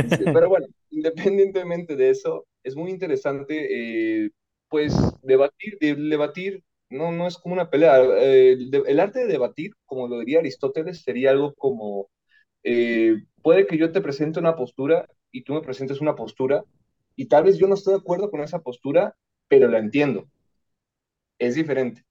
Sí, 0.08 0.28
pero 0.32 0.49
bueno, 0.49 0.68
independientemente 0.91 1.95
de 1.95 2.10
eso, 2.12 2.45
es 2.64 2.76
muy 2.76 2.91
interesante, 2.91 4.26
eh, 4.26 4.32
pues, 4.70 5.18
debatir, 5.22 5.78
de- 5.80 5.95
debatir 5.95 6.64
no, 6.89 7.12
no 7.12 7.28
es 7.28 7.38
como 7.38 7.53
una 7.56 7.70
pelea. 7.70 7.99
eh, 8.20 8.58
el 8.88 8.99
arte 8.99 9.20
de 9.22 9.28
debatir, 9.28 9.72
como 9.86 10.08
lo 10.08 10.20
diría 10.20 10.39
Aristóteles, 10.39 11.01
sería 11.03 11.32
algo 11.32 11.53
como, 11.56 12.10
eh, 12.64 13.16
puede 13.43 13.68
que 13.68 13.78
yo 13.78 13.91
te 13.91 14.01
presente 14.01 14.39
una 14.39 14.56
postura 14.56 15.08
y 15.32 15.43
tú 15.43 15.53
me 15.53 15.62
presentes 15.62 16.01
una 16.01 16.16
postura, 16.16 16.66
y 17.16 17.28
tal 17.28 17.45
vez 17.45 17.58
yo 17.58 17.68
no 17.68 17.76
estoy 17.76 17.93
de 17.95 17.99
acuerdo 18.01 18.32
con 18.32 18.41
esa 18.41 18.62
postura, 18.62 19.16
pero 19.47 19.68
la 19.70 19.80
entiendo. 19.80 20.28
Es 21.40 21.56
diferente 21.56 22.04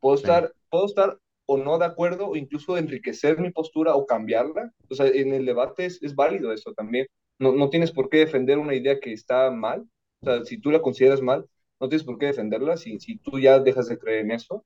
puedo 0.00 0.16
Sí. 0.16 0.24
estar, 0.24 0.52
puedo 0.70 0.86
estar 0.86 1.18
o 1.46 1.58
no 1.58 1.78
de 1.78 1.86
acuerdo, 1.86 2.28
o 2.28 2.36
incluso 2.36 2.76
enriquecer 2.78 3.40
mi 3.40 3.50
postura 3.50 3.94
o 3.96 4.06
cambiarla. 4.06 4.72
O 4.90 4.94
sea, 4.94 5.06
en 5.08 5.32
el 5.34 5.46
debate 5.46 5.86
es, 5.86 6.02
es 6.02 6.14
válido 6.14 6.52
eso 6.52 6.72
también. 6.74 7.06
No, 7.38 7.52
no 7.52 7.70
tienes 7.70 7.92
por 7.92 8.08
qué 8.10 8.18
defender 8.18 8.58
una 8.58 8.74
idea 8.74 9.00
que 9.00 9.12
está 9.12 9.50
mal. 9.50 9.82
O 10.22 10.26
sea, 10.26 10.44
si 10.44 10.58
tú 10.60 10.70
la 10.70 10.82
consideras 10.82 11.20
mal, 11.22 11.46
no 11.80 11.88
tienes 11.88 12.04
por 12.04 12.18
qué 12.18 12.26
defenderla 12.26 12.76
si, 12.76 12.98
si 13.00 13.18
tú 13.18 13.38
ya 13.40 13.58
dejas 13.60 13.88
de 13.88 13.98
creer 13.98 14.20
en 14.26 14.32
eso. 14.32 14.64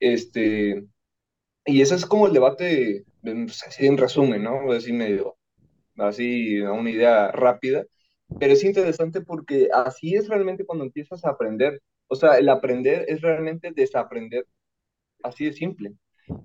Este, 0.00 0.84
y 1.64 1.80
ese 1.82 1.94
es 1.96 2.06
como 2.06 2.26
el 2.26 2.32
debate, 2.32 3.04
en, 3.22 3.46
pues, 3.46 3.62
en 3.80 3.96
resumen, 3.98 4.42
¿no? 4.42 4.72
Así 4.72 4.92
medio, 4.92 5.36
así 5.98 6.60
una 6.60 6.90
idea 6.90 7.32
rápida. 7.32 7.84
Pero 8.40 8.54
es 8.54 8.64
interesante 8.64 9.20
porque 9.22 9.68
así 9.72 10.14
es 10.16 10.28
realmente 10.28 10.66
cuando 10.66 10.84
empiezas 10.84 11.24
a 11.24 11.30
aprender. 11.30 11.82
O 12.08 12.16
sea, 12.16 12.38
el 12.38 12.48
aprender 12.48 13.04
es 13.08 13.20
realmente 13.22 13.72
desaprender 13.74 14.46
así 15.22 15.46
de 15.46 15.52
simple. 15.52 15.94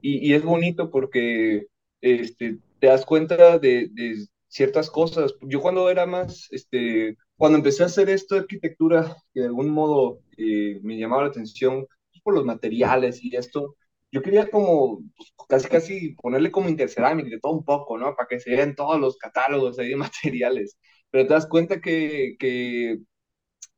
Y, 0.02 0.30
y 0.30 0.34
es 0.34 0.44
bonito 0.44 0.92
porque 0.92 1.68
este, 2.02 2.60
te 2.80 2.88
das 2.88 3.06
cuenta 3.06 3.60
de, 3.60 3.90
de 3.92 4.26
ciertas 4.48 4.90
cosas. 4.90 5.34
Yo 5.42 5.62
cuando 5.62 5.90
era 5.90 6.06
más, 6.06 6.48
este, 6.52 7.18
cuando 7.38 7.58
empecé 7.58 7.84
a 7.84 7.88
hacer 7.88 8.10
esto 8.10 8.36
de 8.36 8.42
arquitectura, 8.42 9.18
que 9.34 9.42
de 9.42 9.48
algún 9.48 9.70
modo 9.70 10.22
eh, 10.38 10.80
me 10.84 10.98
llamaba 10.98 11.24
la 11.24 11.30
atención 11.30 11.86
pues, 12.12 12.22
por 12.24 12.34
los 12.36 12.46
materiales 12.46 13.24
y 13.24 13.36
esto, 13.36 13.76
yo 14.12 14.22
quería 14.22 14.50
como 14.50 15.02
pues, 15.16 15.34
casi 15.48 15.68
casi 15.70 16.16
ponerle 16.16 16.52
como 16.52 16.70
intercerámica 16.70 17.30
de 17.30 17.40
todo 17.40 17.54
un 17.54 17.66
poco, 17.66 17.98
¿no? 17.98 18.16
Para 18.16 18.28
que 18.28 18.40
se 18.40 18.52
vean 18.52 18.76
todos 18.76 19.00
los 19.00 19.18
catálogos 19.18 19.80
ahí 19.80 19.90
de 19.90 19.96
materiales. 19.98 20.78
Pero 21.10 21.28
te 21.28 21.34
das 21.34 21.48
cuenta 21.48 21.82
que, 21.82 22.36
que 22.40 23.00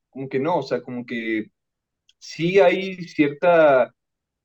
como 0.09 0.29
que 0.29 0.39
no, 0.39 0.59
o 0.59 0.63
sea, 0.63 0.81
como 0.81 1.05
que 1.05 1.47
sí 2.23 2.59
hay 2.59 3.03
cierta 3.03 3.93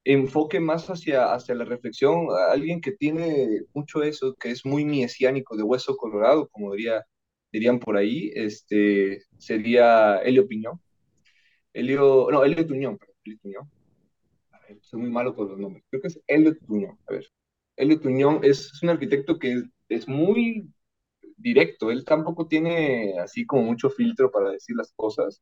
enfoque 0.05 0.61
más 0.61 0.89
hacia, 0.91 1.33
hacia 1.33 1.55
la 1.55 1.65
reflexión, 1.65 2.27
alguien 2.51 2.81
que 2.81 2.93
tiene 2.93 3.63
mucho 3.73 4.03
eso, 4.03 4.35
que 4.35 4.51
es 4.51 4.67
muy 4.67 4.85
mesiánico, 4.85 5.57
de 5.57 5.63
hueso 5.63 5.97
colorado, 5.97 6.49
como 6.49 6.73
diría, 6.75 7.05
dirían 7.53 7.79
por 7.79 7.97
ahí, 7.97 8.33
este, 8.35 9.23
sería 9.39 10.19
Helio 10.19 10.49
Piñón. 10.49 10.81
Helio, 11.73 12.29
no, 12.33 12.45
Helio 12.45 12.67
Tuñón, 12.67 12.99
perdón, 12.99 13.39
Tuñón. 13.43 13.71
A 14.53 14.59
soy 14.83 15.01
muy 15.01 15.11
malo 15.11 15.35
con 15.35 15.49
los 15.49 15.59
nombres. 15.59 15.85
Creo 15.91 16.03
que 16.03 16.09
es 16.09 16.21
Helio 16.27 16.57
Tuñón. 16.59 16.99
A 17.09 17.13
ver, 17.13 17.27
Helio 17.77 18.01
Tuñón 18.01 18.41
es, 18.43 18.73
es 18.73 18.83
un 18.83 18.91
arquitecto 18.91 19.39
que 19.39 19.53
es, 19.53 19.65
es 19.89 20.09
muy 20.09 20.69
directo, 21.37 21.93
él 21.93 22.05
tampoco 22.05 22.49
tiene 22.49 23.19
así 23.21 23.47
como 23.47 23.63
mucho 23.63 23.91
filtro 23.91 24.31
para 24.33 24.51
decir 24.51 24.75
las 24.77 24.93
cosas 24.97 25.41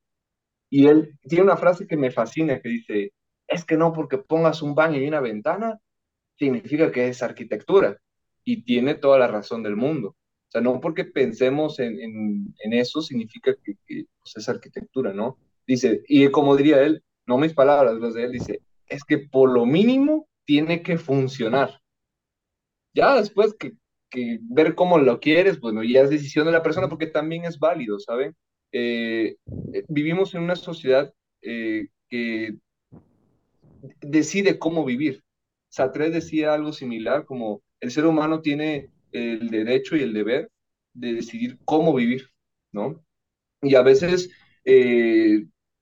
y 0.71 0.87
él 0.87 1.19
tiene 1.29 1.45
una 1.45 1.57
frase 1.57 1.87
que 1.87 1.97
me 1.97 2.11
fascina, 2.11 2.61
que 2.61 2.69
dice, 2.69 3.13
es 3.47 3.65
que 3.65 3.77
no 3.77 3.93
porque 3.93 4.19
pongas 4.19 4.63
un 4.63 4.75
baño 4.75 5.01
y 5.01 5.09
una 5.09 5.21
ventana, 5.21 5.79
significa 6.39 6.91
que 6.91 7.09
es 7.09 7.23
arquitectura. 7.23 7.99
Y 8.45 8.63
tiene 8.63 8.95
toda 8.95 9.19
la 9.19 9.27
razón 9.27 9.63
del 9.63 9.77
mundo. 9.77 10.11
O 10.11 10.51
sea, 10.51 10.61
no 10.61 10.81
porque 10.81 11.05
pensemos 11.05 11.81
en, 11.81 11.99
en, 12.01 12.73
eso 12.73 13.03
significa 13.03 13.55
que, 13.63 13.75
que 13.87 14.05
pues, 14.21 14.37
es 14.37 14.49
arquitectura, 14.49 15.13
¿no? 15.13 15.39
Dice, 15.67 16.03
y 16.07 16.29
como 16.31 16.57
diría 16.57 16.83
él, 16.83 17.03
no 17.27 17.39
mis 17.39 17.55
palabras, 17.55 17.97
las 17.97 18.15
de 18.15 18.25
él, 18.25 18.33
dice, 18.33 18.61
es 18.87 19.03
que 19.03 19.19
por 19.19 19.51
lo 19.51 19.67
mínimo 19.67 20.29
tiene 20.45 20.83
que 20.83 20.97
funcionar. 20.97 21.81
Ya 22.95 23.17
después 23.17 23.55
que, 23.55 23.73
que 24.09 24.39
ver 24.43 24.77
cómo 24.77 24.99
lo 24.99 25.19
quieres, 25.19 25.59
bueno, 25.59 25.83
ya 25.83 26.03
es 26.03 26.11
decisión 26.11 26.47
de 26.47 26.53
la 26.53 26.63
persona 26.63 26.89
porque 26.89 27.09
también 27.09 27.45
es 27.45 27.59
válido, 27.59 27.99
¿saben? 27.99 28.37
Eh, 28.73 29.37
eh, 29.73 29.85
vivimos 29.89 30.35
en 30.35 30.43
una 30.43 30.57
sociedad 30.57 31.13
eh, 31.43 31.89
que 32.09 32.57
decide 34.01 34.59
cómo 34.59 34.85
vivir. 34.85 35.23
Sartre 35.69 36.11
decía 36.11 36.55
algo 36.55 36.73
similar, 36.73 37.25
como 37.25 37.63
el 37.81 37.91
ser 37.91 38.07
humano 38.07 38.41
tiene 38.41 38.91
el 39.13 39.51
derecho 39.51 39.97
y 39.97 40.03
el 40.03 40.13
deber 40.13 40.51
de 40.95 41.15
decidir 41.15 41.59
cómo 41.65 41.95
vivir, 41.95 42.31
¿no? 42.73 43.05
Y 43.63 43.75
a 43.75 43.83
veces 43.83 44.31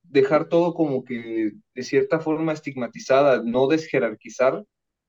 dejar 0.02 0.48
todo 0.48 0.74
como 0.74 1.04
que 1.04 1.52
de 1.74 1.82
cierta 1.82 2.20
forma 2.20 2.52
estigmatizada, 2.52 3.42
no 3.42 3.66
desjerarquizar, 3.66 4.64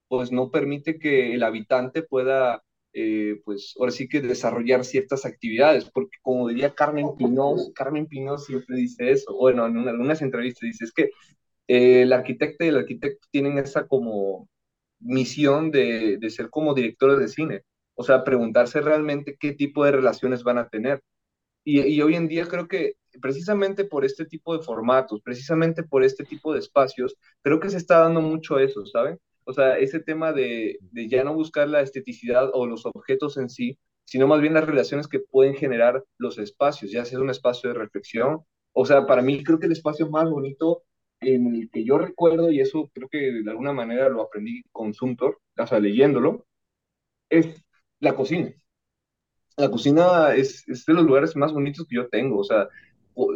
pues 0.08 0.32
no 0.32 0.52
permite 0.52 1.00
que 1.00 1.34
el 1.34 1.44
habitante 1.44 2.04
pueda, 2.04 2.64
eh, 2.98 3.41
pues 3.43 3.76
ahora 3.78 3.91
sí 3.91 4.08
que 4.08 4.22
desarrollar 4.22 4.86
ciertas 4.86 5.26
actividades, 5.26 5.84
porque 5.91 6.18
como 6.22 6.48
diría 6.48 6.74
Carmen 6.74 7.14
Pinós, 7.18 7.74
Carmen 7.76 8.08
Pinós 8.08 8.46
siempre 8.46 8.78
dice 8.78 9.12
eso, 9.12 9.36
bueno, 9.36 9.66
en 9.66 9.86
algunas 9.86 10.22
entrevistas 10.22 10.62
dice, 10.62 10.86
es 10.86 10.93
que 10.93 11.12
eh, 11.68 12.04
el 12.04 12.14
arquitecto 12.14 12.64
y 12.64 12.70
el 12.70 12.78
arquitecto 12.78 13.28
tienen 13.32 13.58
esa 13.58 13.86
como 13.86 14.48
misión 15.00 15.72
de, 15.72 16.18
de 16.18 16.30
ser 16.30 16.50
como 16.50 16.74
directores 16.74 17.20
de 17.20 17.28
cine, 17.28 17.64
o 17.96 18.04
sea, 18.04 18.24
preguntarse 18.24 18.80
realmente 18.80 19.36
qué 19.38 19.52
tipo 19.54 19.84
de 19.84 19.91
relaciones 19.91 20.43
van 20.43 20.60
a 20.60 20.70
tener. 20.70 21.02
Y, 21.66 21.82
y, 21.82 22.02
hoy 22.02 22.16
en 22.16 22.30
día 22.30 22.48
creo 22.48 22.68
que 22.68 22.93
precisamente 23.22 23.86
por 23.86 24.06
este 24.06 24.26
tipo 24.26 24.58
de 24.58 24.64
formatos, 24.64 25.22
precisamente 25.22 25.84
por 25.84 26.04
este 26.04 26.24
tipo 26.24 26.54
de 26.54 26.60
espacios, 26.60 27.18
creo 27.41 27.60
que 27.60 27.70
se 27.70 27.78
está 27.78 28.00
dando 28.00 28.22
mucho 28.22 28.60
eso, 28.60 28.86
¿saben? 28.86 29.20
O 29.46 29.54
sea, 29.54 29.78
ese 29.78 30.00
tema 30.00 30.34
de, 30.34 30.78
de 30.82 31.08
ya 31.08 31.24
no 31.24 31.34
buscar 31.34 31.68
la 31.70 31.82
esteticidad 31.82 32.50
o 32.54 32.66
los 32.68 32.86
objetos 32.86 33.38
en 33.38 33.50
sí, 33.50 33.78
sino 34.06 34.28
más 34.28 34.41
bien 34.41 34.54
las 34.54 34.66
relaciones 34.66 35.08
que 35.08 35.20
pueden 35.20 35.56
generar 35.56 36.04
los 36.18 36.38
espacios, 36.38 36.91
ya 36.91 37.06
sea 37.06 37.20
un 37.20 37.30
espacio 37.30 37.70
de 37.70 37.80
reflexión. 37.80 38.41
O 38.74 38.86
sea, 38.86 39.06
para 39.08 39.22
mí 39.22 39.43
creo 39.43 39.60
que 39.60 39.68
el 39.68 39.72
espacio 39.74 40.10
más 40.10 40.30
bonito 40.30 40.84
en 41.22 41.56
el 41.56 41.70
que 41.72 41.84
yo 41.86 41.98
recuerdo, 41.98 42.52
y 42.52 42.60
eso 42.62 42.89
creo 42.93 43.10
que 43.10 43.20
de 43.43 43.50
alguna 43.52 43.74
manera 43.74 44.10
lo 44.10 44.22
aprendí 44.24 44.64
con 44.72 44.93
Sumtor, 44.93 45.39
o 45.58 45.68
sea, 45.68 45.80
leyéndolo, 45.80 46.46
es 47.30 47.64
la 48.00 48.16
cocina 48.16 48.54
la 49.58 49.70
cocina 49.70 50.34
es, 50.36 50.68
es, 50.68 50.86
de 50.86 50.93
los 50.93 51.06
lugares 51.06 51.36
más 51.36 51.54
bonitos 51.54 51.88
que 51.88 51.96
yo 51.96 52.10
tengo. 52.10 52.39
O 52.39 52.43
sea, 52.43 52.68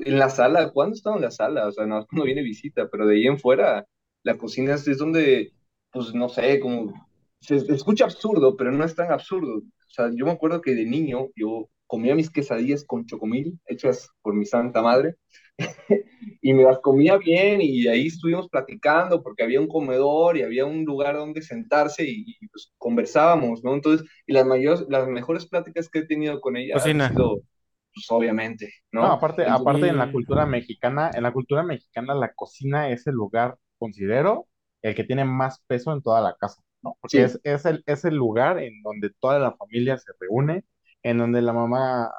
en 0.06 0.20
la 0.20 0.30
sala, 0.30 0.72
¿cuándo 0.72 0.96
estaba 0.96 1.16
en 1.16 1.24
la 1.24 1.32
sala? 1.32 1.68
O 1.68 1.72
sea, 1.72 1.86
no 1.86 2.06
cuando 2.10 2.26
viene 2.26 2.44
visita, 2.44 2.90
pero 2.90 3.08
de 3.08 3.16
ahí 3.16 3.28
en 3.28 3.40
fuera, 3.40 3.86
la 4.24 4.38
cocina 4.38 4.76
es, 4.76 4.88
es 4.88 4.98
donde, 4.98 5.54
pues 5.92 6.14
no 6.14 6.30
sé, 6.30 6.60
como 6.60 6.94
se, 7.42 7.56
escucha 7.56 8.06
absurdo, 8.06 8.56
pero 8.56 8.72
no 8.72 8.84
es 8.84 8.96
tan 8.96 9.12
absurdo. 9.12 9.58
O 9.58 9.92
sea, 9.92 10.10
yo 10.14 10.26
me 10.26 10.32
acuerdo 10.32 10.62
que 10.62 10.76
de 10.76 10.86
niño 10.86 11.30
yo 11.36 11.70
comía 11.88 12.14
mis 12.14 12.30
quesadillas 12.30 12.86
con 12.86 13.06
chocomil, 13.06 13.60
hechas 13.66 14.10
por 14.22 14.36
mi 14.36 14.46
santa 14.46 14.82
madre, 14.82 15.16
y 16.42 16.54
me 16.54 16.64
las 16.64 16.80
comía 16.80 17.18
bien 17.18 17.62
y 17.62 17.88
ahí 17.88 18.08
estuvimos 18.08 18.48
platicando 18.50 19.24
porque 19.24 19.44
había 19.44 19.60
un 19.60 19.68
comedor 19.68 20.38
y 20.38 20.44
había 20.44 20.66
un 20.66 20.86
lugar 20.86 21.16
donde 21.16 21.42
sentarse 21.42 22.04
y, 22.08 22.38
pues, 22.52 22.72
conversábamos, 22.78 23.64
¿no? 23.64 23.74
Entonces, 23.74 24.08
y 24.28 24.34
las, 24.34 24.46
mayores, 24.46 24.86
las 24.88 25.08
mejores 25.08 25.48
pláticas 25.48 25.90
que 25.90 26.00
he 26.00 26.06
tenido 26.06 26.40
con 26.40 26.58
ella 26.58 26.76
Cocina. 26.76 27.08
han 27.08 27.14
sido, 27.14 27.42
pues 27.94 28.06
obviamente, 28.10 28.72
¿no? 28.92 29.02
No, 29.02 29.08
aparte, 29.08 29.42
Entonces, 29.42 29.62
aparte 29.62 29.88
en 29.88 29.98
la 29.98 30.12
cultura 30.12 30.46
mexicana, 30.46 31.10
en 31.14 31.24
la 31.24 31.34
cultura 31.34 31.64
mexicana 31.64 32.14
la 32.14 32.34
cocina 32.34 32.90
es 32.92 33.08
el 33.08 33.16
lugar, 33.16 33.58
considero, 33.80 34.46
el 34.82 34.96
que 34.96 35.04
tiene 35.04 35.26
más 35.26 35.60
peso 35.68 35.94
en 35.94 36.02
toda 36.02 36.22
la 36.22 36.36
casa, 36.36 36.62
¿no? 36.82 36.98
Porque 37.02 37.24
Sí. 37.24 37.26
es, 37.26 37.40
es 37.44 37.66
el, 37.66 37.84
es 37.86 38.06
el 38.06 38.16
lugar 38.16 38.60
en 38.60 38.82
donde 38.84 39.12
toda 39.20 39.40
la 39.40 39.54
familia 39.56 39.98
se 39.98 40.12
reúne, 40.20 40.64
en 41.04 41.18
donde 41.18 41.42
la 41.42 41.54
mamá, 41.54 42.12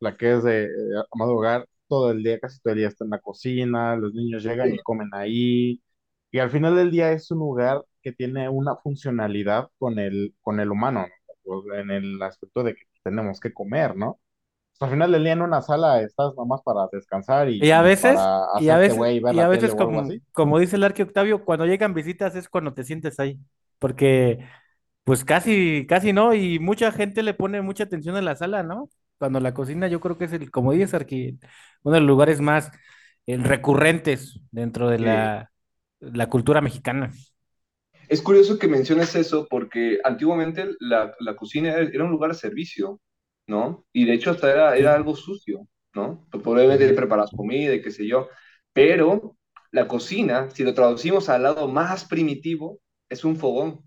la 0.00 0.16
que 0.16 0.34
es 0.36 0.42
de 0.44 0.64
eh, 0.66 0.68
amado 1.12 1.34
hogar, 1.36 1.68
todo 1.88 2.10
el 2.10 2.22
día, 2.22 2.38
casi 2.40 2.60
todo 2.60 2.72
el 2.72 2.78
día 2.80 2.88
está 2.88 3.04
en 3.04 3.10
la 3.10 3.20
cocina, 3.20 3.96
los 3.96 4.12
niños 4.14 4.42
llegan 4.42 4.74
y 4.74 4.80
comen 4.80 5.10
ahí, 5.12 5.82
y 6.30 6.38
al 6.38 6.50
final 6.50 6.74
del 6.76 6.90
día 6.90 7.12
es 7.12 7.30
un 7.30 7.38
lugar 7.38 7.82
que 8.02 8.12
tiene 8.12 8.48
una 8.48 8.76
funcionalidad 8.76 9.68
con 9.78 9.98
el, 9.98 10.34
con 10.42 10.60
el 10.60 10.70
humano, 10.70 11.06
¿no? 11.06 11.34
Pues, 11.42 11.78
En 11.80 11.90
el 11.90 12.22
aspecto 12.22 12.62
de 12.64 12.74
que 12.74 12.82
tenemos 13.02 13.40
que 13.40 13.52
comer, 13.54 13.96
¿no? 13.96 14.20
Al 14.80 14.90
final 14.90 15.12
del 15.12 15.24
día 15.24 15.32
en 15.34 15.42
una 15.42 15.62
sala 15.62 16.02
estás 16.02 16.34
nomás 16.36 16.62
para 16.62 16.88
descansar 16.92 17.48
y, 17.50 17.66
Y 17.66 17.70
a 17.70 17.80
veces, 17.82 18.30
para 18.40 18.46
y 18.54 18.68
a 18.68 18.76
veces, 18.76 19.00
ver 19.00 19.22
y 19.28 19.40
a 19.40 19.48
veces 19.48 19.74
como, 19.74 20.58
dice 20.58 20.76
el 20.76 20.84
Arqui 20.84 21.02
Octavio, 21.02 21.44
cuando 21.44 21.64
llegan 21.66 21.94
visitas 21.94 22.34
es 22.36 22.48
cuando 22.48 22.74
te 22.74 22.84
sientes 22.84 23.18
ahí, 23.18 23.38
porque 23.78 24.46
pues 25.04 25.24
casi, 25.24 25.86
casi 25.88 26.12
no, 26.12 26.34
y 26.34 26.58
mucha 26.58 26.92
gente 26.92 27.22
le 27.22 27.34
pone 27.34 27.62
mucha 27.62 27.84
atención 27.84 28.16
a 28.16 28.22
la 28.22 28.36
sala, 28.36 28.62
¿no? 28.62 28.90
Cuando 29.18 29.40
la 29.40 29.54
cocina 29.54 29.88
yo 29.88 30.00
creo 30.00 30.18
que 30.18 30.26
es 30.26 30.32
el, 30.34 30.50
como 30.50 30.72
dices, 30.72 30.94
Arqui, 30.94 31.38
uno 31.84 31.94
de 31.94 32.00
los 32.00 32.08
lugares 32.08 32.40
más 32.40 32.70
eh, 33.26 33.38
recurrentes 33.38 34.40
dentro 34.50 34.88
de 34.90 34.98
Sí. 34.98 35.00
la, 35.00 35.50
la 36.00 36.28
cultura 36.28 36.60
mexicana. 36.60 37.12
Es 38.08 38.22
curioso 38.22 38.58
que 38.58 38.68
menciones 38.68 39.14
eso 39.16 39.46
porque 39.48 39.98
antiguamente 40.04 40.68
la, 40.80 41.14
la 41.20 41.36
cocina 41.36 41.70
era, 41.72 41.82
era 41.92 42.04
un 42.04 42.10
lugar 42.10 42.30
de 42.32 42.38
servicio, 42.38 43.00
¿no? 43.46 43.86
Y 43.92 44.04
de 44.06 44.14
hecho 44.14 44.30
hasta 44.30 44.50
era, 44.50 44.76
era 44.76 44.94
algo 44.94 45.14
sucio, 45.16 45.66
¿no? 45.94 46.26
Probablemente 46.30 46.92
preparas 46.94 47.30
comida 47.30 47.74
y 47.74 47.82
qué 47.82 47.90
sé 47.90 48.06
yo, 48.06 48.28
pero 48.72 49.36
la 49.72 49.88
cocina, 49.88 50.50
si 50.50 50.64
lo 50.64 50.74
traducimos 50.74 51.28
al 51.28 51.42
lado 51.44 51.68
más 51.68 52.04
primitivo, 52.04 52.80
es 53.08 53.24
un 53.24 53.36
fogón. 53.36 53.84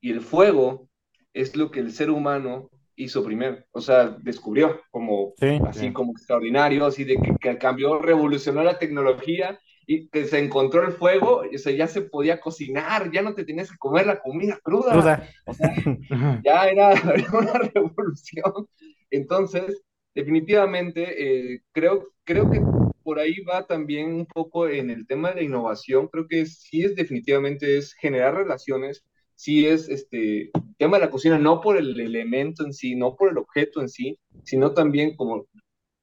Y 0.00 0.12
el 0.12 0.20
fuego 0.20 0.88
es 1.32 1.56
lo 1.56 1.70
que 1.70 1.80
el 1.80 1.92
ser 1.92 2.10
humano 2.10 2.70
hizo 2.96 3.24
primero, 3.24 3.64
o 3.72 3.80
sea, 3.80 4.16
descubrió 4.22 4.80
como 4.90 5.34
Sí. 5.36 5.58
así 5.62 5.86
Sí. 5.88 5.92
como 5.92 6.12
extraordinario, 6.12 6.86
así 6.86 7.04
de 7.04 7.16
que, 7.16 7.36
que 7.40 7.58
cambió, 7.58 7.98
revolucionó 7.98 8.62
la 8.62 8.78
tecnología 8.78 9.58
y 9.86 10.08
que 10.08 10.24
se 10.26 10.38
encontró 10.38 10.84
el 10.84 10.92
fuego, 10.92 11.44
y, 11.50 11.56
o 11.56 11.58
sea, 11.58 11.72
ya 11.72 11.86
se 11.86 12.02
podía 12.02 12.40
cocinar, 12.40 13.10
ya 13.12 13.22
no 13.22 13.34
te 13.34 13.44
tenías 13.44 13.70
que 13.70 13.78
comer 13.78 14.06
la 14.06 14.20
comida 14.20 14.58
cruda, 14.62 14.92
Cruda. 14.92 15.28
o 15.46 15.54
sea, 15.54 15.76
ya 16.44 16.68
era, 16.68 16.92
era 17.14 17.38
una 17.38 17.52
revolución. 17.52 18.68
Entonces, 19.10 19.82
definitivamente, 20.14 21.54
eh, 21.54 21.62
creo, 21.72 22.08
creo 22.24 22.50
que 22.50 22.60
por 23.04 23.20
ahí 23.20 23.40
va 23.42 23.66
también 23.66 24.12
un 24.12 24.26
poco 24.26 24.66
en 24.66 24.90
el 24.90 25.06
tema 25.06 25.28
de 25.30 25.36
la 25.36 25.42
innovación, 25.42 26.08
creo 26.08 26.26
que 26.26 26.44
sí 26.46 26.82
es 26.82 26.96
definitivamente 26.96 27.76
es 27.76 27.94
generar 27.94 28.34
relaciones, 28.34 29.04
sí 29.36 29.66
es 29.66 29.88
este 29.88 30.50
tema 30.78 30.98
de 30.98 31.04
la 31.04 31.10
cocina, 31.10 31.38
no 31.38 31.60
por 31.60 31.76
el 31.76 32.00
elemento 32.00 32.64
en 32.64 32.72
sí, 32.72 32.96
no 32.96 33.14
por 33.14 33.30
el 33.30 33.38
objeto 33.38 33.80
en 33.80 33.88
sí, 33.88 34.18
sino 34.42 34.72
también 34.72 35.14
como 35.14 35.46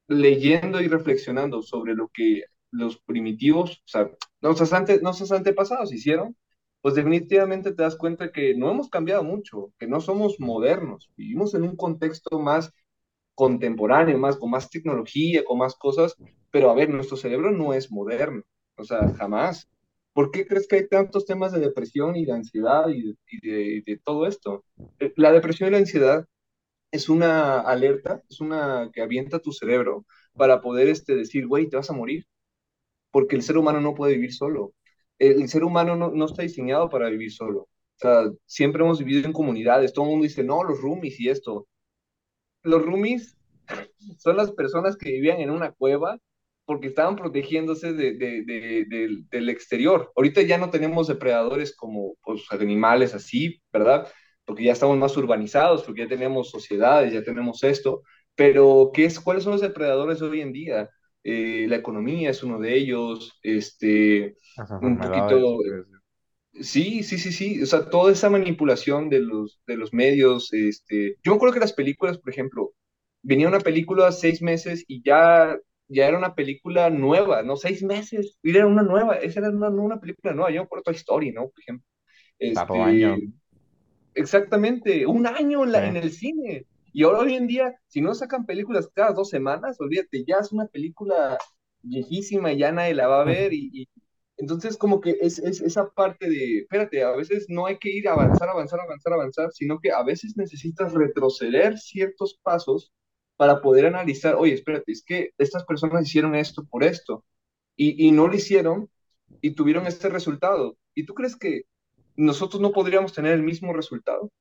leyendo 0.08 0.80
y 0.80 0.88
reflexionando 0.88 1.62
sobre 1.62 1.94
lo 1.94 2.10
que 2.14 2.44
los 2.74 2.98
primitivos, 3.00 3.72
o 3.86 3.88
sea, 3.88 4.12
nuestros, 4.42 4.74
ante, 4.74 5.02
nuestros 5.02 5.32
antepasados 5.32 5.94
hicieron, 5.94 6.36
pues 6.82 6.96
definitivamente 6.96 7.72
te 7.74 7.84
das 7.84 7.96
cuenta 7.98 8.32
que 8.32 8.56
no 8.56 8.72
hemos 8.72 8.90
cambiado 8.90 9.24
mucho, 9.24 9.74
que 9.80 9.88
no 9.88 10.02
somos 10.02 10.40
modernos, 10.40 11.12
vivimos 11.16 11.54
en 11.56 11.64
un 11.64 11.76
contexto 11.78 12.40
más 12.40 12.72
contemporáneo, 13.36 14.18
más 14.18 14.38
con 14.38 14.52
más 14.52 14.70
tecnología, 14.70 15.44
con 15.46 15.58
más 15.60 15.76
cosas, 15.76 16.16
pero 16.52 16.70
a 16.70 16.76
ver, 16.76 16.90
nuestro 16.90 17.18
cerebro 17.18 17.52
no 17.52 17.74
es 17.74 17.92
moderno, 17.92 18.44
o 18.78 18.84
sea, 18.84 19.14
jamás. 19.16 19.70
¿Por 20.14 20.32
qué 20.32 20.46
crees 20.46 20.68
que 20.68 20.76
hay 20.78 20.88
tantos 20.88 21.26
temas 21.26 21.52
de 21.52 21.60
depresión 21.60 22.16
y 22.16 22.26
de 22.26 22.34
ansiedad 22.34 22.88
y 22.90 23.02
de, 23.04 23.16
y 23.32 23.82
de, 23.82 23.98
todo 24.04 24.28
esto? 24.28 24.64
Eh, 25.00 25.14
La 25.18 25.32
depresión 25.32 25.70
y 25.70 25.72
la 25.74 25.80
ansiedad 25.80 26.28
es 26.92 27.10
una 27.10 27.60
alerta, 27.62 28.22
es 28.30 28.42
una 28.42 28.90
que 28.94 29.02
avienta 29.02 29.40
tu 29.40 29.52
cerebro 29.52 30.06
para 30.36 30.62
poder 30.62 30.88
este, 30.90 31.16
decir, 31.16 31.48
güey, 31.48 31.70
te 31.70 31.78
vas 31.78 31.90
a 31.90 31.94
morir, 31.94 32.26
porque 33.14 33.38
el 33.38 33.44
ser 33.44 33.58
humano 33.58 33.80
no 33.82 33.96
puede 33.96 34.16
vivir 34.16 34.34
solo. 34.34 34.74
El, 35.20 35.48
ser 35.50 35.64
humano 35.64 35.96
no, 35.96 36.12
no, 36.12 36.26
está 36.26 36.44
diseñado 36.44 36.90
para 36.90 37.10
vivir 37.10 37.32
solo. 37.32 37.62
O 37.62 37.70
sea, 37.98 38.24
siempre 38.46 38.84
hemos 38.84 39.00
vivido 39.00 39.26
en 39.26 39.34
comunidades, 39.34 39.94
todo 39.94 40.06
el 40.06 40.12
mundo 40.12 40.24
dice, 40.26 40.44
no, 40.44 40.64
los 40.64 40.82
roomies 40.82 41.20
y 41.20 41.30
esto. 41.30 41.68
Los 42.64 42.84
roomies 42.86 43.38
son 44.20 44.38
las 44.38 44.52
personas 44.52 44.98
que 44.98 45.12
vivían 45.12 45.40
en 45.40 45.52
una 45.52 45.72
cueva 45.72 46.20
porque 46.66 46.88
estaban 46.88 47.16
protegiéndose 47.16 47.94
de, 47.94 48.14
de, 48.16 48.44
de, 48.44 48.86
del, 48.90 49.28
del 49.30 49.50
exterior. 49.50 50.12
Ahorita 50.16 50.42
ya 50.42 50.58
no 50.58 50.70
tenemos 50.70 51.08
depredadores 51.08 51.76
como 51.76 52.16
pues, 52.24 52.44
animales 52.52 53.14
así, 53.14 53.62
¿verdad? 53.72 54.08
porque 54.46 54.64
ya 54.64 54.74
estamos 54.74 54.98
más 54.98 55.16
urbanizados, 55.18 55.84
porque 55.84 56.02
ya 56.02 56.08
tenemos 56.08 56.50
sociedades, 56.50 57.14
ya 57.14 57.24
tenemos 57.24 57.64
esto, 57.64 58.04
pero 58.36 58.92
¿qué 58.94 59.06
es, 59.06 59.20
¿cuáles 59.20 59.44
son 59.44 59.54
los 59.54 59.62
depredadores 59.62 60.22
hoy 60.22 60.42
en 60.42 60.54
día? 60.54 60.90
Eh, 61.24 61.66
la 61.70 61.78
economía 61.78 62.30
es 62.30 62.44
uno 62.44 62.60
de 62.60 62.76
ellos, 62.76 63.40
este, 63.44 64.36
un 64.82 64.98
poquito... 64.98 65.60
Sí, 66.60 67.02
sí, 67.02 67.18
sí, 67.18 67.32
sí, 67.32 67.64
o 67.64 67.66
sea, 67.66 67.90
toda 67.90 68.12
esa 68.12 68.30
manipulación 68.30 69.10
de 69.10 69.22
los, 69.22 69.60
de 69.66 69.76
los 69.76 69.92
medios, 69.92 70.54
este, 70.54 71.16
yo 71.24 71.32
me 71.32 71.38
acuerdo 71.38 71.56
que 71.56 71.60
las 71.60 71.74
películas, 71.74 72.20
por 72.20 72.30
ejemplo, 72.30 72.74
venía 73.24 73.48
una 73.48 73.60
película 73.60 74.12
seis 74.12 74.40
meses 74.40 74.86
y 74.88 75.02
ya, 75.04 75.58
ya 75.88 76.08
era 76.08 76.16
una 76.16 76.36
película 76.36 76.92
nueva, 76.92 77.42
¿no? 77.42 77.56
Seis 77.56 77.82
meses, 77.82 78.38
y 78.44 78.56
era 78.56 78.68
una 78.68 78.84
nueva, 78.84 79.16
esa 79.16 79.40
era 79.40 79.50
una, 79.50 79.70
una 79.70 80.00
película 80.00 80.36
nueva, 80.36 80.52
yo 80.52 80.62
me 80.62 80.66
acuerdo 80.66 80.84
Toy 80.84 80.96
Story, 80.96 81.32
¿no? 81.32 81.50
Por 81.50 81.60
ejemplo. 81.60 81.88
Este, 82.38 82.80
año. 82.80 83.16
Exactamente, 84.14 85.08
un 85.08 85.26
año 85.26 85.64
en, 85.64 85.72
la, 85.72 85.82
sí. 85.82 85.88
en 85.88 85.96
el 85.98 86.12
cine. 86.12 86.66
Y 86.94 87.04
ahora 87.04 87.20
hoy 87.22 87.36
en 87.36 87.48
día, 87.48 87.76
si 87.88 88.02
no 88.02 88.16
sacan 88.16 88.46
películas 88.46 88.90
cada 88.96 89.14
dos 89.14 89.30
semanas, 89.30 89.78
olvídate, 89.82 90.26
ya 90.28 90.38
es 90.38 90.52
una 90.54 90.68
película 90.68 91.38
viejísima 91.82 92.54
y 92.54 92.60
ya 92.60 92.72
nadie 92.72 92.96
la 92.96 93.08
va 93.08 93.22
a 93.22 93.26
ver. 93.26 93.54
Y, 93.54 93.70
y 93.74 93.90
entonces 94.38 94.78
como 94.78 95.02
que 95.02 95.18
es, 95.22 95.40
es, 95.40 95.62
esa 95.62 95.90
parte 95.92 96.30
de, 96.30 96.60
espérate, 96.60 97.04
a 97.04 97.12
veces 97.16 97.48
no 97.50 97.66
hay 97.66 97.80
que 97.80 97.90
ir 97.90 98.08
a 98.08 98.14
avanzar, 98.14 98.50
avanzar, 98.50 98.80
avanzar, 98.82 99.14
avanzar, 99.14 99.52
sino 99.54 99.80
que 99.80 99.92
a 99.92 100.04
veces 100.04 100.38
necesitas 100.38 100.94
retroceder 100.94 101.78
ciertos 101.80 102.40
pasos 102.44 102.94
para 103.38 103.62
poder 103.62 103.88
analizar, 103.88 104.36
oye, 104.36 104.54
espérate, 104.54 104.92
es 104.92 105.04
que 105.04 105.32
estas 105.38 105.66
personas 105.66 106.08
hicieron 106.08 106.36
esto 106.36 106.66
por 106.66 106.84
esto 106.84 107.26
y, 107.76 108.08
y 108.08 108.12
no 108.12 108.28
lo 108.28 108.36
hicieron 108.36 108.90
y 109.42 109.56
tuvieron 109.56 109.88
este 109.88 110.10
resultado. 110.10 110.78
¿Y 110.96 111.06
tú 111.06 111.14
crees 111.16 111.36
que 111.38 111.64
nosotros 112.16 112.62
no 112.62 112.72
podríamos 112.74 113.14
tener 113.14 113.34
el 113.34 113.44
mismo 113.44 113.74
resultado? 113.74 114.32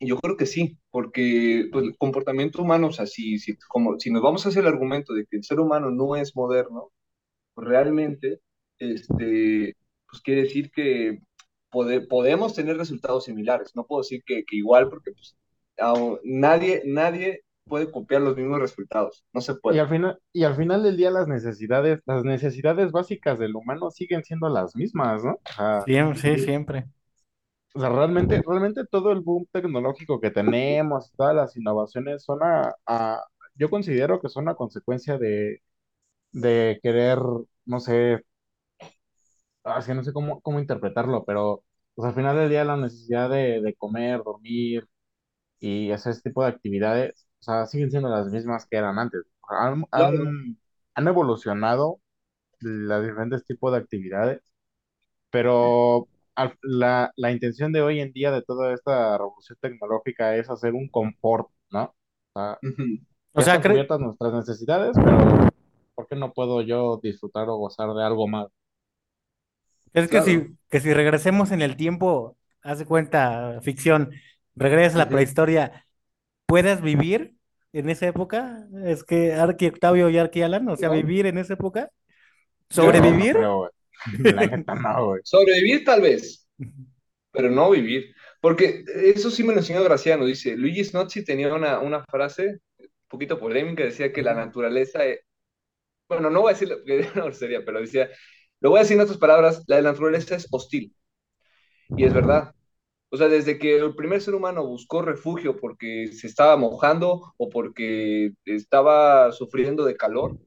Yo 0.00 0.18
creo 0.18 0.36
que 0.36 0.46
sí, 0.46 0.78
porque 0.90 1.68
pues, 1.70 1.84
el 1.84 1.96
comportamiento 1.98 2.62
humano, 2.62 2.88
o 2.88 2.92
sea, 2.92 3.06
si, 3.06 3.38
si, 3.38 3.56
como, 3.68 3.98
si 3.98 4.10
nos 4.10 4.22
vamos 4.22 4.46
hacia 4.46 4.60
el 4.60 4.66
argumento 4.66 5.12
de 5.12 5.26
que 5.26 5.36
el 5.36 5.44
ser 5.44 5.60
humano 5.60 5.90
no 5.90 6.16
es 6.16 6.34
moderno, 6.34 6.90
pues 7.54 7.68
realmente, 7.68 8.40
este, 8.78 9.76
pues 10.08 10.22
quiere 10.22 10.42
decir 10.42 10.70
que 10.70 11.20
pode, 11.70 12.00
podemos 12.00 12.54
tener 12.54 12.78
resultados 12.78 13.24
similares. 13.24 13.72
No 13.76 13.86
puedo 13.86 14.02
decir 14.02 14.22
que, 14.24 14.44
que 14.44 14.56
igual, 14.56 14.88
porque 14.88 15.12
pues, 15.12 15.36
nadie, 16.24 16.82
nadie 16.86 17.44
puede 17.64 17.90
copiar 17.90 18.22
los 18.22 18.36
mismos 18.36 18.60
resultados, 18.60 19.24
no 19.32 19.40
se 19.40 19.54
puede. 19.54 19.76
Y 19.76 19.80
al, 19.80 19.88
final, 19.88 20.18
y 20.32 20.44
al 20.44 20.56
final 20.56 20.82
del 20.82 20.96
día 20.96 21.10
las 21.10 21.28
necesidades, 21.28 22.00
las 22.04 22.24
necesidades 22.24 22.90
básicas 22.90 23.38
del 23.38 23.54
humano 23.54 23.90
siguen 23.90 24.24
siendo 24.24 24.48
las 24.48 24.74
mismas, 24.74 25.24
¿no? 25.24 25.32
O 25.34 25.40
sea, 25.54 25.82
sí, 25.86 25.94
sí, 26.20 26.38
siempre. 26.40 26.86
O 27.74 27.80
sea, 27.80 27.88
realmente, 27.90 28.42
realmente 28.46 28.84
todo 28.86 29.12
el 29.12 29.20
boom 29.20 29.46
tecnológico 29.52 30.20
que 30.20 30.30
tenemos, 30.32 31.12
todas 31.16 31.34
las 31.36 31.56
innovaciones 31.56 32.24
son 32.24 32.42
a, 32.42 32.74
a 32.86 33.22
yo 33.54 33.70
considero 33.70 34.20
que 34.20 34.28
son 34.28 34.48
a 34.48 34.56
consecuencia 34.56 35.18
de, 35.18 35.62
de 36.32 36.80
querer, 36.82 37.18
no 37.66 37.80
sé, 37.80 38.24
así 39.64 39.94
no 39.94 40.04
sé 40.04 40.12
cómo, 40.12 40.40
cómo 40.40 40.60
interpretarlo, 40.60 41.24
pero 41.24 41.64
pues, 41.94 42.08
al 42.08 42.14
final 42.14 42.36
del 42.36 42.50
día 42.50 42.64
la 42.64 42.76
necesidad 42.76 43.30
de, 43.30 43.60
de 43.62 43.74
comer, 43.76 44.22
dormir 44.24 44.86
y 45.60 45.92
hacer 45.92 46.12
este 46.12 46.30
tipo 46.30 46.42
de 46.44 46.50
actividades, 46.50 47.28
o 47.40 47.44
sea, 47.44 47.66
siguen 47.66 47.90
siendo 47.92 48.08
las 48.10 48.28
mismas 48.28 48.66
que 48.66 48.78
eran 48.78 48.98
antes. 48.98 49.22
Han, 49.50 49.84
han, 49.92 50.58
han 50.94 51.08
evolucionado 51.08 52.00
los 52.60 53.02
diferentes 53.04 53.44
tipos 53.46 53.72
de 53.72 53.78
actividades, 53.80 54.42
pero 55.30 56.08
la, 56.62 57.12
la, 57.16 57.32
intención 57.32 57.72
de 57.72 57.82
hoy 57.82 58.00
en 58.00 58.12
día 58.12 58.30
de 58.30 58.42
toda 58.42 58.72
esta 58.72 59.16
revolución 59.18 59.58
tecnológica 59.60 60.36
es 60.36 60.48
hacer 60.50 60.74
un 60.74 60.88
confort, 60.88 61.48
¿no? 61.70 61.94
O 62.34 62.40
sea, 62.40 62.58
uh 62.62 62.66
-huh. 62.66 63.06
O 63.32 63.42
sea, 63.42 63.60
cubiertas 63.60 64.00
nuestras 64.00 64.32
necesidades, 64.32 64.96
pero 64.96 65.50
¿por 65.94 66.08
qué 66.08 66.16
no 66.16 66.32
puedo 66.32 66.62
yo 66.62 66.98
disfrutar 67.02 67.48
o 67.48 67.56
gozar 67.56 67.92
de 67.94 68.04
algo 68.04 68.26
más? 68.26 68.48
Es 69.92 70.08
que 70.08 70.22
si, 70.22 70.56
que 70.68 70.80
si 70.80 70.92
regresemos 70.92 71.52
en 71.52 71.62
el 71.62 71.76
tiempo, 71.76 72.36
haz 72.62 72.84
cuenta, 72.84 73.60
ficción, 73.62 74.10
regresa 74.54 74.96
a 74.96 74.98
la 74.98 75.08
prehistoria, 75.08 75.86
¿puedes 76.46 76.80
vivir 76.80 77.36
en 77.72 77.88
esa 77.88 78.06
época? 78.06 78.66
Es 78.84 79.04
que 79.04 79.34
Arqui 79.34 79.66
Octavio 79.68 80.08
y 80.08 80.18
Arqui 80.18 80.42
Alan, 80.42 80.68
o 80.68 80.76
sea, 80.76 80.90
vivir 80.90 81.26
en 81.26 81.38
esa 81.38 81.54
época, 81.54 81.90
sobrevivir. 82.68 83.36
Sobrevivir 85.24 85.84
tal 85.84 86.00
vez, 86.00 86.48
pero 87.32 87.50
no 87.50 87.70
vivir. 87.70 88.14
Porque 88.40 88.84
eso 89.04 89.30
sí 89.30 89.42
me 89.42 89.52
lo 89.52 89.58
enseñó 89.60 89.82
Graciano, 89.84 90.24
dice, 90.24 90.56
Luigi 90.56 90.84
Snozzi 90.84 91.24
tenía 91.24 91.54
una, 91.54 91.78
una 91.80 92.04
frase 92.04 92.60
un 92.78 92.88
poquito 93.08 93.38
polémica, 93.38 93.84
decía 93.84 94.12
que 94.12 94.22
la 94.22 94.34
naturaleza, 94.34 95.00
bueno, 96.08 96.30
no 96.30 96.42
voy 96.42 96.50
a 96.50 96.54
decir 96.54 96.74
que 96.86 97.06
no 97.16 97.32
sería, 97.32 97.64
pero 97.64 97.80
decía, 97.80 98.08
lo 98.60 98.70
voy 98.70 98.78
a 98.78 98.82
decir 98.82 98.96
en 98.96 99.02
otras 99.02 99.18
palabras, 99.18 99.62
la 99.66 99.82
naturaleza 99.82 100.36
es 100.36 100.46
hostil. 100.50 100.94
Y 101.96 102.04
es 102.04 102.14
verdad. 102.14 102.54
O 103.10 103.16
sea, 103.16 103.28
desde 103.28 103.58
que 103.58 103.76
el 103.76 103.94
primer 103.96 104.20
ser 104.22 104.34
humano 104.34 104.64
buscó 104.66 105.02
refugio 105.02 105.56
porque 105.56 106.08
se 106.12 106.28
estaba 106.28 106.56
mojando 106.56 107.34
o 107.36 107.48
porque 107.48 108.32
estaba 108.44 109.32
sufriendo 109.32 109.84
de 109.84 109.96
calor, 109.96 110.38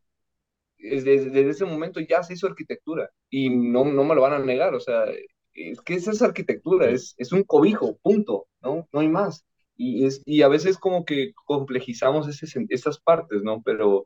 desde, 0.84 1.50
ese 1.50 1.66
momento 1.66 2.00
ya 2.00 2.24
se 2.24 2.34
hizo 2.34 2.48
arquitectura 2.48 3.10
y 3.30 3.50
no, 3.50 3.86
no 3.86 4.04
me 4.04 4.16
lo 4.16 4.22
van 4.22 4.34
a 4.34 4.40
negar. 4.40 4.76
O 4.76 4.80
sea, 4.80 5.06
es 5.54 5.82
que 5.82 5.96
esa 5.96 6.12
es 6.12 6.22
arquitectura, 6.22 6.90
es, 6.90 7.16
es 7.18 7.32
un 7.32 7.44
cobijo, 7.44 7.98
punto, 8.02 8.48
¿no? 8.62 8.88
No 8.92 9.00
hay 9.00 9.08
más. 9.08 9.46
Y, 9.76 10.06
es, 10.06 10.22
y 10.26 10.42
a 10.42 10.48
veces 10.48 10.78
como 10.78 11.06
que 11.06 11.34
complejizamos 11.46 12.28
ese, 12.28 12.66
esas 12.70 13.00
partes, 13.00 13.44
¿no? 13.44 13.62
Pero, 13.64 14.06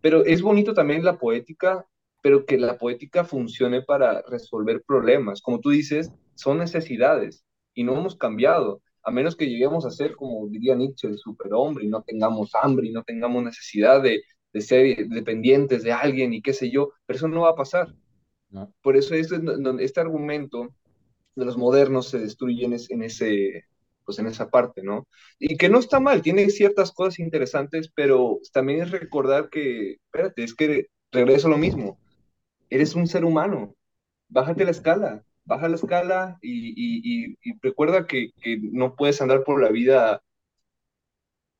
pero 0.00 0.24
es 0.24 0.42
bonito 0.42 0.74
también 0.74 1.04
la 1.04 1.18
poética, 1.18 1.86
pero 2.22 2.46
que 2.46 2.58
la 2.58 2.78
poética 2.78 3.24
funcione 3.24 3.82
para 3.82 4.22
resolver 4.22 4.82
problemas. 4.86 5.42
Como 5.42 5.60
tú 5.60 5.70
dices, 5.70 6.12
son 6.34 6.58
necesidades 6.58 7.44
y 7.74 7.84
no 7.84 7.96
hemos 7.98 8.16
cambiado, 8.16 8.80
a 9.02 9.10
menos 9.10 9.36
que 9.36 9.48
lleguemos 9.48 9.84
a 9.84 9.90
ser, 9.90 10.14
como 10.14 10.46
diría 10.48 10.76
Nietzsche, 10.76 11.08
el 11.08 11.18
superhombre 11.18 11.84
y 11.84 11.88
no 11.88 12.02
tengamos 12.02 12.52
hambre 12.60 12.86
y 12.86 12.92
no 12.92 13.02
tengamos 13.02 13.42
necesidad 13.42 14.00
de, 14.02 14.22
de 14.52 14.60
ser 14.60 15.08
dependientes 15.08 15.82
de 15.82 15.92
alguien 15.92 16.34
y 16.34 16.42
qué 16.42 16.52
sé 16.52 16.70
yo, 16.70 16.92
pero 17.06 17.16
eso 17.16 17.28
no 17.28 17.42
va 17.42 17.50
a 17.50 17.56
pasar. 17.56 17.94
Por 18.82 18.96
eso 18.96 19.14
este, 19.14 19.40
este 19.80 20.00
argumento 20.00 20.74
de 21.34 21.44
los 21.44 21.56
modernos 21.56 22.08
se 22.08 22.18
destruyen 22.18 22.76
en, 22.90 23.02
ese, 23.02 23.64
pues 24.04 24.18
en 24.18 24.26
esa 24.26 24.50
parte, 24.50 24.82
¿no? 24.82 25.06
Y 25.38 25.56
que 25.56 25.70
no 25.70 25.78
está 25.78 26.00
mal, 26.00 26.20
tiene 26.20 26.50
ciertas 26.50 26.92
cosas 26.92 27.18
interesantes, 27.18 27.90
pero 27.94 28.40
también 28.52 28.82
es 28.82 28.90
recordar 28.90 29.48
que, 29.48 29.92
espérate, 29.92 30.44
es 30.44 30.54
que 30.54 30.88
regreso 31.10 31.46
a 31.46 31.50
lo 31.50 31.58
mismo, 31.58 31.98
eres 32.68 32.94
un 32.94 33.06
ser 33.06 33.24
humano, 33.24 33.74
bájate 34.28 34.64
la 34.64 34.70
escala, 34.70 35.24
baja 35.44 35.68
la 35.68 35.76
escala 35.76 36.38
y, 36.42 37.36
recuerda 37.62 38.06
que, 38.06 38.32
que, 38.42 38.58
no 38.60 38.96
puedes 38.96 39.20
andar 39.22 39.44
por 39.44 39.62
la 39.62 39.70
vida 39.70 40.22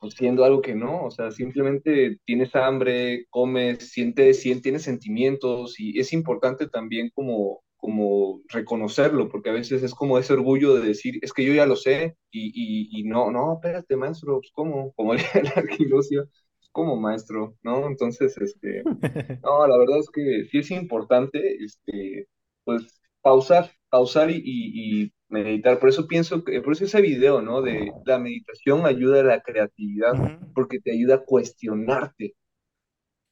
pues, 0.03 0.15
siendo 0.15 0.45
algo 0.45 0.61
que 0.61 0.75
no, 0.75 1.05
o 1.05 1.11
sea, 1.11 1.31
simplemente 1.31 2.19
tienes 2.27 2.55
hambre, 2.57 3.27
comes, 3.31 3.91
sientes, 3.91 4.43
tienes 4.63 4.83
sentimientos 4.83 5.79
y 5.81 5.99
es 6.01 6.13
importante 6.13 6.69
también 6.69 7.11
como 7.15 7.63
como 7.83 8.41
reconocerlo, 8.49 9.29
porque 9.29 9.51
a 9.51 9.55
veces 9.55 9.83
es 9.83 9.93
como 9.93 10.17
ese 10.17 10.35
orgullo 10.35 10.75
de 10.77 10.87
decir, 10.87 11.19
es 11.21 11.33
que 11.33 11.45
yo 11.45 11.53
ya 11.53 11.67
lo 11.67 11.75
sé, 11.75 12.17
y, 12.31 13.01
y, 13.01 13.03
no, 13.05 13.33
no, 13.33 13.55
espérate, 13.55 13.97
maestro, 13.97 14.39
pues 14.39 14.53
¿cómo? 14.55 14.93
Como 14.97 15.15
el 15.15 15.21
arquilucio, 15.57 16.29
como 16.71 16.97
maestro, 16.97 17.57
¿no? 17.63 17.87
Entonces, 17.89 18.37
este, 18.39 18.83
no, 19.43 19.67
la 19.67 19.79
verdad 19.79 19.99
es 19.99 20.11
que 20.11 20.45
sí 20.51 20.59
es 20.59 20.71
importante, 20.71 21.57
este, 21.65 22.29
pues, 22.65 23.01
pausar, 23.21 23.71
pausar 23.91 24.31
y, 24.31 24.41
y, 24.45 25.13
meditar. 25.33 25.81
Por 25.81 25.89
eso 25.89 26.07
pienso 26.07 26.45
que, 26.45 26.61
por 26.61 26.75
eso 26.75 26.85
ese 26.85 27.01
video, 27.01 27.43
¿no? 27.43 27.63
De 27.63 27.91
la 28.05 28.19
meditación 28.19 28.87
ayuda 28.87 29.21
a 29.21 29.25
la 29.25 29.43
creatividad, 29.43 30.13
porque 30.55 30.81
te 30.81 30.93
ayuda 30.93 31.17
a 31.17 31.25
cuestionarte, 31.25 32.35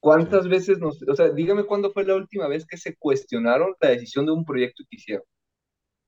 ¿Cuántas 0.00 0.48
veces 0.48 0.78
nos, 0.78 1.02
o 1.06 1.14
sea, 1.14 1.28
dígame 1.28 1.64
cuándo 1.64 1.92
fue 1.92 2.04
la 2.04 2.16
última 2.16 2.48
vez 2.48 2.66
que 2.66 2.78
se 2.78 2.96
cuestionaron 2.96 3.74
la 3.80 3.90
decisión 3.90 4.24
de 4.24 4.32
un 4.32 4.46
proyecto 4.46 4.82
que 4.88 4.96
hicieron? 4.96 5.24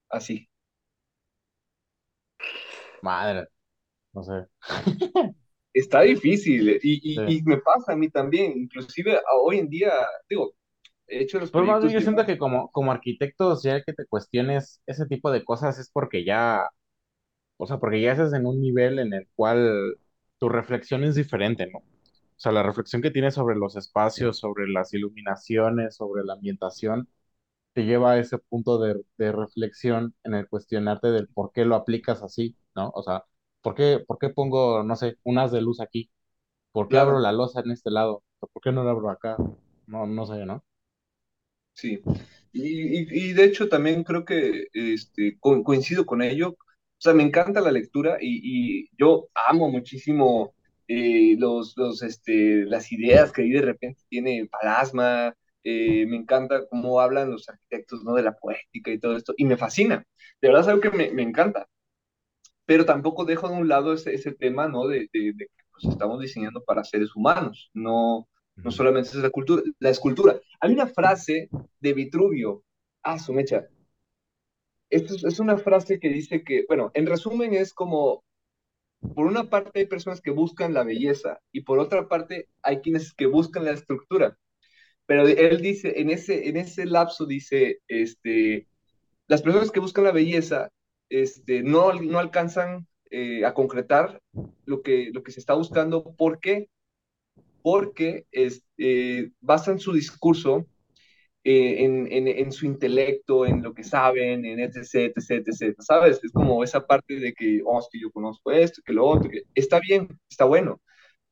Así. 0.08 0.48
Madre, 3.02 3.48
no 4.14 4.22
sé. 4.22 4.46
Está 5.74 6.02
difícil 6.02 6.70
eh, 6.70 6.80
y, 6.82 7.36
y, 7.36 7.42
me 7.42 7.58
pasa 7.58 7.92
a 7.92 7.96
mí 7.96 8.08
también, 8.10 8.52
inclusive 8.56 9.20
hoy 9.42 9.58
en 9.58 9.68
día, 9.68 9.92
digo, 10.28 10.54
he 11.12 11.22
hecho 11.22 11.38
los 11.38 11.50
Pero 11.50 11.64
más 11.64 11.92
yo 11.92 12.00
siento 12.00 12.24
que 12.26 12.38
como, 12.38 12.70
como 12.70 12.92
arquitecto, 12.92 13.58
ya 13.62 13.82
que 13.82 13.92
te 13.92 14.06
cuestiones 14.06 14.82
ese 14.86 15.06
tipo 15.06 15.30
de 15.30 15.44
cosas 15.44 15.78
es 15.78 15.90
porque 15.90 16.24
ya, 16.24 16.70
o 17.58 17.66
sea, 17.66 17.78
porque 17.78 18.00
ya 18.00 18.12
estás 18.12 18.32
en 18.34 18.46
un 18.46 18.60
nivel 18.60 18.98
en 18.98 19.12
el 19.12 19.28
cual 19.34 19.98
tu 20.38 20.48
reflexión 20.48 21.04
es 21.04 21.14
diferente, 21.14 21.68
¿no? 21.70 21.78
O 21.78 22.40
sea, 22.42 22.52
la 22.52 22.62
reflexión 22.62 23.02
que 23.02 23.10
tienes 23.10 23.34
sobre 23.34 23.56
los 23.56 23.76
espacios, 23.76 24.38
sobre 24.38 24.68
las 24.68 24.94
iluminaciones, 24.94 25.96
sobre 25.96 26.24
la 26.24 26.34
ambientación, 26.34 27.08
te 27.74 27.84
lleva 27.84 28.12
a 28.12 28.18
ese 28.18 28.38
punto 28.38 28.78
de, 28.78 29.04
reflexión 29.18 30.14
en 30.24 30.34
el 30.34 30.48
cuestionarte 30.48 31.08
del 31.12 31.28
por 31.28 31.52
qué 31.52 31.64
lo 31.64 31.76
aplicas 31.76 32.22
así, 32.22 32.56
¿no? 32.74 32.90
O 32.94 33.02
sea, 33.02 33.24
¿por 33.62 33.74
qué, 33.74 34.00
por 34.06 34.18
qué 34.18 34.30
pongo, 34.30 34.82
no 34.82 34.96
sé, 34.96 35.18
un 35.24 35.38
haz 35.38 35.52
de 35.52 35.62
luz 35.62 35.80
aquí? 35.80 36.10
¿Por 36.72 36.88
qué 36.88 36.98
abro 36.98 37.20
la 37.20 37.32
losa 37.32 37.60
en 37.60 37.70
este 37.72 37.90
lado? 37.90 38.24
¿Por 38.40 38.62
qué 38.62 38.72
no 38.72 38.84
la 38.84 38.92
abro 38.92 39.10
acá? 39.10 39.36
No, 39.86 40.06
no 40.06 40.26
sé, 40.26 40.44
¿no? 40.46 40.64
Sí, 41.74 42.00
y, 42.52 43.30
y, 43.30 43.32
de 43.32 43.44
hecho 43.44 43.68
también 43.68 44.04
creo 44.04 44.24
que 44.24 44.66
este, 44.74 45.38
coincido 45.40 46.06
con 46.06 46.22
ello. 46.22 46.50
O 46.50 47.04
sea, 47.04 47.14
me 47.14 47.22
encanta 47.24 47.60
la 47.60 47.72
lectura 47.72 48.18
y, 48.20 48.82
y 48.84 48.88
yo 48.98 49.28
amo 49.48 49.68
muchísimo 49.70 50.54
eh, 50.88 51.36
los, 51.38 51.74
los, 51.76 52.02
este, 52.02 52.64
las 52.66 52.92
ideas 52.92 53.32
que 53.32 53.42
ahí 53.42 53.50
de 53.50 53.62
repente 53.62 54.02
tiene 54.08 54.48
Palasma, 54.50 55.34
eh, 55.64 56.06
me 56.06 56.16
encanta 56.16 56.66
cómo 56.68 57.00
hablan 57.00 57.30
los 57.30 57.48
arquitectos 57.48 58.02
¿no? 58.04 58.14
de 58.14 58.22
la 58.22 58.36
poética 58.36 58.90
y 58.90 58.98
todo 58.98 59.16
esto, 59.16 59.32
y 59.36 59.44
me 59.44 59.56
fascina, 59.56 60.04
de 60.40 60.48
verdad 60.48 60.62
es 60.62 60.68
algo 60.68 60.80
que 60.82 60.90
me, 60.90 61.10
me 61.12 61.22
encanta, 61.22 61.68
pero 62.66 62.84
tampoco 62.84 63.24
dejo 63.24 63.48
de 63.48 63.56
un 63.56 63.68
lado 63.68 63.92
ese, 63.92 64.14
ese 64.14 64.32
tema 64.32 64.68
¿no? 64.68 64.86
de, 64.86 65.08
de, 65.12 65.34
que 65.36 65.46
pues, 65.72 65.84
estamos 65.92 66.20
diseñando 66.20 66.62
para 66.64 66.84
seres 66.84 67.14
humanos, 67.16 67.70
no, 67.74 68.28
no 68.56 68.70
solamente 68.70 69.10
es 69.10 69.16
la, 69.16 69.30
cultura, 69.30 69.62
la 69.78 69.90
escultura. 69.90 70.40
Hay 70.60 70.72
una 70.72 70.86
frase 70.86 71.48
de 71.80 71.92
Vitruvio, 71.92 72.64
ah, 73.02 73.18
su 73.18 73.32
mecha, 73.32 73.66
esto 74.92 75.26
es 75.26 75.40
una 75.40 75.56
frase 75.56 75.98
que 75.98 76.10
dice 76.10 76.44
que, 76.44 76.66
bueno, 76.68 76.90
en 76.94 77.06
resumen 77.06 77.54
es 77.54 77.72
como 77.72 78.24
por 79.14 79.26
una 79.26 79.44
parte 79.50 79.80
hay 79.80 79.86
personas 79.86 80.20
que 80.20 80.30
buscan 80.30 80.74
la 80.74 80.84
belleza 80.84 81.40
y 81.50 81.62
por 81.62 81.78
otra 81.78 82.08
parte 82.08 82.48
hay 82.62 82.80
quienes 82.80 83.14
que 83.14 83.26
buscan 83.26 83.64
la 83.64 83.72
estructura. 83.72 84.38
Pero 85.06 85.26
él 85.26 85.60
dice, 85.62 86.00
en 86.00 86.10
ese, 86.10 86.48
en 86.48 86.56
ese 86.56 86.86
lapso 86.86 87.26
dice, 87.26 87.80
este, 87.88 88.68
las 89.26 89.42
personas 89.42 89.70
que 89.70 89.80
buscan 89.80 90.04
la 90.04 90.12
belleza 90.12 90.70
este, 91.08 91.62
no, 91.62 91.92
no 91.94 92.18
alcanzan 92.18 92.86
eh, 93.10 93.44
a 93.44 93.54
concretar 93.54 94.22
lo 94.66 94.82
que, 94.82 95.10
lo 95.12 95.22
que 95.22 95.32
se 95.32 95.40
está 95.40 95.54
buscando. 95.54 96.14
¿Por 96.16 96.38
Porque 97.62 98.26
este, 98.32 99.32
basan 99.40 99.78
su 99.78 99.92
discurso 99.92 100.66
eh, 101.44 101.84
en, 101.84 102.06
en, 102.28 102.52
su 102.52 102.66
intelecto, 102.66 103.46
en 103.46 103.62
lo 103.62 103.74
que 103.74 103.82
saben, 103.84 104.44
en 104.44 104.60
etc, 104.60 105.12
etc, 105.16 105.48
etc, 105.48 105.76
¿sabes? 105.80 106.20
Es 106.22 106.30
como 106.32 106.62
esa 106.62 106.86
parte 106.86 107.18
de 107.18 107.34
que, 107.34 107.60
oh, 107.64 107.80
es 107.80 107.88
que 107.90 108.00
yo 108.00 108.12
conozco 108.12 108.52
esto, 108.52 108.80
que 108.84 108.92
lo 108.92 109.06
otro, 109.06 109.28
que 109.30 109.42
está 109.54 109.80
bien, 109.80 110.08
está 110.30 110.44
bueno. 110.44 110.80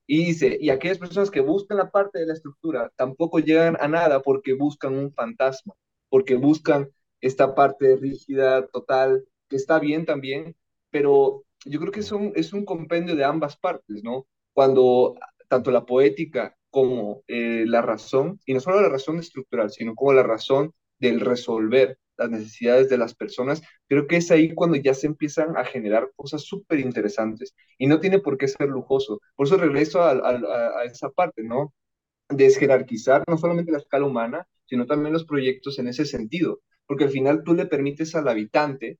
Y 0.07 0.25
dice, 0.27 0.59
y 0.61 0.71
aquellas 0.71 0.99
personas 0.99 1.31
que 1.31 1.41
buscan 1.41 1.79
la 1.79 1.91
parte 1.91 2.19
de 2.19 2.27
la 2.27 2.35
estructura 2.35 2.91
tampoco 2.97 3.39
llegan 3.39 3.77
a 3.81 3.89
nada 3.89 4.21
porque 4.23 4.55
buscan 4.55 4.95
un 4.97 5.13
fantasma, 5.13 5.75
porque 6.09 6.35
buscan 6.37 6.91
esta 7.21 7.55
parte 7.55 7.97
rígida, 7.97 8.67
total, 8.69 9.25
que 9.49 9.57
está 9.57 9.79
bien 9.79 10.07
también, 10.07 10.57
pero 10.91 11.45
yo 11.65 11.81
creo 11.81 11.93
que 11.93 12.01
es 12.01 12.13
un, 12.13 12.33
es 12.35 12.53
un 12.53 12.65
compendio 12.65 13.15
de 13.17 13.25
ambas 13.25 13.57
partes, 13.57 14.03
¿no? 14.03 14.27
Cuando 14.53 15.15
tanto 15.51 15.73
la 15.73 15.85
poética 15.85 16.57
como 16.71 17.25
eh, 17.27 17.65
la 17.67 17.83
razón, 17.83 18.39
y 18.47 18.55
no 18.55 18.61
solo 18.61 18.81
la 18.81 18.89
razón 18.89 19.19
estructural, 19.19 19.71
sino 19.71 19.97
como 19.97 20.13
la 20.13 20.23
razón 20.23 20.73
del 21.01 21.21
resolver 21.21 21.99
las 22.17 22.31
necesidades 22.31 22.89
de 22.89 22.99
las 22.99 23.15
personas, 23.15 23.61
creo 23.89 24.07
que 24.07 24.17
es 24.17 24.31
ahí 24.31 24.55
cuando 24.55 24.77
ya 24.77 24.95
se 24.95 25.09
empiezan 25.09 25.57
a 25.57 25.65
generar 25.65 26.11
cosas 26.15 26.43
súper 26.43 26.79
interesantes 26.79 27.55
y 27.79 27.89
no 27.89 27.99
tiene 27.99 28.21
por 28.21 28.39
qué 28.39 28.47
ser 28.47 28.69
lujoso. 28.69 29.21
Por 29.35 29.47
eso 29.47 29.57
regreso 29.57 30.03
a, 30.03 30.13
a, 30.13 30.85
esa 30.85 31.11
parte, 31.11 31.43
¿no? 31.43 31.75
Desjerarquizar 32.29 33.25
no 33.27 33.37
solamente 33.37 33.73
la 33.73 33.79
escala 33.79 34.07
humana, 34.07 34.47
sino 34.67 34.87
también 34.87 35.13
los 35.13 35.25
proyectos 35.25 35.79
en 35.81 35.89
ese 35.89 36.05
sentido, 36.05 36.61
porque 36.87 37.05
al 37.05 37.11
final 37.11 37.43
tú 37.45 37.55
le 37.55 37.67
permites 37.67 38.15
al 38.15 38.29
habitante 38.29 38.99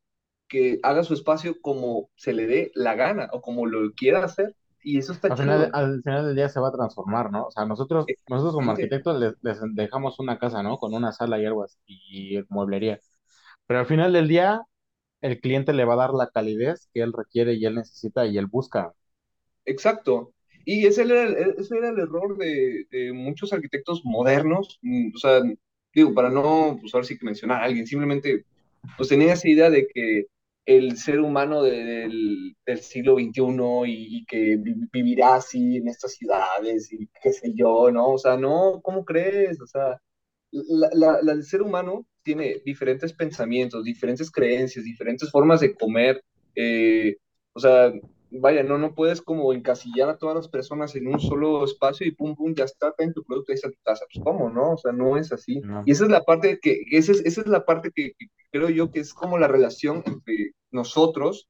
que 0.49 0.81
haga 0.83 1.05
su 1.05 1.15
espacio 1.15 1.61
como 1.61 2.11
se 2.17 2.33
le 2.33 2.47
dé 2.49 2.73
la 2.75 2.97
gana 2.97 3.29
o 3.33 3.41
como 3.41 3.67
lo 3.67 3.93
quiera 3.93 4.25
hacer 4.25 4.57
y 4.83 4.99
eso 4.99 5.13
está 5.13 5.33
Al 5.33 5.37
chido. 5.37 5.67
final, 5.67 5.71
al 5.73 6.03
final 6.03 6.27
del 6.27 6.37
día 6.37 6.49
se 6.49 6.61
va 6.61 6.69
a 6.69 6.73
transformar, 6.73 7.31
¿no? 7.33 7.47
O 7.47 7.51
sea, 7.51 7.65
nosotros, 7.67 8.11
nosotros 8.29 8.55
como 8.55 8.73
arquitectos 8.73 9.19
les, 9.21 9.35
les 9.43 9.59
dejamos 9.75 10.19
una 10.21 10.39
casa, 10.39 10.63
¿no? 10.63 10.77
Con 10.79 10.95
una 10.95 11.13
sala 11.13 11.39
y 11.41 11.47
algo 11.47 11.65
así, 11.65 11.79
y 11.87 12.41
mueblería. 12.49 13.01
Pero 13.67 13.81
al 13.81 13.87
final 13.87 14.13
del 14.15 14.29
día, 14.29 14.63
el 15.23 15.41
cliente 15.41 15.73
le 15.75 15.85
va 15.87 15.95
a 15.95 15.97
dar 15.99 16.15
la 16.15 16.29
calidez 16.31 16.89
que 16.95 17.03
él 17.03 17.13
requiere 17.15 17.55
y 17.55 17.67
él 17.67 17.77
necesita 17.77 18.27
y 18.27 18.39
él 18.39 18.47
busca. 18.49 18.93
Exacto. 19.65 20.33
Y 20.65 20.87
ese 20.87 21.03
era 21.03 21.23
el, 21.25 21.55
ese 21.59 21.77
era 21.77 21.91
el 21.91 21.99
error 21.99 22.37
de, 22.37 22.87
de 22.91 23.13
muchos 23.13 23.53
arquitectos 23.53 24.03
modernos. 24.05 24.79
mm, 24.83 25.13
O 25.15 25.19
sea, 25.19 25.41
digo, 25.95 26.15
para 26.15 26.31
no, 26.31 26.79
pues 26.81 26.95
ahora 26.95 27.07
sí 27.07 27.19
que 27.19 27.25
mencionar 27.27 27.63
a 27.63 27.65
alguien, 27.67 27.87
simplemente, 27.87 28.45
pues 28.97 29.09
tenía 29.09 29.35
esa 29.35 29.49
idea 29.49 29.71
de 29.71 29.87
que 29.89 30.27
el 30.67 30.97
ser 30.99 31.21
humano 31.21 31.63
de- 31.63 31.85
del, 31.85 32.57
del 32.67 32.81
siglo 32.81 33.15
XXI 33.17 33.87
y, 33.87 34.19
y 34.19 34.25
que 34.27 34.57
vi- 34.57 34.75
vivirá 34.93 35.37
así 35.37 35.77
en 35.79 35.89
estas 35.89 36.15
ciudades 36.15 36.93
y 36.93 37.09
qué 37.23 37.33
sé 37.33 37.53
yo, 37.55 37.91
¿no? 37.91 38.13
O 38.13 38.19
sea, 38.19 38.37
no, 38.37 38.81
¿cómo 38.83 39.05
crees? 39.05 39.61
O 39.61 39.67
sea, 39.67 40.01
la, 40.53 40.89
la- 40.95 41.19
la- 41.23 41.33
el 41.33 41.45
ser 41.45 41.63
humano 41.63 42.07
tiene 42.23 42.61
diferentes 42.65 43.13
pensamientos, 43.13 43.85
diferentes 43.85 44.31
creencias, 44.31 44.85
diferentes 44.85 45.31
formas 45.31 45.61
de 45.61 45.75
comer. 45.75 46.23
eh, 46.55 47.17
o 47.55 47.61
sea, 47.61 47.93
vaya, 48.31 48.63
no, 48.63 48.79
no 48.79 48.95
puedes 48.95 49.21
como 49.23 49.53
encasillar 49.53 50.09
a 50.09 50.19
todas 50.19 50.37
las 50.37 50.49
personas 50.49 50.95
en 50.97 51.07
un 51.09 51.21
solo 51.21 51.65
espacio 51.65 52.07
y 52.07 52.13
pum, 52.13 52.35
pum, 52.37 52.55
ya 52.55 52.65
está, 52.65 52.95
en 52.99 53.13
tu 53.13 53.25
producto, 53.25 53.53
ahí 53.53 53.57
está 53.57 53.71
tu 53.71 53.79
casa. 53.85 54.05
Pues, 54.13 54.23
¿cómo, 54.25 54.51
no? 54.51 54.73
O 54.75 54.79
sea, 54.79 54.93
no 54.93 55.17
es 55.17 55.33
así. 55.33 55.61
¿no? 55.61 55.83
Y 55.87 55.93
esa 55.93 56.05
es 56.05 56.11
la 56.11 56.23
parte 56.25 56.59
que, 56.61 56.83
esa 56.91 57.13
es, 57.13 57.21
esa 57.25 57.41
es 57.43 57.47
la 57.47 57.65
parte 57.65 57.91
que, 57.95 58.13
que 58.19 58.27
creo 58.51 58.69
yo 58.69 58.91
que 58.91 59.01
es 59.01 59.15
como 59.15 59.39
la 59.39 59.49
relación 59.49 60.03
entre 60.07 60.53
nosotros, 60.71 61.49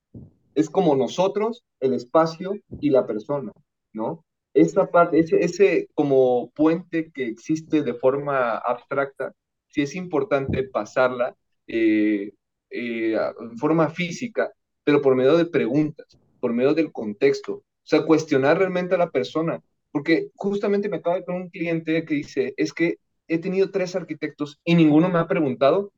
es 0.55 0.70
como 0.70 0.96
nosotros, 0.96 1.64
el 1.80 1.94
espacio 1.94 2.55
y 2.80 2.90
la 2.90 3.07
persona, 3.07 3.53
¿no? 3.92 4.24
Esa 4.53 4.90
parte, 4.90 5.20
ese, 5.20 5.44
ese 5.44 5.88
como 5.94 6.51
puente 6.51 7.11
que 7.12 7.26
existe 7.26 7.82
de 7.82 7.94
forma 7.94 8.57
abstracta, 8.57 9.32
sí 9.68 9.82
es 9.82 9.94
importante 9.94 10.64
pasarla 10.64 11.36
eh, 11.66 12.32
eh, 12.70 13.16
en 13.40 13.59
forma 13.59 13.88
física, 13.90 14.53
pero 14.84 15.01
por 15.01 15.14
medio 15.14 15.36
de 15.36 15.46
preguntas, 15.46 16.18
por 16.40 16.53
medio 16.53 16.74
del 16.74 16.92
contexto. 16.92 17.53
O 17.55 17.64
sea, 17.84 18.05
cuestionar 18.05 18.59
realmente 18.59 18.94
a 18.94 18.98
la 18.98 19.11
persona. 19.11 19.62
Porque 19.92 20.30
justamente 20.36 20.88
me 20.88 20.98
acaba 20.98 21.16
de 21.16 21.24
con 21.24 21.34
un 21.36 21.51
cliente 21.51 22.05
que 22.05 22.14
dice, 22.14 22.55
es 22.57 22.72
que 22.72 22.98
he 23.28 23.38
tenido 23.38 23.70
tres 23.70 23.96
arquitectos 23.96 24.61
y 24.64 24.74
ninguno 24.74 25.09
me 25.09 25.18
ha 25.18 25.26
preguntado 25.26 25.92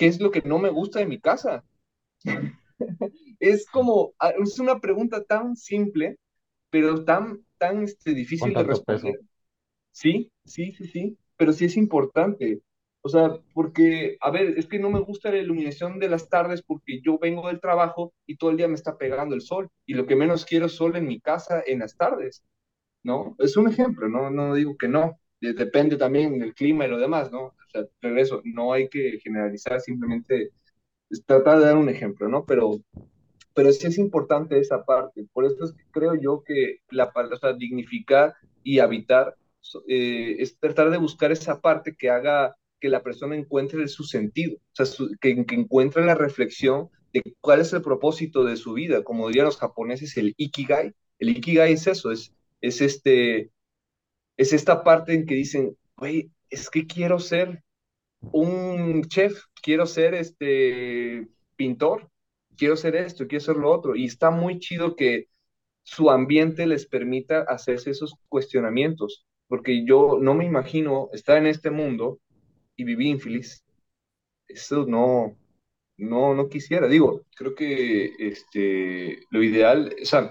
qué 0.00 0.06
es 0.06 0.18
lo 0.18 0.30
que 0.30 0.40
no 0.40 0.58
me 0.58 0.70
gusta 0.70 0.98
de 0.98 1.06
mi 1.06 1.20
casa. 1.20 1.62
Es 3.38 3.66
como, 3.66 4.14
ah, 4.18 4.32
es 4.42 4.58
una 4.58 4.80
pregunta 4.80 5.22
tan 5.24 5.56
simple, 5.56 6.16
pero 6.70 7.04
tan, 7.04 7.44
tan 7.58 7.82
este, 7.82 8.14
difícil 8.14 8.48
de 8.48 8.64
peso. 8.64 8.68
responder. 8.68 9.20
Sí, 9.92 10.30
sí, 10.46 10.72
sí, 10.72 10.86
sí, 10.86 11.18
pero 11.36 11.52
sí 11.52 11.66
es 11.66 11.76
importante. 11.76 12.62
O 13.02 13.10
sea, 13.10 13.30
porque, 13.52 14.16
a 14.22 14.30
ver, 14.30 14.58
es 14.58 14.66
que 14.66 14.78
no 14.78 14.88
me 14.88 15.00
gusta 15.00 15.30
la 15.30 15.36
iluminación 15.36 15.98
de 15.98 16.08
las 16.08 16.30
tardes 16.30 16.62
porque 16.62 17.02
yo 17.02 17.18
vengo 17.18 17.48
del 17.48 17.60
trabajo 17.60 18.14
y 18.26 18.36
todo 18.36 18.50
el 18.50 18.56
día 18.56 18.68
me 18.68 18.76
está 18.76 18.96
pegando 18.96 19.34
el 19.34 19.42
sol 19.42 19.68
y 19.84 19.92
lo 19.92 20.06
que 20.06 20.16
menos 20.16 20.46
quiero 20.46 20.66
es 20.66 20.72
sol 20.72 20.96
en 20.96 21.08
mi 21.08 21.20
casa 21.20 21.62
en 21.66 21.80
las 21.80 21.94
tardes, 21.94 22.42
¿no? 23.02 23.36
Es 23.38 23.58
un 23.58 23.68
ejemplo, 23.68 24.08
no, 24.08 24.30
no 24.30 24.54
digo 24.54 24.78
que 24.78 24.88
no, 24.88 25.20
depende 25.40 25.96
también 25.96 26.38
del 26.38 26.54
clima 26.54 26.86
y 26.86 26.88
lo 26.88 26.98
demás, 26.98 27.30
¿no? 27.32 27.42
O 27.46 27.54
sea, 27.72 27.84
regreso, 28.00 28.42
no 28.44 28.72
hay 28.72 28.88
que 28.88 29.18
generalizar, 29.22 29.80
simplemente 29.80 30.50
es 31.10 31.24
tratar 31.26 31.58
de 31.60 31.66
dar 31.66 31.76
un 31.78 31.88
ejemplo, 31.90 32.28
¿no? 32.28 32.44
Pero 32.46 32.72
pero 33.54 33.72
sí 33.72 33.86
es 33.86 33.98
importante 33.98 34.58
esa 34.58 34.84
parte. 34.84 35.26
Por 35.32 35.44
eso 35.44 35.64
es 35.64 35.72
que 35.72 35.84
creo 35.90 36.14
yo 36.14 36.42
que 36.46 36.78
la 36.90 37.12
palabra, 37.12 37.36
o 37.36 37.40
sea, 37.40 37.52
dignificar 37.54 38.34
y 38.62 38.78
habitar 38.78 39.36
eh, 39.88 40.36
es 40.38 40.58
tratar 40.58 40.90
de 40.90 40.98
buscar 40.98 41.32
esa 41.32 41.60
parte 41.60 41.94
que 41.96 42.10
haga 42.10 42.56
que 42.80 42.88
la 42.88 43.02
persona 43.02 43.36
encuentre 43.36 43.86
su 43.88 44.04
sentido, 44.04 44.56
o 44.56 44.60
sea, 44.72 44.86
su- 44.86 45.10
que, 45.20 45.44
que 45.44 45.54
encuentre 45.54 46.04
la 46.04 46.14
reflexión 46.14 46.88
de 47.12 47.22
cuál 47.40 47.60
es 47.60 47.72
el 47.72 47.82
propósito 47.82 48.44
de 48.44 48.56
su 48.56 48.72
vida. 48.74 49.02
Como 49.04 49.28
dirían 49.28 49.46
los 49.46 49.58
japoneses, 49.58 50.16
el 50.16 50.34
ikigai. 50.36 50.94
El 51.18 51.28
ikigai 51.30 51.72
es 51.74 51.86
eso, 51.86 52.10
es, 52.12 52.32
es, 52.62 52.80
este, 52.80 53.50
es 54.40 54.54
esta 54.54 54.82
parte 54.82 55.12
en 55.12 55.26
que 55.26 55.34
dicen, 55.34 55.76
güey, 55.98 56.30
es 56.48 56.70
que 56.70 56.86
quiero 56.86 57.18
ser 57.18 57.62
un 58.32 59.04
chef, 59.04 59.38
quiero 59.62 59.84
ser 59.84 60.14
este 60.14 61.28
pintor, 61.56 62.08
quiero 62.56 62.74
ser 62.76 62.96
esto, 62.96 63.26
quiero 63.28 63.44
ser 63.44 63.56
lo 63.56 63.70
otro. 63.70 63.94
Y 63.94 64.06
está 64.06 64.30
muy 64.30 64.58
chido 64.58 64.96
que 64.96 65.26
su 65.82 66.10
ambiente 66.10 66.66
les 66.66 66.86
permita 66.86 67.42
hacerse 67.42 67.90
esos 67.90 68.14
cuestionamientos, 68.30 69.26
porque 69.46 69.84
yo 69.84 70.18
no 70.18 70.32
me 70.32 70.46
imagino 70.46 71.10
estar 71.12 71.36
en 71.36 71.46
este 71.46 71.70
mundo 71.70 72.18
y 72.76 72.84
vivir 72.84 73.08
infeliz. 73.08 73.62
Eso 74.48 74.86
no, 74.86 75.36
no, 75.98 76.34
no 76.34 76.48
quisiera. 76.48 76.88
Digo, 76.88 77.26
creo 77.36 77.54
que 77.54 78.14
este, 78.18 79.22
lo 79.30 79.42
ideal, 79.42 79.94
o 80.00 80.06
sea, 80.06 80.30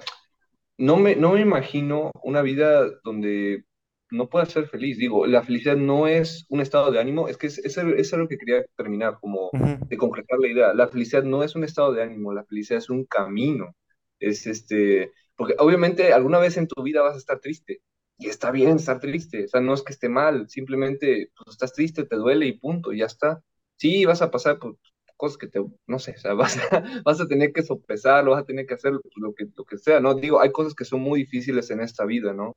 no 0.80 0.97
me, 0.97 1.16
no 1.16 1.34
me 1.34 1.41
imagino 1.41 2.10
una 2.24 2.41
vida 2.41 2.89
donde 3.03 3.66
no 4.12 4.30
pueda 4.30 4.45
ser 4.45 4.68
feliz. 4.68 4.97
Digo, 4.97 5.26
la 5.28 5.43
felicidad 5.43 5.78
no 5.78 6.07
es 6.07 6.45
un 6.49 6.62
estado 6.62 6.91
de 6.91 6.99
ánimo, 6.99 7.28
es 7.28 7.38
que 7.38 7.47
es, 7.47 7.57
es, 7.60 7.78
es 7.78 8.12
lo 8.14 8.28
que 8.28 8.38
quería 8.38 8.66
terminar, 8.76 9.18
como 9.22 9.53
Ujú. 9.53 9.86
de 9.89 9.97
concretar 9.97 10.39
la 10.39 10.47
idea. 10.47 10.74
La 10.74 10.88
felicidad 10.88 11.24
no 11.24 11.43
es 11.43 11.55
un 11.55 11.64
estado 11.64 11.93
de 11.93 12.03
ánimo, 12.03 12.34
la 12.34 12.43
felicidad 12.45 12.80
es 12.80 12.89
un 12.89 13.05
camino. 13.05 13.76
Es 14.20 14.47
este, 14.47 15.12
porque 15.36 15.55
obviamente 15.60 16.14
alguna 16.14 16.39
vez 16.39 16.57
en 16.57 16.68
tu 16.68 16.84
vida 16.84 17.01
vas 17.01 17.16
a 17.16 17.20
estar 17.20 17.39
triste. 17.39 17.82
Y 18.18 18.28
está 18.28 18.51
bien 18.51 18.76
estar 18.78 18.99
triste, 18.99 19.45
o 19.45 19.47
sea, 19.47 19.62
no 19.62 19.74
es 19.74 19.82
que 19.82 19.93
esté 19.93 20.10
mal, 20.10 20.49
simplemente 20.49 21.32
pues, 21.38 21.51
estás 21.55 21.72
triste, 21.72 22.03
te 22.03 22.18
duele 22.18 22.47
y 22.47 22.60
punto, 22.60 22.91
y 22.91 22.99
ya 22.99 23.05
está. 23.05 23.41
Sí, 23.78 24.03
vas 24.03 24.22
a 24.22 24.30
pasar 24.30 24.60
por 24.60 24.78
cosas 25.16 25.38
que 25.38 25.47
te, 25.47 25.62
no 25.88 25.99
sé, 25.99 26.16
o 26.18 26.20
sea, 26.20 26.34
vas 26.36 26.57
a, 26.72 26.84
vas 27.05 27.22
a 27.22 27.28
tener 27.28 27.53
que 27.53 27.64
sopesar, 27.64 28.26
vas 28.26 28.41
a 28.41 28.45
tener 28.45 28.66
que 28.66 28.74
hacer 28.74 28.93
lo 29.16 29.34
que, 29.34 29.45
lo 29.55 29.64
que 29.66 29.78
sea, 29.78 29.99
¿no? 30.01 30.16
Digo, 30.16 30.41
hay 30.41 30.51
cosas 30.51 30.76
que 30.76 30.86
son 30.86 30.99
muy 31.01 31.22
difíciles 31.22 31.70
en 31.72 31.80
esta 31.82 32.05
vida, 32.05 32.34
¿no? 32.34 32.53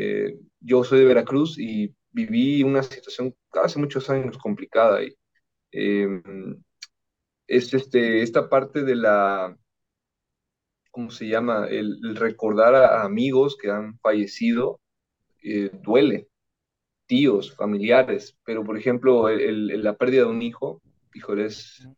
Eh, 0.00 0.38
yo 0.60 0.84
soy 0.84 1.00
de 1.00 1.06
Veracruz 1.06 1.58
y 1.58 1.92
viví 2.12 2.62
una 2.62 2.84
situación 2.84 3.34
hace 3.52 3.80
muchos 3.80 4.08
años 4.08 4.38
complicada 4.38 5.02
y 5.02 5.12
eh, 5.72 6.22
es 7.48 7.74
este, 7.74 8.22
esta 8.22 8.48
parte 8.48 8.84
de 8.84 8.94
la, 8.94 9.58
¿cómo 10.92 11.10
se 11.10 11.26
llama? 11.26 11.66
El, 11.66 11.98
el 12.04 12.14
recordar 12.14 12.76
a, 12.76 13.02
amigos 13.02 13.56
que 13.60 13.72
han 13.72 13.98
fallecido 13.98 14.80
eh, 15.42 15.70
duele, 15.82 16.28
tíos, 17.06 17.56
familiares, 17.56 18.38
pero 18.44 18.62
por 18.64 18.78
ejemplo, 18.78 19.28
el, 19.28 19.72
el, 19.72 19.82
la 19.82 19.96
pérdida 19.96 20.22
de 20.22 20.30
un 20.30 20.42
hijo, 20.42 20.80
híjole, 21.12 21.46
es 21.46 21.88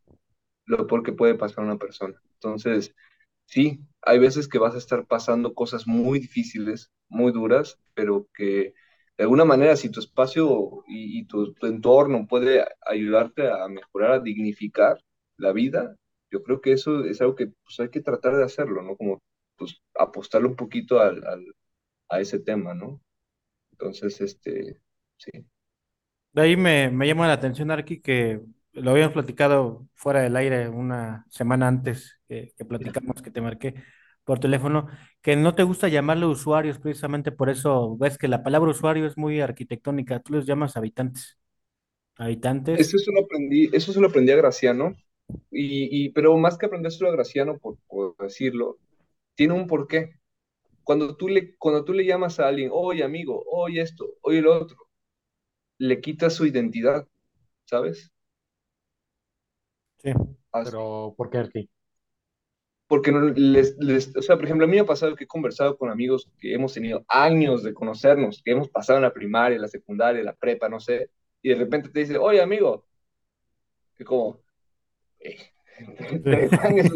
lo 0.64 0.86
peor 0.86 1.02
que 1.02 1.12
puede 1.12 1.34
pasar 1.34 1.64
a 1.64 1.66
una 1.66 1.76
persona. 1.76 2.18
Entonces, 2.32 2.94
sí, 3.50 3.80
hay 4.02 4.18
veces 4.18 4.48
que 4.48 4.58
vas 4.58 4.74
a 4.74 4.78
estar 4.78 5.06
pasando 5.06 5.54
cosas 5.54 5.86
muy 5.86 6.20
difíciles, 6.20 6.90
muy 7.08 7.32
duras, 7.32 7.78
pero 7.94 8.28
que 8.34 8.74
de 9.18 9.24
alguna 9.24 9.44
manera 9.44 9.76
si 9.76 9.90
tu 9.90 10.00
espacio 10.00 10.84
y, 10.88 11.26
tu, 11.26 11.54
entorno 11.62 12.26
puede 12.28 12.64
ayudarte 12.86 13.50
a 13.50 13.68
mejorar, 13.68 14.12
a 14.12 14.20
dignificar 14.20 14.98
la 15.36 15.52
vida, 15.52 15.96
yo 16.30 16.42
creo 16.42 16.60
que 16.60 16.72
eso 16.72 17.04
es 17.04 17.20
algo 17.20 17.34
que 17.34 17.48
pues, 17.48 17.80
hay 17.80 17.90
que 17.90 18.00
tratar 18.00 18.36
de 18.36 18.44
hacerlo, 18.44 18.82
¿no? 18.82 18.96
Como 18.96 19.20
pues 19.56 19.82
apostarle 19.94 20.48
un 20.48 20.56
poquito 20.56 21.00
al, 21.00 21.22
a 22.08 22.20
ese 22.20 22.38
tema, 22.38 22.72
¿no? 22.74 23.00
Entonces, 23.72 24.20
este, 24.20 24.80
sí. 25.16 25.30
De 26.32 26.42
ahí 26.42 26.56
me, 26.56 26.90
me 26.90 27.06
llama 27.06 27.26
la 27.26 27.34
atención, 27.34 27.70
Arki, 27.70 28.00
que 28.00 28.40
lo 28.72 28.92
habíamos 28.92 29.12
platicado 29.12 29.88
fuera 29.94 30.22
del 30.22 30.36
aire 30.36 30.68
una 30.68 31.26
semana 31.28 31.68
antes 31.68 32.19
que, 32.30 32.52
que 32.56 32.64
platicamos, 32.64 33.20
que 33.22 33.32
te 33.32 33.40
marqué 33.40 33.74
por 34.24 34.38
teléfono, 34.38 34.86
que 35.20 35.34
no 35.34 35.56
te 35.56 35.64
gusta 35.64 35.88
llamarle 35.88 36.26
usuarios, 36.26 36.78
precisamente 36.78 37.32
por 37.32 37.50
eso 37.50 37.96
ves 37.96 38.18
que 38.18 38.28
la 38.28 38.44
palabra 38.44 38.70
usuario 38.70 39.04
es 39.06 39.18
muy 39.18 39.40
arquitectónica, 39.40 40.20
tú 40.20 40.34
los 40.34 40.46
llamas 40.46 40.76
habitantes. 40.76 41.38
Habitantes. 42.16 42.78
Eso, 42.78 42.98
eso, 42.98 43.10
lo, 43.10 43.22
aprendí, 43.24 43.68
eso 43.72 43.92
se 43.92 44.00
lo 44.00 44.06
aprendí 44.06 44.30
a 44.30 44.36
Graciano, 44.36 44.94
y, 45.50 46.04
y, 46.04 46.10
pero 46.10 46.36
más 46.36 46.56
que 46.56 46.66
aprendérselo 46.66 47.08
a 47.08 47.12
Graciano, 47.12 47.58
por, 47.58 47.78
por 47.88 48.16
decirlo, 48.18 48.78
tiene 49.34 49.54
un 49.54 49.66
porqué. 49.66 50.20
Cuando 50.84 51.16
tú, 51.16 51.28
le, 51.28 51.56
cuando 51.56 51.84
tú 51.84 51.92
le 51.92 52.04
llamas 52.04 52.38
a 52.38 52.46
alguien, 52.46 52.70
oye 52.72 53.02
amigo, 53.02 53.42
oye 53.50 53.80
esto, 53.80 54.06
oye 54.22 54.40
lo 54.40 54.56
otro, 54.56 54.76
le 55.78 56.00
quitas 56.00 56.34
su 56.34 56.46
identidad, 56.46 57.08
¿sabes? 57.64 58.12
Sí. 59.98 60.12
Así. 60.52 60.70
Pero, 60.70 61.14
¿por 61.16 61.30
qué 61.30 61.38
aquí? 61.38 61.70
Porque 62.90 63.12
les, 63.12 63.76
les, 63.78 64.16
o 64.16 64.20
sea, 64.20 64.34
por 64.34 64.46
ejemplo, 64.46 64.64
a 64.64 64.68
mí 64.68 64.74
me 64.74 64.80
ha 64.80 64.84
pasado 64.84 65.14
que 65.14 65.22
he 65.22 65.28
conversado 65.28 65.78
con 65.78 65.90
amigos 65.90 66.28
que 66.40 66.52
hemos 66.52 66.74
tenido 66.74 67.04
años 67.06 67.62
de 67.62 67.72
conocernos, 67.72 68.42
que 68.44 68.50
hemos 68.50 68.68
pasado 68.68 68.96
en 68.96 69.04
la 69.04 69.12
primaria, 69.12 69.60
la 69.60 69.68
secundaria, 69.68 70.24
la 70.24 70.34
prepa, 70.34 70.68
no 70.68 70.80
sé, 70.80 71.08
y 71.40 71.50
de 71.50 71.54
repente 71.54 71.90
te 71.90 72.00
dice, 72.00 72.18
oye, 72.18 72.42
amigo, 72.42 72.84
que 73.96 74.04
como, 74.04 74.40
eh, 75.20 75.36
tres 76.24 76.52
años, 76.54 76.88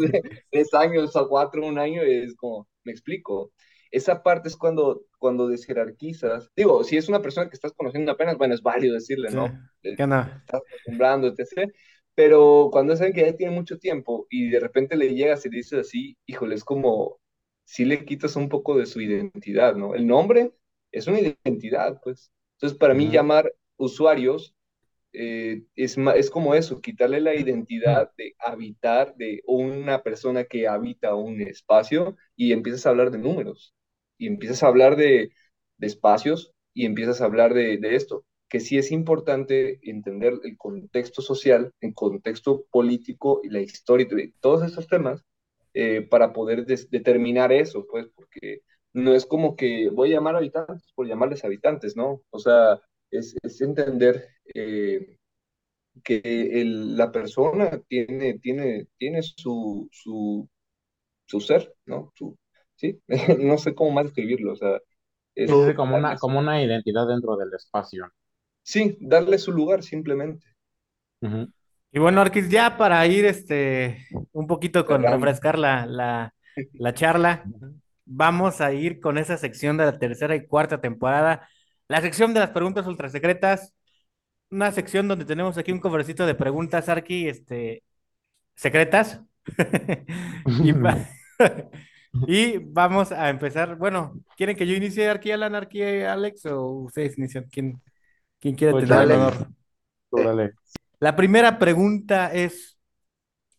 tres 0.51 0.73
años 0.73 1.15
a 1.15 1.25
cuatro, 1.29 1.65
un 1.65 1.79
año, 1.79 2.01
es 2.01 2.35
como, 2.35 2.67
me 2.83 2.91
explico. 2.91 3.53
esa 3.89 4.21
parte 4.21 4.49
es 4.49 4.57
cuando, 4.57 5.05
cuando 5.17 5.47
desjerarquizas. 5.47 6.51
Digo, 6.57 6.83
si 6.83 6.97
es 6.97 7.07
una 7.07 7.21
persona 7.21 7.47
que 7.47 7.55
estás 7.55 7.71
conociendo 7.71 8.11
apenas, 8.11 8.37
bueno, 8.37 8.53
es 8.53 8.61
válido 8.61 8.95
decirle, 8.95 9.31
¿no? 9.31 9.47
¿Qué 9.81 10.05
no? 10.05 10.23
Estás 10.23 10.61
acostumbrando, 10.61 11.27
etc. 11.27 11.71
Pero 12.15 12.69
cuando 12.71 12.93
alguien 12.93 13.13
que 13.13 13.21
ya 13.31 13.37
tiene 13.37 13.53
mucho 13.53 13.77
tiempo 13.79 14.27
y 14.29 14.49
de 14.49 14.59
repente 14.59 14.95
le 14.97 15.13
llegas 15.15 15.45
y 15.45 15.49
le 15.49 15.57
dices 15.57 15.79
así, 15.79 16.17
híjole, 16.25 16.55
es 16.55 16.63
como 16.63 17.19
si 17.65 17.85
le 17.85 18.05
quitas 18.05 18.35
un 18.35 18.49
poco 18.49 18.77
de 18.77 18.85
su 18.85 19.01
identidad, 19.01 19.75
¿no? 19.75 19.95
El 19.95 20.07
nombre 20.07 20.53
es 20.91 21.07
una 21.07 21.19
identidad, 21.19 21.99
pues. 22.03 22.31
Entonces, 22.55 22.77
para 22.79 22.93
mí, 22.93 23.09
llamar 23.09 23.51
usuarios 23.77 24.55
eh, 25.13 25.63
es, 25.75 25.97
es 26.15 26.29
como 26.29 26.55
eso, 26.55 26.81
quitarle 26.81 27.21
la 27.21 27.35
identidad 27.35 28.11
de 28.17 28.35
habitar 28.39 29.15
de 29.15 29.41
una 29.45 30.03
persona 30.03 30.43
que 30.45 30.67
habita 30.67 31.15
un 31.15 31.41
espacio 31.41 32.17
y 32.35 32.51
empiezas 32.53 32.85
a 32.85 32.89
hablar 32.89 33.11
de 33.11 33.17
números, 33.19 33.73
y 34.17 34.27
empiezas 34.27 34.63
a 34.63 34.67
hablar 34.67 34.95
de, 34.97 35.31
de 35.77 35.87
espacios, 35.87 36.53
y 36.73 36.85
empiezas 36.85 37.21
a 37.21 37.25
hablar 37.25 37.53
de, 37.53 37.77
de 37.77 37.95
esto 37.95 38.25
que 38.55 38.61
sí 38.61 38.77
es 38.77 38.93
importante 38.93 39.79
entender 39.83 40.35
el 40.45 40.57
contexto 40.57 41.21
social, 41.21 41.73
el 41.81 41.93
contexto 41.93 42.65
político 42.71 43.41
y 43.43 43.49
la 43.49 43.59
historia 43.59 44.07
de 44.09 44.33
todos 44.39 44.63
esos 44.63 44.87
temas 44.87 45.25
eh, 45.73 46.01
para 46.03 46.31
poder 46.31 46.65
determinar 46.65 47.51
eso, 47.51 47.85
pues, 47.85 48.07
porque 48.15 48.61
no 48.93 49.13
es 49.13 49.25
como 49.25 49.57
que 49.57 49.89
voy 49.89 50.11
a 50.11 50.15
llamar 50.15 50.37
habitantes 50.37 50.89
por 50.95 51.05
llamarles 51.05 51.43
habitantes, 51.43 51.97
¿no? 51.97 52.21
O 52.29 52.39
sea, 52.39 52.79
es, 53.11 53.35
es 53.43 53.59
entender 53.59 54.29
eh, 54.53 55.17
que 56.01 56.21
el, 56.61 56.95
la 56.95 57.11
persona 57.11 57.81
tiene, 57.89 58.39
tiene, 58.39 58.87
tiene 58.97 59.21
su, 59.21 59.89
su, 59.91 60.47
su 61.25 61.41
ser, 61.41 61.75
¿no? 61.85 62.13
Su, 62.15 62.37
sí, 62.75 63.01
no 63.39 63.57
sé 63.57 63.75
cómo 63.75 63.91
más 63.91 64.05
describirlo, 64.05 64.53
o 64.53 64.55
sea, 64.55 64.79
es 65.35 65.51
como 65.75 65.97
una, 65.97 66.15
como 66.15 66.39
una 66.39 66.63
identidad 66.63 67.05
dentro 67.05 67.35
del 67.35 67.53
espacio. 67.53 68.09
Sí, 68.65 68.97
darle 68.99 69.37
su 69.37 69.51
lugar 69.51 69.83
simplemente. 69.83 70.47
Y 71.91 71.99
bueno, 71.99 72.21
Arquis, 72.21 72.49
ya 72.49 72.77
para 72.77 73.05
ir 73.05 73.25
este 73.25 74.07
un 74.31 74.47
poquito 74.47 74.85
con 74.85 75.03
refrescar 75.03 75.59
la, 75.59 75.85
la, 75.85 76.33
la 76.73 76.93
charla, 76.95 77.43
vamos 78.05 78.61
a 78.61 78.73
ir 78.73 78.99
con 78.99 79.19
esa 79.19 79.37
sección 79.37 79.77
de 79.77 79.85
la 79.85 79.99
tercera 79.99 80.35
y 80.35 80.47
cuarta 80.47 80.81
temporada, 80.81 81.47
la 81.87 82.01
sección 82.01 82.33
de 82.33 82.39
las 82.39 82.49
preguntas 82.49 82.87
ultra 82.87 83.09
secretas, 83.09 83.73
una 84.49 84.71
sección 84.71 85.07
donde 85.07 85.25
tenemos 85.25 85.59
aquí 85.59 85.71
un 85.71 85.79
cofrecito 85.79 86.25
de 86.25 86.33
preguntas, 86.33 86.89
Arqui, 86.89 87.27
este, 87.27 87.83
secretas. 88.55 89.21
y, 90.63 90.73
y, 92.27 92.57
vamos 92.57 93.11
a 93.11 93.29
empezar. 93.29 93.75
Bueno, 93.75 94.23
¿quieren 94.37 94.55
que 94.55 94.65
yo 94.65 94.73
inicie 94.73 95.07
Arqui, 95.07 95.31
Alan, 95.31 95.53
Arqui, 95.53 95.83
Alex, 95.83 96.47
o 96.47 96.67
ustedes 96.85 97.17
inician? 97.19 97.45
¿Quién? 97.51 97.79
¿Quién 98.45 98.53
quiere 98.53 98.73
pues 98.73 98.87
tener 98.87 99.05
el 99.05 99.11
honor? 99.13 99.47
La 100.99 101.15
primera 101.15 101.57
pregunta 101.57 102.31
es, 102.31 102.77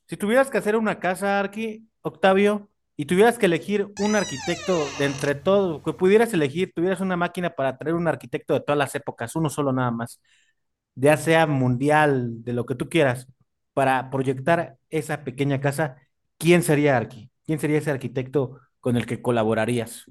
si 0.06 0.16
tuvieras 0.16 0.48
que 0.48 0.58
hacer 0.58 0.76
una 0.76 1.00
casa, 1.00 1.40
Arqui, 1.40 1.88
Octavio, 2.02 2.70
y 2.96 3.06
tuvieras 3.06 3.36
que 3.36 3.46
elegir 3.46 3.88
un 4.00 4.14
arquitecto 4.14 4.78
de 5.00 5.06
entre 5.06 5.34
todos, 5.34 5.82
que 5.82 5.92
pudieras 5.92 6.32
elegir, 6.34 6.72
tuvieras 6.72 7.00
una 7.00 7.16
máquina 7.16 7.50
para 7.50 7.76
traer 7.76 7.96
un 7.96 8.06
arquitecto 8.06 8.54
de 8.54 8.60
todas 8.60 8.78
las 8.78 8.94
épocas, 8.94 9.34
uno 9.34 9.50
solo 9.50 9.72
nada 9.72 9.90
más, 9.90 10.20
ya 10.94 11.16
sea 11.16 11.48
mundial, 11.48 12.44
de 12.44 12.52
lo 12.52 12.64
que 12.64 12.76
tú 12.76 12.88
quieras, 12.88 13.26
para 13.74 14.08
proyectar 14.08 14.78
esa 14.88 15.24
pequeña 15.24 15.60
casa, 15.60 15.96
¿quién 16.38 16.62
sería 16.62 16.96
Arqui? 16.96 17.28
¿Quién 17.44 17.58
sería 17.58 17.78
ese 17.78 17.90
arquitecto 17.90 18.60
con 18.78 18.96
el 18.96 19.04
que 19.04 19.20
colaborarías? 19.20 20.04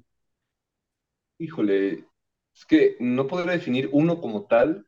Híjole, 1.38 2.06
es 2.56 2.66
que 2.66 2.96
no 3.00 3.28
podría 3.28 3.52
definir 3.54 3.90
uno 3.92 4.22
como 4.22 4.46
tal, 4.48 4.86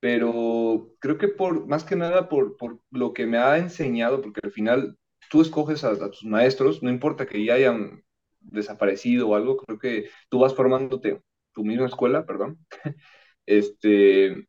pero 0.00 0.94
creo 1.00 1.18
que 1.18 1.28
por, 1.28 1.66
más 1.66 1.84
que 1.84 1.96
nada 1.96 2.28
por, 2.28 2.56
por 2.56 2.80
lo 2.90 3.12
que 3.12 3.26
me 3.26 3.38
ha 3.38 3.58
enseñado, 3.58 4.22
porque 4.22 4.40
al 4.42 4.52
final 4.52 4.96
tú 5.30 5.42
escoges 5.42 5.84
a, 5.84 5.96
tus 6.10 6.24
maestros, 6.24 6.82
no 6.82 6.90
importa 6.90 7.26
que 7.26 7.44
ya 7.44 7.54
hayan 7.54 8.04
desaparecido 8.40 9.28
o 9.28 9.34
algo, 9.34 9.58
creo 9.58 9.78
que 9.78 10.08
tú 10.28 10.38
vas 10.38 10.54
formándote 10.54 11.20
tu 11.52 11.64
misma 11.64 11.86
escuela, 11.86 12.24
perdón. 12.26 12.58
Este, 13.46 14.46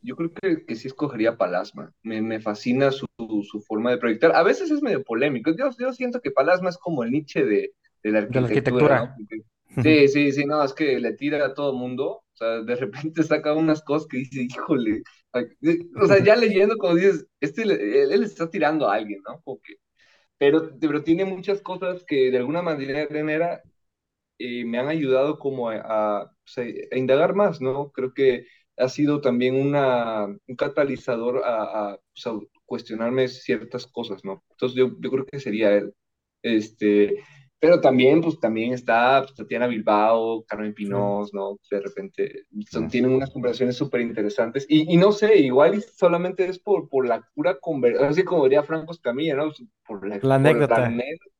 yo 0.00 0.16
creo 0.16 0.32
que, 0.32 0.64
que 0.64 0.76
sí 0.76 0.88
escogería 0.88 1.36
Palasma. 1.36 1.92
Me, 2.02 2.22
me 2.22 2.40
fascina 2.40 2.90
su, 2.90 3.06
su, 3.42 3.60
forma 3.60 3.90
de 3.90 3.98
proyectar. 3.98 4.34
A 4.34 4.42
veces 4.42 4.70
es 4.70 4.80
medio 4.80 5.04
polémico. 5.04 5.50
Yo, 5.54 5.68
yo 5.78 5.92
siento 5.92 6.22
que 6.22 6.30
Palasma 6.30 6.70
es 6.70 6.78
como 6.78 7.04
el 7.04 7.10
Nietzsche 7.10 7.44
de, 7.44 7.74
de 8.02 8.10
la 8.10 8.20
arquitectura. 8.20 9.14
Sí, 9.82 10.08
sí, 10.08 10.32
sí, 10.32 10.44
no, 10.44 10.62
es 10.64 10.72
que 10.72 10.98
le 10.98 11.12
tira 11.14 11.44
a 11.44 11.54
todo 11.54 11.72
mundo, 11.72 12.06
o 12.08 12.24
sea, 12.34 12.62
de 12.62 12.76
repente 12.76 13.22
saca 13.22 13.54
unas 13.54 13.82
cosas 13.82 14.08
que 14.08 14.18
dice, 14.18 14.42
híjole, 14.42 15.02
o 16.00 16.06
sea, 16.06 16.22
ya 16.22 16.36
leyendo 16.36 16.76
como 16.76 16.94
dices, 16.96 17.26
este, 17.40 17.62
él, 17.62 18.22
está 18.24 18.50
tirando 18.50 18.88
a 18.88 18.94
alguien, 18.94 19.20
¿no? 19.26 19.40
Porque, 19.44 19.76
pero, 20.38 20.70
pero 20.80 21.02
tiene 21.04 21.24
muchas 21.24 21.62
cosas 21.62 22.04
que 22.04 22.30
de 22.30 22.38
alguna 22.38 22.62
manera 22.62 23.62
eh, 24.38 24.64
me 24.64 24.78
han 24.78 24.88
ayudado 24.88 25.38
como 25.38 25.70
a, 25.70 26.22
a, 26.22 26.96
indagar 26.96 27.34
más, 27.34 27.60
¿no? 27.60 27.90
Creo 27.92 28.14
que 28.14 28.46
ha 28.76 28.88
sido 28.88 29.20
también 29.20 29.54
una, 29.56 30.26
un 30.26 30.56
catalizador 30.56 31.42
a, 31.44 31.92
a, 31.92 32.00
cuestionarme 32.64 33.28
ciertas 33.28 33.86
cosas, 33.86 34.24
¿no? 34.24 34.42
Entonces 34.50 34.76
yo, 34.76 34.90
yo 35.00 35.10
creo 35.10 35.26
que 35.26 35.40
sería 35.40 35.72
él. 35.74 35.94
Este, 36.42 37.22
pero 37.60 37.78
también, 37.78 38.22
pues 38.22 38.40
también 38.40 38.72
está 38.72 39.24
Tatiana 39.36 39.66
Bilbao, 39.66 40.44
Carmen 40.44 40.72
Pinos, 40.72 41.34
¿no? 41.34 41.58
De 41.70 41.80
repente 41.80 42.46
son, 42.70 42.88
tienen 42.88 43.12
unas 43.12 43.30
conversaciones 43.30 43.76
súper 43.76 44.00
interesantes. 44.00 44.64
Y, 44.66 44.92
y, 44.92 44.96
no 44.96 45.12
sé, 45.12 45.36
igual 45.38 45.82
solamente 45.82 46.46
es 46.46 46.58
por, 46.58 46.88
por 46.88 47.06
la 47.06 47.22
pura 47.34 47.58
conversación, 47.60 48.10
así 48.10 48.24
como 48.24 48.44
diría 48.44 48.62
Franco 48.62 48.92
Escamilla, 48.92 49.36
¿no? 49.36 49.52
Por 49.86 50.08
la, 50.08 50.18
la 50.22 50.36
anécdota. 50.36 50.88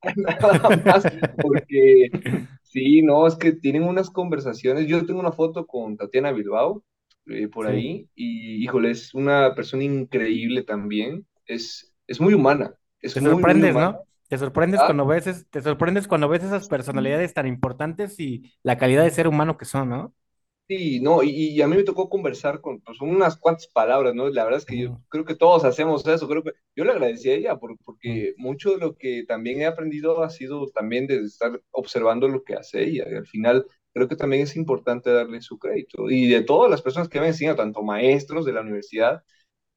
nada 0.17 0.83
más, 0.85 1.05
porque 1.41 2.11
sí, 2.65 3.01
no, 3.01 3.27
es 3.27 3.37
que 3.37 3.53
tienen 3.53 3.85
unas 3.85 4.11
conversaciones. 4.11 4.87
Yo 4.87 5.07
tengo 5.07 5.21
una 5.21 5.33
foto 5.33 5.67
con 5.67 5.97
Tatiana 5.97 6.33
Bilbao 6.33 6.85
eh, 7.29 7.49
por 7.49 7.67
ahí, 7.67 8.09
y 8.15 8.63
híjole, 8.63 8.91
es 8.91 9.15
una 9.15 9.55
persona 9.55 9.85
increíble 9.85 10.65
también. 10.65 11.27
Es, 11.47 11.95
es 12.07 12.21
muy 12.21 12.35
humana. 12.35 12.75
Es 13.01 13.15
Te 13.15 13.21
sorprendes, 13.21 13.75
¿no? 13.75 14.01
Te 14.31 14.39
sorprendes, 14.39 14.79
ah. 14.81 14.87
cuando 14.87 15.07
ves, 15.07 15.47
te 15.51 15.61
sorprendes 15.61 16.07
cuando 16.07 16.29
ves 16.29 16.45
esas 16.45 16.69
personalidades 16.69 17.35
tan 17.35 17.49
importantes 17.49 18.21
y 18.21 18.45
la 18.63 18.79
calidad 18.79 19.03
de 19.03 19.11
ser 19.11 19.27
humano 19.27 19.59
que 19.59 19.65
son, 19.65 19.89
¿no? 19.89 20.15
Sí, 20.69 21.01
no, 21.01 21.25
y, 21.25 21.61
a 21.61 21.67
mí 21.67 21.77
me 21.77 21.83
tocó 21.83 22.09
conversar 22.09 22.61
con 22.61 22.81
pues, 22.81 23.01
unas 23.01 23.37
cuantas 23.37 23.67
palabras, 23.67 24.15
¿no? 24.15 24.29
La 24.29 24.45
verdad 24.45 24.61
es 24.61 24.65
que 24.65 24.79
yo 24.79 25.01
creo 25.09 25.25
que 25.25 25.35
todos 25.35 25.65
hacemos 25.65 26.07
eso, 26.07 26.29
creo 26.29 26.45
que 26.45 26.53
yo 26.77 26.85
le 26.85 26.93
agradecí 26.93 27.29
a 27.29 27.35
ella 27.35 27.57
porque 27.57 28.35
mucho 28.37 28.71
de 28.71 28.79
lo 28.79 28.95
que 28.95 29.25
también 29.27 29.61
he 29.63 29.67
aprendido 29.67 30.23
ha 30.23 30.31
sido 30.31 30.69
también 30.69 31.09
de 31.09 31.23
estar 31.23 31.61
observando 31.73 32.29
lo 32.29 32.45
que 32.45 32.55
hace 32.55 32.85
ella, 32.85 33.07
y 33.11 33.17
al 33.17 33.27
final 33.27 33.67
creo 33.93 34.07
que 34.07 34.15
también 34.15 34.43
es 34.43 34.55
importante 34.55 35.11
darle 35.11 35.43
su 35.43 35.59
crédito, 35.59 36.09
y 36.09 36.29
de 36.29 36.43
todas 36.43 36.71
las 36.71 36.83
personas 36.83 37.09
que 37.09 37.19
me 37.21 37.27
enseñado, 37.27 37.57
tanto 37.57 37.83
maestros 37.83 38.45
de 38.45 38.53
la 38.53 38.61
universidad, 38.61 39.25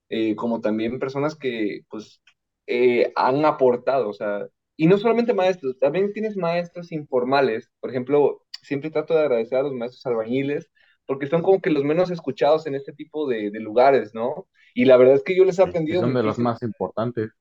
eh, 0.09 0.35
como 0.35 0.61
también 0.61 0.99
personas 0.99 1.35
que, 1.35 1.81
pues, 1.89 2.21
eh, 2.67 3.11
han 3.15 3.45
aportado, 3.45 4.09
o 4.09 4.13
sea, 4.13 4.47
y 4.75 4.87
no 4.87 4.97
solamente 4.97 5.33
maestros, 5.33 5.77
también 5.79 6.13
tienes 6.13 6.35
maestros 6.35 6.91
informales, 6.91 7.71
por 7.79 7.89
ejemplo, 7.89 8.43
siempre 8.61 8.89
trato 8.89 9.13
de 9.13 9.21
agradecer 9.21 9.59
a 9.59 9.63
los 9.63 9.73
maestros 9.73 10.05
albañiles, 10.05 10.71
porque 11.05 11.27
son 11.27 11.41
como 11.41 11.61
que 11.61 11.69
los 11.69 11.83
menos 11.83 12.09
escuchados 12.09 12.65
en 12.65 12.75
este 12.75 12.93
tipo 12.93 13.27
de, 13.27 13.51
lugares, 13.59 14.15
¿no? 14.15 14.47
Y 14.73 14.85
la 14.85 14.97
verdad 14.97 15.15
es 15.15 15.23
que 15.23 15.35
yo 15.35 15.45
les 15.45 15.59
he 15.59 15.63
aprendido. 15.63 16.01
Son 16.01 16.13
de 16.13 16.23
los 16.23 16.39
más 16.39 16.63
importantes. 16.63 17.31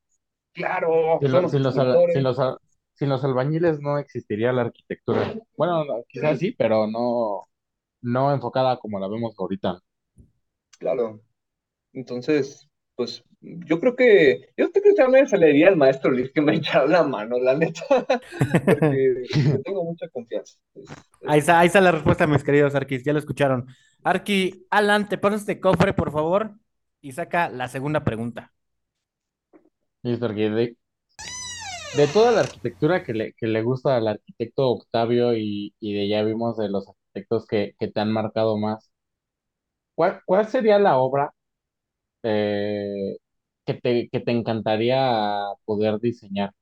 Claro, 0.53 1.19
sin, 1.21 1.33
los, 1.33 1.51
sin, 2.95 3.09
los, 3.09 3.25
albañiles 3.25 3.81
no 3.81 3.99
existiría 3.99 4.53
la 4.53 4.63
arquitectura. 4.63 5.35
Bueno, 5.57 5.85
quizás 6.09 6.39
sí, 6.39 6.53
pero 6.53 6.87
no, 6.87 7.45
no 8.03 8.35
enfocada 8.35 8.79
como 8.79 8.99
la 8.99 9.09
vemos 9.09 9.35
ahorita. 9.39 9.81
Claro. 10.79 11.21
Entonces, 11.95 12.69
pues 12.97 13.25
yo 13.43 13.81
creo 13.81 13.97
que, 13.97 14.53
yo 14.57 14.71
creo 14.71 14.83
que 14.83 14.95
también 14.95 15.27
se 15.27 15.37
le 15.37 15.49
diría 15.49 15.69
al 15.69 15.77
maestro 15.77 16.11
Luis 16.11 16.31
que 16.33 16.41
me 16.41 16.55
echara 16.57 16.87
la 16.87 17.03
mano, 17.03 17.39
la 17.39 17.55
neta, 17.55 17.83
porque 18.67 19.15
tengo 19.65 19.85
mucha 19.85 20.09
confianza. 20.09 20.59
Ahí 21.27 21.41
está, 21.41 21.59
ahí 21.59 21.67
está 21.67 21.81
la 21.81 21.93
respuesta, 21.93 22.27
mis 22.27 22.45
queridos 22.45 22.75
Arquis, 22.75 23.05
ya 23.05 23.13
lo 23.13 23.19
escucharon. 23.19 23.67
Arqui, 24.03 24.67
Alan, 24.71 25.09
te 25.09 25.19
pones 25.19 25.41
este 25.41 25.61
cofre, 25.61 25.93
por 25.93 26.13
favor, 26.13 26.53
y 27.01 27.13
saca 27.13 27.49
la 27.49 27.69
segunda 27.69 28.05
pregunta. 28.05 28.53
Listo, 30.03 30.27
Arqui. 30.27 30.49
De, 30.49 30.77
de, 31.97 32.07
toda 32.09 32.33
la 32.33 32.41
arquitectura 32.41 33.03
que 33.05 33.13
le, 33.13 33.33
que 33.35 33.47
le 33.47 33.63
gusta 33.63 33.97
al 33.97 34.09
arquitecto 34.09 34.69
Octavio 34.69 35.37
y, 35.37 35.75
y 35.81 35.95
de 35.95 36.09
ya 36.09 36.23
vimos 36.23 36.57
de 36.57 36.69
los 36.69 36.89
arquitectos 36.89 37.47
que, 37.47 37.75
que 37.79 37.89
te 37.89 38.01
han 38.01 38.13
marcado 38.13 38.57
más, 38.59 38.91
¿cuál, 39.95 40.21
cuál 40.27 40.47
sería 40.49 40.79
la 40.79 40.97
obra 40.99 41.33
eh, 42.23 43.17
que 43.67 43.75
te, 43.75 44.09
que 44.11 44.21
te 44.21 44.33
encantaría 44.33 45.41
poder 45.65 45.99
diseñar? 46.01 46.53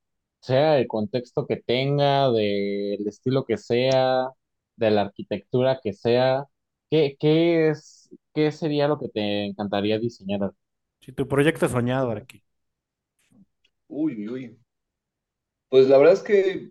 sea 0.40 0.78
el 0.78 0.88
contexto 0.88 1.46
que 1.46 1.56
tenga, 1.56 2.30
del 2.30 3.06
estilo 3.06 3.44
que 3.44 3.58
sea, 3.58 4.28
de 4.76 4.90
la 4.90 5.02
arquitectura 5.02 5.80
que 5.82 5.92
sea, 5.92 6.46
¿qué, 6.90 7.16
qué 7.18 7.70
es, 7.70 8.10
qué 8.34 8.50
sería 8.52 8.88
lo 8.88 8.98
que 8.98 9.08
te 9.08 9.44
encantaría 9.46 9.98
diseñar? 9.98 10.52
Si 11.00 11.12
tu 11.12 11.28
proyecto 11.28 11.68
soñado, 11.68 12.10
Arqui. 12.10 12.42
Uy, 13.88 14.28
uy. 14.28 14.58
Pues 15.68 15.88
la 15.88 15.98
verdad 15.98 16.14
es 16.14 16.22
que 16.22 16.70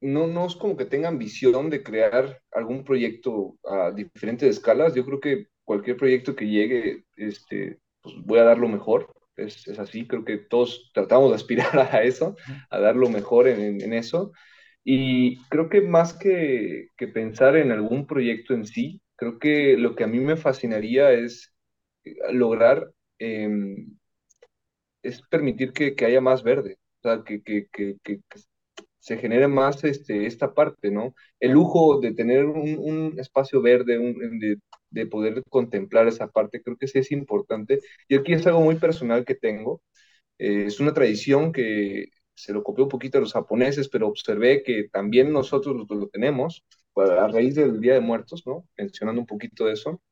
no, 0.00 0.26
no 0.26 0.46
es 0.46 0.56
como 0.56 0.76
que 0.76 0.84
tengan 0.84 1.18
visión 1.18 1.70
de 1.70 1.82
crear 1.82 2.40
algún 2.52 2.84
proyecto 2.84 3.58
a 3.64 3.90
diferentes 3.90 4.48
escalas. 4.48 4.94
Yo 4.94 5.04
creo 5.04 5.20
que 5.20 5.46
cualquier 5.64 5.96
proyecto 5.96 6.34
que 6.34 6.46
llegue, 6.46 7.04
este, 7.16 7.78
pues 8.00 8.14
voy 8.24 8.38
a 8.38 8.44
dar 8.44 8.58
lo 8.58 8.68
mejor. 8.68 9.12
Es, 9.38 9.66
es 9.68 9.78
así, 9.78 10.06
creo 10.06 10.24
que 10.24 10.38
todos 10.38 10.90
tratamos 10.94 11.30
de 11.30 11.36
aspirar 11.36 11.78
a 11.94 12.02
eso, 12.02 12.36
a 12.70 12.78
dar 12.80 12.96
lo 12.96 13.08
mejor 13.08 13.48
en, 13.48 13.80
en 13.82 13.92
eso. 13.92 14.32
Y 14.84 15.38
creo 15.48 15.68
que 15.68 15.80
más 15.82 16.14
que, 16.14 16.88
que 16.96 17.08
pensar 17.08 17.56
en 17.56 17.72
algún 17.72 18.06
proyecto 18.06 18.54
en 18.54 18.66
sí, 18.66 19.02
creo 19.16 19.38
que 19.38 19.76
lo 19.76 19.94
que 19.96 20.04
a 20.04 20.06
mí 20.06 20.20
me 20.20 20.36
fascinaría 20.36 21.12
es 21.12 21.52
eh, 22.04 22.14
lograr, 22.32 22.90
em, 23.18 23.98
es 25.02 25.22
permitir 25.22 25.72
que, 25.72 25.94
que 25.94 26.04
haya 26.06 26.20
más 26.20 26.42
verde, 26.42 26.78
o 27.00 27.02
sea, 27.02 27.24
que, 27.24 27.42
que, 27.42 27.68
que, 27.72 27.96
que, 28.02 28.20
que 28.28 28.40
se 29.08 29.16
genere 29.18 29.48
más 29.48 29.84
este, 29.84 30.26
esta 30.26 30.52
parte, 30.54 30.90
¿no? 30.90 31.14
El 31.40 31.52
lujo 31.52 31.98
de 32.00 32.12
tener 32.14 32.44
un, 32.44 32.76
un 32.78 33.18
espacio 33.18 33.62
verde, 33.62 33.98
un, 33.98 34.38
de, 34.38 34.58
de, 34.90 35.06
poder 35.06 35.42
contemplar 35.48 36.06
esa 36.08 36.28
parte, 36.28 36.62
creo 36.62 36.76
que 36.76 36.88
sí 36.88 36.98
es 36.98 37.10
importante. 37.12 37.80
Y 38.08 38.16
aquí 38.16 38.34
es 38.34 38.46
algo 38.46 38.60
muy 38.60 38.76
personal 38.76 39.24
que 39.24 39.34
tengo. 39.34 39.82
Eh, 40.38 40.64
es 40.66 40.80
una 40.80 40.92
tradición 40.94 41.52
que 41.52 42.10
se 42.34 42.52
lo 42.52 42.62
copió 42.62 42.84
un 42.84 42.90
poquito 42.90 43.18
a 43.18 43.22
los 43.22 43.32
japoneses, 43.32 43.88
pero 43.88 44.08
observé 44.08 44.62
que 44.62 44.88
también 44.90 45.32
nosotros 45.32 45.74
lo, 45.76 45.96
lo 45.96 46.08
tenemos 46.08 46.64
a 46.96 47.28
raíz 47.28 47.54
del 47.54 47.80
Día 47.80 47.94
de 47.94 48.00
Muertos, 48.00 48.46
¿no? 48.46 48.66
Mencionando 48.76 49.20
un 49.22 49.26
poquito 49.26 49.66
de 49.66 49.72
eso. 49.74 50.02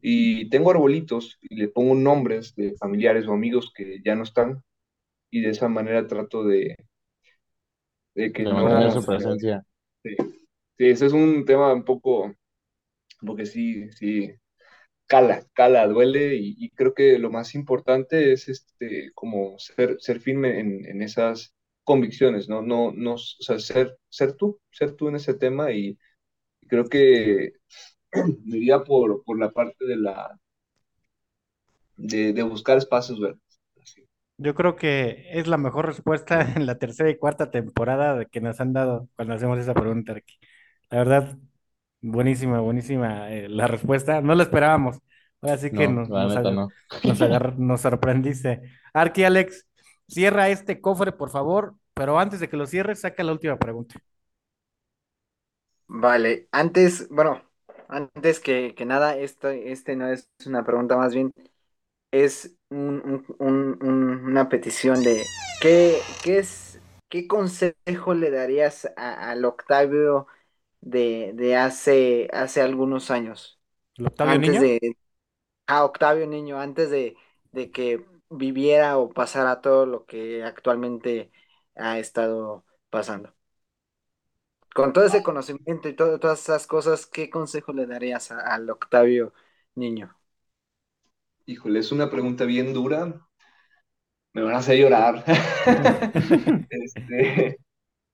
Y 0.00 0.48
tengo 0.50 0.70
arbolitos 0.70 1.38
y 1.42 1.56
le 1.56 1.68
pongo 1.68 1.94
nombres 1.94 2.54
de 2.56 2.74
familiares 2.76 3.26
o 3.26 3.32
amigos 3.34 3.72
que 3.74 4.00
ya 4.04 4.14
no 4.14 4.22
están 4.24 4.62
y 5.30 5.42
de 5.42 5.50
esa 5.50 5.68
manera 5.68 6.06
trato 6.06 6.44
de, 6.44 6.76
de 8.16 8.32
que 8.32 8.42
De 8.42 8.52
no... 8.52 8.90
su 8.90 9.04
presencia. 9.04 9.62
Sí, 10.02 10.16
sí, 10.78 10.86
ese 10.88 11.06
es 11.06 11.12
un 11.12 11.44
tema 11.44 11.72
un 11.72 11.84
poco, 11.84 12.34
porque 13.26 13.46
sí, 13.46 13.90
sí, 13.92 14.32
cala, 15.06 15.46
cala, 15.54 15.86
duele 15.88 16.36
y, 16.36 16.56
y 16.58 16.70
creo 16.70 16.94
que 16.94 17.18
lo 17.18 17.30
más 17.30 17.54
importante 17.54 18.32
es 18.32 18.48
este, 18.48 19.12
como 19.14 19.58
ser, 19.58 19.96
ser 20.00 20.20
firme 20.20 20.60
en, 20.60 20.86
en 20.86 21.02
esas 21.02 21.54
convicciones, 21.84 22.48
¿no? 22.48 22.62
No, 22.62 22.92
no, 22.92 23.14
o 23.14 23.18
sea, 23.18 23.58
ser, 23.60 23.98
ser 24.10 24.34
tú, 24.34 24.60
ser 24.72 24.96
tú 24.96 25.08
en 25.08 25.16
ese 25.16 25.34
tema 25.34 25.72
y 25.72 25.98
creo 26.68 26.86
que 26.86 27.54
me 28.44 28.58
iría 28.58 28.84
por, 28.84 29.24
por 29.24 29.38
la 29.40 29.52
parte 29.52 29.86
de 29.86 29.96
la, 29.98 30.40
de, 31.96 32.32
de 32.32 32.42
buscar 32.42 32.78
espacios 32.78 33.20
verdes. 33.20 33.40
Así. 34.38 34.44
Yo 34.44 34.54
creo 34.54 34.76
que 34.76 35.26
es 35.32 35.46
la 35.46 35.56
mejor 35.58 35.86
respuesta 35.86 36.40
en 36.56 36.66
la 36.66 36.78
tercera 36.78 37.10
y 37.10 37.18
cuarta 37.18 37.50
temporada 37.50 38.16
de 38.16 38.26
que 38.26 38.40
nos 38.40 38.60
han 38.60 38.72
dado 38.72 39.08
cuando 39.16 39.34
hacemos 39.34 39.58
esa 39.58 39.74
pregunta. 39.74 40.14
La 40.90 40.98
verdad, 40.98 41.38
buenísima, 42.00 42.60
buenísima 42.60 43.32
eh, 43.32 43.48
la 43.48 43.66
respuesta. 43.68 44.20
No 44.20 44.34
la 44.34 44.44
esperábamos. 44.44 44.98
Ahora 45.42 45.58
sí 45.58 45.72
que 45.72 45.88
No, 45.88 45.88
nos, 45.88 46.10
nos, 46.10 46.34
neta 46.34 46.36
agar- 46.36 46.58
no. 46.58 46.74
nos, 47.04 47.22
agar- 47.22 47.58
nos 47.58 47.80
sorprendiste. 47.82 48.62
Arqui, 48.94 49.24
Alex, 49.24 49.66
cierra 50.08 50.48
este 50.50 50.80
cofre, 50.80 51.12
por 51.12 51.30
favor, 51.30 51.76
pero 51.94 52.18
antes 52.18 52.40
de 52.40 52.48
que 52.48 52.56
lo 52.56 52.66
cierres, 52.66 53.00
saca 53.02 53.22
la 53.24 53.32
última 53.32 53.58
pregunta. 53.58 53.96
Vale, 55.88 56.48
antes, 56.52 57.08
bueno, 57.10 57.42
antes 57.88 58.40
que, 58.40 58.74
que 58.74 58.84
nada, 58.84 59.16
esto, 59.16 59.48
este 59.50 59.94
no 59.96 60.08
es 60.08 60.28
una 60.46 60.64
pregunta, 60.64 60.96
más 60.96 61.14
bien 61.14 61.32
es 62.12 62.55
un- 62.70 63.02
un- 63.04 63.36
un- 63.38 63.78
un- 63.88 64.24
una 64.26 64.48
petición 64.48 65.02
de 65.02 65.24
¿qué, 65.60 66.00
qué 66.22 66.38
es, 66.38 66.80
qué 67.08 67.26
consejo 67.28 68.14
le 68.14 68.30
darías 68.30 68.86
a- 68.96 69.30
al 69.30 69.44
Octavio 69.44 70.26
de, 70.80 71.32
de 71.34 71.56
hace, 71.56 72.28
hace 72.32 72.62
algunos 72.62 73.10
años? 73.10 73.60
¿El 73.98 74.06
Octavio 74.06 74.38
Antes 74.38 74.38
Niño? 74.38 74.60
de, 74.60 74.80
a 75.66 75.84
Octavio 75.84 76.26
Niño, 76.26 76.60
antes 76.60 76.90
de, 76.90 77.16
de 77.52 77.70
que 77.72 78.06
viviera 78.30 78.98
o 78.98 79.10
pasara 79.10 79.60
todo 79.62 79.86
lo 79.86 80.06
que 80.06 80.44
actualmente 80.44 81.32
ha 81.76 81.98
estado 82.00 82.64
pasando. 82.90 83.34
Con 84.74 84.92
todo 84.92 85.04
ese 85.06 85.22
conocimiento 85.24 85.88
y 85.88 85.96
todo- 85.96 86.20
todas 86.20 86.40
esas 86.40 86.66
cosas, 86.68 87.06
¿qué 87.06 87.30
consejo 87.30 87.72
le 87.72 87.86
darías 87.86 88.30
al 88.30 88.68
Octavio 88.70 89.32
Niño? 89.74 90.16
Híjole, 91.46 91.78
es 91.80 91.92
una 91.92 92.10
pregunta 92.10 92.44
bien 92.44 92.74
dura, 92.74 93.26
me 94.34 94.42
van 94.42 94.54
a 94.54 94.58
hacer 94.58 94.78
llorar. 94.78 95.24
Este, 96.70 97.56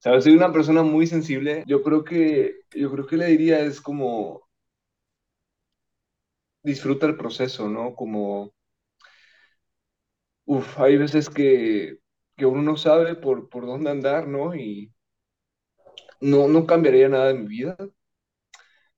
sabes, 0.00 0.24
soy 0.24 0.34
una 0.34 0.52
persona 0.52 0.82
muy 0.82 1.06
sensible. 1.06 1.64
Yo 1.66 1.82
creo 1.82 2.04
que, 2.04 2.56
yo 2.74 2.92
creo 2.92 3.06
que 3.06 3.16
le 3.16 3.26
diría 3.28 3.60
es 3.60 3.80
como 3.80 4.42
disfruta 6.64 7.06
el 7.06 7.16
proceso, 7.16 7.68
¿no? 7.68 7.94
Como, 7.94 8.52
uff, 10.46 10.78
hay 10.80 10.96
veces 10.96 11.28
que, 11.30 11.98
que 12.36 12.46
uno 12.46 12.62
no 12.62 12.76
sabe 12.76 13.14
por, 13.16 13.48
por 13.48 13.66
dónde 13.66 13.90
andar, 13.90 14.28
¿no? 14.28 14.54
Y 14.54 14.92
no, 16.20 16.48
no 16.48 16.66
cambiaría 16.66 17.08
nada 17.08 17.30
en 17.30 17.42
mi 17.42 17.48
vida 17.48 17.76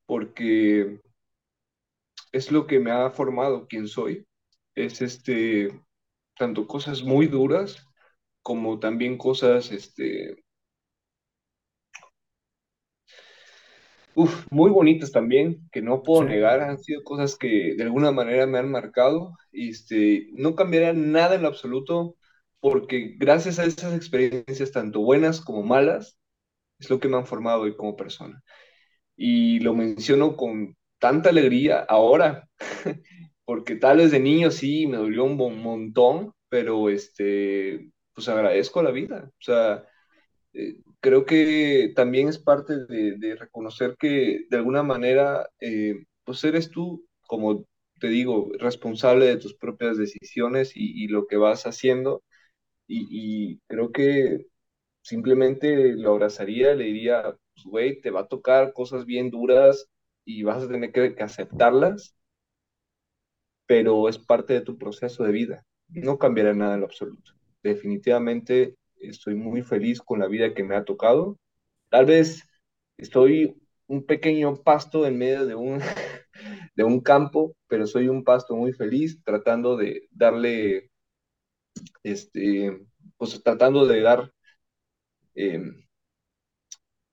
porque 0.07 1.01
es 2.35 2.53
lo 2.53 2.67
que 2.67 2.81
me 2.81 2.91
ha 2.93 3.11
formado 3.11 3.67
quien 3.69 3.89
soy. 3.89 4.27
Es 4.75 5.03
este, 5.03 5.81
tanto 6.39 6.67
cosas 6.69 7.03
muy 7.05 7.29
duras 7.29 7.87
como 8.43 8.81
también 8.81 9.19
cosas, 9.19 9.73
este, 9.73 10.37
uf, 14.15 14.47
muy 14.51 14.71
bonitas 14.71 15.13
también, 15.13 15.69
que 15.73 15.83
no 15.83 16.03
puedo 16.03 16.23
Sí. 16.23 16.25
negar, 16.25 16.61
han 16.61 16.79
sido 16.79 17.03
cosas 17.05 17.37
que 17.37 17.75
de 17.77 17.83
alguna 17.85 18.13
manera 18.13 18.47
me 18.47 18.59
han 18.59 18.71
marcado. 18.71 19.37
Y 19.53 19.71
este, 19.71 20.29
no 20.35 20.55
cambiaría 20.55 20.93
nada 20.93 21.35
en 21.37 21.43
lo 21.43 21.49
absoluto 21.49 22.17
porque 22.61 23.15
gracias 23.19 23.59
a 23.59 23.65
esas 23.65 23.95
experiencias, 23.95 24.73
tanto 24.73 25.01
buenas 25.01 25.41
como 25.41 25.63
malas, 25.63 26.19
es 26.81 26.91
lo 26.91 27.01
que 27.01 27.09
me 27.09 27.17
han 27.19 27.27
formado 27.27 27.63
hoy 27.63 27.77
como 27.77 27.97
persona. 27.97 28.43
Y 29.17 29.61
lo 29.61 29.75
menciono 29.75 30.37
con 30.37 30.77
tanta 31.05 31.29
alegría 31.29 31.81
ahora, 31.81 32.49
porque 33.45 33.77
tal 33.77 33.99
vez 33.99 34.11
de 34.11 34.21
niño 34.21 34.51
sí 34.51 34.87
me 34.87 34.97
dolió 34.97 35.25
un 35.25 35.37
mon- 35.37 35.59
montón, 35.63 36.33
pero 36.49 36.89
este, 36.89 37.91
pues 38.15 38.27
agradezco 38.31 38.83
la 38.83 38.91
vida. 38.91 39.29
O 39.29 39.43
sea, 39.43 39.85
eh, 40.55 40.77
creo 41.01 41.27
que 41.27 41.93
también 41.95 42.29
es 42.29 42.39
parte 42.39 42.87
de, 42.87 43.37
reconocer 43.37 43.97
que 43.99 44.47
de 44.51 44.57
alguna 44.57 44.83
manera, 44.83 45.47
eh, 45.61 46.07
pues 46.25 46.43
eres 46.45 46.71
tú, 46.71 47.07
como 47.27 47.67
te 48.01 48.09
digo, 48.09 48.51
responsable 48.59 49.27
de 49.27 49.37
tus 49.37 49.55
propias 49.55 49.99
decisiones 49.99 50.73
y, 50.75 51.09
lo 51.09 51.27
que 51.27 51.37
vas 51.37 51.67
haciendo. 51.67 52.23
Y, 52.89 53.61
creo 53.69 53.93
que 53.93 54.47
simplemente 55.03 55.95
lo 55.97 56.13
abrazaría, 56.13 56.75
le 56.75 56.85
diría, 56.85 57.37
güey, 57.67 58.01
te 58.01 58.11
va 58.11 58.23
a 58.23 58.29
tocar 58.29 58.73
cosas 58.73 59.07
bien 59.07 59.31
duras 59.31 59.91
y 60.25 60.43
vas 60.43 60.63
a 60.63 60.69
tener 60.69 60.93
que, 60.93 61.23
aceptarlas, 61.23 62.17
pero 63.67 64.09
es 64.09 64.19
parte 64.19 64.55
de 64.55 64.61
tu 64.61 64.79
proceso 64.79 65.25
de 65.25 65.33
vida. 65.33 65.67
No 65.89 66.19
cambiará 66.19 66.55
nada 66.55 66.75
en 66.75 66.81
lo 66.81 66.87
absoluto. 66.87 67.33
Definitivamente 67.63 68.77
estoy 68.97 69.35
muy 69.35 69.63
feliz 69.63 70.01
con 70.01 70.21
la 70.21 70.29
vida 70.29 70.55
que 70.55 70.65
me 70.65 70.77
ha 70.77 70.85
tocado. 70.85 71.39
Tal 71.91 72.07
vez 72.07 72.43
estoy 72.97 73.61
un 73.87 74.05
pequeño 74.07 74.57
pasto 74.63 75.07
en 75.07 75.19
medio 75.19 75.47
de 75.47 75.55
un, 75.55 75.81
de 76.77 76.85
un 76.85 77.01
campo, 77.01 77.57
pero 77.69 77.87
soy 77.87 78.09
un 78.09 78.25
pasto 78.25 78.57
muy 78.57 78.73
feliz 78.73 79.23
tratando 79.25 79.77
de 79.77 80.09
darle, 80.11 80.91
este, 82.03 82.87
pues 83.17 83.43
tratando 83.43 83.87
de 83.87 84.01
dar 84.01 84.33
eh, 85.35 85.63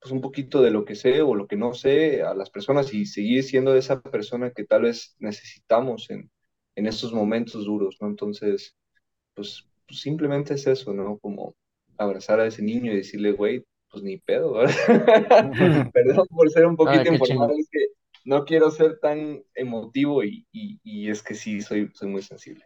pues 0.02 0.12
un 0.12 0.22
poquito 0.22 0.62
de 0.64 0.72
lo 0.72 0.84
que 0.84 0.96
sé 0.96 1.22
o 1.22 1.36
lo 1.36 1.48
que 1.48 1.56
no 1.56 1.74
sé 1.74 2.24
a 2.24 2.34
las 2.34 2.50
personas 2.50 2.94
y 2.94 3.06
seguir 3.06 3.44
siendo 3.44 3.76
esa 3.76 4.02
persona 4.02 4.52
que 4.52 4.66
tal 4.66 4.84
vez 4.84 5.16
necesitamos 5.20 6.10
en, 6.10 6.32
en 6.76 6.88
estos 6.88 7.14
momentos 7.14 7.66
duros, 7.66 7.98
¿no? 8.02 8.08
Entonces, 8.08 8.76
pues, 9.36 9.68
pues 9.88 10.02
simplemente 10.02 10.56
es 10.56 10.66
eso, 10.66 10.94
¿no? 10.94 11.20
Como 11.20 11.56
abrazar 11.98 12.40
a 12.40 12.48
ese 12.48 12.64
niño 12.64 12.92
y 12.92 12.98
decirle, 12.98 13.34
güey, 13.34 13.64
pues 13.92 14.04
ni 14.04 14.18
pedo, 14.18 14.54
¿verdad? 14.54 14.74
Perdón 15.94 16.28
por 16.30 16.50
ser 16.50 16.66
un 16.66 16.76
poquito 16.76 17.14
informal, 17.14 17.52
es 17.60 17.70
que 17.72 17.86
no 18.26 18.46
quiero 18.46 18.72
ser 18.72 19.00
tan 19.00 19.44
emotivo 19.54 20.24
y, 20.24 20.48
y, 20.52 20.80
y 20.84 21.10
es 21.10 21.22
que 21.22 21.36
sí, 21.36 21.62
soy, 21.62 21.92
soy 21.94 22.10
muy 22.10 22.24
sensible. 22.24 22.66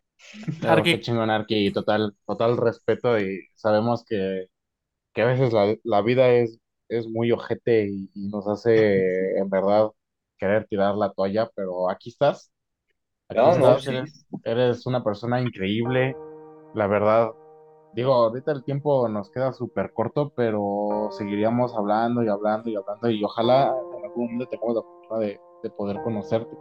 Claro, 0.61 0.83
qué 0.83 1.01
chingón, 1.01 1.29
Arqui. 1.29 1.71
Total, 1.71 2.15
total 2.25 2.55
respeto 2.55 3.19
y 3.19 3.49
sabemos 3.53 4.05
que 4.05 4.47
que 5.15 5.21
a 5.21 5.25
veces 5.25 5.53
la, 5.53 5.75
la 5.83 6.01
vida 6.01 6.29
es, 6.29 6.59
es 6.89 7.07
muy 7.07 7.31
ojete 7.31 7.87
y, 7.89 8.11
y 8.13 8.27
nos 8.29 8.47
hace 8.47 9.37
en 9.37 9.49
verdad 9.49 9.89
querer 10.37 10.67
tirar 10.67 10.95
la 10.95 11.11
toalla, 11.13 11.49
pero 11.55 11.89
aquí 11.89 12.09
estás, 12.09 12.51
aquí 13.29 13.49
No, 13.49 13.57
no, 13.59 13.77
estás, 13.77 13.87
sí. 13.87 13.93
eres, 13.93 14.27
eres 14.43 14.85
una 14.85 15.03
persona 15.03 15.41
increíble, 15.41 16.15
la 16.73 16.87
verdad. 16.87 17.31
Digo, 17.93 18.13
ahorita 18.13 18.51
el 18.51 18.63
tiempo 18.63 19.07
nos 19.09 19.31
queda 19.31 19.53
súper 19.53 19.93
corto, 19.93 20.33
pero 20.35 21.09
seguiríamos 21.11 21.75
hablando 21.75 22.23
y 22.23 22.27
hablando 22.29 22.69
y 22.69 22.75
hablando 22.75 23.09
y 23.09 23.23
ojalá 23.23 23.75
en 23.97 24.05
algún 24.05 24.25
momento 24.27 24.47
tengamos 24.49 24.75
la 24.75 24.81
oportunidad 24.81 25.19
de, 25.21 25.41
de 25.63 25.69
poder 25.71 26.01
conocerte. 26.03 26.57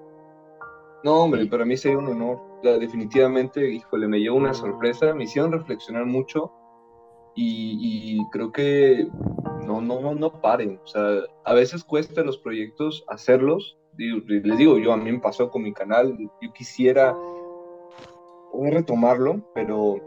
No, 1.02 1.22
hombre, 1.22 1.46
para 1.46 1.64
mí 1.64 1.76
sería 1.76 1.98
un 1.98 2.08
honor. 2.08 2.40
Sea, 2.62 2.78
definitivamente, 2.78 3.70
híjole, 3.70 4.08
me 4.08 4.18
llevó 4.20 4.36
una 4.38 4.54
sorpresa, 4.54 5.14
me 5.14 5.24
hicieron 5.24 5.52
reflexionar 5.52 6.06
mucho 6.06 6.50
y, 7.34 8.18
y 8.20 8.30
creo 8.30 8.52
que 8.52 9.08
no, 9.64 9.80
no, 9.80 10.14
no, 10.14 10.40
paren. 10.40 10.80
O 10.82 10.86
sea, 10.86 11.20
a 11.44 11.54
veces 11.54 11.84
cuesta 11.84 12.22
los 12.22 12.38
proyectos 12.38 13.04
hacerlos. 13.08 13.76
Digo, 13.96 14.20
Les 14.26 14.58
digo, 14.58 14.78
yo 14.78 14.92
a 14.92 14.96
mí 14.96 15.10
me 15.12 15.20
pasó 15.20 15.50
con 15.50 15.62
mi 15.62 15.72
canal, 15.72 16.16
yo 16.18 16.52
quisiera 16.52 17.16
poder 18.52 18.74
retomarlo, 18.74 19.44
pero 19.54 20.00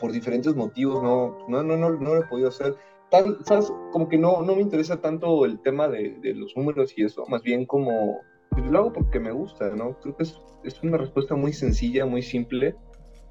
por 0.00 0.12
diferentes 0.12 0.54
motivos 0.54 1.02
no, 1.02 1.38
no, 1.48 1.62
no, 1.62 1.76
no, 1.76 1.90
no 1.90 2.14
lo 2.14 2.20
he 2.22 2.26
podido 2.26 2.48
hacer. 2.48 2.74
Tal, 3.10 3.38
¿sabes? 3.44 3.72
Como 3.92 4.08
que 4.08 4.18
no, 4.18 4.42
no 4.42 4.54
me 4.54 4.62
interesa 4.62 5.00
tanto 5.00 5.44
el 5.44 5.60
tema 5.60 5.88
de, 5.88 6.16
de 6.20 6.34
los 6.34 6.56
números 6.56 6.96
y 6.96 7.04
eso, 7.04 7.26
más 7.26 7.42
bien 7.42 7.66
como 7.66 8.20
pues 8.50 8.66
lo 8.66 8.78
hago 8.78 8.92
porque 8.92 9.20
me 9.20 9.32
gusta, 9.32 9.70
¿no? 9.70 9.98
Creo 10.00 10.16
que 10.16 10.24
es, 10.24 10.40
es 10.64 10.82
una 10.82 10.96
respuesta 10.96 11.34
muy 11.34 11.52
sencilla, 11.52 12.04
muy 12.06 12.22
simple, 12.22 12.74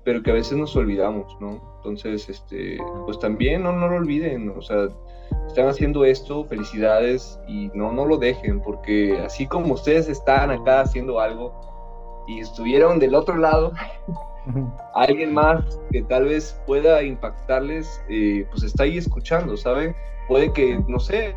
pero 0.03 0.23
que 0.23 0.31
a 0.31 0.33
veces 0.33 0.57
nos 0.57 0.75
olvidamos, 0.75 1.37
¿no? 1.39 1.61
Entonces, 1.77 2.29
este, 2.29 2.77
pues 3.05 3.19
también 3.19 3.63
no, 3.63 3.73
no 3.73 3.89
lo 3.89 3.97
olviden, 3.97 4.49
o 4.49 4.61
sea, 4.61 4.87
están 5.49 5.67
haciendo 5.67 6.05
esto, 6.05 6.45
felicidades 6.45 7.39
y 7.47 7.69
no, 7.73 7.91
no 7.91 8.05
lo 8.05 8.17
dejen, 8.17 8.61
porque 8.61 9.19
así 9.19 9.47
como 9.47 9.73
ustedes 9.73 10.07
están 10.07 10.51
acá 10.51 10.81
haciendo 10.81 11.19
algo 11.19 12.23
y 12.27 12.39
estuvieron 12.39 12.99
del 12.99 13.15
otro 13.15 13.35
lado, 13.35 13.73
alguien 14.93 15.34
más 15.34 15.80
que 15.91 16.03
tal 16.03 16.26
vez 16.26 16.59
pueda 16.65 17.03
impactarles, 17.03 18.01
eh, 18.09 18.45
pues 18.51 18.63
está 18.63 18.84
ahí 18.84 18.97
escuchando, 18.97 19.57
¿saben? 19.57 19.95
Puede 20.27 20.53
que, 20.53 20.80
no 20.88 20.99
sé, 20.99 21.34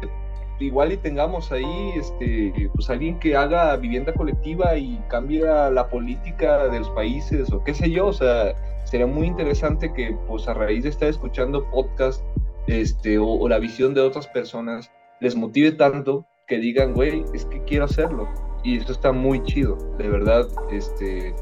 igual 0.60 0.92
y 0.92 0.98
tengamos 0.98 1.50
ahí, 1.50 1.92
este, 1.96 2.70
pues 2.74 2.90
alguien 2.90 3.18
que 3.18 3.34
haga 3.34 3.74
vivienda 3.76 4.12
colectiva 4.12 4.76
y 4.76 5.02
cambie 5.08 5.40
la 5.40 5.88
política 5.88 6.68
de 6.68 6.80
los 6.80 6.90
países 6.90 7.50
o 7.52 7.64
qué 7.64 7.74
sé 7.74 7.90
yo, 7.90 8.08
o 8.08 8.12
sea, 8.12 8.54
sería 8.84 9.06
muy 9.06 9.26
interesante 9.26 9.92
que, 9.92 10.14
pues 10.28 10.46
a 10.48 10.54
raíz 10.54 10.84
de 10.84 10.90
estar 10.90 11.08
escuchando 11.08 11.64
podcast, 11.70 12.22
este, 12.66 13.18
o, 13.18 13.48
la 13.48 13.58
visión 13.58 13.94
de 13.94 14.00
otras 14.00 14.26
personas, 14.28 14.90
les 15.20 15.36
motive 15.36 15.72
tanto 15.72 16.26
que 16.46 16.58
digan, 16.58 16.94
güey, 16.94 17.24
es 17.34 17.44
que 17.46 17.62
quiero 17.64 17.84
hacerlo. 17.84 18.28
Y 18.64 18.78
esto 18.78 18.92
está 18.92 19.12
muy 19.12 19.42
chido, 19.44 19.76
de 19.98 20.08
verdad, 20.08 20.46
este, 20.70 21.34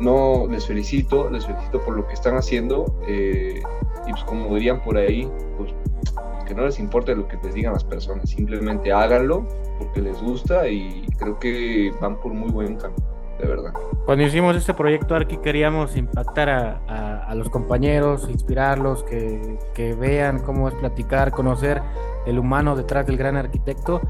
no, 0.00 0.46
les 0.50 0.66
felicito, 0.66 1.28
les 1.30 1.46
felicito 1.46 1.80
por 1.82 1.96
lo 1.96 2.06
que 2.06 2.14
están 2.14 2.36
haciendo. 2.36 2.84
eh, 3.06 3.60
y 4.06 4.10
pues 4.10 4.24
como 4.24 4.54
dirían 4.54 4.82
por 4.82 4.98
ahí, 4.98 5.26
pues 5.56 5.74
que 6.44 6.54
no 6.54 6.66
les 6.66 6.78
importe 6.78 7.14
lo 7.14 7.26
que 7.26 7.38
les 7.42 7.54
digan 7.54 7.72
las 7.72 7.84
personas, 7.84 8.28
simplemente 8.28 8.92
háganlo 8.92 9.46
porque 9.78 10.02
les 10.02 10.20
gusta 10.20 10.68
y 10.68 11.06
creo 11.18 11.38
que 11.38 11.92
van 12.00 12.20
por 12.20 12.32
muy 12.32 12.50
buen 12.50 12.76
camino, 12.76 13.02
de 13.44 13.50
verdad. 13.50 13.72
Cuando 14.06 14.24
hicimos 14.24 14.56
este 14.56 14.74
proyecto 14.74 15.14
Arqui 15.14 15.36
queríamos 15.38 15.96
impactar 15.96 16.48
a, 16.48 16.80
a- 16.88 17.24
a 17.24 17.34
los 17.34 17.48
compañeros, 17.50 18.28
inspirarlos, 18.30 19.02
que, 19.04 19.58
que 19.74 19.94
vean 19.94 20.40
cómo 20.40 20.68
es 20.68 20.74
platicar, 20.74 21.30
conocer 21.32 21.82
el 22.26 22.38
humano 22.38 22.76
detrás 22.76 23.06
del 23.06 23.16
gran 23.16 23.36
arquitecto, 23.36 24.00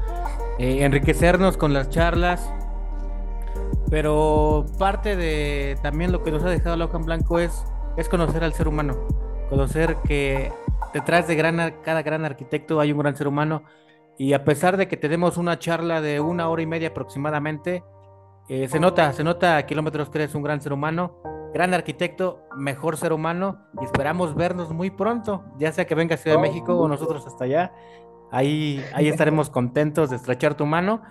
eh, 0.59 0.83
enriquecernos 0.83 1.57
con 1.57 1.73
las 1.73 1.89
charlas. 1.89 2.51
Pero 3.89 4.65
parte 4.79 5.15
de 5.15 5.77
también 5.81 6.11
lo 6.11 6.23
que 6.23 6.31
nos 6.31 6.43
ha 6.43 6.49
dejado 6.49 6.89
en 6.93 7.05
blanco 7.05 7.39
es, 7.39 7.63
es 7.97 8.09
conocer 8.09 8.43
al 8.43 8.53
ser 8.53 8.67
humano, 8.67 8.95
conocer 9.49 9.97
que 10.07 10.51
detrás 10.93 11.27
de 11.27 11.35
gran, 11.35 11.75
cada 11.83 12.01
gran 12.01 12.25
arquitecto 12.25 12.79
hay 12.79 12.91
un 12.91 12.99
gran 12.99 13.15
ser 13.15 13.27
humano 13.27 13.63
y 14.17 14.33
a 14.33 14.43
pesar 14.43 14.77
de 14.77 14.87
que 14.87 14.97
tenemos 14.97 15.37
una 15.37 15.59
charla 15.59 16.01
de 16.01 16.19
una 16.19 16.49
hora 16.49 16.61
y 16.61 16.65
media 16.65 16.89
aproximadamente, 16.89 17.83
eh, 18.47 18.67
se 18.67 18.79
nota, 18.79 19.11
se 19.13 19.23
nota 19.23 19.57
a 19.57 19.65
kilómetros 19.65 20.09
que 20.09 20.19
eres 20.19 20.35
un 20.35 20.43
gran 20.43 20.61
ser 20.61 20.71
humano, 20.71 21.15
gran 21.53 21.73
arquitecto, 21.73 22.43
mejor 22.55 22.97
ser 22.97 23.11
humano 23.11 23.65
y 23.81 23.85
esperamos 23.85 24.35
vernos 24.35 24.71
muy 24.71 24.91
pronto, 24.91 25.45
ya 25.57 25.71
sea 25.71 25.85
que 25.85 25.95
venga 25.95 26.15
a 26.15 26.17
Ciudad 26.17 26.37
de 26.37 26.41
México 26.41 26.75
o 26.75 26.87
nosotros 26.87 27.25
hasta 27.25 27.45
allá. 27.45 27.73
Ahí, 28.31 28.83
ahí 28.93 29.07
estaremos 29.07 29.49
contentos 29.49 30.09
de 30.09 30.17
estrechar 30.17 30.55
tu 30.55 30.65
mano 30.65 31.01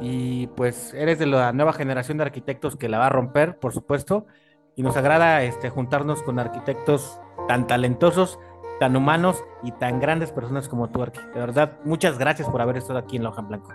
y 0.00 0.48
pues 0.48 0.94
eres 0.94 1.18
de 1.18 1.26
la 1.26 1.52
nueva 1.52 1.72
generación 1.72 2.18
de 2.18 2.24
arquitectos 2.24 2.76
que 2.76 2.88
la 2.88 2.98
va 2.98 3.06
a 3.06 3.10
romper, 3.10 3.58
por 3.58 3.72
supuesto, 3.72 4.26
y 4.74 4.82
nos 4.82 4.96
agrada 4.96 5.42
este, 5.42 5.70
juntarnos 5.70 6.22
con 6.22 6.38
arquitectos 6.38 7.20
tan 7.46 7.66
talentosos, 7.66 8.38
tan 8.80 8.96
humanos 8.96 9.44
y 9.62 9.72
tan 9.72 10.00
grandes 10.00 10.32
personas 10.32 10.68
como 10.68 10.88
tú, 10.88 11.02
Arqui. 11.02 11.20
De 11.34 11.40
verdad, 11.40 11.78
muchas 11.84 12.18
gracias 12.18 12.48
por 12.48 12.62
haber 12.62 12.78
estado 12.78 12.98
aquí 12.98 13.16
en 13.16 13.22
La 13.22 13.28
Hoja 13.28 13.42
en 13.42 13.48
Blanco. 13.48 13.72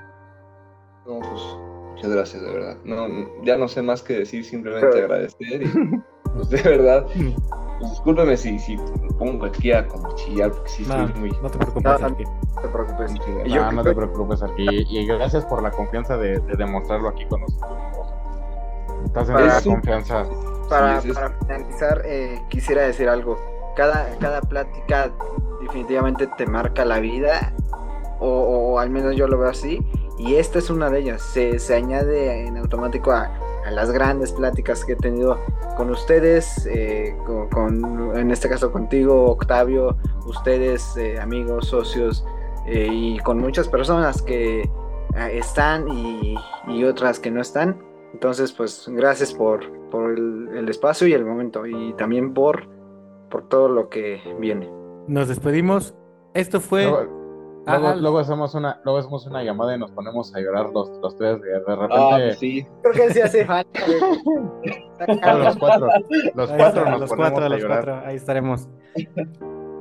No, 1.06 1.20
pues 1.20 1.58
muchas 1.96 2.12
gracias, 2.12 2.42
de 2.44 2.52
verdad. 2.52 2.78
No, 2.84 3.08
ya 3.44 3.58
no 3.58 3.68
sé 3.68 3.82
más 3.82 4.02
que 4.04 4.14
decir, 4.20 4.44
simplemente 4.46 5.02
agradecer 5.04 5.64
y 5.64 6.02
pues, 6.36 6.50
de 6.50 6.62
verdad, 6.62 7.06
pues, 7.80 7.92
discúlpeme 7.92 8.38
si, 8.38 8.60
si 8.60 8.78
me 8.78 9.10
pongo 9.18 9.46
aquí 9.46 9.72
a 9.72 9.88
como 9.88 10.14
chillar, 10.16 10.52
porque 10.52 10.70
sí 10.70 10.86
No, 10.88 11.06
estoy 11.06 11.20
muy... 11.22 11.32
no 11.42 11.50
te 11.50 11.58
preocupes, 11.58 11.84
No, 12.02 12.06
Arqui. 12.08 12.24
No 12.24 12.62
te 12.62 12.68
preocupes. 12.70 13.14
Y 13.46 13.50
yo 13.52 13.64
Ah, 13.64 13.72
no 13.72 13.84
te 13.84 13.94
preocupes, 13.96 14.42
Arqui. 14.44 14.66
Y, 14.70 15.00
y 15.00 15.08
gracias 15.08 15.46
por 15.46 15.62
la 15.64 15.72
confianza 15.72 16.18
de, 16.18 16.40
de 16.40 16.56
demostrarlo 16.58 17.10
aquí 17.10 17.26
con 17.28 17.42
nosotros. 17.42 17.72
Estás 19.06 19.30
en 19.30 19.36
Para- 19.36 19.48
la 19.48 19.62
confianza. 19.62 20.26
Para, 20.70 21.02
Sí, 21.02 21.10
es- 21.10 21.16
para 21.16 21.30
finalizar, 21.40 22.02
eh, 22.06 22.42
quisiera 22.50 22.82
decir 22.84 23.08
algo. 23.10 23.38
Cada, 23.76 24.08
cada 24.20 24.42
plática 24.42 25.12
definitivamente 25.62 26.28
te 26.38 26.46
marca 26.48 26.86
la 26.86 27.00
vida, 27.00 27.54
o, 28.20 28.28
o 28.74 28.80
al 28.80 28.90
menos 28.90 29.16
yo 29.16 29.28
lo 29.28 29.38
veo 29.38 29.50
así, 29.50 29.80
y 30.18 30.36
esta 30.36 30.60
es 30.60 30.70
una 30.70 30.90
de 30.90 31.00
ellas. 31.00 31.22
Se, 31.22 31.60
se 31.60 31.76
añade 31.76 32.46
en 32.48 32.58
automático 32.58 33.12
a, 33.12 33.32
a 33.66 33.72
las 33.72 33.92
grandes 33.92 34.32
pláticas 34.32 34.86
que 34.86 34.94
he 34.94 34.96
tenido 34.96 35.40
con 35.78 35.90
ustedes, 35.90 36.66
eh, 36.68 37.16
con, 37.26 37.50
con- 37.50 38.18
en 38.18 38.32
este 38.32 38.48
caso 38.50 38.72
contigo, 38.72 39.26
Octavio, 39.32 39.98
ustedes, 40.26 40.96
eh, 40.98 41.20
amigos, 41.20 41.68
socios, 41.68 42.26
eh, 42.66 42.88
y 42.92 43.20
con 43.20 43.40
muchas 43.40 43.68
personas 43.68 44.22
que 44.22 44.62
eh, 44.62 44.70
están 45.34 45.88
y, 45.90 46.36
y 46.68 46.84
otras 46.86 47.20
que 47.20 47.30
no 47.32 47.42
están. 47.42 47.78
Entonces, 48.14 48.54
pues 48.54 48.88
gracias 48.90 49.34
por, 49.34 49.70
por 49.90 50.12
el, 50.12 50.50
el 50.56 50.70
espacio 50.70 51.06
y 51.08 51.14
el 51.14 51.26
momento 51.26 51.66
y 51.66 51.94
también 51.98 52.34
por, 52.34 52.68
por 53.30 53.50
todo 53.50 53.68
lo 53.68 53.90
que 53.90 54.22
viene. 54.40 54.72
Nos 55.08 55.28
despedimos. 55.28 55.94
Esto 56.34 56.60
fue. 56.62 56.86
Ah, 56.86 57.06
luego, 57.68 57.88
ah, 57.88 57.96
luego 57.96 58.20
hacemos 58.20 58.54
una, 58.56 58.80
luego 58.84 59.00
hacemos 59.00 59.26
una 59.28 59.44
llamada 59.44 59.76
y 59.76 59.80
nos 59.80 59.92
ponemos 59.92 60.34
a 60.36 60.40
llorar 60.40 60.70
los, 60.72 60.90
los 61.02 61.16
tres. 61.18 61.42
De, 61.42 61.50
de 61.50 61.60
repente, 61.60 61.96
Ah, 61.98 62.10
pues 62.18 62.40
sí. 62.40 62.68
Creo 62.84 62.94
que 62.94 63.14
sí 63.14 63.22
hace 63.22 63.46
falta. 63.46 63.80
ah, 65.24 65.34
los 65.34 65.58
cuatro, 65.58 65.88
los 66.36 66.52
Ahí 66.52 66.58
cuatro 66.58 66.82
está, 66.82 66.90
nos 66.92 67.00
los 67.02 67.10
ponemos 67.10 67.30
cuatro, 67.32 67.46
a 67.46 67.50
los 67.50 67.62
llorar. 67.62 67.84
cuatro, 67.86 68.08
ahí 68.08 68.16
estaremos. 68.16 68.68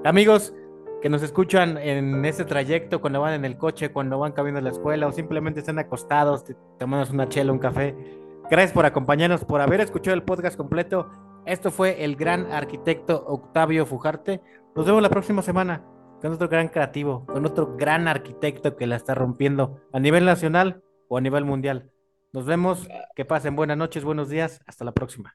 Amigos 0.05 0.55
que 1.03 1.09
nos 1.11 1.23
escuchan 1.23 1.77
en 1.79 2.25
ese 2.25 2.45
trayecto, 2.47 3.01
cuando 3.01 3.21
van 3.21 3.35
en 3.35 3.45
el 3.45 3.59
coche, 3.59 3.93
cuando 3.93 4.19
van 4.19 4.33
camino 4.33 4.59
a 4.59 4.63
la 4.63 4.71
escuela 4.71 5.07
o 5.07 5.13
simplemente 5.13 5.61
están 5.61 5.79
acostados, 5.79 6.45
tomándonos 6.79 7.13
una 7.13 7.29
chela, 7.29 7.53
un 7.53 7.59
café. 7.59 7.95
Gracias 8.51 8.73
por 8.73 8.87
acompañarnos, 8.87 9.45
por 9.45 9.61
haber 9.61 9.81
escuchado 9.81 10.15
el 10.15 10.23
podcast 10.23 10.57
completo. 10.57 11.09
Esto 11.47 11.71
fue 11.71 12.03
el 12.05 12.17
gran 12.17 12.51
arquitecto 12.53 13.23
Octavio 13.27 13.85
Fujarte. 13.85 14.41
Nos 14.75 14.87
vemos 14.87 15.03
la 15.03 15.11
próxima 15.11 15.43
semana 15.43 15.83
con 16.25 16.33
otro 16.33 16.49
gran 16.49 16.69
creativo, 16.69 17.27
con 17.27 17.45
otro 17.45 17.77
gran 17.77 18.09
arquitecto 18.09 18.77
que 18.77 18.87
la 18.87 18.97
está 18.97 19.15
rompiendo 19.15 19.83
a 19.93 20.01
nivel 20.01 20.25
nacional 20.25 20.83
o 21.07 21.19
a 21.19 21.21
nivel 21.21 21.45
mundial. 21.45 21.91
Nos 22.33 22.47
vemos, 22.47 22.89
que 23.15 23.27
pasen 23.27 23.57
buenas 23.57 23.77
noches, 23.77 24.05
buenos 24.05 24.31
días, 24.31 24.63
hasta 24.67 24.87
la 24.87 24.93
próxima. 24.93 25.33